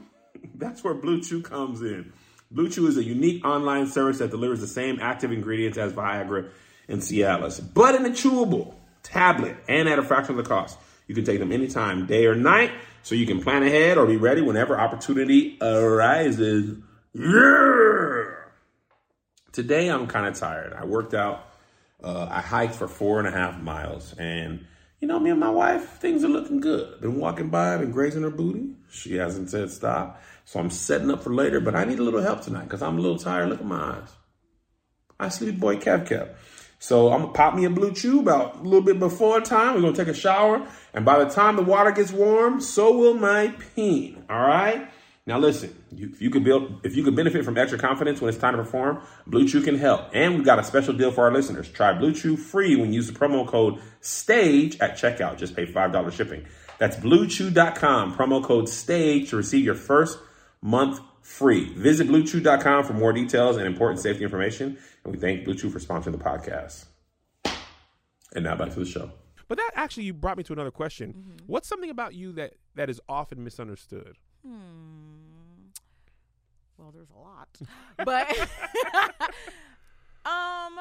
That's 0.56 0.84
where 0.84 0.94
Blue 0.94 1.22
Chew 1.22 1.42
comes 1.42 1.82
in. 1.82 2.14
Blue 2.54 2.70
Chew 2.70 2.88
is 2.88 2.98
a 2.98 3.04
unique 3.04 3.44
online 3.44 3.88
service 3.88 4.20
that 4.20 4.30
delivers 4.30 4.62
the 4.62 4.68
same 4.68 5.00
active 5.02 5.32
ingredients 5.32 5.78
as 5.78 5.92
Viagra 5.92 6.50
and 6.88 7.02
Cialis, 7.02 7.60
but 7.74 7.96
in 7.96 8.06
a 8.06 8.10
chewable 8.10 8.76
tablet 9.02 9.58
and 9.68 9.90
at 9.90 9.98
a 9.98 10.04
fraction 10.04 10.38
of 10.38 10.44
the 10.44 10.48
cost. 10.48 10.78
You 11.08 11.16
can 11.16 11.26
take 11.26 11.40
them 11.40 11.52
anytime, 11.52 12.06
day 12.06 12.28
or 12.28 12.36
night, 12.36 12.72
so 13.02 13.16
you 13.16 13.26
can 13.26 13.42
plan 13.42 13.64
ahead 13.64 13.98
or 13.98 14.06
be 14.06 14.18
ready 14.18 14.42
whenever 14.42 14.80
opportunity 14.80 15.58
arises. 15.62 16.78
Yeah. 17.14 18.36
Today 19.52 19.90
I'm 19.90 20.08
kind 20.08 20.28
of 20.28 20.36
tired. 20.36 20.74
I 20.74 20.86
worked 20.86 21.14
out. 21.14 21.48
Uh, 22.04 22.28
I 22.30 22.42
hiked 22.42 22.76
for 22.76 22.88
four 22.88 23.20
and 23.20 23.28
a 23.28 23.32
half 23.32 23.60
miles, 23.62 24.14
and 24.18 24.66
you 25.00 25.08
know, 25.08 25.20
me 25.20 25.32
and 25.32 25.40
my 25.40 25.50
wife, 25.50 26.00
things 26.00 26.24
are 26.24 26.30
looking 26.30 26.60
good. 26.60 27.02
Been 27.02 27.20
walking 27.20 27.50
by, 27.50 27.78
been 27.78 27.92
grazing 27.92 28.24
her 28.24 28.30
booty. 28.30 28.70
She 28.90 29.16
hasn't 29.16 29.50
said 29.50 29.70
stop, 29.70 30.22
so 30.46 30.60
I'm 30.60 30.70
setting 30.70 31.12
up 31.12 31.24
for 31.24 31.34
later. 31.34 31.60
But 31.60 31.76
I 31.76 31.86
need 31.86 32.00
a 32.00 32.04
little 32.04 32.22
help 32.22 32.42
tonight 32.42 32.64
because 32.64 32.82
I'm 32.82 32.98
a 32.98 33.02
little 33.02 33.20
tired. 33.20 33.50
Look 33.50 33.60
at 33.60 33.66
my 33.66 33.98
eyes. 33.98 34.10
I 35.20 35.30
sleepy 35.30 35.58
boy 35.58 35.78
Kev 35.78 36.08
Kev. 36.08 36.30
So 36.80 37.14
I'm 37.14 37.22
gonna 37.22 37.34
pop 37.34 37.56
me 37.56 37.64
a 37.64 37.70
blue 37.70 37.94
chew 37.94 38.20
about 38.20 38.58
a 38.58 38.64
little 38.64 38.82
bit 38.82 39.00
before 39.00 39.40
time. 39.40 39.76
We're 39.76 39.82
gonna 39.82 39.96
take 39.96 40.10
a 40.10 40.14
shower, 40.14 40.68
and 40.94 41.06
by 41.06 41.24
the 41.24 41.30
time 41.30 41.56
the 41.56 41.62
water 41.62 41.92
gets 41.92 42.12
warm, 42.12 42.60
so 42.60 42.98
will 42.98 43.14
my 43.14 43.56
peen. 43.74 44.26
All 44.30 44.42
right. 44.42 44.90
Now 45.26 45.40
listen, 45.40 45.74
you, 45.94 46.10
if 46.12 46.22
you 46.22 46.30
could 46.30 46.44
build, 46.44 46.82
if 46.84 46.98
you 46.98 47.04
could 47.06 47.16
benefit 47.16 47.46
from 47.46 47.58
extra 47.58 47.80
confidence 47.80 48.20
when 48.20 48.28
it's 48.28 48.38
time 48.38 48.58
to 48.58 48.64
perform, 48.64 49.02
Blue 49.26 49.48
Chew 49.48 49.62
can 49.62 49.78
help. 49.78 50.10
And 50.12 50.36
we've 50.36 50.44
got 50.44 50.60
a 50.60 50.64
special 50.66 50.94
deal 50.94 51.12
for 51.12 51.24
our 51.24 51.32
listeners. 51.32 51.70
Try 51.70 51.94
Blue 51.94 52.14
Chew 52.14 52.36
free 52.36 52.76
when 52.76 52.92
you 52.92 52.96
use 52.96 53.10
the 53.10 53.18
promo 53.18 53.48
code 53.48 53.80
STAGE 54.02 54.78
at 54.82 54.98
checkout. 54.98 55.38
Just 55.38 55.56
pay 55.56 55.66
five 55.66 55.94
dollars 55.94 56.16
shipping. 56.16 56.46
That's 56.80 56.98
BlueChew.com. 56.98 58.16
Promo 58.16 58.44
code 58.44 58.68
STAGE 58.68 59.30
to 59.30 59.38
receive 59.38 59.64
your 59.64 59.76
first 59.76 60.20
month 60.64 61.02
free. 61.22 61.74
Visit 61.76 62.08
BlueChew.com 62.08 62.86
for 62.86 62.94
more 62.94 63.14
details 63.14 63.58
and 63.58 63.68
important 63.68 64.00
safety 64.00 64.24
information. 64.24 64.78
And 65.04 65.14
we 65.14 65.20
thank 65.20 65.44
Blue 65.44 65.54
Chew 65.54 65.70
for 65.70 65.80
sponsoring 65.80 66.14
the 66.14 66.18
podcast. 66.18 66.86
And 68.34 68.46
now 68.46 68.56
back 68.56 68.72
to 68.74 68.80
the 68.80 68.86
show. 68.86 69.12
But 69.48 69.58
that 69.58 69.72
actually 69.76 70.04
you 70.06 70.14
brought 70.14 70.38
me 70.38 70.44
to 70.46 70.54
another 70.54 70.72
question. 70.72 71.14
Mm-hmm. 71.14 71.46
What's 71.46 71.68
something 71.68 71.90
about 71.90 72.16
you 72.16 72.32
that 72.34 72.54
that 72.76 72.90
is 72.90 73.00
often 73.08 73.44
misunderstood? 73.44 74.18
Hmm. 74.46 75.70
Well, 76.78 76.92
there's 76.92 77.12
a 77.12 77.20
lot, 77.20 77.50
but 78.04 78.30
um, 80.26 80.80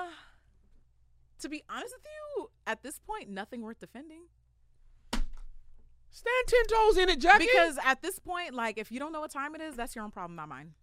to 1.40 1.48
be 1.48 1.62
honest 1.68 1.94
with 1.94 2.06
you, 2.06 2.50
at 2.66 2.82
this 2.82 2.98
point, 2.98 3.28
nothing 3.28 3.60
worth 3.60 3.78
defending. 3.78 4.22
Stand 6.14 6.46
ten 6.46 6.66
toes 6.66 6.98
in 6.98 7.08
it, 7.08 7.18
Jackie. 7.20 7.46
Because 7.46 7.78
at 7.84 8.02
this 8.02 8.18
point, 8.18 8.54
like, 8.54 8.76
if 8.78 8.92
you 8.92 8.98
don't 9.00 9.12
know 9.12 9.20
what 9.20 9.30
time 9.30 9.54
it 9.54 9.60
is, 9.62 9.74
that's 9.76 9.96
your 9.96 10.04
own 10.04 10.10
problem, 10.10 10.36
not 10.36 10.48
mine. 10.48 10.74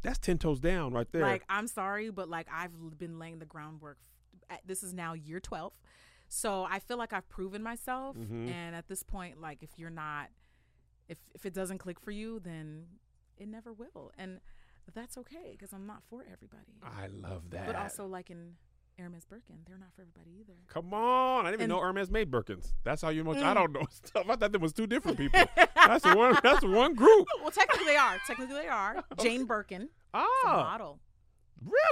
that's 0.00 0.18
ten 0.18 0.38
toes 0.38 0.60
down 0.60 0.92
right 0.92 1.10
there. 1.10 1.22
Like, 1.22 1.42
I'm 1.48 1.66
sorry, 1.66 2.10
but 2.10 2.28
like, 2.28 2.46
I've 2.52 2.70
been 2.98 3.18
laying 3.18 3.40
the 3.40 3.44
groundwork. 3.46 3.98
This 4.64 4.82
is 4.84 4.94
now 4.94 5.12
year 5.12 5.40
12. 5.40 5.72
So 6.28 6.64
I 6.70 6.78
feel 6.78 6.96
like 6.98 7.12
I've 7.12 7.28
proven 7.28 7.62
myself. 7.62 8.16
Mhm. 8.16 8.48
And 8.48 8.76
at 8.76 8.86
this 8.88 9.02
point, 9.02 9.40
like, 9.40 9.62
if 9.62 9.70
you're 9.76 9.90
not, 9.90 10.28
if, 11.08 11.18
if 11.34 11.44
it 11.44 11.52
doesn't 11.52 11.78
click 11.78 11.98
for 11.98 12.12
you, 12.12 12.38
then 12.38 12.86
it 13.36 13.48
never 13.48 13.72
will. 13.72 14.12
And 14.16 14.40
that's 14.94 15.18
okay 15.18 15.50
because 15.52 15.72
I'm 15.72 15.86
not 15.86 16.02
for 16.08 16.22
everybody. 16.32 16.78
I 16.82 17.08
love 17.08 17.50
that. 17.50 17.66
But 17.66 17.74
also, 17.76 18.06
like 18.06 18.30
in 18.30 18.54
Hermes 18.98 19.24
Birkin, 19.24 19.56
they're 19.66 19.78
not 19.78 19.92
for 19.94 20.02
everybody 20.02 20.30
either. 20.40 20.54
Come 20.66 20.92
on. 20.92 21.46
I 21.46 21.50
didn't 21.50 21.60
even 21.62 21.70
know 21.70 21.80
Hermes 21.80 22.10
made 22.10 22.30
Birkins. 22.30 22.72
That's 22.84 23.00
how 23.02 23.10
you 23.10 23.22
much 23.24 23.38
I 23.38 23.52
Mm. 23.52 23.54
don't 23.54 23.72
know 23.72 23.86
stuff. 23.90 24.26
I 24.28 24.36
thought 24.36 24.52
there 24.52 24.60
was 24.60 24.72
two 24.72 24.86
different 24.86 25.16
people. 25.18 25.44
that's 25.74 26.04
one 26.04 26.36
that's 26.42 26.64
one 26.64 26.94
group. 26.94 27.26
Well, 27.40 27.50
technically 27.50 27.86
they 27.86 27.96
are. 27.96 28.18
Technically 28.26 28.54
they 28.56 28.68
are. 28.68 29.04
Jane 29.20 29.44
Birkin, 29.44 29.88
Ah, 30.12 30.26
model. 30.44 31.00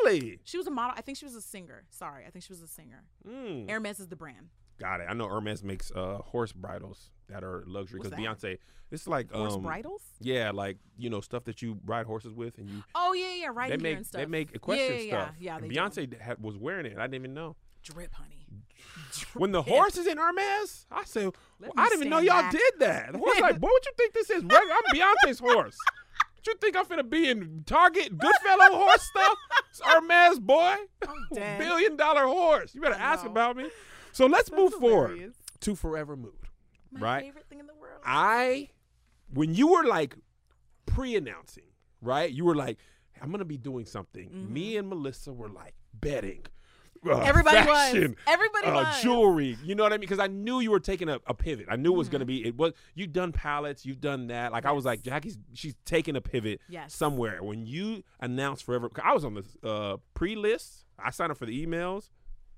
really? 0.04 0.40
She 0.44 0.56
was 0.58 0.66
a 0.66 0.70
model. 0.70 0.94
I 0.96 1.02
think 1.02 1.16
she 1.18 1.24
was 1.24 1.34
a 1.34 1.40
singer. 1.42 1.84
Sorry, 1.90 2.24
I 2.26 2.30
think 2.30 2.44
she 2.44 2.52
was 2.52 2.62
a 2.62 2.68
singer. 2.68 3.04
Mm. 3.26 3.68
Hermes 3.70 4.00
is 4.00 4.08
the 4.08 4.16
brand. 4.16 4.48
Got 4.78 5.00
it. 5.00 5.06
I 5.08 5.14
know 5.14 5.28
Hermes 5.28 5.62
makes 5.62 5.90
uh, 5.90 6.18
horse 6.18 6.52
bridles 6.52 7.10
that 7.28 7.42
are 7.42 7.64
luxury 7.66 8.00
because? 8.00 8.18
Beyonce. 8.18 8.58
It's 8.90 9.08
like 9.08 9.32
Horse 9.32 9.54
um, 9.54 9.62
bridles. 9.62 10.02
Yeah, 10.20 10.52
like 10.52 10.76
you 10.96 11.10
know 11.10 11.20
stuff 11.20 11.44
that 11.44 11.60
you 11.62 11.78
ride 11.84 12.06
horses 12.06 12.32
with, 12.32 12.58
and 12.58 12.68
you 12.70 12.84
Oh 12.94 13.12
yeah, 13.14 13.34
yeah, 13.34 13.48
right 13.52 13.70
they 13.70 13.76
make 13.78 13.96
and 13.96 14.06
stuff. 14.06 14.20
they 14.20 14.26
make 14.26 14.54
equestrian 14.54 14.92
yeah, 14.92 14.98
yeah, 14.98 15.04
yeah. 15.04 15.24
stuff. 15.24 15.34
Yeah, 15.40 15.60
do. 15.60 15.68
Beyonce 16.06 16.38
was 16.40 16.56
wearing 16.56 16.86
it. 16.86 16.96
I 16.98 17.02
didn't 17.02 17.14
even 17.16 17.34
know. 17.34 17.56
drip, 17.82 18.12
honey. 18.14 18.46
When 19.34 19.50
the 19.52 19.62
horse 19.62 19.96
is 19.96 20.06
in 20.06 20.18
Hermes, 20.18 20.86
I 20.90 21.04
said, 21.04 21.30
Let 21.58 21.70
I 21.76 21.84
didn't 21.88 22.00
even 22.00 22.10
know 22.10 22.18
y'all 22.18 22.42
back. 22.42 22.52
did 22.52 22.72
that. 22.80 23.12
The 23.12 23.18
horse 23.18 23.40
like, 23.40 23.58
boy, 23.58 23.68
what 23.68 23.86
you 23.86 23.92
think 23.96 24.12
this 24.12 24.28
is? 24.30 24.42
I'm 24.42 24.48
Beyonce's 24.48 25.38
horse. 25.38 25.76
What 26.34 26.46
you 26.46 26.54
think 26.60 26.76
I'm 26.76 26.84
finna 26.84 27.08
be 27.08 27.28
in 27.30 27.64
Target 27.66 28.16
Goodfellow 28.18 28.76
horse 28.76 29.02
stuff? 29.02 29.38
It's 29.70 29.80
Hermes, 29.80 30.38
boy. 30.38 30.76
Billion 31.34 31.96
dollar 31.96 32.26
horse. 32.26 32.74
You 32.74 32.80
better 32.82 32.94
ask 32.94 33.24
about 33.24 33.56
me. 33.56 33.68
So 34.16 34.24
let's 34.24 34.50
move 34.50 34.72
forward 34.72 35.34
to 35.60 35.74
Forever 35.74 36.16
Mood. 36.16 36.32
My 36.90 37.00
right? 37.00 37.24
favorite 37.24 37.46
thing 37.50 37.60
in 37.60 37.66
the 37.66 37.74
world. 37.74 38.00
I, 38.02 38.70
when 39.34 39.54
you 39.54 39.68
were 39.72 39.84
like 39.84 40.16
pre-announcing, 40.86 41.64
right? 42.00 42.30
You 42.30 42.44
were 42.46 42.54
like, 42.54 42.78
I'm 43.20 43.30
gonna 43.30 43.44
be 43.44 43.58
doing 43.58 43.84
something. 43.84 44.28
Mm-hmm. 44.30 44.52
Me 44.54 44.76
and 44.78 44.88
Melissa 44.88 45.32
were 45.34 45.50
like 45.50 45.74
betting. 45.92 46.44
uh, 47.06 47.18
Everybody 47.20 47.58
was. 47.58 47.66
fashion, 47.66 48.16
Everybody 48.26 48.66
uh, 48.68 48.74
was. 48.84 49.02
jewelry. 49.02 49.58
You 49.62 49.74
know 49.74 49.82
what 49.82 49.92
I 49.92 49.96
mean? 49.96 50.00
Because 50.00 50.18
I 50.18 50.28
knew 50.28 50.60
you 50.60 50.70
were 50.70 50.80
taking 50.80 51.08
a, 51.10 51.18
a 51.26 51.34
pivot. 51.34 51.66
I 51.70 51.76
knew 51.76 51.92
it 51.92 51.96
was 51.96 52.06
Mm-hmm. 52.08 52.12
going 52.12 52.20
to 52.20 52.26
be. 52.26 52.46
It 52.46 52.56
was. 52.56 52.72
You've 52.94 53.12
done 53.12 53.32
palettes. 53.32 53.84
You've 53.84 54.00
done 54.00 54.28
that. 54.28 54.50
Like 54.52 54.64
I 54.64 54.72
was 54.72 54.84
like, 54.86 55.00
Yes. 55.04 55.12
Jackie's. 55.12 55.38
She's 55.52 55.74
taking 55.84 56.16
a 56.16 56.20
pivot 56.22 56.60
Yes. 56.70 56.94
somewhere. 56.94 57.42
When 57.42 57.66
you 57.66 58.02
announced 58.20 58.64
forever, 58.64 58.88
I 59.02 59.12
was 59.12 59.24
on 59.26 59.34
the 59.34 59.68
uh, 59.68 59.96
pre-list. 60.14 60.86
I 60.98 61.10
signed 61.10 61.30
up 61.32 61.36
for 61.38 61.44
the 61.46 61.66
emails. 61.66 62.08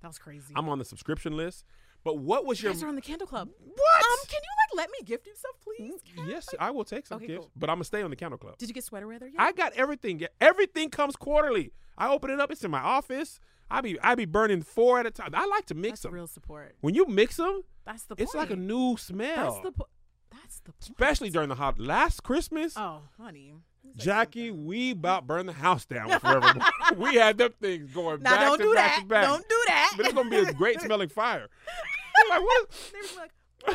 That 0.03 0.09
was 0.09 0.19
crazy. 0.19 0.53
I'm 0.57 0.69
on 0.69 0.79
the 0.79 0.85
subscription 0.85 1.37
list. 1.37 1.65
But 2.05 2.19
what 2.19 2.47
was 2.47 2.61
you 2.63 2.67
your 2.69 2.75
guys 2.75 2.83
are 2.85 2.89
on 2.89 2.95
the 2.95 3.01
Candle 3.03 3.27
Club. 3.27 3.49
what? 3.59 3.97
Um, 4.05 4.19
can 4.29 4.41
you 4.41 4.77
like 4.77 4.87
let 4.87 4.91
me 4.91 4.99
gift 5.05 5.27
you 5.27 5.35
stuff, 5.35 5.57
please? 5.61 6.01
Can 6.15 6.25
I, 6.27 6.29
yes, 6.29 6.47
like- 6.53 6.63
I 6.63 6.71
will 6.71 6.85
take 6.85 7.07
some 7.07 7.17
Okay, 7.17 7.27
gifts, 7.27 7.39
cool. 7.47 7.51
but 7.57 7.69
I'm 7.69 7.77
gonna 7.77 7.85
stay 7.85 8.03
on 8.03 8.11
the 8.11 8.17
Candle 8.17 8.39
club. 8.39 8.57
Did 8.59 8.69
you 8.69 8.75
get 8.75 8.85
sweater 8.85 9.09
weather 9.09 9.27
yet? 9.27 9.41
I 9.41 9.51
got 9.53 9.73
everything. 9.73 10.23
Everything 10.41 10.91
comes 10.91 11.17
quarterly. 11.17 11.73
I 11.99 12.09
open 12.13 12.31
it 12.31 12.39
up. 12.41 12.53
It's 12.53 12.63
in 12.65 12.71
my 12.71 12.81
office. 12.81 13.41
I 13.71 13.81
be 13.81 13.99
I 14.01 14.15
be 14.15 14.25
burning 14.27 14.63
four 14.63 15.01
at 15.01 15.07
a 15.07 15.11
time. 15.11 15.31
I 15.35 15.45
like 15.47 15.67
to 15.67 15.75
mix 15.75 15.91
That's 15.91 16.03
them. 16.03 16.15
real 16.15 16.29
support. 16.29 16.77
When 16.81 16.95
you 16.95 17.05
mix 17.07 17.37
them, 17.37 17.63
That's 17.85 18.05
the. 18.05 18.15
it's 18.17 18.35
like 18.35 18.51
a 18.51 18.57
new 18.57 18.97
smell. 18.97 19.51
That's 19.53 19.61
the. 19.65 19.73
Po- 19.73 19.89
that's 20.31 20.61
the. 20.61 20.73
Point. 20.73 20.83
Especially 20.83 21.31
during 21.31 21.49
the 21.49 21.57
hot 21.57 21.81
last 21.81 22.23
Christmas. 22.23 22.75
Oh, 22.77 23.01
honey. 23.21 23.55
Jackie, 23.97 24.51
we 24.51 24.93
about 24.93 25.27
burned 25.27 25.49
the 25.49 25.53
house 25.53 25.85
down 25.85 26.19
forever. 26.21 26.55
we 26.97 27.17
had 27.17 27.39
them 27.39 27.53
things 27.61 27.91
going 27.93 28.23
Now 28.23 28.31
back 28.37 28.41
don't 28.41 28.59
to 28.59 28.65
do 28.65 28.75
back 28.75 28.95
that. 28.97 29.01
to 29.03 29.07
back. 29.07 29.25
Don't 29.25 29.49
do 29.49 29.63
that. 29.69 29.95
But 29.97 30.07
it's 30.07 30.15
gonna 30.15 30.31
be 30.31 30.37
a 30.37 30.53
great 30.53 30.81
smelling 30.83 31.09
fire. 31.09 31.49
like 32.31 32.41
what? 32.43 32.69
Is, 32.71 32.93
They 32.93 32.99
were 32.99 33.21
like, 33.23 33.31
by, 33.67 33.73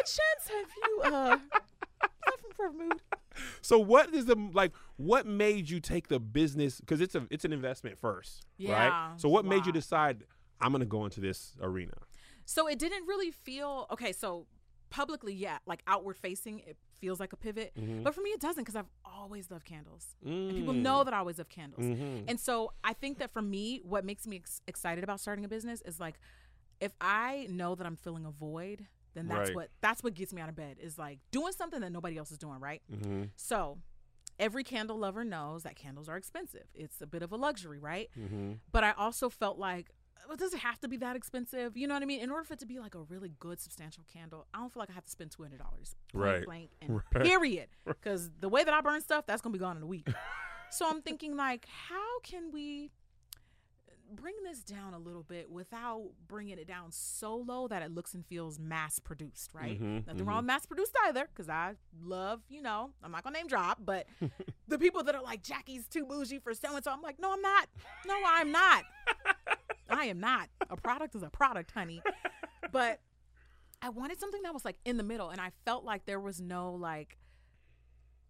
chance 0.00 0.48
have 0.48 0.70
you 0.76 1.00
uh, 1.02 1.38
from 2.56 2.90
so 3.62 3.78
what 3.78 4.14
is 4.14 4.26
the 4.26 4.36
like? 4.52 4.72
What 4.96 5.26
made 5.26 5.68
you 5.70 5.80
take 5.80 6.08
the 6.08 6.18
business? 6.18 6.80
Because 6.80 7.00
it's 7.00 7.14
a 7.14 7.26
it's 7.30 7.44
an 7.44 7.52
investment 7.52 7.98
first, 7.98 8.42
Yeah, 8.58 8.72
right? 8.88 9.20
So 9.20 9.28
what 9.28 9.44
made 9.44 9.66
you 9.66 9.72
decide 9.72 10.24
I'm 10.60 10.72
gonna 10.72 10.84
go 10.86 11.04
into 11.04 11.20
this 11.20 11.54
arena? 11.60 11.94
So 12.44 12.66
it 12.66 12.78
didn't 12.78 13.06
really 13.06 13.30
feel 13.30 13.86
okay. 13.90 14.12
So 14.12 14.46
publicly, 14.90 15.34
yeah, 15.34 15.58
like 15.66 15.82
outward 15.86 16.16
facing, 16.16 16.60
it 16.60 16.76
feels 17.00 17.18
like 17.20 17.32
a 17.32 17.36
pivot. 17.36 17.72
Mhm. 17.76 18.02
But 18.04 18.14
for 18.14 18.20
me, 18.20 18.30
it 18.30 18.40
doesn't 18.40 18.62
because 18.62 18.76
I've 18.76 18.90
always 19.04 19.50
loved 19.50 19.64
candles. 19.64 20.14
And 20.24 20.54
people 20.56 20.74
Mm. 20.74 20.82
know 20.82 21.04
that 21.04 21.14
I 21.14 21.18
always 21.18 21.38
love 21.38 21.48
candles. 21.48 21.84
Mhm. 21.84 22.24
And 22.28 22.38
so 22.38 22.72
I 22.84 22.92
think 22.92 23.18
that 23.18 23.30
for 23.32 23.42
me, 23.42 23.78
what 23.82 24.04
makes 24.04 24.26
me 24.26 24.36
ex- 24.36 24.60
excited 24.66 25.02
about 25.04 25.20
starting 25.20 25.44
a 25.44 25.48
business 25.48 25.80
is 25.82 25.98
like, 25.98 26.18
if 26.80 26.94
I 27.00 27.46
know 27.50 27.74
that 27.74 27.86
I'm 27.86 27.96
filling 27.96 28.24
a 28.24 28.30
void, 28.30 28.86
then 29.14 29.26
that's 29.28 29.50
Right. 29.50 29.56
what 29.56 29.70
that's 29.80 30.02
what 30.04 30.14
gets 30.14 30.32
me 30.32 30.40
out 30.40 30.48
of 30.48 30.54
bed 30.56 30.78
is 30.78 30.96
like 30.98 31.18
doing 31.30 31.52
something 31.52 31.80
that 31.80 31.90
nobody 31.90 32.16
else 32.16 32.30
is 32.30 32.38
doing, 32.38 32.60
right? 32.60 32.82
Mhm. 32.90 33.30
So 33.36 33.82
every 34.38 34.64
candle 34.64 34.96
lover 34.96 35.24
knows 35.24 35.64
that 35.64 35.76
candles 35.76 36.08
are 36.08 36.16
expensive. 36.16 36.66
It's 36.74 37.00
a 37.02 37.06
bit 37.06 37.22
of 37.22 37.32
a 37.32 37.36
luxury, 37.36 37.78
right? 37.78 38.08
Mhm. 38.16 38.60
But 38.72 38.84
I 38.84 38.92
also 38.92 39.28
felt 39.28 39.58
like, 39.58 39.90
well, 40.28 40.36
does 40.36 40.54
it 40.54 40.60
have 40.60 40.78
to 40.80 40.88
be 40.88 40.96
that 40.98 41.16
expensive? 41.16 41.76
You 41.76 41.86
know 41.88 41.94
what 41.94 42.02
I 42.02 42.06
mean? 42.06 42.20
In 42.20 42.30
order 42.30 42.44
for 42.44 42.54
it 42.54 42.60
to 42.60 42.66
be 42.66 42.78
like 42.78 42.94
a 42.94 43.00
really 43.02 43.32
good, 43.38 43.60
substantial 43.60 44.04
candle, 44.12 44.46
I 44.54 44.58
don't 44.58 44.72
feel 44.72 44.80
like 44.80 44.90
I 44.90 44.94
have 44.94 45.04
to 45.04 45.10
spend 45.10 45.30
two 45.32 45.42
hundred 45.42 45.58
dollars, 45.58 45.96
Right. 46.14 46.44
Blank 46.44 46.70
and 46.82 46.90
Right. 47.14 47.24
period. 47.24 47.68
Because 47.84 48.30
the 48.40 48.48
way 48.48 48.62
that 48.64 48.72
I 48.72 48.80
burn 48.80 49.00
stuff, 49.00 49.26
that's 49.26 49.42
gonna 49.42 49.52
be 49.52 49.58
gone 49.58 49.76
in 49.76 49.82
a 49.82 49.86
week. 49.86 50.08
so 50.70 50.88
I'm 50.88 51.02
thinking 51.02 51.36
like, 51.36 51.66
how 51.88 52.20
can 52.22 52.50
we 52.52 52.90
bring 54.12 54.34
this 54.42 54.64
down 54.64 54.92
a 54.92 54.98
little 54.98 55.22
bit 55.22 55.48
without 55.48 56.02
bringing 56.26 56.58
it 56.58 56.66
down 56.66 56.90
so 56.90 57.36
low 57.36 57.68
that 57.68 57.80
it 57.80 57.92
looks 57.92 58.12
and 58.12 58.26
feels 58.26 58.58
mass 58.58 58.98
produced, 58.98 59.54
right? 59.54 59.80
Mhm, 59.80 60.04
Nothing 60.06 60.24
mhm. 60.24 60.26
wrong 60.26 60.36
with 60.38 60.46
mass 60.46 60.66
produced 60.66 60.96
either, 61.06 61.28
because 61.32 61.48
I 61.48 61.74
love, 62.02 62.40
you 62.48 62.60
know, 62.60 62.90
I'm 63.04 63.12
not 63.12 63.22
gonna 63.22 63.38
name 63.38 63.46
drop, 63.46 63.78
but 63.84 64.06
the 64.66 64.78
people 64.80 65.04
that 65.04 65.14
are 65.14 65.22
like 65.22 65.44
Jackie's 65.44 65.86
too 65.86 66.04
bougie 66.06 66.40
for 66.40 66.54
so 66.54 66.74
and 66.74 66.82
so, 66.82 66.90
I'm 66.90 67.02
like, 67.02 67.20
no, 67.20 67.32
I'm 67.32 67.40
not. 67.42 67.68
No, 68.04 68.16
I'm 68.26 68.50
not. 68.50 68.82
I 69.90 70.04
am 70.06 70.20
not. 70.20 70.48
A 70.68 70.76
product 70.76 71.14
is 71.14 71.22
a 71.22 71.30
product, 71.30 71.70
honey. 71.72 72.02
But 72.72 73.00
I 73.82 73.88
wanted 73.88 74.20
something 74.20 74.42
that 74.42 74.52
was 74.54 74.64
like 74.64 74.76
in 74.84 74.96
the 74.96 75.02
middle, 75.02 75.30
and 75.30 75.40
I 75.40 75.50
felt 75.64 75.84
like 75.84 76.06
there 76.06 76.20
was 76.20 76.40
no 76.40 76.72
like 76.72 77.18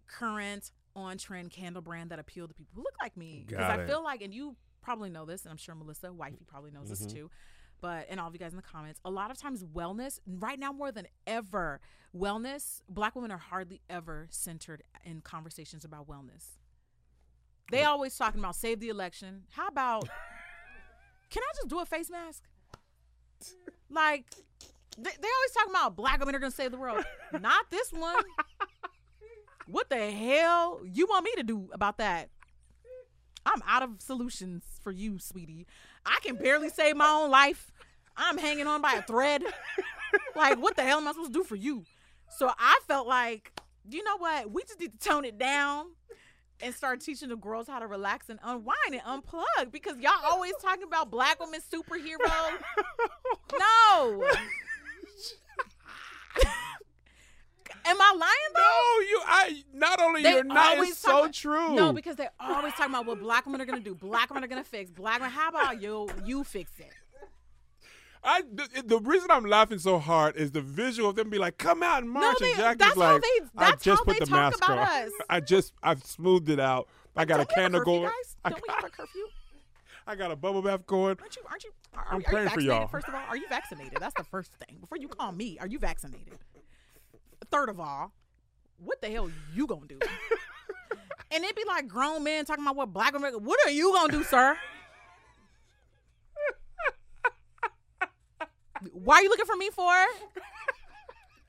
current 0.07 0.71
on 0.97 1.19
trend 1.19 1.51
candle 1.51 1.83
brand 1.83 2.11
that 2.11 2.19
appealed 2.19 2.51
to 2.51 2.55
people 2.55 2.73
who 2.75 2.83
look 2.83 2.95
like 3.01 3.17
me. 3.17 3.45
Because 3.47 3.65
I 3.65 3.87
feel 3.87 4.03
like, 4.03 4.23
and 4.23 4.35
you 4.35 4.57
probably 4.83 5.11
know 5.11 5.25
this, 5.25 5.43
and 5.45 5.51
I'm 5.51 5.57
sure 5.57 5.75
Melissa, 5.75 6.13
wifey, 6.13 6.45
probably 6.47 6.71
knows 6.71 6.89
this 6.89 7.03
Mhm. 7.07 7.13
too. 7.13 7.31
But 7.81 8.07
and 8.11 8.21
all 8.21 8.29
of 8.29 8.35
you 8.35 8.39
guys 8.39 8.53
in 8.53 8.57
the 8.57 8.63
comments, 8.63 9.01
a 9.05 9.11
lot 9.11 9.31
of 9.31 9.39
times 9.39 9.65
wellness, 9.65 10.21
right 10.27 10.59
now 10.59 10.73
more 10.73 10.93
than 10.93 11.07
ever, 11.27 11.81
wellness, 12.15 12.83
black 12.89 13.15
women 13.15 13.31
are 13.31 13.39
hardly 13.39 13.81
ever 13.89 14.27
centered 14.31 14.83
in 15.05 15.21
conversations 15.23 15.85
about 15.85 16.07
wellness. 16.07 16.59
They 17.71 17.85
always 17.85 18.17
talking 18.17 18.41
about 18.41 18.57
save 18.57 18.81
the 18.81 18.89
election. 18.89 19.45
How 19.51 19.69
about 19.69 20.09
can 21.31 21.43
I 21.43 21.53
just 21.57 21.69
do 21.69 21.81
a 21.81 21.87
face 21.87 22.11
mask? 22.11 22.45
Like 23.89 24.27
they, 24.97 25.11
they 25.11 25.29
always 25.37 25.53
talking 25.57 25.71
about 25.71 25.97
black 25.97 26.19
women 26.21 26.35
are 26.35 26.39
gonna 26.39 26.51
save 26.51 26.73
the 26.73 26.79
world. 26.79 27.05
Not 27.41 27.71
this 27.71 27.93
one. 27.93 28.17
What 29.71 29.89
the 29.89 30.11
hell 30.11 30.81
you 30.85 31.07
want 31.07 31.25
me 31.25 31.31
to 31.37 31.45
do 31.45 31.69
about 31.73 31.99
that? 31.99 32.29
I'm 33.47 33.63
out 33.67 33.85
of 33.85 34.01
solutions 34.01 34.65
for 34.83 34.91
you, 34.91 35.19
sweetie. 35.21 35.67
I 36.05 36.19
can 36.23 36.35
barely 36.37 36.69
save 36.71 36.97
my 36.97 37.09
own 37.09 37.31
life. 37.31 37.71
I'm 38.17 38.37
hanging 38.37 38.67
on 38.67 38.83
by 38.83 38.95
a 38.95 39.03
thread. 39.03 39.43
like, 40.37 40.61
what 40.61 40.77
the 40.77 40.83
hell 40.83 40.99
am 40.99 41.07
I 41.07 41.13
supposed 41.13 41.33
to 41.33 41.39
do 41.39 41.45
for 41.45 41.55
you? 41.55 41.85
So 42.37 42.51
I 42.59 42.81
felt 42.89 43.07
like, 43.07 43.53
you 43.89 44.03
know 44.03 44.17
what? 44.19 44.51
We 44.51 44.63
just 44.63 44.81
need 44.81 45.01
to 45.01 45.09
tone 45.09 45.25
it 45.25 45.39
down 45.39 45.87
and 46.63 46.75
start 46.75 47.01
teaching 47.01 47.29
the 47.29 47.37
girls 47.37 47.67
how 47.69 47.79
to 47.79 47.87
relax 47.87 48.29
and 48.29 48.39
unwind 48.43 48.77
and 48.93 49.01
unplug 49.03 49.71
because 49.71 49.97
y'all 49.99 50.13
always 50.25 50.53
talking 50.63 50.83
about 50.85 51.11
black 51.11 51.41
women 51.41 51.61
superheroes. 51.73 52.59
No. 53.59 54.23
Am 57.85 57.97
I 58.01 58.13
lying 58.13 58.53
though? 58.55 58.61
No, 58.61 59.01
you. 59.09 59.21
I 59.27 59.65
not 59.73 60.01
only 60.01 60.23
They 60.23 60.33
you're 60.33 60.45
not. 60.45 60.79
It's 60.79 60.99
so 60.99 61.21
about- 61.21 61.33
true. 61.33 61.75
No, 61.75 61.93
because 61.93 62.17
they're 62.17 62.31
always 62.39 62.73
talking 62.75 62.93
about 62.95 63.07
what 63.07 63.21
black 63.21 63.47
women 63.47 63.61
are 63.61 63.65
gonna 63.65 63.81
do. 63.81 63.95
Black 63.95 64.29
women 64.31 64.45
are 64.45 64.49
gonna 64.49 64.63
fix. 64.65 64.91
Black 64.91 65.19
women. 65.21 65.31
How 65.33 65.49
about 65.49 65.81
you? 65.83 66.09
You 66.25 66.45
fix 66.45 66.71
it. 66.79 66.91
I 68.23 68.43
the, 68.43 68.83
the 68.85 68.99
reason 68.99 69.31
I'm 69.31 69.45
laughing 69.47 69.79
so 69.79 69.99
hard 69.99 70.37
is 70.37 70.51
the 70.53 70.61
visual 70.61 71.09
of 71.11 71.17
them 71.17 71.31
be 71.31 71.39
like, 71.39 71.57
"Come 71.59 71.83
out 71.83 72.03
and 72.03 72.11
march," 72.11 72.37
no, 72.41 72.47
they- 72.47 72.53
and 72.53 72.59
Jackie's 72.61 72.79
that's 72.79 72.95
how 73.01 73.13
like, 73.15 73.23
they- 73.23 73.41
"I 73.57 73.71
that's 73.71 73.85
just 73.85 74.01
how 74.01 74.05
put 74.05 74.13
they 74.15 74.19
the 74.21 74.27
talk 74.27 74.35
mask 74.53 74.59
about 74.65 74.79
on. 74.79 74.87
us. 75.07 75.11
I 75.31 75.41
just 75.41 75.73
I've 75.83 76.05
smoothed 76.05 76.51
it 76.51 76.61
out. 76.61 76.89
I 77.17 77.25
got 77.25 77.39
Don't 77.39 77.47
a 77.47 77.49
we 77.49 77.55
candle 77.55 77.83
going. 77.85 78.03
Guys? 78.03 78.37
I 78.45 78.51
Don't 78.51 78.63
we 78.63 78.69
got, 78.69 78.77
have 78.77 78.85
a 78.85 78.91
curfew? 78.91 79.27
I 80.07 80.15
got 80.17 80.31
a 80.31 80.37
bubble 80.37 80.61
bath 80.63 80.87
going. 80.87 81.17
Aren't 81.21 81.37
you? 81.37 81.43
Aren't 81.49 81.65
you? 81.65 81.71
Are, 81.95 82.07
I'm 82.11 82.17
are 82.17 82.19
you 82.21 82.25
praying 82.27 82.49
for 82.51 82.61
y'all. 82.61 82.89
First 82.89 83.09
of 83.09 83.15
all, 83.15 83.23
are 83.29 83.37
you 83.37 83.47
vaccinated? 83.49 83.99
That's 84.01 84.15
the 84.17 84.25
first 84.25 84.53
thing. 84.55 84.79
Before 84.81 84.99
you 84.99 85.09
call 85.09 85.33
me, 85.33 85.57
are 85.61 85.67
you 85.67 85.79
vaccinated? 85.79 86.39
Third 87.51 87.69
of 87.69 87.81
all, 87.81 88.13
what 88.79 89.01
the 89.01 89.09
hell 89.09 89.31
you 89.55 89.67
gonna 89.67 89.87
do? 89.89 89.99
and 91.33 91.43
it'd 91.45 91.57
be 91.57 91.65
like 91.67 91.89
grown 91.89 92.23
men 92.25 92.45
talking 92.45 92.65
about 92.65 92.77
what 92.77 92.93
black 92.93 93.13
women. 93.13 93.33
What 93.45 93.59
are 93.67 93.71
you 93.71 93.93
gonna 93.93 94.13
do, 94.13 94.25
sir? 94.25 94.57
Why 98.93 99.17
are 99.17 99.23
you 99.23 99.29
looking 99.29 99.47
for 99.47 99.57
me 99.57 99.71
for? 99.71 99.93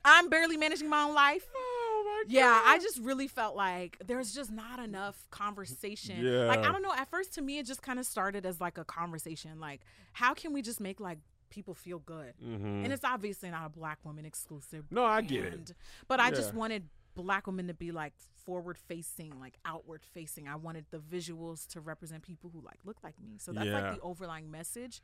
I'm 0.04 0.28
barely 0.28 0.56
managing 0.56 0.88
my 0.88 1.04
own 1.04 1.14
life. 1.14 1.46
Oh 1.94 2.04
my 2.04 2.24
Yeah, 2.26 2.62
I 2.64 2.78
just 2.78 2.98
really 3.00 3.28
felt 3.28 3.54
like 3.54 3.96
there's 4.04 4.34
just 4.34 4.50
not 4.50 4.80
enough 4.80 5.28
conversation. 5.30 6.24
Yeah. 6.24 6.46
Like 6.46 6.60
I 6.60 6.72
don't 6.72 6.82
know, 6.82 6.92
at 6.96 7.08
first 7.08 7.34
to 7.34 7.42
me 7.42 7.58
it 7.58 7.66
just 7.66 7.82
kind 7.82 7.98
of 8.00 8.06
started 8.06 8.44
as 8.46 8.60
like 8.60 8.76
a 8.78 8.84
conversation. 8.84 9.60
Like 9.60 9.82
how 10.14 10.32
can 10.34 10.52
we 10.52 10.62
just 10.62 10.80
make 10.80 10.98
like 10.98 11.18
people 11.50 11.74
feel 11.74 12.00
good? 12.00 12.32
Mhm. 12.42 12.84
And 12.84 12.92
it's 12.92 13.04
obviously 13.04 13.50
not 13.50 13.66
a 13.66 13.68
black 13.68 13.98
woman 14.04 14.24
exclusive. 14.24 14.86
No, 14.90 15.04
I 15.04 15.20
get 15.20 15.44
it. 15.44 15.72
But 16.08 16.18
I 16.18 16.30
just 16.30 16.54
wanted 16.54 16.88
black 17.14 17.46
women 17.46 17.68
to 17.68 17.74
be 17.74 17.92
like 17.92 18.14
forward 18.46 18.78
facing, 18.78 19.38
like 19.38 19.58
outward 19.64 20.00
facing. 20.02 20.48
I 20.48 20.56
wanted 20.56 20.86
the 20.90 20.98
visuals 20.98 21.68
to 21.68 21.80
represent 21.80 22.22
people 22.22 22.50
who 22.52 22.62
like 22.62 22.78
look 22.84 22.96
like 23.04 23.14
me. 23.20 23.36
So 23.38 23.52
that's 23.52 23.66
Yeah. 23.66 23.80
like 23.80 23.94
the 23.94 24.00
overlying 24.00 24.50
message. 24.50 25.00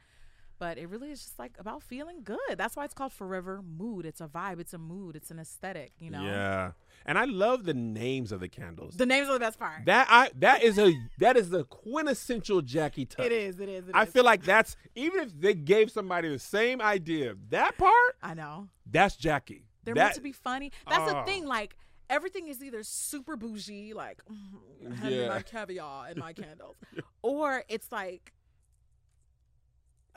But 0.59 0.77
it 0.79 0.89
really 0.89 1.11
is 1.13 1.21
just 1.23 1.39
like 1.39 1.53
about 1.59 1.83
feeling 1.83 2.23
good. 2.25 2.57
That's 2.57 2.75
why 2.77 2.85
it's 2.85 2.95
called 2.95 3.13
Forever 3.13 3.63
Mood. 3.63 4.05
It's 4.05 4.21
a 4.21 4.27
vibe. 4.27 4.59
It's 4.61 4.75
a 4.75 4.79
mood. 4.79 5.15
It's 5.15 5.31
an 5.31 5.39
aesthetic. 5.39 5.93
You 6.01 6.11
know. 6.11 6.23
Yeah, 6.23 6.73
and 7.07 7.17
I 7.17 7.27
love 7.27 7.65
the 7.65 7.75
names 7.75 8.33
of 8.33 8.41
the 8.41 8.49
candles. 8.49 8.97
The 8.97 9.07
names 9.07 9.29
are 9.29 9.35
the 9.35 9.39
best 9.41 9.59
part. 9.59 9.85
that 9.87 10.09
I 10.11 10.31
that 10.41 10.63
is 10.65 10.79
a 10.79 10.93
that 11.19 11.37
is 11.37 11.51
the 11.51 11.65
quintessential 11.65 12.61
Jackie 12.63 13.07
touch. 13.07 13.27
it 13.27 13.33
is. 13.33 13.61
It 13.61 13.69
is. 13.69 13.89
It 13.89 13.95
I 13.95 14.03
is. 14.03 14.09
feel 14.11 14.25
like 14.25 14.43
that's 14.43 14.77
even 14.95 15.21
if 15.21 15.41
they 15.41 15.55
gave 15.55 15.91
somebody 15.91 16.29
the 16.29 16.39
same 16.39 16.81
idea, 16.83 17.35
that 17.51 17.79
part 17.79 18.17
I 18.23 18.35
know. 18.35 18.69
that's 18.91 19.17
Jackie. 19.17 19.65
They're 19.85 19.95
that, 19.95 20.03
meant 20.03 20.15
to 20.17 20.21
be 20.21 20.33
funny. 20.33 20.73
That's 20.89 21.11
Ah. 21.13 21.21
the 21.25 21.31
thing. 21.31 21.47
Like 21.47 21.77
everything 22.11 22.49
is 22.49 22.63
either 22.65 22.83
super 22.83 23.37
bougie, 23.37 23.95
like 23.95 24.23
mm, 24.83 25.09
Yeah. 25.11 25.29
my 25.29 25.43
caviar 25.43 26.09
and 26.09 26.17
my 26.19 26.33
candles, 26.33 26.77
or 27.23 27.63
it's 27.69 27.93
like. 27.93 28.33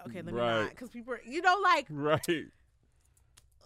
Okay, 0.08 0.22
let 0.22 0.26
me 0.26 0.34
Right. 0.34 0.62
not, 0.62 0.70
because 0.72 0.90
people, 0.90 1.14
are, 1.14 1.22
you 1.26 1.42
know, 1.42 1.58
like 1.64 1.88
right. 1.90 2.26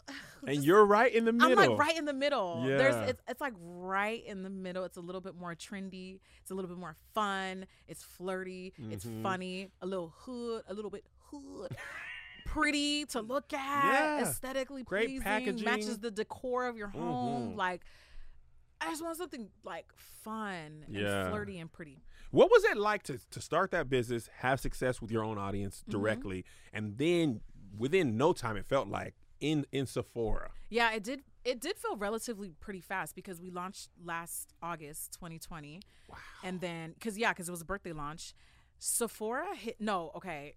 And 0.47 0.63
you're 0.63 0.85
right 0.85 1.11
in 1.11 1.25
the 1.25 1.33
middle. 1.33 1.57
I'm 1.59 1.69
like 1.69 1.79
right 1.79 1.97
in 1.97 2.05
the 2.05 2.13
middle. 2.13 2.63
There's 2.63 2.93
Yeah. 2.93 3.05
it's, 3.05 3.21
it's 3.27 3.41
like 3.41 3.53
right 3.59 4.23
in 4.25 4.43
the 4.43 4.49
middle. 4.49 4.83
It's 4.83 4.97
a 4.97 5.01
little 5.01 5.21
bit 5.21 5.33
more 5.35 5.55
trendy. 5.55 6.19
It's 6.41 6.51
a 6.51 6.53
little 6.53 6.69
bit 6.69 6.77
more 6.77 6.95
fun. 7.15 7.65
It's 7.87 8.03
flirty. 8.03 8.73
It's 8.91 9.05
Mhm. 9.05 9.23
funny. 9.23 9.71
A 9.81 9.87
little 9.87 10.13
hood. 10.17 10.61
A 10.67 10.73
little 10.75 10.91
bit 10.91 11.03
hood. 11.31 11.75
Pretty 12.45 13.05
to 13.07 13.21
look 13.21 13.51
at, 13.53 13.93
Yeah. 14.19 14.21
aesthetically 14.21 14.83
Great 14.83 15.07
pleasing, 15.07 15.23
packaging. 15.23 15.65
matches 15.65 15.97
the 15.99 16.11
decor 16.11 16.67
of 16.67 16.77
your 16.77 16.89
home. 16.89 17.53
Mhm. 17.53 17.55
Like, 17.55 17.81
I 18.79 18.89
just 18.91 19.03
want 19.03 19.17
something 19.17 19.49
like 19.63 19.91
fun 19.95 20.85
Yeah. 20.87 21.21
and 21.23 21.29
flirty 21.31 21.57
and 21.57 21.71
pretty. 21.73 22.03
What 22.35 22.51
was 22.51 22.63
it 22.65 22.75
like 22.77 23.03
to, 23.03 23.17
to 23.31 23.39
start 23.39 23.71
that 23.71 23.89
business, 23.89 24.29
have 24.39 24.59
success 24.59 25.01
with 25.01 25.09
your 25.09 25.23
own 25.23 25.37
audience 25.37 25.75
Mm-hmm. 25.81 25.91
directly, 25.91 26.45
and 26.73 26.97
then 26.97 27.39
within 27.77 28.17
no 28.17 28.33
time 28.33 28.57
it 28.57 28.65
felt 28.65 28.87
like 28.89 29.13
in 29.39 29.65
in 29.71 29.85
Sephora. 29.85 30.51
Yeah, 30.69 30.91
it 30.93 31.03
did. 31.03 31.21
It 31.45 31.61
did 31.61 31.77
feel 31.77 31.95
relatively 31.95 32.49
pretty 32.59 32.81
fast 32.81 33.15
because 33.15 33.39
we 33.39 33.51
launched 33.51 33.89
last 34.03 34.53
August 34.61 35.13
2020, 35.13 35.79
Wow. 36.09 36.17
and 36.43 36.59
then 36.59 36.93
because 36.93 37.17
yeah, 37.17 37.31
because 37.31 37.47
it 37.47 37.51
was 37.51 37.61
a 37.61 37.65
birthday 37.65 37.93
launch. 37.93 38.33
Sephora 38.79 39.55
hit. 39.55 39.79
No, 39.79 40.11
okay. 40.17 40.55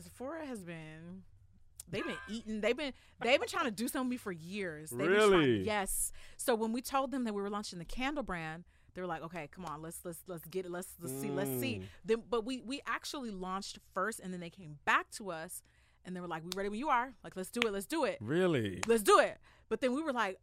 Sephora 0.00 0.46
has 0.46 0.62
been. 0.64 1.24
They've 1.90 2.06
been 2.06 2.16
eating. 2.30 2.60
They've 2.62 2.76
been. 2.76 2.92
They've 3.22 3.40
been 3.40 3.48
trying 3.48 3.64
to 3.66 3.70
do 3.70 3.88
something 3.88 4.16
for 4.18 4.32
years. 4.32 4.90
They've 4.90 5.00
Been 5.00 5.10
Really? 5.10 5.30
trying, 5.56 5.64
yes. 5.64 6.12
So 6.36 6.54
when 6.54 6.72
we 6.72 6.80
told 6.80 7.10
them 7.10 7.24
that 7.24 7.34
we 7.34 7.42
were 7.42 7.50
launching 7.50 7.78
the 7.78 7.84
candle 7.84 8.22
brand, 8.22 8.64
they 8.94 9.00
were 9.00 9.06
like, 9.06 9.22
"Okay, 9.22 9.48
come 9.50 9.64
on, 9.64 9.82
let's 9.82 10.00
let's 10.04 10.18
let's 10.26 10.44
get 10.46 10.64
it. 10.66 10.70
Let's 10.70 10.88
let's 11.00 11.14
see. 11.20 11.30
Let's 11.30 11.50
see." 11.60 11.76
Mm. 11.76 11.84
Then, 12.04 12.22
but 12.28 12.44
we 12.44 12.60
we 12.60 12.80
actually 12.86 13.30
launched 13.30 13.78
first, 13.94 14.20
and 14.20 14.32
then 14.32 14.40
they 14.40 14.50
came 14.50 14.78
back 14.84 15.10
to 15.12 15.30
us, 15.30 15.62
and 16.04 16.14
they 16.16 16.20
were 16.20 16.28
like, 16.28 16.42
"We 16.44 16.50
ready 16.56 16.68
when 16.68 16.78
you 16.78 16.88
are. 16.88 17.12
Like, 17.22 17.36
let's 17.36 17.50
do 17.50 17.60
it. 17.66 17.72
Let's 17.72 17.86
do 17.86 18.04
it." 18.04 18.18
Really? 18.20 18.80
let's 18.86 19.02
do 19.02 19.18
it. 19.20 19.38
But 19.68 19.80
then 19.80 19.94
we 19.94 20.02
were 20.02 20.12
like, 20.14 20.38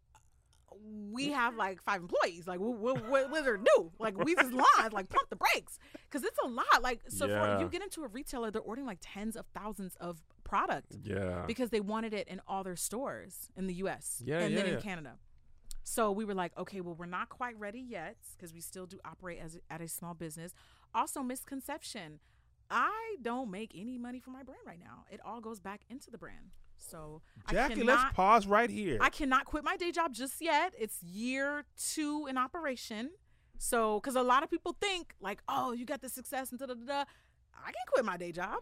we 1.12 1.32
have 1.32 1.56
like 1.56 1.82
five 1.82 2.02
employees. 2.02 2.48
Like, 2.48 2.60
what, 2.60 2.78
what, 2.78 3.10
what, 3.10 3.32
what 3.32 3.48
are 3.48 3.58
new? 3.58 3.92
Like, 4.00 4.18
we 4.18 4.36
just 4.36 4.52
lied. 4.54 4.94
Like, 4.94 5.10
pump 5.10 5.30
the 5.30 5.36
brakes 5.36 5.80
because 6.10 6.24
it's 6.24 6.38
a 6.44 6.48
lot. 6.48 6.82
Like, 6.82 7.02
so 7.08 7.26
Yeah. 7.28 7.58
for 7.58 7.64
you 7.64 7.70
get 7.70 7.82
into 7.82 8.04
a 8.04 8.08
retailer, 8.08 8.52
they're 8.52 8.62
ordering 8.62 8.86
like 8.86 9.00
tens 9.02 9.36
of 9.36 9.46
thousands 9.56 9.96
of 10.00 10.22
product 10.44 10.96
Yeah. 11.04 11.46
because 11.48 11.70
they 11.70 11.80
wanted 11.80 12.14
it 12.14 12.28
in 12.28 12.42
all 12.48 12.64
their 12.64 12.76
stores 12.76 13.50
in 13.56 13.68
the 13.68 13.74
U.S. 13.76 14.22
Yeah, 14.26 14.40
and 14.40 14.56
then 14.56 14.66
yeah, 14.68 14.74
in. 14.76 14.82
Canada. 14.82 15.14
So 15.88 16.12
we 16.12 16.26
were 16.26 16.34
like, 16.34 16.52
okay, 16.58 16.82
well, 16.82 16.96
we're 16.96 17.06
not 17.06 17.30
quite 17.30 17.58
ready 17.60 17.80
yet 17.80 18.18
because 18.36 18.56
we 18.56 18.60
still 18.60 18.88
do 18.88 18.98
operate 19.06 19.40
as 19.40 19.60
at 19.70 19.82
a 19.82 19.88
small 19.88 20.16
business. 20.16 20.52
Also, 20.96 21.22
misconception: 21.22 22.20
I 22.72 23.18
don't 23.22 23.52
make 23.52 23.72
any 23.76 24.00
money 24.00 24.20
from 24.20 24.34
my 24.34 24.42
brand 24.42 24.62
right 24.66 24.80
now. 24.80 25.06
It 25.12 25.20
all 25.24 25.42
goes 25.42 25.60
back 25.60 25.82
into 25.88 26.10
the 26.10 26.18
brand. 26.18 26.54
So 26.80 27.22
I 27.48 27.52
Jackie, 27.52 27.76
cannot, 27.76 28.00
let's 28.04 28.16
pause 28.16 28.48
right 28.48 28.70
here. 28.70 28.98
I 29.00 29.12
cannot 29.12 29.46
quit 29.46 29.64
my 29.64 29.78
day 29.78 29.92
job 29.92 30.12
just 30.12 30.42
yet. 30.42 30.74
It's 30.78 31.04
year 31.04 31.66
two 31.78 32.26
in 32.28 32.36
operation. 32.36 33.12
So, 33.60 34.00
because 34.00 34.16
a 34.16 34.24
lot 34.24 34.42
of 34.42 34.50
people 34.50 34.76
think 34.82 35.14
like, 35.22 35.44
oh, 35.48 35.72
you 35.72 35.86
got 35.86 36.02
the 36.02 36.10
success 36.10 36.50
and 36.50 36.60
da 36.60 36.66
da 36.66 36.74
da. 36.74 36.84
da. 36.84 37.04
I 37.54 37.68
can 37.68 37.86
quit 37.94 38.04
my 38.04 38.18
day 38.18 38.32
job. 38.32 38.58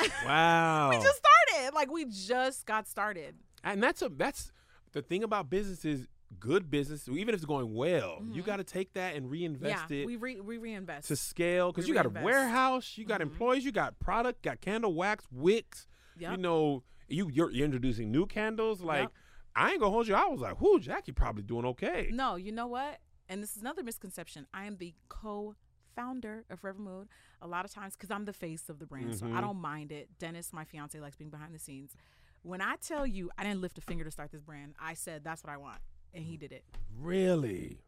wow. 0.24 0.90
We 0.90 0.96
just 0.96 1.18
started. 1.18 1.74
Like 1.74 1.90
we 1.90 2.04
just 2.04 2.66
got 2.66 2.86
started. 2.86 3.34
and 3.64 3.82
that's 3.82 4.00
a 4.00 4.08
that's 4.08 4.52
the 4.92 5.02
thing 5.02 5.24
about 5.24 5.50
business 5.50 5.84
is 5.84 6.06
good 6.40 6.70
business. 6.70 7.08
Even 7.08 7.28
if 7.30 7.34
it's 7.36 7.44
going 7.44 7.74
well, 7.74 8.22
you 8.30 8.42
got 8.42 8.56
to 8.56 8.64
take 8.64 8.92
that 8.94 9.14
and 9.16 9.30
reinvest 9.30 9.84
Mm-hmm. 9.84 9.92
yeah, 9.94 10.00
it 10.02 10.06
we 10.06 10.16
re- 10.16 10.40
we 10.40 10.58
reinvest. 10.58 11.08
to 11.08 11.16
scale 11.16 11.70
because 11.72 11.88
you 11.88 11.94
got 11.94 12.06
a 12.06 12.10
warehouse, 12.10 12.96
you 12.96 13.04
got 13.04 13.20
Mhm. 13.20 13.24
employees, 13.24 13.64
you 13.64 13.72
got 13.72 13.98
product, 13.98 14.42
got 14.42 14.60
candle 14.60 14.94
wax, 14.94 15.24
wicks. 15.30 15.86
Yep. 16.18 16.30
You 16.32 16.36
know, 16.38 16.82
you 17.08 17.28
you're, 17.30 17.50
you're 17.50 17.64
introducing 17.64 18.10
new 18.10 18.26
candles. 18.26 18.80
Like 18.82 19.02
Yep. 19.02 19.12
I 19.54 19.70
ain't 19.72 19.80
gonna 19.80 19.92
hold 19.92 20.08
you. 20.08 20.14
I 20.14 20.26
was 20.26 20.40
like, 20.40 20.60
whoo, 20.60 20.78
Jackie 20.80 21.12
probably 21.12 21.42
doing 21.42 21.64
okay. 21.66 22.08
No, 22.12 22.36
you 22.36 22.52
know 22.52 22.66
what? 22.66 23.00
And 23.28 23.42
this 23.42 23.54
is 23.56 23.62
another 23.62 23.82
misconception. 23.82 24.46
I 24.52 24.64
am 24.64 24.76
the 24.78 24.94
co-founder 25.08 26.44
of 26.50 26.60
Forever 26.60 26.80
Mood. 26.80 27.08
A 27.40 27.46
lot 27.46 27.64
of 27.64 27.72
times, 27.72 27.94
because 27.94 28.10
I'm 28.10 28.24
the 28.24 28.32
face 28.32 28.68
of 28.68 28.78
the 28.78 28.86
brand, 28.86 29.16
so 29.16 29.26
Mhm. 29.26 29.34
I 29.36 29.40
don't 29.40 29.60
mind 29.60 29.90
it. 29.90 30.16
Dennis, 30.18 30.52
my 30.52 30.64
fiance, 30.64 30.98
likes 31.00 31.16
being 31.16 31.30
behind 31.30 31.54
the 31.54 31.58
scenes. 31.58 31.96
When 32.42 32.60
I 32.60 32.76
tell 32.76 33.06
you, 33.06 33.30
I 33.38 33.44
didn't 33.44 33.60
lift 33.60 33.78
a 33.78 33.80
finger 33.80 34.04
to 34.04 34.10
start 34.10 34.30
this 34.32 34.42
brand. 34.42 34.74
I 34.80 34.94
said 34.94 35.22
that's 35.24 35.42
what 35.44 35.52
I 35.52 35.56
want, 35.56 35.80
and 36.14 36.24
he 36.24 36.36
did 36.36 36.52
it. 36.52 36.64
Really, 37.00 37.78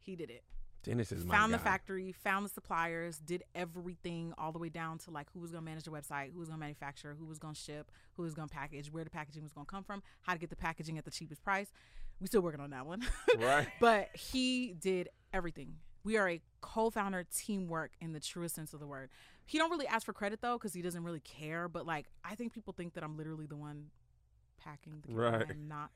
He 0.00 0.16
did 0.16 0.30
it. 0.30 0.42
Dennis 0.82 1.12
is 1.12 1.24
my 1.24 1.32
found 1.36 1.54
the 1.54 1.58
factory, 1.58 2.10
found 2.10 2.44
the 2.44 2.48
suppliers, 2.48 3.18
did 3.18 3.44
everything 3.54 4.34
all 4.36 4.50
the 4.50 4.58
way 4.58 4.68
down 4.68 4.98
to 4.98 5.12
like 5.12 5.28
who 5.32 5.38
was 5.38 5.52
gonna 5.52 5.62
manage 5.62 5.84
the 5.84 5.92
website, 5.92 6.32
who 6.32 6.40
was 6.40 6.48
gonna 6.48 6.58
manufacture, 6.58 7.14
who 7.16 7.24
was 7.24 7.38
gonna 7.38 7.54
ship, 7.54 7.92
who 8.14 8.24
was 8.24 8.34
gonna 8.34 8.48
package, 8.48 8.90
where 8.90 9.04
the 9.04 9.10
packaging 9.10 9.44
was 9.44 9.52
gonna 9.52 9.64
come 9.64 9.84
from, 9.84 10.02
how 10.22 10.32
to 10.32 10.40
get 10.40 10.50
the 10.50 10.56
packaging 10.56 10.98
at 10.98 11.04
the 11.04 11.10
cheapest 11.12 11.44
price. 11.44 11.70
We 12.20 12.26
still 12.26 12.40
working 12.40 12.60
on 12.60 12.70
that 12.70 12.84
one. 12.86 13.02
Right. 13.38 13.68
but 13.80 14.08
he 14.16 14.74
did 14.74 15.08
everything. 15.32 15.76
We 16.04 16.16
are 16.16 16.28
a 16.28 16.40
co-founder 16.60 17.26
teamwork 17.32 17.92
in 18.00 18.12
the 18.12 18.18
truest 18.20 18.56
sense 18.56 18.72
of 18.74 18.80
the 18.80 18.86
word. 18.88 19.08
He 19.46 19.58
don't 19.58 19.70
really 19.70 19.86
ask 19.86 20.04
for 20.04 20.12
credit 20.12 20.40
though 20.40 20.58
because 20.58 20.74
he 20.74 20.82
doesn't 20.82 21.04
really 21.04 21.20
care. 21.20 21.68
But 21.68 21.86
like 21.86 22.06
I 22.24 22.34
think 22.34 22.52
people 22.52 22.72
think 22.72 22.94
that 22.94 23.04
I'm 23.04 23.16
literally 23.16 23.46
the 23.46 23.54
one 23.56 23.86
packing 24.58 25.00
the. 25.06 25.14
Right. 25.14 25.46
I 25.48 25.52
am 25.52 25.68
not. 25.68 25.90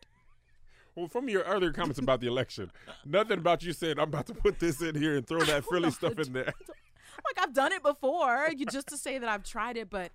Well, 0.96 1.08
from 1.08 1.28
your 1.28 1.42
earlier 1.42 1.72
comments 1.72 1.98
about 1.98 2.20
the 2.20 2.26
election, 2.26 2.72
nothing 3.04 3.38
about 3.38 3.62
you 3.62 3.72
said 3.74 3.98
I'm 3.98 4.08
about 4.08 4.26
to 4.28 4.34
put 4.34 4.58
this 4.58 4.80
in 4.80 4.94
here 4.94 5.16
and 5.18 5.26
throw 5.26 5.40
that 5.42 5.64
frilly 5.68 5.90
stuff 5.90 6.18
in 6.18 6.32
there. 6.32 6.44
like 7.24 7.38
I've 7.38 7.52
done 7.52 7.72
it 7.72 7.82
before, 7.82 8.48
you 8.56 8.64
just 8.66 8.88
to 8.88 8.96
say 8.96 9.18
that 9.18 9.28
I've 9.28 9.44
tried 9.44 9.76
it, 9.76 9.90
but 9.90 10.10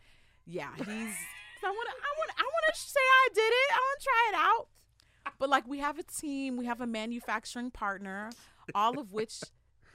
yeah, 0.46 0.70
he's. 0.76 0.88
I 1.64 1.70
want 1.70 1.88
to. 1.90 1.96
I 1.96 2.12
want. 2.18 2.32
I 2.36 2.42
want 2.44 2.74
to 2.74 2.80
say 2.82 3.00
I 3.00 3.28
did 3.36 3.42
it. 3.42 3.72
I 3.72 3.78
want 3.78 4.00
to 4.00 4.04
try 4.04 4.30
it 4.30 4.36
out. 4.36 4.68
But 5.38 5.50
like 5.50 5.68
we 5.68 5.78
have 5.78 6.00
a 6.00 6.04
team, 6.04 6.58
we 6.58 6.66
have 6.66 6.82
a 6.82 6.88
manufacturing 6.88 7.70
partner, 7.70 8.32
all 8.74 8.98
of 9.00 9.12
which 9.12 9.42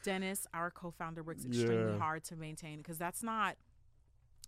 Dennis, 0.05 0.47
our 0.55 0.71
co-founder, 0.71 1.25
works 1.25 1.45
extremely 1.45 1.95
Yeah. 1.95 1.99
hard 1.99 2.23
to 2.25 2.37
maintain 2.37 2.79
because 2.79 2.97
that's 2.97 3.25
not. 3.25 3.57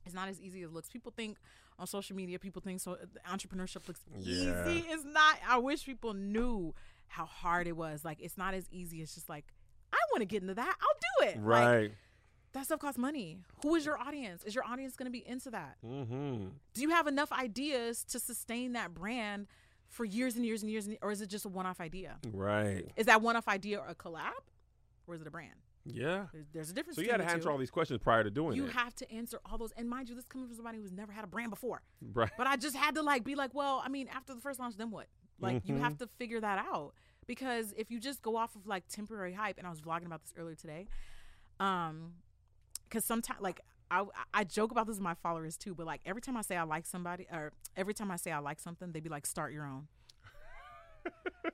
It's 0.07 0.15
not 0.15 0.29
as 0.29 0.41
easy 0.41 0.63
as 0.63 0.71
it 0.71 0.73
looks. 0.73 0.89
People 0.89 1.13
think 1.17 1.37
on 1.79 1.87
social 1.87 2.17
media, 2.17 2.39
people 2.39 2.61
think 2.63 2.81
so 2.81 2.97
entrepreneurship 3.31 3.87
looks 3.89 4.01
Yeah. 4.19 4.69
easy. 4.69 4.87
It's 4.89 5.05
not. 5.05 5.39
I 5.49 5.59
wish 5.59 5.85
people 5.87 6.15
knew 6.15 6.75
how 7.07 7.25
hard 7.27 7.67
it 7.67 7.77
was. 7.77 8.05
Like 8.05 8.21
it's 8.21 8.37
not 8.37 8.55
as 8.55 8.67
easy. 8.71 9.01
It's 9.03 9.15
just 9.15 9.29
like 9.29 9.47
I 9.93 9.97
want 10.13 10.21
to 10.21 10.27
get 10.27 10.43
into 10.43 10.55
that. 10.55 10.77
I'll 10.81 11.25
do 11.25 11.31
it. 11.31 11.37
Like, 11.43 11.45
Right. 11.67 11.93
that 12.53 12.65
stuff 12.67 12.81
costs 12.81 12.99
money. 12.99 13.39
Who 13.63 13.75
is 13.75 13.87
your 13.87 13.99
audience? 13.99 14.45
Is 14.45 14.55
your 14.55 14.65
audience 14.65 14.97
going 14.97 15.07
to 15.07 15.11
be 15.13 15.27
into 15.27 15.51
that? 15.51 15.77
mm-hmm. 15.85 16.49
Do 16.75 16.83
you 16.83 16.91
have 16.91 17.07
enough 17.07 17.33
ideas 17.33 18.05
to 18.05 18.19
sustain 18.21 18.73
that 18.73 18.93
brand 18.93 19.47
for 19.89 20.05
years 20.05 20.37
and 20.37 20.45
years 20.45 20.63
and 20.63 20.71
years, 20.71 20.87
and, 20.87 20.99
or 21.01 21.11
is 21.11 21.23
it 21.23 21.29
just 21.31 21.47
a 21.47 21.49
one-off 21.49 21.81
idea? 21.81 22.19
Right. 22.31 22.91
Is 22.97 23.07
that 23.07 23.23
one-off 23.23 23.49
idea 23.49 23.81
a 23.89 23.95
collab, 23.95 24.33
or 25.07 25.15
is 25.15 25.23
it 25.23 25.27
a 25.27 25.31
brand? 25.31 25.55
Yeah. 25.95 26.27
There's, 26.33 26.47
there's 26.53 26.71
a 26.71 26.75
difference. 26.75 26.97
So 26.97 27.03
you 27.03 27.09
got 27.09 27.19
to 27.19 27.25
answer 27.25 27.45
two. 27.45 27.51
all 27.51 27.59
these 27.59 27.71
questions 27.71 27.99
prior 28.03 28.23
to 28.25 28.31
doing 28.31 28.57
You 28.57 28.65
it. 28.65 28.67
You 28.67 28.73
have 28.73 28.95
to 28.97 29.13
answer 29.13 29.39
all 29.51 29.59
those, 29.59 29.73
and 29.77 29.89
mind 29.89 30.09
you, 30.09 30.15
this 30.15 30.27
coming 30.27 30.47
from 30.47 30.57
somebody 30.57 30.79
who's 30.79 30.93
never 30.93 31.13
had 31.13 31.25
a 31.25 31.29
brand 31.29 31.51
before. 31.51 31.83
right. 32.15 32.31
But 32.37 32.47
I 32.47 32.57
just 32.57 32.77
had 32.77 32.95
to 32.97 33.03
like 33.03 33.25
be 33.25 33.35
like, 33.35 33.55
well, 33.55 33.83
I 33.85 33.89
mean, 33.89 34.09
after 34.15 34.35
the 34.35 34.41
first 34.41 34.59
launch, 34.61 34.77
then 34.77 34.91
what? 34.91 35.07
Like 35.41 35.63
you 35.67 35.75
Mhm. 35.75 35.81
have 35.81 35.97
to 35.99 36.07
figure 36.19 36.41
that 36.41 36.59
out 36.71 36.95
because 37.27 37.73
if 37.77 37.91
you 37.91 38.01
just 38.01 38.23
go 38.23 38.37
off 38.37 38.57
of 38.57 38.67
like 38.67 38.89
temporary 38.89 39.33
hype, 39.35 39.57
and 39.59 39.67
I 39.67 39.71
was 39.71 39.81
vlogging 39.81 40.07
about 40.07 40.23
this 40.23 40.33
earlier 40.37 40.57
today, 40.57 40.89
um, 41.61 42.15
because 42.89 43.05
sometimes 43.05 43.41
like 43.41 43.61
I 43.91 44.05
I 44.35 44.45
joke 44.45 44.71
about 44.71 44.87
this 44.87 44.97
with 44.97 45.03
my 45.05 45.15
followers 45.15 45.57
too, 45.57 45.75
but 45.75 45.87
like 45.87 46.01
every 46.05 46.21
time 46.23 46.37
I 46.37 46.43
say 46.43 46.57
I 46.57 46.63
like 46.65 46.87
somebody 46.87 47.27
or 47.33 47.53
every 47.77 47.95
time 47.95 48.11
I 48.11 48.17
say 48.17 48.33
I 48.33 48.39
like 48.39 48.61
something, 48.61 48.93
they'd 48.93 49.03
be 49.03 49.09
like, 49.09 49.27
start 49.27 49.53
your 49.53 49.65
own. 49.67 49.89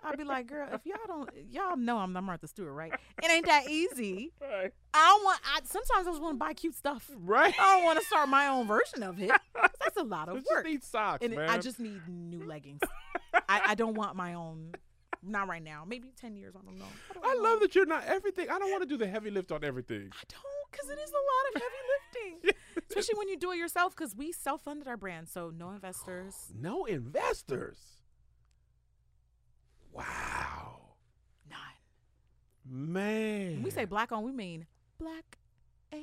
I'd 0.03 0.19
be 0.19 0.25
like, 0.25 0.47
girl, 0.49 0.69
if 0.73 0.81
y'all 0.85 0.97
don't, 1.07 1.31
y'all 1.51 1.77
know 1.77 1.99
I'm, 1.99 2.17
I'm 2.17 2.25
Martha 2.25 2.47
Stewart, 2.47 2.73
right? 2.73 2.93
It 3.23 3.31
ain't 3.31 3.47
that 3.47 3.69
easy. 3.71 4.33
Right. 4.41 4.73
I 4.93 5.09
don't 5.09 5.25
want. 5.25 5.41
I 5.45 5.61
sometimes 5.65 6.07
I 6.07 6.11
just 6.11 6.23
want 6.23 6.35
to 6.35 6.39
buy 6.39 6.53
cute 6.53 6.75
stuff. 6.77 7.11
Right. 7.17 7.55
I 7.59 7.75
don't 7.77 7.85
want 7.85 7.99
to 7.99 8.05
start 8.05 8.29
my 8.29 8.47
own 8.49 8.67
version 8.67 9.03
of 9.03 9.21
it. 9.21 9.31
That's 9.81 9.97
a 9.97 10.03
lot 10.03 10.29
of 10.29 10.37
Just 10.45 10.51
work. 10.51 10.65
need 10.67 10.85
socks, 10.85 11.25
And 11.25 11.35
man. 11.35 11.49
I 11.49 11.59
just 11.59 11.81
need 11.81 12.01
new 12.09 12.43
leggings. 12.47 12.81
I, 13.49 13.63
I 13.69 13.75
don't 13.75 13.95
want 13.95 14.17
my 14.17 14.35
own. 14.35 14.73
Not 15.27 15.49
right 15.49 15.63
now. 15.63 15.85
Maybe 15.87 16.11
ten 16.21 16.37
years. 16.37 16.55
I 16.55 16.63
don't 16.65 16.79
know. 16.79 16.85
I, 17.11 17.15
don't 17.15 17.47
I 17.47 17.51
love 17.51 17.61
that 17.61 17.75
you're 17.75 17.87
not 17.87 18.05
everything. 18.05 18.51
I 18.51 18.59
don't 18.59 18.71
want 18.71 18.83
to 18.83 18.89
do 18.89 18.99
the 18.99 19.07
heavy 19.07 19.31
lift 19.31 19.51
on 19.51 19.65
everything. 19.65 20.11
I 20.13 20.23
don't, 20.29 20.71
because 20.71 20.91
it 20.91 20.99
is 21.03 21.11
a 21.11 21.15
lot 21.15 21.55
of 21.57 21.63
heavy 21.63 22.43
lifting, 22.43 22.85
especially 22.91 23.15
when 23.19 23.29
you 23.31 23.39
do 23.39 23.51
it 23.53 23.57
yourself. 23.57 23.97
Because 23.97 24.15
we 24.15 24.31
self-funded 24.33 24.87
our 24.87 24.99
brand, 24.99 25.29
so 25.31 25.51
no 25.57 25.71
investors. 25.71 26.53
No 26.55 26.85
investors. 26.85 27.94
Wow. 29.95 30.81
None. 31.49 31.59
Man. 32.93 33.53
When 33.55 33.63
we 33.63 33.71
say 33.71 33.85
black 33.85 34.13
owned, 34.13 34.25
we 34.27 34.33
mean 34.33 34.67
black 34.99 35.39
AF 35.93 36.01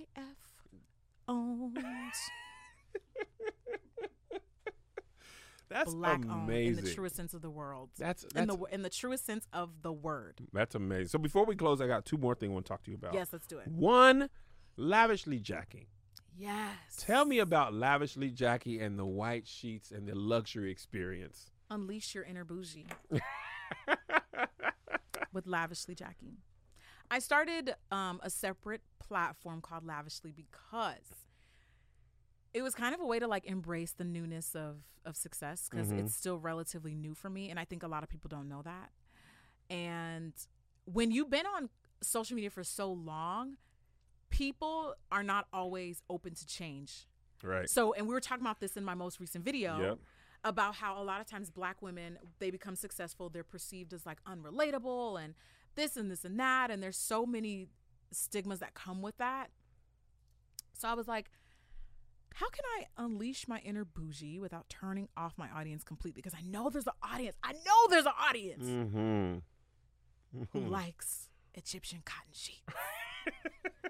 owned. 1.27 1.77
that's 5.69 5.93
black 5.93 6.25
owned 6.29 6.49
amazing. 6.49 6.79
in 6.79 6.85
the 6.85 6.93
truest 6.93 7.15
sense 7.15 7.33
of 7.33 7.41
the 7.41 7.49
world. 7.49 7.89
that's 7.97 8.23
in 8.35 8.47
the 8.47 8.57
in 8.71 8.81
the 8.81 8.89
truest 8.89 9.25
sense 9.25 9.45
of 9.53 9.81
the 9.81 9.91
word. 9.91 10.39
that's 10.53 10.75
amazing. 10.75 11.07
So 11.07 11.19
before 11.19 11.45
we 11.45 11.55
close, 11.55 11.81
I 11.81 11.87
got 11.87 12.05
two 12.05 12.17
more 12.17 12.35
things 12.35 12.51
I 12.51 12.53
want 12.53 12.65
to 12.65 12.69
talk 12.69 12.83
to 12.83 12.91
you 12.91 12.97
about. 12.97 13.13
Yes, 13.13 13.27
let's 13.33 13.47
do 13.47 13.57
it. 13.57 13.67
One, 13.67 14.29
lavishly 14.77 15.39
Jackie. 15.39 15.89
Yes. 16.37 16.71
Tell 16.97 17.25
me 17.25 17.39
about 17.39 17.73
lavishly 17.73 18.29
Jackie 18.31 18.79
and 18.79 18.97
the 18.97 19.05
white 19.05 19.47
sheets 19.47 19.91
and 19.91 20.07
the 20.07 20.15
luxury 20.15 20.71
experience. 20.71 21.51
Unleash 21.69 22.15
your 22.15 22.23
inner 22.23 22.43
bougie 22.43 22.87
with 25.33 25.45
Lavishly 25.47 25.95
Jackie. 25.95 26.37
I 27.09 27.19
started 27.19 27.75
um, 27.91 28.19
a 28.23 28.29
separate 28.29 28.81
platform 28.99 29.61
called 29.61 29.85
Lavishly 29.85 30.31
because 30.35 31.09
it 32.53 32.61
was 32.61 32.73
kind 32.75 32.93
of 32.93 33.01
a 33.01 33.05
way 33.05 33.19
to 33.19 33.27
like 33.27 33.45
embrace 33.45 33.91
the 33.93 34.03
newness 34.03 34.55
of 34.55 34.77
of 35.03 35.15
success 35.17 35.67
because 35.69 35.87
Mhm. 35.89 35.99
it's 35.99 36.13
still 36.15 36.37
relatively 36.37 36.93
new 36.93 37.15
for 37.15 37.27
me 37.29 37.49
and 37.49 37.59
i 37.59 37.65
think 37.65 37.81
a 37.81 37.87
lot 37.87 38.03
of 38.03 38.09
people 38.09 38.27
don't 38.27 38.47
know 38.47 38.61
that 38.61 38.91
and 39.69 40.31
when 40.85 41.09
you've 41.09 41.31
been 41.31 41.47
on 41.47 41.69
social 42.03 42.35
media 42.35 42.51
for 42.51 42.63
so 42.63 42.91
long 42.91 43.57
people 44.29 44.93
are 45.11 45.23
not 45.23 45.47
always 45.51 46.03
open 46.09 46.35
to 46.35 46.45
change 46.45 47.07
Right. 47.41 47.67
so 47.67 47.93
and 47.93 48.07
we 48.07 48.13
were 48.13 48.19
talking 48.19 48.43
about 48.45 48.59
this 48.59 48.77
in 48.77 48.83
my 48.83 48.93
most 48.93 49.19
recent 49.19 49.43
video 49.43 49.79
Yep. 49.79 49.99
About 50.43 50.75
how 50.75 51.01
a 51.01 51.03
lot 51.03 51.21
of 51.21 51.27
times 51.27 51.49
black 51.49 51.81
women 51.81 52.17
they 52.39 52.49
become 52.49 52.75
successful 52.75 53.29
they're 53.29 53.43
perceived 53.43 53.93
as 53.93 54.05
like 54.05 54.17
unrelatable 54.25 55.23
and 55.23 55.35
this 55.75 55.95
and 55.95 56.09
this 56.09 56.25
and 56.25 56.39
that 56.39 56.71
and 56.71 56.81
there's 56.81 56.97
so 56.97 57.25
many 57.25 57.67
stigmas 58.11 58.59
that 58.59 58.73
come 58.73 59.01
with 59.01 59.17
that. 59.17 59.49
So 60.73 60.87
i 60.89 60.93
was 60.93 61.07
like 61.07 61.29
how 62.35 62.49
can 62.49 62.63
i 62.79 62.85
unleash 63.03 63.47
my 63.47 63.59
inner 63.59 63.85
bougie 63.85 64.39
without 64.39 64.67
turning 64.69 65.09
off 65.17 65.33
my 65.37 65.49
audience 65.49 65.83
completely? 65.83 66.21
Because 66.21 66.37
i 66.37 66.41
know 66.41 66.69
there's 66.69 66.87
an 66.87 66.93
audience. 67.03 67.35
I 67.43 67.53
know 67.53 67.87
there's 67.89 68.05
an 68.05 68.13
audience. 68.19 68.65
Mm-hmm. 68.65 70.43
who 70.53 70.59
likes 70.59 71.27
egyptian 71.53 72.01
cotton 72.05 72.31
sheets 72.31 72.61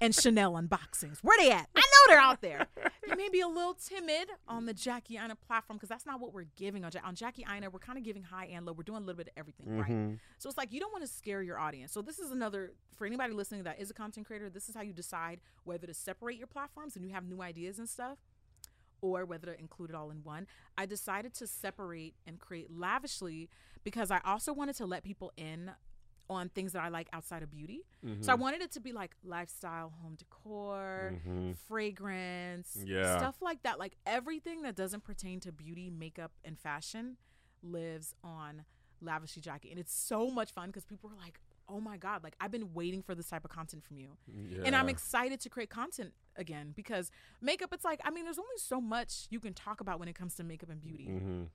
and 0.00 0.14
Chanel 0.14 0.52
unboxings. 0.52 1.18
Where 1.22 1.36
they 1.38 1.50
at? 1.50 1.68
I 1.74 1.80
know 1.80 1.84
they're 2.08 2.18
out 2.20 2.40
there. 2.42 2.66
They 3.08 3.14
may 3.16 3.28
be 3.28 3.40
a 3.40 3.48
little 3.48 3.74
timid 3.74 4.28
on 4.48 4.66
the 4.66 4.74
Jackie 4.74 5.16
Aina 5.16 5.36
platform 5.36 5.76
because 5.76 5.88
that's 5.88 6.06
not 6.06 6.20
what 6.20 6.32
we're 6.32 6.46
giving 6.56 6.84
on, 6.84 6.90
Ja- 6.92 7.00
on 7.04 7.14
Jackie 7.14 7.44
Aina. 7.50 7.70
We're 7.70 7.78
kind 7.78 7.98
of 7.98 8.04
giving 8.04 8.22
high 8.24 8.46
and 8.46 8.66
low. 8.66 8.72
We're 8.72 8.82
doing 8.82 8.98
a 8.98 9.00
little 9.06 9.16
bit 9.16 9.28
of 9.28 9.32
everything, 9.36 9.78
right? 9.78 9.90
Mhm. 9.90 10.18
So 10.38 10.48
it's 10.48 10.58
like 10.58 10.72
you 10.72 10.80
don't 10.80 10.92
want 10.92 11.04
to 11.04 11.10
scare 11.10 11.42
your 11.42 11.58
audience. 11.58 11.92
So 11.92 12.02
this 12.02 12.18
is 12.18 12.30
another 12.30 12.72
for 12.96 13.06
anybody 13.06 13.32
listening 13.32 13.62
that 13.64 13.78
is 13.80 13.90
a 13.90 13.94
content 13.94 14.26
creator. 14.26 14.48
This 14.50 14.68
is 14.68 14.74
how 14.74 14.82
you 14.82 14.92
decide 14.92 15.40
whether 15.64 15.86
to 15.86 15.94
separate 15.94 16.38
your 16.38 16.46
platforms 16.46 16.96
and 16.96 17.04
you 17.04 17.12
have 17.12 17.24
new 17.24 17.42
ideas 17.42 17.78
and 17.78 17.88
stuff, 17.88 18.18
or 19.00 19.24
whether 19.24 19.46
to 19.52 19.58
include 19.60 19.90
it 19.90 19.96
all 19.96 20.10
in 20.10 20.22
one. 20.24 20.46
I 20.76 20.86
decided 20.86 21.34
to 21.34 21.46
separate 21.46 22.14
and 22.26 22.38
create 22.40 22.70
lavishly 22.70 23.48
because 23.84 24.10
I 24.10 24.20
also 24.24 24.52
wanted 24.52 24.74
to 24.76 24.86
let 24.86 25.04
people 25.04 25.32
in 25.36 25.72
on 26.28 26.48
things 26.48 26.72
that 26.72 26.82
I 26.82 26.88
like 26.88 27.08
outside 27.12 27.42
of 27.42 27.50
beauty. 27.50 27.82
So 28.20 28.30
I 28.32 28.34
wanted 28.36 28.62
it 28.62 28.70
to 28.72 28.80
be 28.80 28.92
like 28.92 29.16
lifestyle, 29.24 29.90
home 30.00 30.14
decor, 30.14 31.14
Mhm. 31.26 31.56
fragrance, 31.56 32.76
Yeah. 32.84 33.18
stuff 33.18 33.40
like 33.42 33.62
that. 33.62 33.78
Like 33.78 33.96
everything 34.06 34.62
that 34.62 34.74
doesn't 34.76 35.02
pertain 35.04 35.40
to 35.40 35.52
beauty, 35.52 35.90
makeup, 35.90 36.32
and 36.44 36.58
fashion 36.58 37.16
lives 37.62 38.14
on 38.22 38.64
Lavishly 39.00 39.42
Jackie. 39.42 39.70
And 39.70 39.78
it's 39.78 39.92
so 39.94 40.30
much 40.30 40.52
fun 40.52 40.68
because 40.68 40.84
people 40.84 41.10
are 41.10 41.16
like, 41.16 41.40
oh 41.68 41.80
my 41.80 41.96
God, 41.96 42.22
like 42.22 42.36
I've 42.40 42.52
been 42.52 42.72
waiting 42.74 43.02
for 43.02 43.14
this 43.14 43.28
type 43.28 43.44
of 43.44 43.50
content 43.50 43.84
from 43.84 43.96
you. 43.96 44.16
And 44.64 44.74
I'm 44.76 44.88
excited 44.88 45.40
to 45.40 45.48
create 45.48 45.68
content 45.70 46.12
again 46.36 46.72
because 46.76 47.10
makeup, 47.40 47.72
it's 47.72 47.84
like, 47.84 48.00
I 48.04 48.10
mean, 48.10 48.24
there's 48.24 48.38
only 48.38 48.56
so 48.58 48.80
much 48.80 49.26
you 49.30 49.40
can 49.40 49.52
talk 49.52 49.80
about 49.80 49.98
when 49.98 50.08
it 50.08 50.14
comes 50.14 50.34
to 50.36 50.44
makeup 50.44 50.70
and 50.70 50.80
beauty. 50.80 51.08
Mhm. 51.08 51.48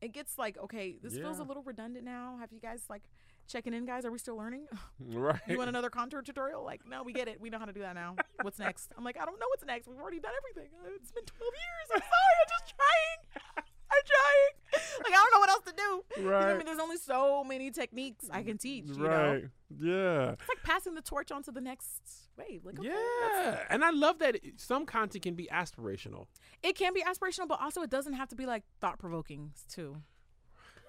It 0.00 0.12
gets 0.12 0.38
like, 0.38 0.58
okay, 0.58 0.96
this 1.02 1.16
feels 1.16 1.38
a 1.38 1.44
little 1.44 1.62
redundant 1.62 2.04
now. 2.04 2.36
Have 2.38 2.52
you 2.52 2.60
guys 2.60 2.86
like 2.88 3.08
checking 3.48 3.74
in, 3.74 3.84
guys? 3.84 4.04
Are 4.04 4.10
we 4.10 4.18
still 4.18 4.36
learning? 4.36 4.66
Right. 5.04 5.40
You 5.48 5.58
want 5.58 5.68
another 5.68 5.90
contour 5.90 6.22
tutorial? 6.22 6.64
Like, 6.64 6.80
no, 6.88 7.02
we 7.02 7.12
get 7.12 7.28
it. 7.28 7.40
We 7.40 7.50
know 7.50 7.58
how 7.58 7.64
to 7.66 7.72
do 7.72 7.80
that 7.80 7.94
now. 7.94 8.16
What's 8.40 8.58
next? 8.58 8.92
I'm 8.96 9.04
like, 9.04 9.16
I 9.20 9.24
don't 9.24 9.38
know 9.40 9.46
what's 9.48 9.64
next. 9.64 9.86
We've 9.88 9.98
already 10.00 10.20
done 10.20 10.32
everything. 10.36 10.70
Uh, 10.84 10.90
It's 10.96 11.10
been 11.10 11.24
12 11.24 11.40
years. 11.52 11.88
I'm 11.94 12.00
sorry. 12.00 12.36
I'm 12.40 12.48
just 12.48 12.74
trying. 12.76 13.64
I'm 13.92 14.02
trying. 14.06 15.02
Like, 15.04 15.12
I 15.12 15.16
don't 15.16 15.32
know 15.34 15.40
what 15.40 15.50
else 15.50 15.64
to 15.64 15.72
do. 15.76 16.22
You 16.22 16.30
know 16.30 16.36
I 16.36 16.54
mean? 16.56 16.64
There's 16.66 16.78
only 16.78 16.96
so 16.96 17.44
many 17.44 17.70
techniques 17.70 18.26
I 18.30 18.42
can 18.42 18.56
teach. 18.58 18.86
You 18.86 18.96
know? 19.02 19.08
right. 19.08 19.44
Yeah. 19.78 20.30
It's 20.32 20.48
like 20.48 20.62
passing 20.62 20.94
the 20.94 21.02
torch 21.02 21.30
on 21.30 21.42
to 21.42 21.50
the 21.52 21.60
next 21.60 22.00
wave. 22.38 22.64
Like, 22.64 22.78
okay, 22.78 22.88
Yeah. 22.88 23.58
And 23.68 23.84
I 23.84 23.90
love 23.90 24.18
that 24.20 24.38
some 24.56 24.86
content 24.86 25.22
can 25.24 25.34
be 25.34 25.48
aspirational. 25.52 26.26
It 26.62 26.76
can 26.76 26.94
be 26.94 27.02
aspirational, 27.02 27.48
but 27.48 27.60
also 27.60 27.82
it 27.82 27.90
doesn't 27.90 28.14
have 28.14 28.28
to 28.28 28.36
be 28.36 28.46
like 28.46 28.62
thought 28.80 28.98
provoking 28.98 29.52
too. 29.68 29.96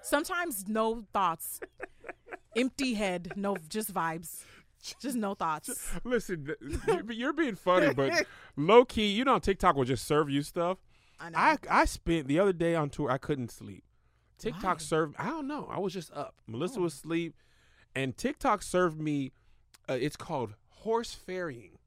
Sometimes 0.02 0.66
no 0.68 1.06
thoughts, 1.14 1.60
empty 2.56 2.94
head, 2.94 3.34
no 3.36 3.58
just 3.70 3.94
vibes, 3.94 4.44
just 5.00 5.16
no 5.16 5.34
thoughts. 5.34 5.92
Listen, 6.04 6.54
you're- 7.12 7.34
being 7.34 7.56
funny, 7.56 7.94
but 7.94 8.26
low 8.56 8.86
key, 8.86 9.08
you 9.12 9.24
know, 9.24 9.40
TikTok 9.40 9.76
will 9.76 9.86
just 9.86 10.06
serve 10.06 10.30
you 10.30 10.42
stuff. 10.42 10.78
I 11.20 11.30
know. 11.30 11.38
I 11.38 11.58
I 11.70 11.86
spent 11.86 12.28
the 12.28 12.40
other 12.40 12.54
day 12.54 12.76
on 12.76 12.90
tour. 12.90 13.10
I 13.10 13.18
couldn't 13.18 13.52
sleep. 13.52 13.84
TikTok 14.40 14.64
Why? 14.64 14.78
served. 14.78 15.16
I 15.18 15.28
don't 15.28 15.48
know. 15.48 15.68
I 15.72 15.80
was 15.80 15.94
just 15.94 16.12
up. 16.12 16.36
Melissa 16.48 16.80
Oh. 16.80 16.84
was 16.84 16.94
asleep, 16.96 17.36
and 17.96 18.18
TikTok 18.18 18.62
served 18.62 19.00
me. 19.00 19.32
Uh, 19.90 19.94
it's 20.00 20.16
called 20.18 20.56
horse 20.70 21.14
ferrying, 21.14 21.78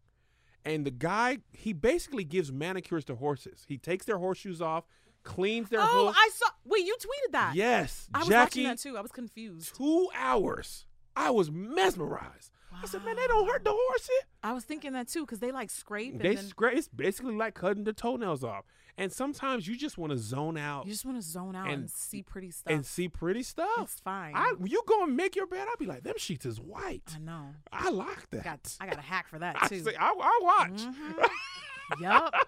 and 0.64 0.86
the 0.86 0.90
guy 0.90 1.38
he 1.52 1.72
basically 1.74 2.24
gives 2.24 2.50
manicures 2.52 3.04
to 3.06 3.16
horses. 3.16 3.64
He 3.68 3.76
takes 3.78 4.06
their 4.06 4.18
horseshoes 4.18 4.62
off, 4.62 4.84
cleans 5.26 5.68
their 5.68 5.80
oh, 5.82 6.06
hoof. 6.06 6.16
I 6.18 6.30
saw. 6.34 6.46
Wait, 6.64 6.86
you 6.86 6.96
tweeted 6.96 7.32
that? 7.32 7.54
yes, 7.54 8.08
I 8.14 8.20
was 8.20 8.28
Jackie. 8.28 8.60
watching 8.60 8.64
that 8.64 8.78
too. 8.78 8.96
I 8.96 9.00
was 9.02 9.12
confused. 9.12 9.74
Two 9.76 10.08
hours. 10.14 10.86
I 11.14 11.30
was 11.30 11.50
mesmerized. 11.50 12.50
Wow. 12.72 12.78
I 12.82 12.86
said, 12.86 13.04
man, 13.04 13.16
they 13.16 13.26
don't 13.26 13.48
hurt 13.48 13.64
the 13.64 13.72
horses. 13.72 14.10
I 14.42 14.52
was 14.52 14.64
thinking 14.64 14.92
that 14.92 15.08
too 15.08 15.20
because 15.24 15.38
they 15.38 15.50
like 15.52 15.70
scrape 15.70 16.18
They 16.18 16.34
then 16.34 16.44
scrape. 16.46 16.76
It's 16.76 16.88
basically 16.88 17.34
like 17.34 17.54
cutting 17.54 17.84
the 17.84 17.92
toenails 17.92 18.44
off. 18.44 18.64
And 18.98 19.12
sometimes 19.12 19.68
you 19.68 19.76
just 19.76 19.98
want 19.98 20.12
to 20.12 20.18
zone 20.18 20.56
out 20.56 20.86
you 20.86 20.92
just 20.92 21.04
want 21.04 21.18
to 21.18 21.22
zone 21.22 21.54
out 21.54 21.66
and, 21.66 21.82
and- 21.82 21.90
see 21.90 22.22
pretty 22.22 22.50
stuff. 22.50 22.72
and 22.72 22.84
see 22.84 23.08
pretty 23.08 23.42
stuff. 23.42 23.68
it's 23.78 24.00
fine. 24.00 24.32
I 24.34 24.54
you 24.64 24.82
go 24.86 25.04
and 25.04 25.16
make 25.16 25.36
your 25.36 25.46
bed, 25.46 25.66
I'll 25.68 25.76
be 25.76 25.86
like, 25.86 26.02
them 26.02 26.14
sheets 26.18 26.44
is 26.46 26.60
white. 26.60 27.10
I 27.14 27.18
know. 27.18 27.46
I 27.72 27.90
like 27.90 28.28
that. 28.30 28.44
Got 28.44 28.76
I 28.80 28.86
got 28.86 28.98
a 28.98 29.02
hack 29.02 29.28
for 29.28 29.38
that 29.38 29.56
I 29.62 29.68
too. 29.68 29.80
say, 29.82 29.94
I, 29.98 30.08
I 30.08 30.40
watch. 30.42 30.80
Mhm. 30.82 31.26
yup. 32.00 32.32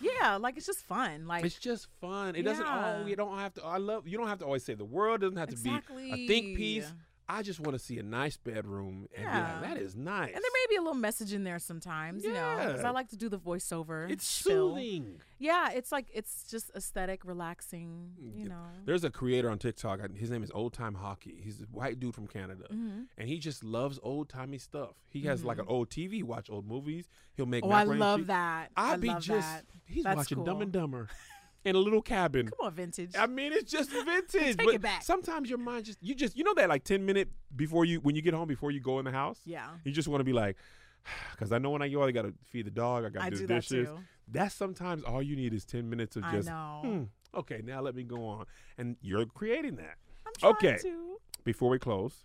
Yeah, 0.00 0.36
like 0.36 0.58
it's 0.58 0.66
just 0.66 0.80
fun. 0.80 1.26
Like 1.26 1.44
It's 1.46 1.58
just 1.58 1.86
fun. 2.00 2.36
It 2.36 2.42
doesn't. 2.42 2.66
Oh, 2.66 3.06
you 3.06 3.16
don't 3.16 3.38
have 3.38 3.54
to. 3.54 3.64
I 3.64 3.78
love. 3.78 4.06
You 4.06 4.18
don't 4.18 4.26
have 4.26 4.38
to 4.40 4.44
always 4.44 4.62
say 4.62 4.74
the 4.74 4.84
world 4.84 5.22
doesn't 5.22 5.36
have 5.38 5.48
to 5.48 5.56
be 5.56 5.70
a 5.70 6.26
think 6.26 6.56
piece. 6.56 6.92
I 7.28 7.42
just 7.42 7.58
want 7.60 7.72
to 7.72 7.78
see 7.78 7.98
a 7.98 8.02
nice 8.02 8.36
bedroom 8.36 9.08
and 9.14 9.24
Yeah. 9.24 9.46
be 9.60 9.66
like, 9.66 9.74
that 9.74 9.82
is 9.82 9.96
nice. 9.96 10.26
And 10.34 10.34
there 10.34 10.40
may 10.52 10.66
be 10.68 10.76
a 10.76 10.80
little 10.80 10.94
message 10.94 11.32
in 11.32 11.42
there 11.44 11.58
sometimes, 11.58 12.22
you 12.22 12.32
know, 12.32 12.56
because 12.58 12.84
I 12.84 12.90
like 12.90 13.08
to 13.10 13.16
do 13.16 13.28
the 13.30 13.38
voiceover. 13.38 14.10
it's 14.10 14.26
spill. 14.26 14.74
soothing. 14.74 15.20
Yeah, 15.38 15.70
it's 15.72 15.90
like 15.90 16.06
it's 16.12 16.44
just 16.50 16.70
aesthetic, 16.76 17.24
relaxing. 17.24 18.10
You 18.36 18.48
know. 18.48 18.64
There's 18.84 19.04
a 19.04 19.10
creator 19.10 19.50
on 19.50 19.58
TikTok. 19.58 20.00
His 20.14 20.30
name 20.30 20.42
is 20.42 20.50
Old 20.54 20.72
Time 20.74 20.94
Hockey. 20.94 21.40
He's 21.42 21.60
a 21.60 21.64
white 21.64 21.98
dude 22.00 22.14
from 22.14 22.26
Canada, 22.26 22.64
Mhm. 22.72 23.06
and 23.18 23.28
he 23.28 23.38
just 23.38 23.64
loves 23.64 23.98
old 24.02 24.28
timey 24.28 24.58
stuff. 24.58 24.94
He 25.08 25.22
has 25.22 25.44
like 25.44 25.58
an 25.58 25.66
old 25.66 25.90
TV. 25.90 26.22
Watch 26.22 26.50
old 26.50 26.66
movies. 26.66 27.08
He'll 27.36 27.46
make. 27.46 27.64
Mm-hmm. 27.64 27.72
Oh, 27.72 27.76
I 27.76 27.84
love 27.84 28.20
cheese. 28.20 28.26
that. 28.28 28.70
I'd 28.76 28.92
I 28.92 28.96
be 28.96 29.08
love 29.08 29.22
just. 29.22 29.48
that. 29.48 29.64
He's 29.86 30.04
That's 30.04 30.16
watching 30.16 30.44
Dumb 30.44 30.62
and 30.62 30.72
Dumber 30.72 31.08
in 31.64 31.74
a 31.74 31.78
little 31.78 32.02
cabin. 32.02 32.46
Come 32.48 32.66
on, 32.66 32.74
vintage. 32.74 33.12
I 33.18 33.26
mean, 33.26 33.52
it's 33.52 33.70
just 33.70 33.90
vintage. 34.04 34.56
Take 34.56 34.66
but 34.66 34.74
it 34.74 34.80
back. 34.82 35.02
Sometimes 35.02 35.48
your 35.48 35.58
mind 35.58 35.86
just 35.86 35.98
you 36.02 36.14
just 36.14 36.36
you 36.36 36.44
know 36.44 36.54
that 36.54 36.68
like 36.68 36.84
ten 36.84 37.04
minute 37.06 37.28
before 37.56 37.84
you 37.84 38.00
when 38.00 38.14
you 38.14 38.22
get 38.22 38.34
home 38.34 38.48
before 38.48 38.70
you 38.70 38.80
go 38.80 38.98
in 38.98 39.04
the 39.04 39.10
house. 39.12 39.40
yeah, 39.44 39.68
You 39.84 39.92
just 39.92 40.08
want 40.08 40.20
to 40.20 40.24
be 40.24 40.32
like, 40.32 40.56
because 41.32 41.52
I 41.52 41.58
know 41.58 41.70
when 41.70 41.82
I 41.82 41.88
go, 41.88 42.02
I 42.04 42.10
got 42.12 42.22
to 42.22 42.34
feed 42.44 42.66
the 42.66 42.70
dog. 42.70 43.04
I 43.04 43.08
got 43.08 43.24
to 43.24 43.30
do 43.30 43.36
do 43.38 43.46
the 43.46 43.54
that 43.54 43.60
dishes. 43.62 43.88
too. 43.88 43.98
That's 44.28 44.54
sometimes 44.54 45.02
all 45.02 45.22
you 45.22 45.36
need 45.36 45.52
is 45.54 45.64
ten 45.64 45.88
minutes 45.90 46.16
of 46.16 46.24
I 46.24 46.32
just. 46.32 46.48
know. 46.48 46.80
"Hmm, 46.82 47.38
okay, 47.38 47.60
now 47.64 47.80
let 47.80 47.94
me 47.94 48.02
go 48.04 48.24
on, 48.26 48.46
and 48.78 48.96
you're 49.00 49.26
creating 49.26 49.76
that. 49.76 49.96
I'm 50.26 50.32
trying 50.38 50.52
Okay. 50.54 50.78
to. 50.82 51.16
Before 51.44 51.68
we 51.68 51.78
close, 51.78 52.24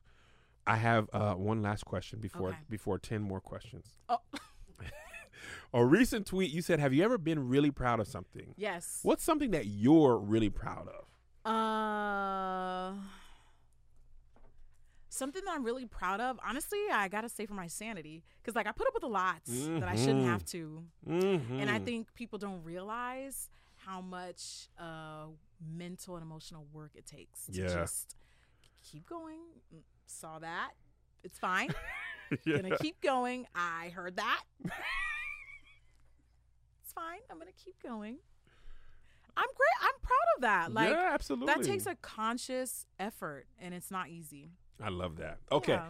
I 0.65 0.77
have 0.77 1.09
uh, 1.11 1.33
one 1.33 1.61
last 1.61 1.83
question 1.85 2.19
before 2.19 2.49
Okay. 2.49 2.57
before 2.69 2.97
ten 2.99 3.21
more 3.21 3.41
questions. 3.41 3.95
Oh, 4.07 4.19
A 5.74 5.86
recent 5.86 6.26
tweet 6.26 6.51
you 6.51 6.61
said, 6.61 6.80
"Have 6.80 6.93
you 6.93 7.03
ever 7.03 7.17
been 7.17 7.47
really 7.47 7.72
proud 7.72 7.99
of 7.99 8.07
something? 8.07 8.53
yes. 8.57 8.99
What's 9.03 9.24
something 9.24 9.51
that 9.51 9.65
you're 9.67 10.17
really 10.17 10.49
proud 10.49 10.88
of?" 10.88 11.05
Uh, 11.45 12.93
something 15.09 15.43
that 15.45 15.51
I'm 15.53 15.63
really 15.63 15.86
proud 15.86 16.22
of. 16.22 16.39
Honestly, 16.47 16.80
I 16.91 17.07
gotta 17.07 17.30
say 17.30 17.45
for 17.45 17.53
my 17.53 17.67
sanity, 17.67 18.24
because 18.41 18.55
like 18.55 18.67
I 18.67 18.72
put 18.72 18.88
up 18.88 18.93
with 18.93 19.03
a 19.03 19.07
lot 19.07 19.41
that 19.45 19.88
I 19.88 19.95
shouldn't 19.95 20.24
Mhm. 20.24 20.28
have 20.28 20.45
to, 20.45 20.84
Mm-hmm. 21.07 21.59
and 21.59 21.70
I 21.70 21.80
think 21.80 22.13
people 22.13 22.39
don't 22.39 22.63
realize 22.63 23.49
how 23.76 24.01
much 24.01 24.70
uh 24.78 25.28
mental 25.61 26.15
and 26.15 26.24
emotional 26.24 26.65
work 26.72 26.91
it 26.95 27.05
takes 27.05 27.45
to 27.47 27.51
Yeah. 27.53 27.67
just 27.67 28.15
keep 28.84 29.05
going. 29.05 29.39
Mm, 29.74 29.82
Saw 30.07 30.39
that. 30.39 30.72
It's 31.24 31.38
fine. 31.38 31.70
yeah. 32.45 32.57
gonna 32.61 32.78
keep 32.78 32.99
going. 33.01 33.45
I 33.53 33.89
heard 33.89 34.15
that. 34.15 34.43
It's 36.89 36.93
fine. 36.93 37.19
I'm 37.29 37.37
gonna 37.37 37.51
keep 37.63 37.81
going. 37.83 38.17
I'm 39.37 39.47
great. 39.55 39.69
I'm 39.81 39.99
proud 40.01 40.17
of 40.37 40.41
that. 40.41 40.73
Like 40.73 40.89
yeah, 40.89 41.11
absolutely. 41.13 41.53
that 41.53 41.63
takes 41.63 41.85
a 41.85 41.95
conscious 41.95 42.87
effort, 42.99 43.45
and 43.59 43.73
it's 43.73 43.91
not 43.91 44.09
easy. 44.09 44.49
I 44.83 44.89
love 44.89 45.17
that. 45.17 45.37
Okay, 45.51 45.73
Yeah. 45.73 45.85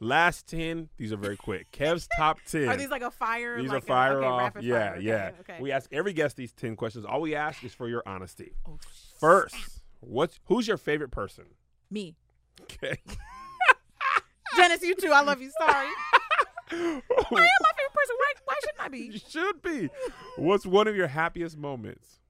last 0.00 0.46
ten. 0.46 0.88
These 0.96 1.12
are 1.12 1.16
very 1.16 1.36
quick. 1.36 1.70
Kev's 1.72 2.06
top 2.16 2.38
ten. 2.46 2.68
Are 2.68 2.76
these 2.76 2.90
like 2.90 3.02
a 3.02 3.10
fire? 3.10 3.60
These 3.60 3.70
like 3.70 3.82
are 3.82 3.86
fire 3.86 4.20
a, 4.20 4.26
okay, 4.26 4.26
off. 4.26 4.52
Yeah, 4.62 4.78
fire. 4.90 4.92
Okay, 4.96 5.02
yeah. 5.06 5.30
Okay. 5.40 5.58
We 5.60 5.72
ask 5.72 5.92
every 5.92 6.12
guest 6.12 6.36
these 6.36 6.52
ten 6.52 6.76
questions. 6.76 7.04
All 7.04 7.20
we 7.20 7.34
ask 7.34 7.64
is 7.64 7.74
for 7.74 7.88
your 7.88 8.02
honesty. 8.06 8.52
oh, 8.68 8.78
First, 9.18 9.56
what's 10.00 10.38
who's 10.44 10.68
your 10.68 10.76
favorite 10.78 11.10
person? 11.10 11.44
me, 11.90 12.16
Okay. 12.62 12.96
Dennis. 14.56 14.82
You 14.82 14.94
too. 14.94 15.10
I 15.12 15.20
love 15.22 15.40
you. 15.42 15.50
Sorry. 15.58 15.88
I 16.70 16.76
am 16.76 17.02
my 17.20 17.70
person. 18.08 18.16
Why, 18.18 18.32
why 18.44 18.54
shouldn't 18.60 18.80
I 18.80 18.88
be? 18.88 18.98
You 19.14 19.20
should 19.28 19.62
be. 19.62 19.90
What's 20.36 20.66
one 20.66 20.88
of 20.88 20.96
your 20.96 21.06
happiest 21.08 21.56
moments? 21.56 22.20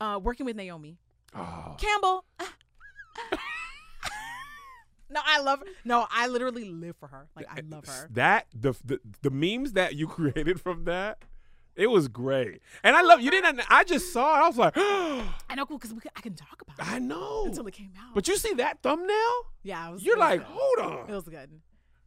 Uh, 0.00 0.20
working 0.22 0.44
with 0.46 0.56
Naomi 0.56 0.98
Oh, 1.34 1.76
Campbell. 1.78 2.24
no, 5.08 5.20
I 5.24 5.40
love. 5.40 5.60
her. 5.60 5.66
No, 5.84 6.06
I 6.10 6.26
literally 6.26 6.64
live 6.64 6.96
for 6.96 7.08
her. 7.08 7.28
Like 7.36 7.46
I 7.50 7.60
love 7.68 7.86
her. 7.86 8.08
That 8.12 8.46
the, 8.54 8.74
the 8.84 9.00
the 9.22 9.30
memes 9.30 9.72
that 9.72 9.94
you 9.94 10.06
created 10.16 10.60
from 10.60 10.84
that, 10.84 11.18
it 11.76 11.86
was 11.88 12.08
great. 12.08 12.60
And 12.82 12.96
I 12.96 13.02
love 13.02 13.20
you 13.20 13.30
didn't. 13.30 13.60
I 13.70 13.84
just 13.84 14.12
saw 14.12 14.36
it. 14.36 14.44
I 14.44 14.48
was 14.48 14.56
like, 14.58 14.72
I 14.76 15.54
know, 15.56 15.64
cool, 15.66 15.78
because 15.78 15.94
I 16.16 16.20
can 16.20 16.34
talk 16.34 16.62
about 16.62 16.78
it 16.86 16.92
I 16.92 16.98
know. 16.98 17.46
until 17.46 17.66
it 17.66 17.72
came 17.74 17.92
out. 17.98 18.14
But 18.14 18.26
you 18.28 18.36
see 18.36 18.54
that 18.54 18.82
thumbnail? 18.82 19.32
yeah, 19.62 19.90
was, 19.90 20.02
You're 20.02 20.18
like, 20.18 20.40
good. 20.40 20.48
hold 20.50 21.08
it 21.08 21.12
was 21.12 21.24
good. 21.28 21.60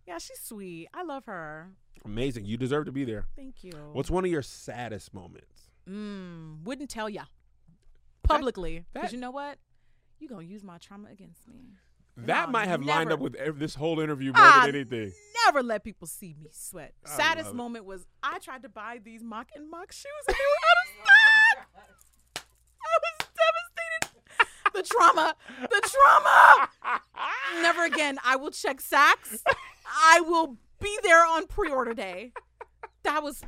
Yeah, 0.08 0.18
she's 0.18 0.40
sweet. 0.42 0.88
I 0.94 1.04
love 1.04 1.26
her. 1.26 1.70
Amazing. 2.06 2.46
You 2.46 2.58
deserve 2.58 2.86
to 2.86 2.92
be 2.92 3.04
there. 3.04 3.26
Thank 3.36 3.64
you. 3.64 3.74
What's 3.94 4.10
one 4.10 4.26
of 4.26 4.32
your 4.32 4.42
saddest 4.42 5.14
moments? 5.14 5.70
Mm, 5.90 6.64
wouldn't 6.64 6.90
tell 6.90 7.10
ya 7.10 7.24
publicly 8.24 8.86
because 8.94 9.12
you 9.12 9.20
know 9.20 9.32
what? 9.32 9.58
You 10.20 10.28
gonna 10.30 10.44
use 10.44 10.64
my 10.64 10.78
trauma 10.78 11.10
against 11.12 11.48
me. 11.48 11.56
That 12.18 12.52
might 12.52 12.68
have 12.68 12.84
lined 12.84 13.12
up 13.14 13.20
with 13.22 13.36
ev- 13.36 13.60
this 13.60 13.76
whole 13.76 14.00
interview 14.02 14.34
more 14.34 14.42
Ah, 14.42 14.64
than 14.66 14.76
anything. 14.76 15.14
Never 15.46 15.64
let 15.64 15.84
people 15.86 16.06
see 16.08 16.36
me 16.38 16.50
sweat. 16.52 16.94
I 17.06 17.10
Saddest 17.10 17.54
moment 17.54 17.86
was 17.86 18.06
I 18.22 18.40
tried 18.40 18.64
to 18.64 18.70
buy 18.70 19.00
these 19.04 19.24
Mach 19.24 19.48
and 19.56 19.70
Mach 19.72 19.92
shoes 19.94 20.06
and 20.28 20.36
they 20.36 20.44
were 20.44 20.66
out 20.70 20.78
of 20.84 21.66
stock. 22.36 22.46
I 22.82 22.98
was 23.02 23.28
devastated. 24.04 24.74
The 24.74 24.84
trauma, 24.84 25.36
the 25.62 25.90
trauma. 25.90 27.02
Never 27.62 27.86
again. 27.86 28.18
I 28.24 28.36
will 28.36 28.52
check 28.52 28.82
Saks. 28.82 29.40
I 29.88 30.20
will 30.22 30.58
be 30.80 30.98
there 31.04 31.26
on 31.26 31.48
pre-order 31.48 31.94
day. 31.94 32.34
That 33.04 33.24
was 33.24 33.42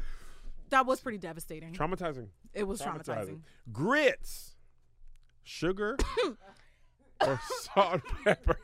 that 0.69 0.85
was 0.85 1.01
pretty 1.01 1.17
devastating. 1.17 1.73
Traumatizing. 1.73 2.27
It 2.53 2.67
was 2.67 2.81
traumatizing. 2.81 3.41
Grits, 3.71 4.55
sugar, 5.43 5.97
or 7.25 7.39
salt 7.73 7.93
and 7.93 8.03
pepper. 8.23 8.57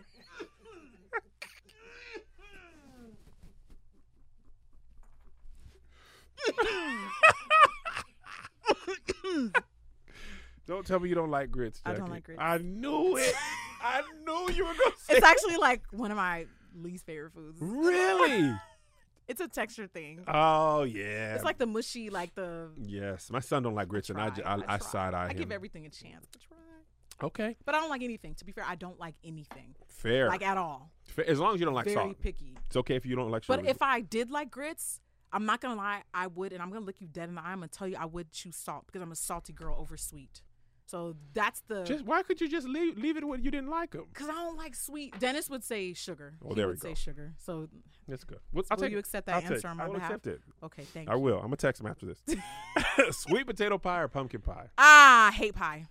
don't 10.66 10.86
tell 10.86 11.00
me 11.00 11.10
you 11.10 11.16
don't 11.16 11.32
like 11.32 11.52
grits. 11.52 11.82
I 11.86 11.94
don't 11.94 12.10
like 12.10 12.24
grits. 12.24 12.42
I 12.42 12.58
knew 12.60 13.18
it. 13.18 13.34
I 13.82 14.02
knew 14.26 14.54
you 14.54 14.66
were 14.66 14.74
gonna 14.74 14.96
say. 14.98 15.16
It's 15.16 15.26
actually 15.26 15.58
like 15.58 15.82
one 15.92 16.12
of 16.12 16.18
my 16.18 16.46
least 16.82 17.06
favorite 17.06 17.34
foods. 17.34 17.58
really. 17.62 18.54
It's 19.28 19.42
a 19.42 19.48
texture 19.50 19.88
thing. 19.88 20.22
Oh 20.26 20.84
yeah. 20.84 21.36
It's 21.36 21.44
like 21.44 21.58
the 21.58 21.66
mushy, 21.66 22.10
like 22.10 22.34
the. 22.36 22.70
yes. 22.78 23.30
My 23.30 23.42
son 23.42 23.62
don't 23.64 23.76
like 23.76 23.90
grits, 23.90 24.10
and 24.10 24.18
I, 24.18 24.28
I, 24.46 24.54
I, 24.54 24.58
try. 24.58 24.78
side 24.78 25.14
eye 25.14 25.26
I 25.26 25.30
him. 25.32 25.38
give 25.38 25.52
everything 25.52 25.86
a 25.86 25.90
chance. 25.90 26.26
I 26.34 26.38
try. 26.48 27.28
okay. 27.28 27.58
But 27.66 27.76
I 27.76 27.80
don't 27.82 27.90
like 27.90 28.04
anything. 28.04 28.36
To 28.36 28.46
be 28.46 28.54
fair, 28.54 28.64
I 28.66 28.76
don't 28.76 28.98
like 28.98 29.16
anything, 29.26 29.76
Fair. 29.88 30.30
like 30.30 30.44
at 30.44 30.58
all. 30.58 30.92
Fair. 31.08 31.30
As 31.30 31.40
long 31.42 31.54
as 31.54 31.60
you 31.60 31.66
don't 31.66 31.76
like 31.76 31.86
Very 31.86 31.96
salt, 31.96 32.22
picky. 32.22 32.58
it's 32.68 32.78
okay 32.78 32.96
if 32.96 33.06
you 33.06 33.18
don't 33.18 33.30
like 33.30 33.44
sugar. 33.44 33.62
But 33.62 33.70
if 33.70 33.82
I 33.82 34.00
did 34.00 34.32
like 34.32 34.50
grits, 34.50 35.02
I'm 35.34 35.46
not 35.46 35.60
gonna 35.60 35.76
lie, 35.76 36.04
I 36.14 36.28
would, 36.28 36.54
and 36.54 36.62
I'm 36.62 36.72
gonna 36.72 36.86
look 36.86 37.02
you 37.02 37.08
dead 37.08 37.28
in 37.28 37.36
the 37.36 37.42
eye. 37.42 37.52
I'm 37.52 37.58
gonna 37.58 37.68
tell 37.68 37.88
you, 37.90 37.98
I 38.00 38.06
would 38.06 38.32
choose 38.32 38.56
salt 38.56 38.86
because 38.88 39.02
I'm 39.02 39.12
a 39.12 39.16
salty 39.18 39.52
girl 39.52 39.76
over 39.78 39.98
sweet. 39.98 40.42
So 40.90 41.18
that's 41.34 41.62
the. 41.68 41.84
just 41.84 42.06
why 42.06 42.24
could 42.24 42.40
you 42.40 42.48
just 42.48 42.66
leave 42.68 42.98
leave 42.98 43.18
it 43.18 43.28
when 43.28 43.44
you 43.44 43.52
didn't 43.52 43.70
like 43.70 43.92
them? 43.92 44.06
Because 44.14 44.30
I 44.30 44.34
don't 44.34 44.56
like 44.58 44.74
sweet. 44.74 45.20
Dennis 45.20 45.50
would 45.50 45.64
say 45.64 45.92
sugar. 45.94 46.36
Well, 46.42 46.52
he 46.52 46.56
there 46.56 46.68
we 46.68 46.72
would 46.74 46.80
go. 46.80 46.88
say 46.88 46.94
sugar. 46.96 47.34
So 47.38 47.68
That's 48.08 48.24
good. 48.24 48.40
Well, 48.54 48.64
I'll 48.72 48.78
Will 48.78 48.84
take 48.84 48.92
you 48.94 48.98
accept 48.98 49.26
that 49.28 49.36
I'll 49.36 49.42
take- 49.42 49.52
answer 49.52 49.68
on 49.68 49.76
my 49.78 49.84
I 49.84 49.88
will 49.88 49.94
behalf? 49.96 50.12
accept 50.12 50.28
it. 50.28 50.42
okay, 50.64 50.84
thank 50.84 51.10
I 51.10 51.12
you. 51.14 51.18
I 51.18 51.22
will. 51.22 51.36
I'm 51.40 51.44
gonna 51.48 51.58
text 51.58 51.82
him 51.82 51.88
after 51.88 52.06
this. 52.06 52.24
Sweet 53.18 53.46
potato 53.48 53.78
pie 53.78 54.00
or 54.00 54.08
pumpkin 54.08 54.40
pie? 54.42 54.68
Ah, 54.78 55.30
hate 55.36 55.56
pie. 55.56 55.88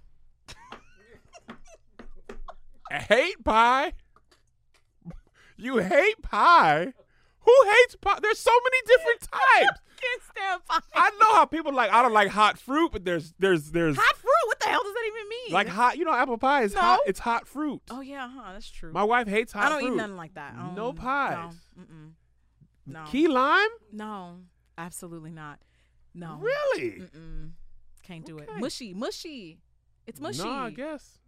I 2.90 2.94
hate 3.09 3.44
pie. 3.44 3.92
You 5.59 5.78
hate 5.78 6.22
pie. 6.22 6.92
Who 7.40 7.55
hates 7.64 7.97
pie? 7.97 8.18
There's 8.22 8.38
so 8.38 8.51
many 8.64 8.78
different 8.86 9.20
types. 9.20 9.32
I 9.40 10.01
Can't 10.01 10.22
stand 10.22 10.61
pie. 10.66 10.78
I 10.94 11.11
know 11.20 11.34
how 11.34 11.44
people 11.47 11.72
like. 11.72 11.90
I 11.90 12.03
don't 12.03 12.12
like 12.12 12.28
hot 12.28 12.59
fruit, 12.59 12.92
but 12.92 13.05
there's 13.05 13.32
there's 13.38 13.70
there's 13.70 13.97
Hot 13.97 14.16
fruit? 14.16 14.55
What 14.67 14.71
the 14.71 14.73
hell 14.73 14.83
does 14.83 14.93
that 14.95 15.05
even 15.07 15.29
mean? 15.29 15.53
like 15.53 15.69
hot. 15.69 15.97
You 15.99 16.05
know, 16.05 16.12
apple 16.14 16.39
pie 16.39 16.62
is 16.64 16.75
No. 16.75 16.81
hot. 16.81 17.01
It's 17.07 17.19
hot 17.21 17.47
fruit. 17.47 17.81
Oh 17.91 18.01
yeah, 18.01 18.29
huh? 18.29 18.53
That's 18.53 18.71
true. 18.71 18.93
My 18.93 19.05
wife 19.05 19.29
hates 19.29 19.53
hot 19.53 19.61
fruit. 19.62 19.67
I 19.67 19.71
don't 19.71 19.81
fruit. 19.89 19.95
eat 19.95 19.97
nothing 19.97 20.17
like 20.17 20.35
that. 20.35 20.55
I 20.57 20.75
No 20.75 20.93
pies. 20.93 21.55
No. 21.77 21.83
Mm-mm. 21.83 22.12
No. 22.87 23.05
Key 23.07 23.29
lime? 23.29 23.69
No. 23.93 24.39
Absolutely 24.79 25.31
not. 25.33 25.61
No. 26.14 26.39
Really? 26.41 27.01
Mm-mm. 27.01 27.51
Can't 28.03 28.25
do 28.25 28.39
it. 28.39 28.49
Mushy. 28.59 28.95
Mushy. 28.95 29.59
It's 30.07 30.21
mushy. 30.21 30.45
No, 30.45 30.51
I 30.51 30.71
guess 30.71 31.19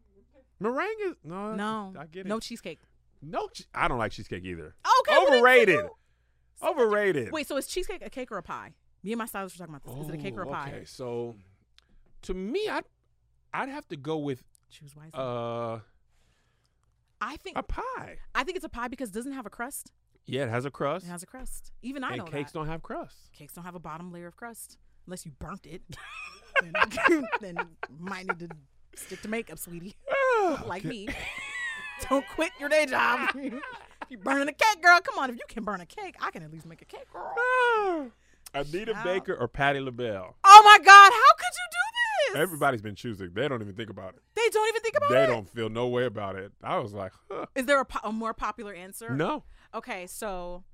meringue 0.61 0.95
is 1.07 1.15
no. 1.25 1.55
No. 1.55 1.93
I 1.99 2.07
get 2.07 2.21
it. 2.21 2.27
No 2.27 2.39
cheesecake. 2.41 2.81
No, 3.21 3.49
che- 3.49 3.65
I 3.75 3.89
don't 3.89 3.99
like 3.99 4.13
cheesecake 4.13 4.45
either. 4.45 4.75
Okay. 5.01 5.17
what 5.17 5.27
did 5.31 5.33
you 5.33 5.39
Overrated. 5.39 5.87
Overrated. 6.63 7.33
Wait, 7.33 7.47
so 7.49 7.57
is 7.57 7.67
cheesecake 7.67 8.03
a 8.05 8.11
cake 8.11 8.31
or 8.33 8.39
a 8.39 8.43
pie? 8.43 8.75
Me 9.03 9.13
and 9.13 9.19
my 9.19 9.27
stylist 9.27 9.57
were 9.59 9.67
talking 9.67 9.75
about 9.77 9.85
this. 9.97 10.05
is 10.07 10.09
it 10.13 10.19
a 10.19 10.23
cake 10.23 10.37
or 10.37 10.43
a 10.43 10.49
Oh, 10.49 10.53
pie? 10.53 10.69
Okay, 10.73 10.85
so 10.85 11.35
to 12.23 12.35
me, 12.35 12.69
I'd 12.69 12.85
I'd 13.53 13.69
have 13.69 13.87
to 13.89 13.97
go 13.97 14.19
with 14.19 14.43
Choose 14.71 14.95
wisely. 14.95 15.13
uh 15.15 15.79
I 17.21 17.37
think 17.39 17.59
a 17.59 17.63
pie. 17.63 18.19
I 18.35 18.45
think 18.45 18.57
it's 18.57 18.65
a 18.65 18.69
pie 18.69 18.89
because 18.89 19.09
it 19.09 19.15
doesn't 19.15 19.33
have 19.33 19.47
a 19.47 19.51
crust. 19.51 19.91
Yeah, 20.27 20.45
it 20.45 20.51
has 20.51 20.65
a 20.67 20.71
crust. 20.71 21.07
It 21.07 21.09
has 21.09 21.23
a 21.23 21.27
crust. 21.27 21.73
Even 21.83 22.05
I 22.05 22.11
and 22.11 22.19
know 22.19 22.25
cakes 22.25 22.53
that. 22.53 22.59
don't 22.59 22.69
have 22.69 22.83
crust. 22.83 23.31
Cakes 23.33 23.55
don't 23.55 23.65
have 23.65 23.75
a 23.75 23.81
bottom 23.81 24.13
layer 24.13 24.27
of 24.29 24.37
crust 24.37 24.77
unless 25.07 25.25
you 25.25 25.33
burnt 25.39 25.67
it. 25.67 25.83
then, 26.63 27.25
then 27.41 27.57
might 27.99 28.27
need 28.27 28.39
to 28.41 28.49
stick 28.95 29.23
to 29.23 29.29
makeup, 29.29 29.59
sweetie. 29.59 29.95
like 30.67 30.85
me. 30.85 31.09
Don't 32.09 32.25
quit 32.35 32.53
your 32.61 32.69
day 32.69 32.87
job. 32.87 33.31
if 33.35 33.53
you 34.09 34.19
burning 34.19 34.49
a 34.49 34.53
cake, 34.53 34.83
girl, 34.83 35.01
come 35.01 35.19
on. 35.19 35.31
If 35.31 35.37
you 35.37 35.43
can 35.49 35.65
burn 35.65 35.81
a 35.81 35.87
cake, 35.87 36.15
I 36.21 36.31
can 36.31 36.43
at 36.43 36.53
least 36.53 36.67
make 36.67 36.81
a 36.83 36.85
cake, 36.85 37.07
girl. 37.13 38.11
Anita 38.55 38.93
Child. 38.93 39.05
Baker 39.05 39.35
or 39.35 39.49
Patti 39.49 39.81
LaBelle. 39.81 40.37
Oh 40.45 40.63
my 40.65 40.79
God, 40.79 41.13
how 41.13 41.35
could 41.37 41.55
you 41.55 41.69
do? 41.71 41.88
Everybody's 42.35 42.83
been 42.83 42.95
choosing. 42.95 43.31
They 43.33 43.49
don't 43.49 43.61
even 43.63 43.75
think 43.75 43.91
about 43.91 44.15
it. 44.15 44.23
they 44.35 44.49
don't 44.51 44.69
even 44.69 44.83
think 44.83 44.97
about 44.97 45.11
They 45.11 45.17
it. 45.23 45.27
They 45.27 45.33
don't 45.33 45.49
feel 45.49 45.69
no 45.69 45.89
way 45.89 46.05
about 46.05 46.37
it. 46.37 46.53
I 46.63 46.79
was 46.79 46.93
like, 46.93 47.13
huh. 47.31 47.47
Is 47.55 47.67
there 47.67 47.81
a, 47.81 47.85
po- 47.85 48.09
a 48.09 48.13
more 48.13 48.35
popular 48.35 48.73
answer? 48.75 49.11
no. 49.15 49.45
Okay, 49.75 50.07
so. 50.07 50.65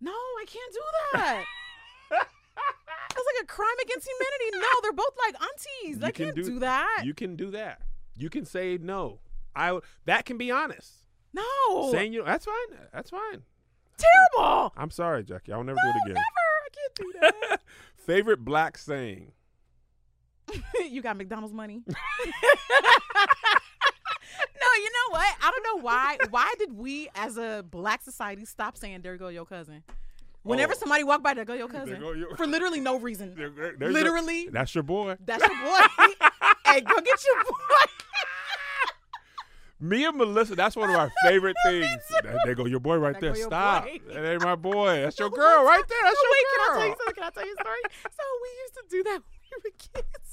No, 0.00 0.10
I 0.12 0.44
can't 0.46 0.72
do 0.72 0.80
that. 1.12 1.44
That's 2.10 3.26
like 3.34 3.42
a 3.42 3.46
crime 3.46 3.76
against 3.84 4.08
humanity. 4.08 4.58
No, 4.58 4.80
they're 4.82 4.92
both 4.92 5.14
like 5.26 5.34
aunties. 5.40 6.00
You 6.00 6.06
I 6.06 6.10
can 6.10 6.24
can't 6.26 6.36
do- 6.36 6.44
do, 6.44 6.58
that. 6.60 7.02
You 7.04 7.14
can 7.14 7.36
do 7.36 7.50
that. 7.52 7.82
You 8.16 8.30
can 8.30 8.44
say 8.44 8.78
no. 8.80 9.20
I 9.54 9.78
that 10.06 10.24
can 10.24 10.38
be 10.38 10.50
honest. 10.50 11.04
no. 11.34 11.90
Saying 11.92 12.12
you 12.14 12.24
that's 12.24 12.46
fine. 12.46 12.78
That's 12.92 13.10
fine. 13.10 13.42
terrible. 13.98 14.72
I'm 14.76 14.90
sorry, 14.90 15.22
Jackie. 15.24 15.52
I 15.52 15.56
will 15.56 15.64
never 15.64 15.76
No, 15.84 15.92
do 15.92 15.98
it 15.98 16.10
again. 16.10 16.14
never. 16.14 16.22
I 16.64 16.68
can't 16.72 16.94
do 16.94 17.12
that. 17.50 17.60
Favorite 18.06 18.44
black 18.44 18.76
saying. 18.78 19.32
you 20.90 21.00
got 21.02 21.16
McDonald's 21.16 21.54
money. 21.54 21.82
no, 21.86 21.94
you 24.76 24.90
know 24.90 25.10
what? 25.10 25.34
I 25.42 25.50
don't 25.50 25.62
know 25.64 25.82
why. 25.82 26.16
Why 26.30 26.52
did 26.58 26.72
we, 26.76 27.08
as 27.14 27.36
a 27.36 27.64
black 27.68 28.02
society, 28.02 28.44
stop 28.44 28.76
saying 28.76 29.02
"There 29.02 29.16
go 29.16 29.28
your 29.28 29.46
cousin"? 29.46 29.82
Whenever 30.42 30.72
Oh. 30.72 30.76
somebody 30.78 31.04
walk 31.04 31.22
by, 31.22 31.34
"There 31.34 31.44
go 31.44 31.54
your 31.54 31.68
cousin," 31.68 32.00
go 32.00 32.12
your- 32.12 32.36
for 32.36 32.46
literally 32.46 32.80
no 32.80 32.98
reason. 32.98 33.34
There- 33.36 33.50
there- 33.50 33.90
Literally. 33.90 34.42
your- 34.44 34.52
that's 34.52 34.74
your 34.74 34.82
boy. 34.84 35.16
That's 35.24 35.46
your 35.46 35.56
boy. 35.62 35.80
hey, 36.66 36.80
go 36.80 37.00
get 37.00 37.24
your 37.24 37.44
boy. 37.44 37.86
Me 39.82 40.04
and 40.04 40.16
Melissa, 40.16 40.54
that's 40.54 40.76
one 40.76 40.88
of 40.90 40.94
our 40.94 41.10
favorite 41.24 41.56
things. 41.66 42.00
There- 42.22 42.54
go 42.54 42.66
your 42.66 42.78
boy 42.78 42.98
right 42.98 43.18
There 43.18 43.32
there. 43.32 43.42
Stop. 43.42 43.84
boy. 43.84 43.98
That 44.12 44.24
ain't 44.24 44.42
my 44.42 44.54
boy. 44.54 45.00
That's 45.00 45.18
your 45.18 45.28
girl 45.28 45.64
right 45.64 45.82
there. 45.88 45.98
That's 46.04 46.22
your 46.22 46.30
wait, 46.30 46.44
Can 46.46 46.60
I 46.62 46.74
tell 46.78 46.86
you 46.86 46.94
something? 46.94 47.14
Can 47.14 47.24
I 47.24 47.30
tell 47.30 47.46
you 47.46 47.56
a 47.58 47.62
story? 47.62 47.82
So 48.12 48.22
we 48.42 48.48
used 48.62 48.74
to 48.74 48.84
do 48.88 49.02
that 49.02 49.18
when 49.26 49.40
we 49.50 49.56
were 49.58 49.74
kids. 49.76 50.30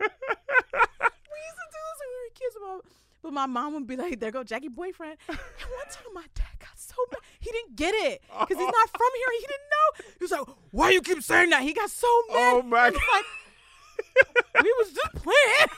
we 0.00 1.38
used 1.44 1.60
to 1.60 1.68
do 1.68 1.80
this 1.84 1.98
when 2.00 2.08
we 2.08 2.18
were 2.24 2.32
kids. 2.34 2.56
But, 2.58 2.80
but 3.22 3.32
my 3.34 3.44
mom 3.44 3.74
would 3.74 3.86
be 3.86 3.96
like, 3.96 4.18
"There 4.18 4.30
go 4.30 4.42
Jackie 4.42 4.68
boyfriend." 4.68 5.18
And 5.28 5.36
one 5.36 5.88
time 5.90 6.14
my 6.14 6.24
dad 6.34 6.56
got 6.60 6.78
so 6.78 6.94
mad. 7.12 7.20
He 7.40 7.50
didn't 7.50 7.76
get 7.76 7.94
it 7.94 8.22
because 8.40 8.56
he's 8.56 8.66
oh. 8.66 8.72
not 8.72 8.88
from 8.88 9.10
here. 9.16 9.32
He 9.38 9.46
didn't 9.46 9.68
know. 9.68 9.88
He 10.18 10.24
was 10.24 10.30
like, 10.30 10.56
"Why 10.70 10.90
you 10.90 11.02
keep 11.02 11.22
saying 11.22 11.50
that?" 11.50 11.62
He 11.62 11.74
got 11.74 11.90
so 11.90 12.08
mad. 12.28 12.36
Oh, 12.36 12.62
my 12.62 12.90
God. 12.90 13.00
like, 13.12 14.64
"We 14.64 14.72
was 14.78 14.92
just 14.92 15.12
playing." 15.16 15.68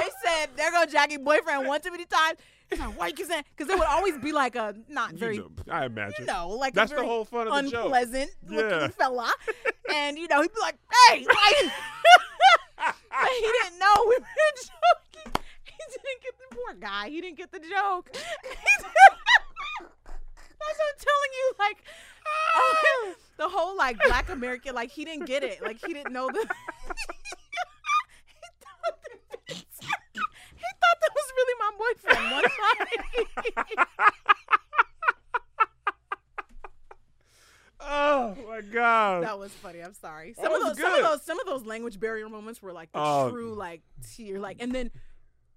They 0.00 0.08
said 0.24 0.48
there 0.56 0.70
go 0.70 0.84
Jackie 0.86 1.16
boyfriend 1.18 1.66
one 1.66 1.80
too 1.80 1.90
many 1.90 2.04
times. 2.06 2.38
He's 2.70 2.78
like, 2.80 2.98
why 2.98 3.08
you 3.08 3.12
keep 3.14 3.26
saying? 3.26 3.44
Because 3.54 3.70
it 3.70 3.78
would 3.78 3.86
always 3.88 4.16
be 4.18 4.32
like 4.32 4.56
a 4.56 4.74
not 4.88 5.12
You 5.12 5.18
very, 5.18 5.36
know, 5.38 5.50
I 5.70 5.84
imagine. 5.86 6.14
you 6.20 6.24
know, 6.26 6.48
like 6.48 6.72
That's 6.72 6.90
a 6.92 6.96
the 6.96 7.04
whole 7.04 7.24
fun 7.26 7.46
of 7.48 7.64
the 7.64 7.70
joke. 7.70 7.84
unpleasant 7.84 8.30
looking 8.48 8.70
Yeah. 8.70 8.88
fella, 8.88 9.30
and 9.94 10.16
you 10.18 10.26
know 10.28 10.40
he'd 10.40 10.52
be 10.54 10.60
like, 10.60 10.76
hey, 11.08 11.26
like, 11.26 11.72
but 12.78 12.94
he 13.28 13.40
didn't 13.62 13.78
know 13.78 13.94
we 14.08 14.16
were 14.16 14.24
joking. 14.56 15.42
He 15.64 15.72
didn't 15.90 16.22
get 16.22 16.34
the 16.38 16.56
poor 16.56 16.74
guy. 16.80 17.08
He 17.10 17.20
didn't 17.20 17.36
get 17.36 17.50
the 17.52 17.58
joke. 17.60 18.08
That's 20.62 20.78
what 20.78 20.88
I'm 20.88 20.98
telling 20.98 21.32
you. 21.34 21.52
Like 21.58 21.84
uh, 22.24 23.12
the 23.36 23.48
whole 23.48 23.76
like 23.76 23.98
Black 24.06 24.30
American, 24.30 24.74
like 24.74 24.90
he 24.90 25.04
didn't 25.04 25.26
get 25.26 25.42
it. 25.42 25.60
Like 25.62 25.84
he 25.84 25.92
didn't 25.92 26.12
know 26.12 26.28
the. 26.28 26.38
he 26.38 26.46
thought 28.60 28.96
that- 29.02 29.18
he 29.48 30.68
thought 30.80 30.98
that 31.00 31.10
was 31.78 31.96
really 32.04 32.16
my 32.16 32.30
boyfriend 32.32 32.32
one 32.32 33.76
time. 33.76 33.86
oh 37.80 38.36
my 38.48 38.60
god. 38.60 39.24
that 39.24 39.38
was 39.38 39.52
funny. 39.52 39.80
I'm 39.80 39.94
sorry. 39.94 40.34
Some 40.34 40.44
That 40.44 40.52
of 40.52 40.58
was 40.62 40.76
those, 40.76 40.84
some 40.84 40.92
of 40.94 41.02
those, 41.04 41.22
some 41.22 41.40
of 41.40 41.46
those 41.46 41.64
language 41.64 41.98
barrier 42.00 42.28
moments 42.28 42.62
were 42.62 42.72
like 42.72 42.92
the 42.92 42.98
Oh. 43.00 43.30
true 43.30 43.54
like 43.54 43.82
tear, 44.16 44.38
like, 44.38 44.58
and 44.60 44.72
then 44.74 44.90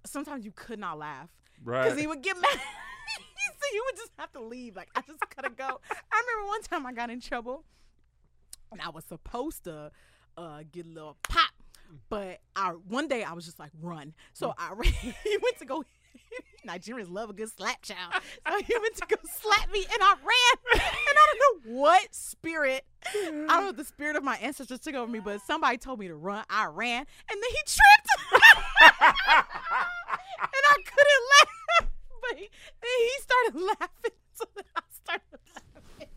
sometimes 0.04 0.44
you 0.44 0.52
could 0.52 0.78
not 0.78 0.98
laugh 0.98 1.30
right. 1.64 1.84
because 1.84 1.98
he 1.98 2.06
would 2.06 2.22
get 2.22 2.36
mad. 2.40 2.50
so 2.52 3.66
you 3.72 3.84
would 3.86 3.96
just 3.96 4.12
have 4.18 4.32
to 4.32 4.40
leave. 4.40 4.76
Like 4.76 4.88
I 4.96 5.02
just 5.06 5.20
gotta 5.34 5.50
go. 5.50 5.80
I 5.90 6.22
remember 6.26 6.48
one 6.48 6.62
time 6.62 6.86
I 6.86 6.92
got 6.92 7.10
in 7.10 7.20
trouble, 7.20 7.64
and 8.72 8.80
I 8.80 8.88
was 8.90 9.04
supposed 9.04 9.64
to 9.64 9.90
uh, 10.36 10.62
get 10.72 10.86
a 10.86 10.88
little 10.88 11.16
pop, 11.28 11.50
but 12.08 12.40
I 12.56 12.70
one 12.70 13.06
day 13.08 13.22
I 13.24 13.32
was 13.34 13.44
just 13.44 13.58
like 13.58 13.70
run. 13.80 14.14
So 14.32 14.52
I 14.58 14.72
ran. 14.76 14.92
he 14.92 15.38
went 15.42 15.58
to 15.60 15.64
go. 15.64 15.84
Nigerians 16.66 17.10
love 17.10 17.30
a 17.30 17.32
good 17.32 17.50
slap 17.50 17.82
child. 17.82 18.12
So 18.46 18.58
he 18.62 18.74
went 18.80 18.96
to 18.96 19.06
go 19.08 19.16
slap 19.24 19.70
me, 19.72 19.84
and 19.92 20.02
I 20.02 20.14
ran. 20.14 20.56
And 20.74 20.82
I 20.82 21.26
don't 21.26 21.66
know 21.66 21.80
what 21.80 22.14
spirit. 22.14 22.84
I 23.06 23.30
don't 23.30 23.46
know 23.46 23.68
if 23.68 23.76
the 23.76 23.84
spirit 23.84 24.16
of 24.16 24.24
my 24.24 24.36
ancestors 24.36 24.80
took 24.80 24.94
over 24.94 25.10
me, 25.10 25.20
but 25.20 25.40
somebody 25.42 25.78
told 25.78 26.00
me 26.00 26.08
to 26.08 26.16
run. 26.16 26.44
I 26.50 26.66
ran, 26.66 27.06
and 27.30 27.42
then 27.42 27.50
he 27.50 27.58
tripped. 27.66 28.08
and 28.82 29.44
I 30.42 30.76
couldn't 30.84 31.24
laugh. 31.32 31.90
But 32.20 32.38
he, 32.38 32.48
then 32.82 32.90
he 32.98 33.10
started 33.20 33.54
laughing, 33.80 34.16
so 34.34 34.44
then 34.56 34.64
I 34.74 34.82
started 34.90 35.38
laughing. 35.54 36.08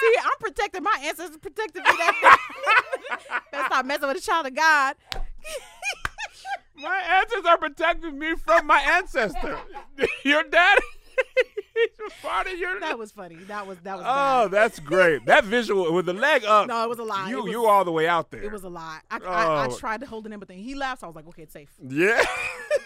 See, 0.00 0.14
I'm 0.22 0.38
protecting 0.40 0.82
my 0.82 0.96
ancestors 1.04 1.36
protected 1.38 1.82
me 1.82 1.90
that 1.90 2.38
Better 3.52 3.64
stop 3.66 3.86
messing 3.86 4.08
with 4.08 4.16
a 4.16 4.20
child 4.20 4.46
of 4.46 4.54
God. 4.54 4.96
my 6.76 7.00
ancestors 7.20 7.44
are 7.46 7.58
protecting 7.58 8.18
me 8.18 8.34
from 8.36 8.66
my 8.66 8.78
ancestor. 8.80 9.58
your 10.24 10.42
daddy. 10.44 10.82
Part 12.22 12.46
of 12.48 12.58
your. 12.58 12.78
that 12.80 12.98
was 12.98 13.12
funny. 13.12 13.36
That 13.36 13.66
was 13.66 13.78
that 13.80 13.96
was 13.96 14.04
Oh, 14.06 14.44
bad. 14.44 14.50
that's 14.50 14.78
great. 14.80 15.24
That 15.26 15.44
visual 15.44 15.92
with 15.92 16.06
the 16.06 16.12
leg 16.12 16.44
up. 16.44 16.66
No, 16.68 16.82
it 16.84 16.88
was 16.88 16.98
a 16.98 17.04
lot. 17.04 17.28
You 17.28 17.42
was- 17.44 17.52
you 17.52 17.66
all 17.66 17.84
the 17.84 17.92
way 17.92 18.08
out 18.08 18.30
there. 18.30 18.42
It 18.42 18.50
was 18.52 18.64
a 18.64 18.68
lot. 18.68 19.02
I, 19.10 19.18
I, 19.18 19.44
I 19.44 19.66
Oh. 19.66 19.76
tried 19.76 20.00
to 20.00 20.06
hold 20.06 20.26
it 20.26 20.32
in, 20.32 20.38
but 20.38 20.48
then 20.48 20.58
he 20.58 20.74
laughed. 20.74 21.00
So 21.00 21.06
I 21.06 21.08
was 21.08 21.16
like, 21.16 21.26
okay, 21.28 21.42
it's 21.42 21.52
safe. 21.52 21.70
yeah. 21.88 22.24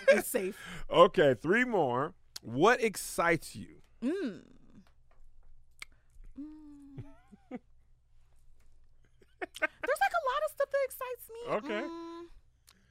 It's 0.09 0.29
safe. 0.29 0.59
okay, 0.91 1.35
three 1.41 1.65
more. 1.65 2.13
What 2.43 2.83
excites 2.83 3.55
you? 3.57 3.77
Mm. 4.05 4.41
Like 9.63 10.15
a 10.21 10.25
lot 10.31 10.41
of 10.47 10.51
stuff 10.53 10.69
that 10.73 10.83
excites 10.85 11.31
me. 11.31 11.71
Okay. 11.77 11.87
Mm. 11.89 12.25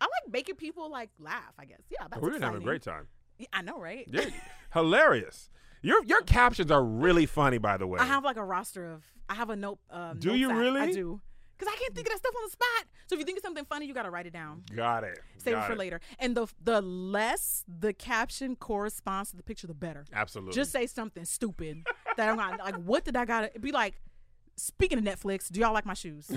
I 0.01 0.05
like 0.05 0.34
making 0.34 0.55
people 0.55 0.89
like 0.89 1.09
laugh. 1.19 1.53
I 1.59 1.65
guess. 1.65 1.82
Yeah, 1.89 2.07
that's 2.09 2.22
We've 2.22 2.34
been 2.34 2.41
having 2.41 2.61
a 2.61 2.65
great 2.65 2.82
time. 2.82 3.07
Yeah, 3.38 3.47
I 3.53 3.61
know, 3.61 3.80
right? 3.80 4.07
Yeah, 4.11 4.26
hilarious. 4.74 5.49
Your 5.82 6.03
your 6.05 6.22
captions 6.22 6.72
are 6.72 6.84
really 6.84 7.26
funny, 7.26 7.57
by 7.57 7.78
the 7.78 7.88
way. 7.88 7.99
I 7.99 8.05
have 8.05 8.24
like 8.24 8.38
a 8.38 8.43
roster 8.43 8.86
of. 8.91 9.03
I 9.30 9.36
have 9.36 9.49
a 9.49 9.55
note. 9.55 9.80
Um, 9.89 10.19
Do 10.19 10.36
you 10.36 10.51
app. 10.51 10.57
really? 10.57 10.82
I 10.82 10.91
do. 10.91 11.22
Because 11.57 11.74
I 11.74 11.78
can't 11.80 11.93
think 11.93 12.07
of 12.07 12.13
that 12.13 12.17
stuff 12.17 12.34
on 12.36 12.43
the 12.47 12.51
spot. 12.51 12.86
So 13.07 13.13
if 13.15 13.19
you 13.19 13.26
think 13.26 13.38
of 13.38 13.43
something 13.43 13.65
funny, 13.65 13.86
you 13.86 13.93
got 13.93 14.03
to 14.03 14.09
write 14.09 14.26
it 14.26 14.34
down. 14.34 14.63
Got 14.76 15.03
it. 15.03 15.19
Save 15.38 15.53
Got 15.53 15.63
it 15.63 15.67
for 15.67 15.76
later. 15.76 16.01
And 16.17 16.36
the 16.36 16.47
the 16.61 16.82
less 16.82 17.63
the 17.67 17.93
caption 17.93 18.55
corresponds 18.55 19.30
to 19.32 19.38
the 19.38 19.43
picture, 19.43 19.67
the 19.67 19.76
better. 19.76 20.05
Absolutely. 20.11 20.53
Just 20.53 20.72
say 20.72 20.88
something 20.88 21.24
stupid 21.24 21.86
that 22.17 22.30
I'm 22.30 22.36
not 22.38 22.59
like. 22.59 22.76
What 22.76 23.05
did 23.05 23.15
I 23.15 23.26
gotta 23.26 23.51
be 23.59 23.72
like? 23.72 24.01
Speaking 24.62 24.99
of 24.99 25.03
Netflix, 25.03 25.49
do 25.51 25.59
y'all 25.59 25.74
like 25.74 25.86
my 25.88 25.95
shoes? 25.95 26.30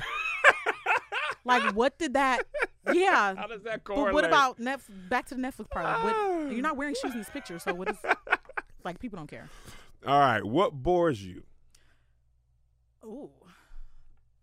like, 1.45 1.75
what 1.75 1.99
did 1.99 2.15
that? 2.15 2.45
Yeah. 2.93 3.35
How 3.37 3.47
does 3.47 3.63
that 3.65 3.85
correlate? 3.85 4.07
But 4.07 4.15
what 4.15 4.25
about 4.25 4.59
Netflix? 4.59 5.09
back 5.11 5.27
to 5.27 5.35
the 5.35 5.43
Netflix 5.43 5.69
part? 5.71 5.85
Like, 5.85 5.97
Ah. 5.99 6.39
what, 6.45 6.53
you're 6.53 6.63
not 6.63 6.77
wearing 6.79 6.95
shoes 6.95 7.13
in 7.13 7.19
this 7.19 7.29
picture, 7.29 7.59
so 7.59 7.75
what 7.75 7.91
is? 7.91 7.97
Like, 8.83 8.99
people 8.99 9.19
don't 9.19 9.27
care. 9.29 9.49
All 10.07 10.19
right. 10.19 10.43
What 10.45 10.73
bores 10.73 11.23
you? 11.25 11.43
Ooh. 13.05 13.31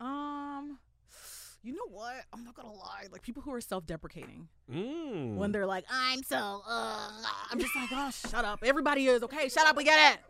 Um. 0.00 0.78
You 1.64 1.72
know 1.74 1.86
what? 1.88 2.14
I'm 2.32 2.44
not 2.44 2.54
gonna 2.54 2.72
lie. 2.72 3.06
Like 3.12 3.22
people 3.22 3.42
who 3.42 3.52
are 3.52 3.60
self-deprecating 3.60 4.48
Mm. 4.68 5.36
when 5.36 5.52
they're 5.52 5.66
like, 5.66 5.84
"I'm 5.88 6.24
so," 6.24 6.36
uh, 6.66 7.10
I'm 7.50 7.60
just 7.60 7.74
like, 7.76 7.88
"Oh, 7.92 8.10
shut 8.10 8.44
up." 8.44 8.60
Everybody 8.64 9.06
is 9.06 9.22
okay. 9.22 9.48
Shut 9.48 9.66
up. 9.68 9.76
We 9.76 9.84
get 9.84 10.14
it. 10.14 10.20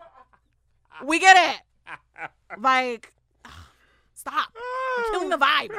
We 1.06 1.18
get 1.18 1.36
it. 1.56 2.30
Like, 2.58 3.14
stop. 4.22 4.48
You're 4.98 5.10
killing 5.12 5.28
the 5.30 5.36
vibe. 5.38 5.70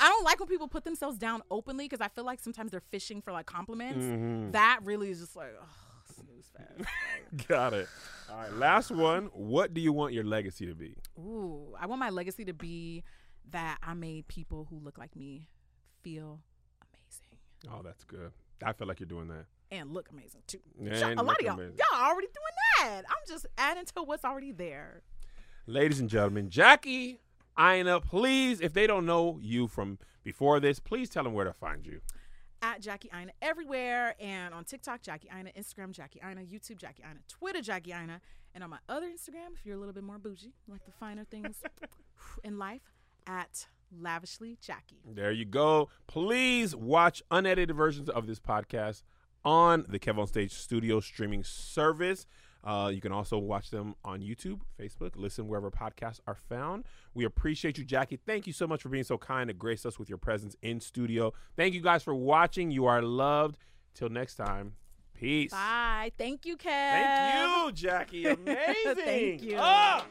I 0.00 0.08
don't 0.08 0.24
like 0.24 0.40
when 0.40 0.48
people 0.48 0.68
put 0.68 0.84
themselves 0.84 1.16
down 1.18 1.42
openly 1.50 1.84
because 1.84 2.00
I 2.00 2.08
feel 2.08 2.24
like 2.24 2.40
sometimes 2.40 2.70
they're 2.72 2.80
fishing 2.90 3.22
for 3.22 3.32
like 3.32 3.46
compliments. 3.46 4.04
Mhm. 4.04 4.52
That 4.52 4.80
really 4.82 5.10
is 5.10 5.20
just 5.20 5.36
like, 5.36 5.54
oh, 5.60 5.66
snooze 6.14 6.50
fast. 6.56 6.90
Got 7.48 7.72
it. 7.74 7.88
All 8.30 8.36
right. 8.36 8.52
Last 8.52 8.90
one. 8.90 9.26
What 9.32 9.74
do 9.74 9.80
you 9.80 9.92
want 9.92 10.12
your 10.12 10.24
legacy 10.24 10.66
to 10.66 10.74
be? 10.74 10.96
Ooh, 11.18 11.74
I 11.80 11.86
want 11.86 12.00
my 12.00 12.10
legacy 12.10 12.44
to 12.46 12.52
be 12.52 13.04
that 13.50 13.78
I 13.82 13.94
made 13.94 14.26
people 14.28 14.66
who 14.70 14.78
look 14.78 14.98
like 14.98 15.14
me 15.16 15.48
feel 16.02 16.40
amazing 16.82 17.38
Oh, 17.72 17.82
that's 17.82 18.02
good. 18.04 18.32
I 18.64 18.72
feel 18.72 18.86
like 18.88 18.98
you're 19.00 19.06
doing 19.08 19.28
that. 19.28 19.46
and 19.70 19.92
look 19.92 20.08
amazing 20.10 20.42
too. 20.48 20.60
And 20.80 21.18
a 21.18 21.22
lot 21.22 21.38
of 21.40 21.46
y'all, 21.46 21.54
amazing. 21.54 21.76
y'all 21.78 22.00
already 22.00 22.26
doing 22.28 22.56
that. 22.92 23.02
I'm 23.08 23.16
just 23.28 23.46
adding 23.56 23.84
to 23.84 24.02
what's 24.02 24.24
already 24.24 24.50
there. 24.52 25.02
Ladies 25.66 26.00
and 26.00 26.08
gentlemen, 26.10 26.50
Jackie 26.50 27.20
Aina, 27.58 28.00
please, 28.00 28.60
if 28.60 28.72
they 28.72 28.86
don't 28.86 29.06
know 29.06 29.38
you 29.40 29.68
from 29.68 29.98
before 30.22 30.60
this, 30.60 30.78
please 30.78 31.08
tell 31.08 31.24
them 31.24 31.34
where 31.34 31.44
to 31.44 31.52
find 31.52 31.86
you. 31.86 32.00
At 32.62 32.80
Jackie 32.80 33.10
Aina 33.12 33.32
everywhere 33.42 34.14
and 34.20 34.54
on 34.54 34.64
TikTok, 34.64 35.02
Jackie 35.02 35.28
Aina, 35.36 35.50
Instagram, 35.58 35.90
Jackie 35.90 36.20
Aina, 36.24 36.42
YouTube, 36.42 36.76
Jackie 36.76 37.02
Aina, 37.02 37.18
Twitter, 37.28 37.60
Jackie 37.60 37.92
Aina, 37.92 38.20
and 38.54 38.62
on 38.62 38.70
my 38.70 38.78
other 38.88 39.06
Instagram, 39.06 39.54
if 39.54 39.66
you're 39.66 39.74
a 39.74 39.78
little 39.78 39.94
bit 39.94 40.04
more 40.04 40.18
bougie, 40.18 40.52
like 40.68 40.84
the 40.84 40.92
finer 40.92 41.24
things 41.24 41.56
in 42.44 42.58
life, 42.58 42.82
at 43.26 43.66
Lavishly 44.00 44.58
Jackie. 44.60 45.00
There 45.04 45.32
you 45.32 45.44
go. 45.44 45.88
Please 46.06 46.74
watch 46.74 47.22
unedited 47.30 47.76
versions 47.76 48.08
of 48.08 48.26
this 48.26 48.38
podcast 48.38 49.02
on 49.44 49.84
the 49.88 49.98
Kev 49.98 50.18
on 50.18 50.26
Stage 50.26 50.52
Studio 50.52 51.00
streaming 51.00 51.44
service. 51.44 52.26
Uh, 52.64 52.90
you 52.92 53.00
can 53.00 53.12
also 53.12 53.38
watch 53.38 53.70
them 53.70 53.94
on 54.04 54.20
YouTube, 54.20 54.60
Facebook, 54.80 55.12
listen 55.16 55.48
wherever 55.48 55.70
podcasts 55.70 56.20
are 56.26 56.36
found. 56.48 56.84
We 57.14 57.24
appreciate 57.24 57.76
you, 57.76 57.84
Jackie. 57.84 58.18
Thank 58.24 58.46
you 58.46 58.52
so 58.52 58.66
much 58.66 58.82
for 58.82 58.88
being 58.88 59.04
so 59.04 59.18
kind 59.18 59.48
to 59.48 59.54
grace 59.54 59.84
us 59.84 59.98
with 59.98 60.08
your 60.08 60.18
presence 60.18 60.56
in 60.62 60.80
studio. 60.80 61.32
Thank 61.56 61.74
you 61.74 61.80
guys 61.80 62.02
for 62.02 62.14
watching. 62.14 62.70
You 62.70 62.86
are 62.86 63.02
loved. 63.02 63.58
Till 63.94 64.08
next 64.08 64.36
time, 64.36 64.74
peace. 65.12 65.50
Bye. 65.50 66.12
Thank 66.16 66.46
you, 66.46 66.56
Kev. 66.56 66.66
Thank 66.66 67.66
you, 67.66 67.72
Jackie. 67.72 68.26
Amazing. 68.26 69.04
Thank 69.04 69.42
you. 69.42 69.56
Ah! 69.60 70.06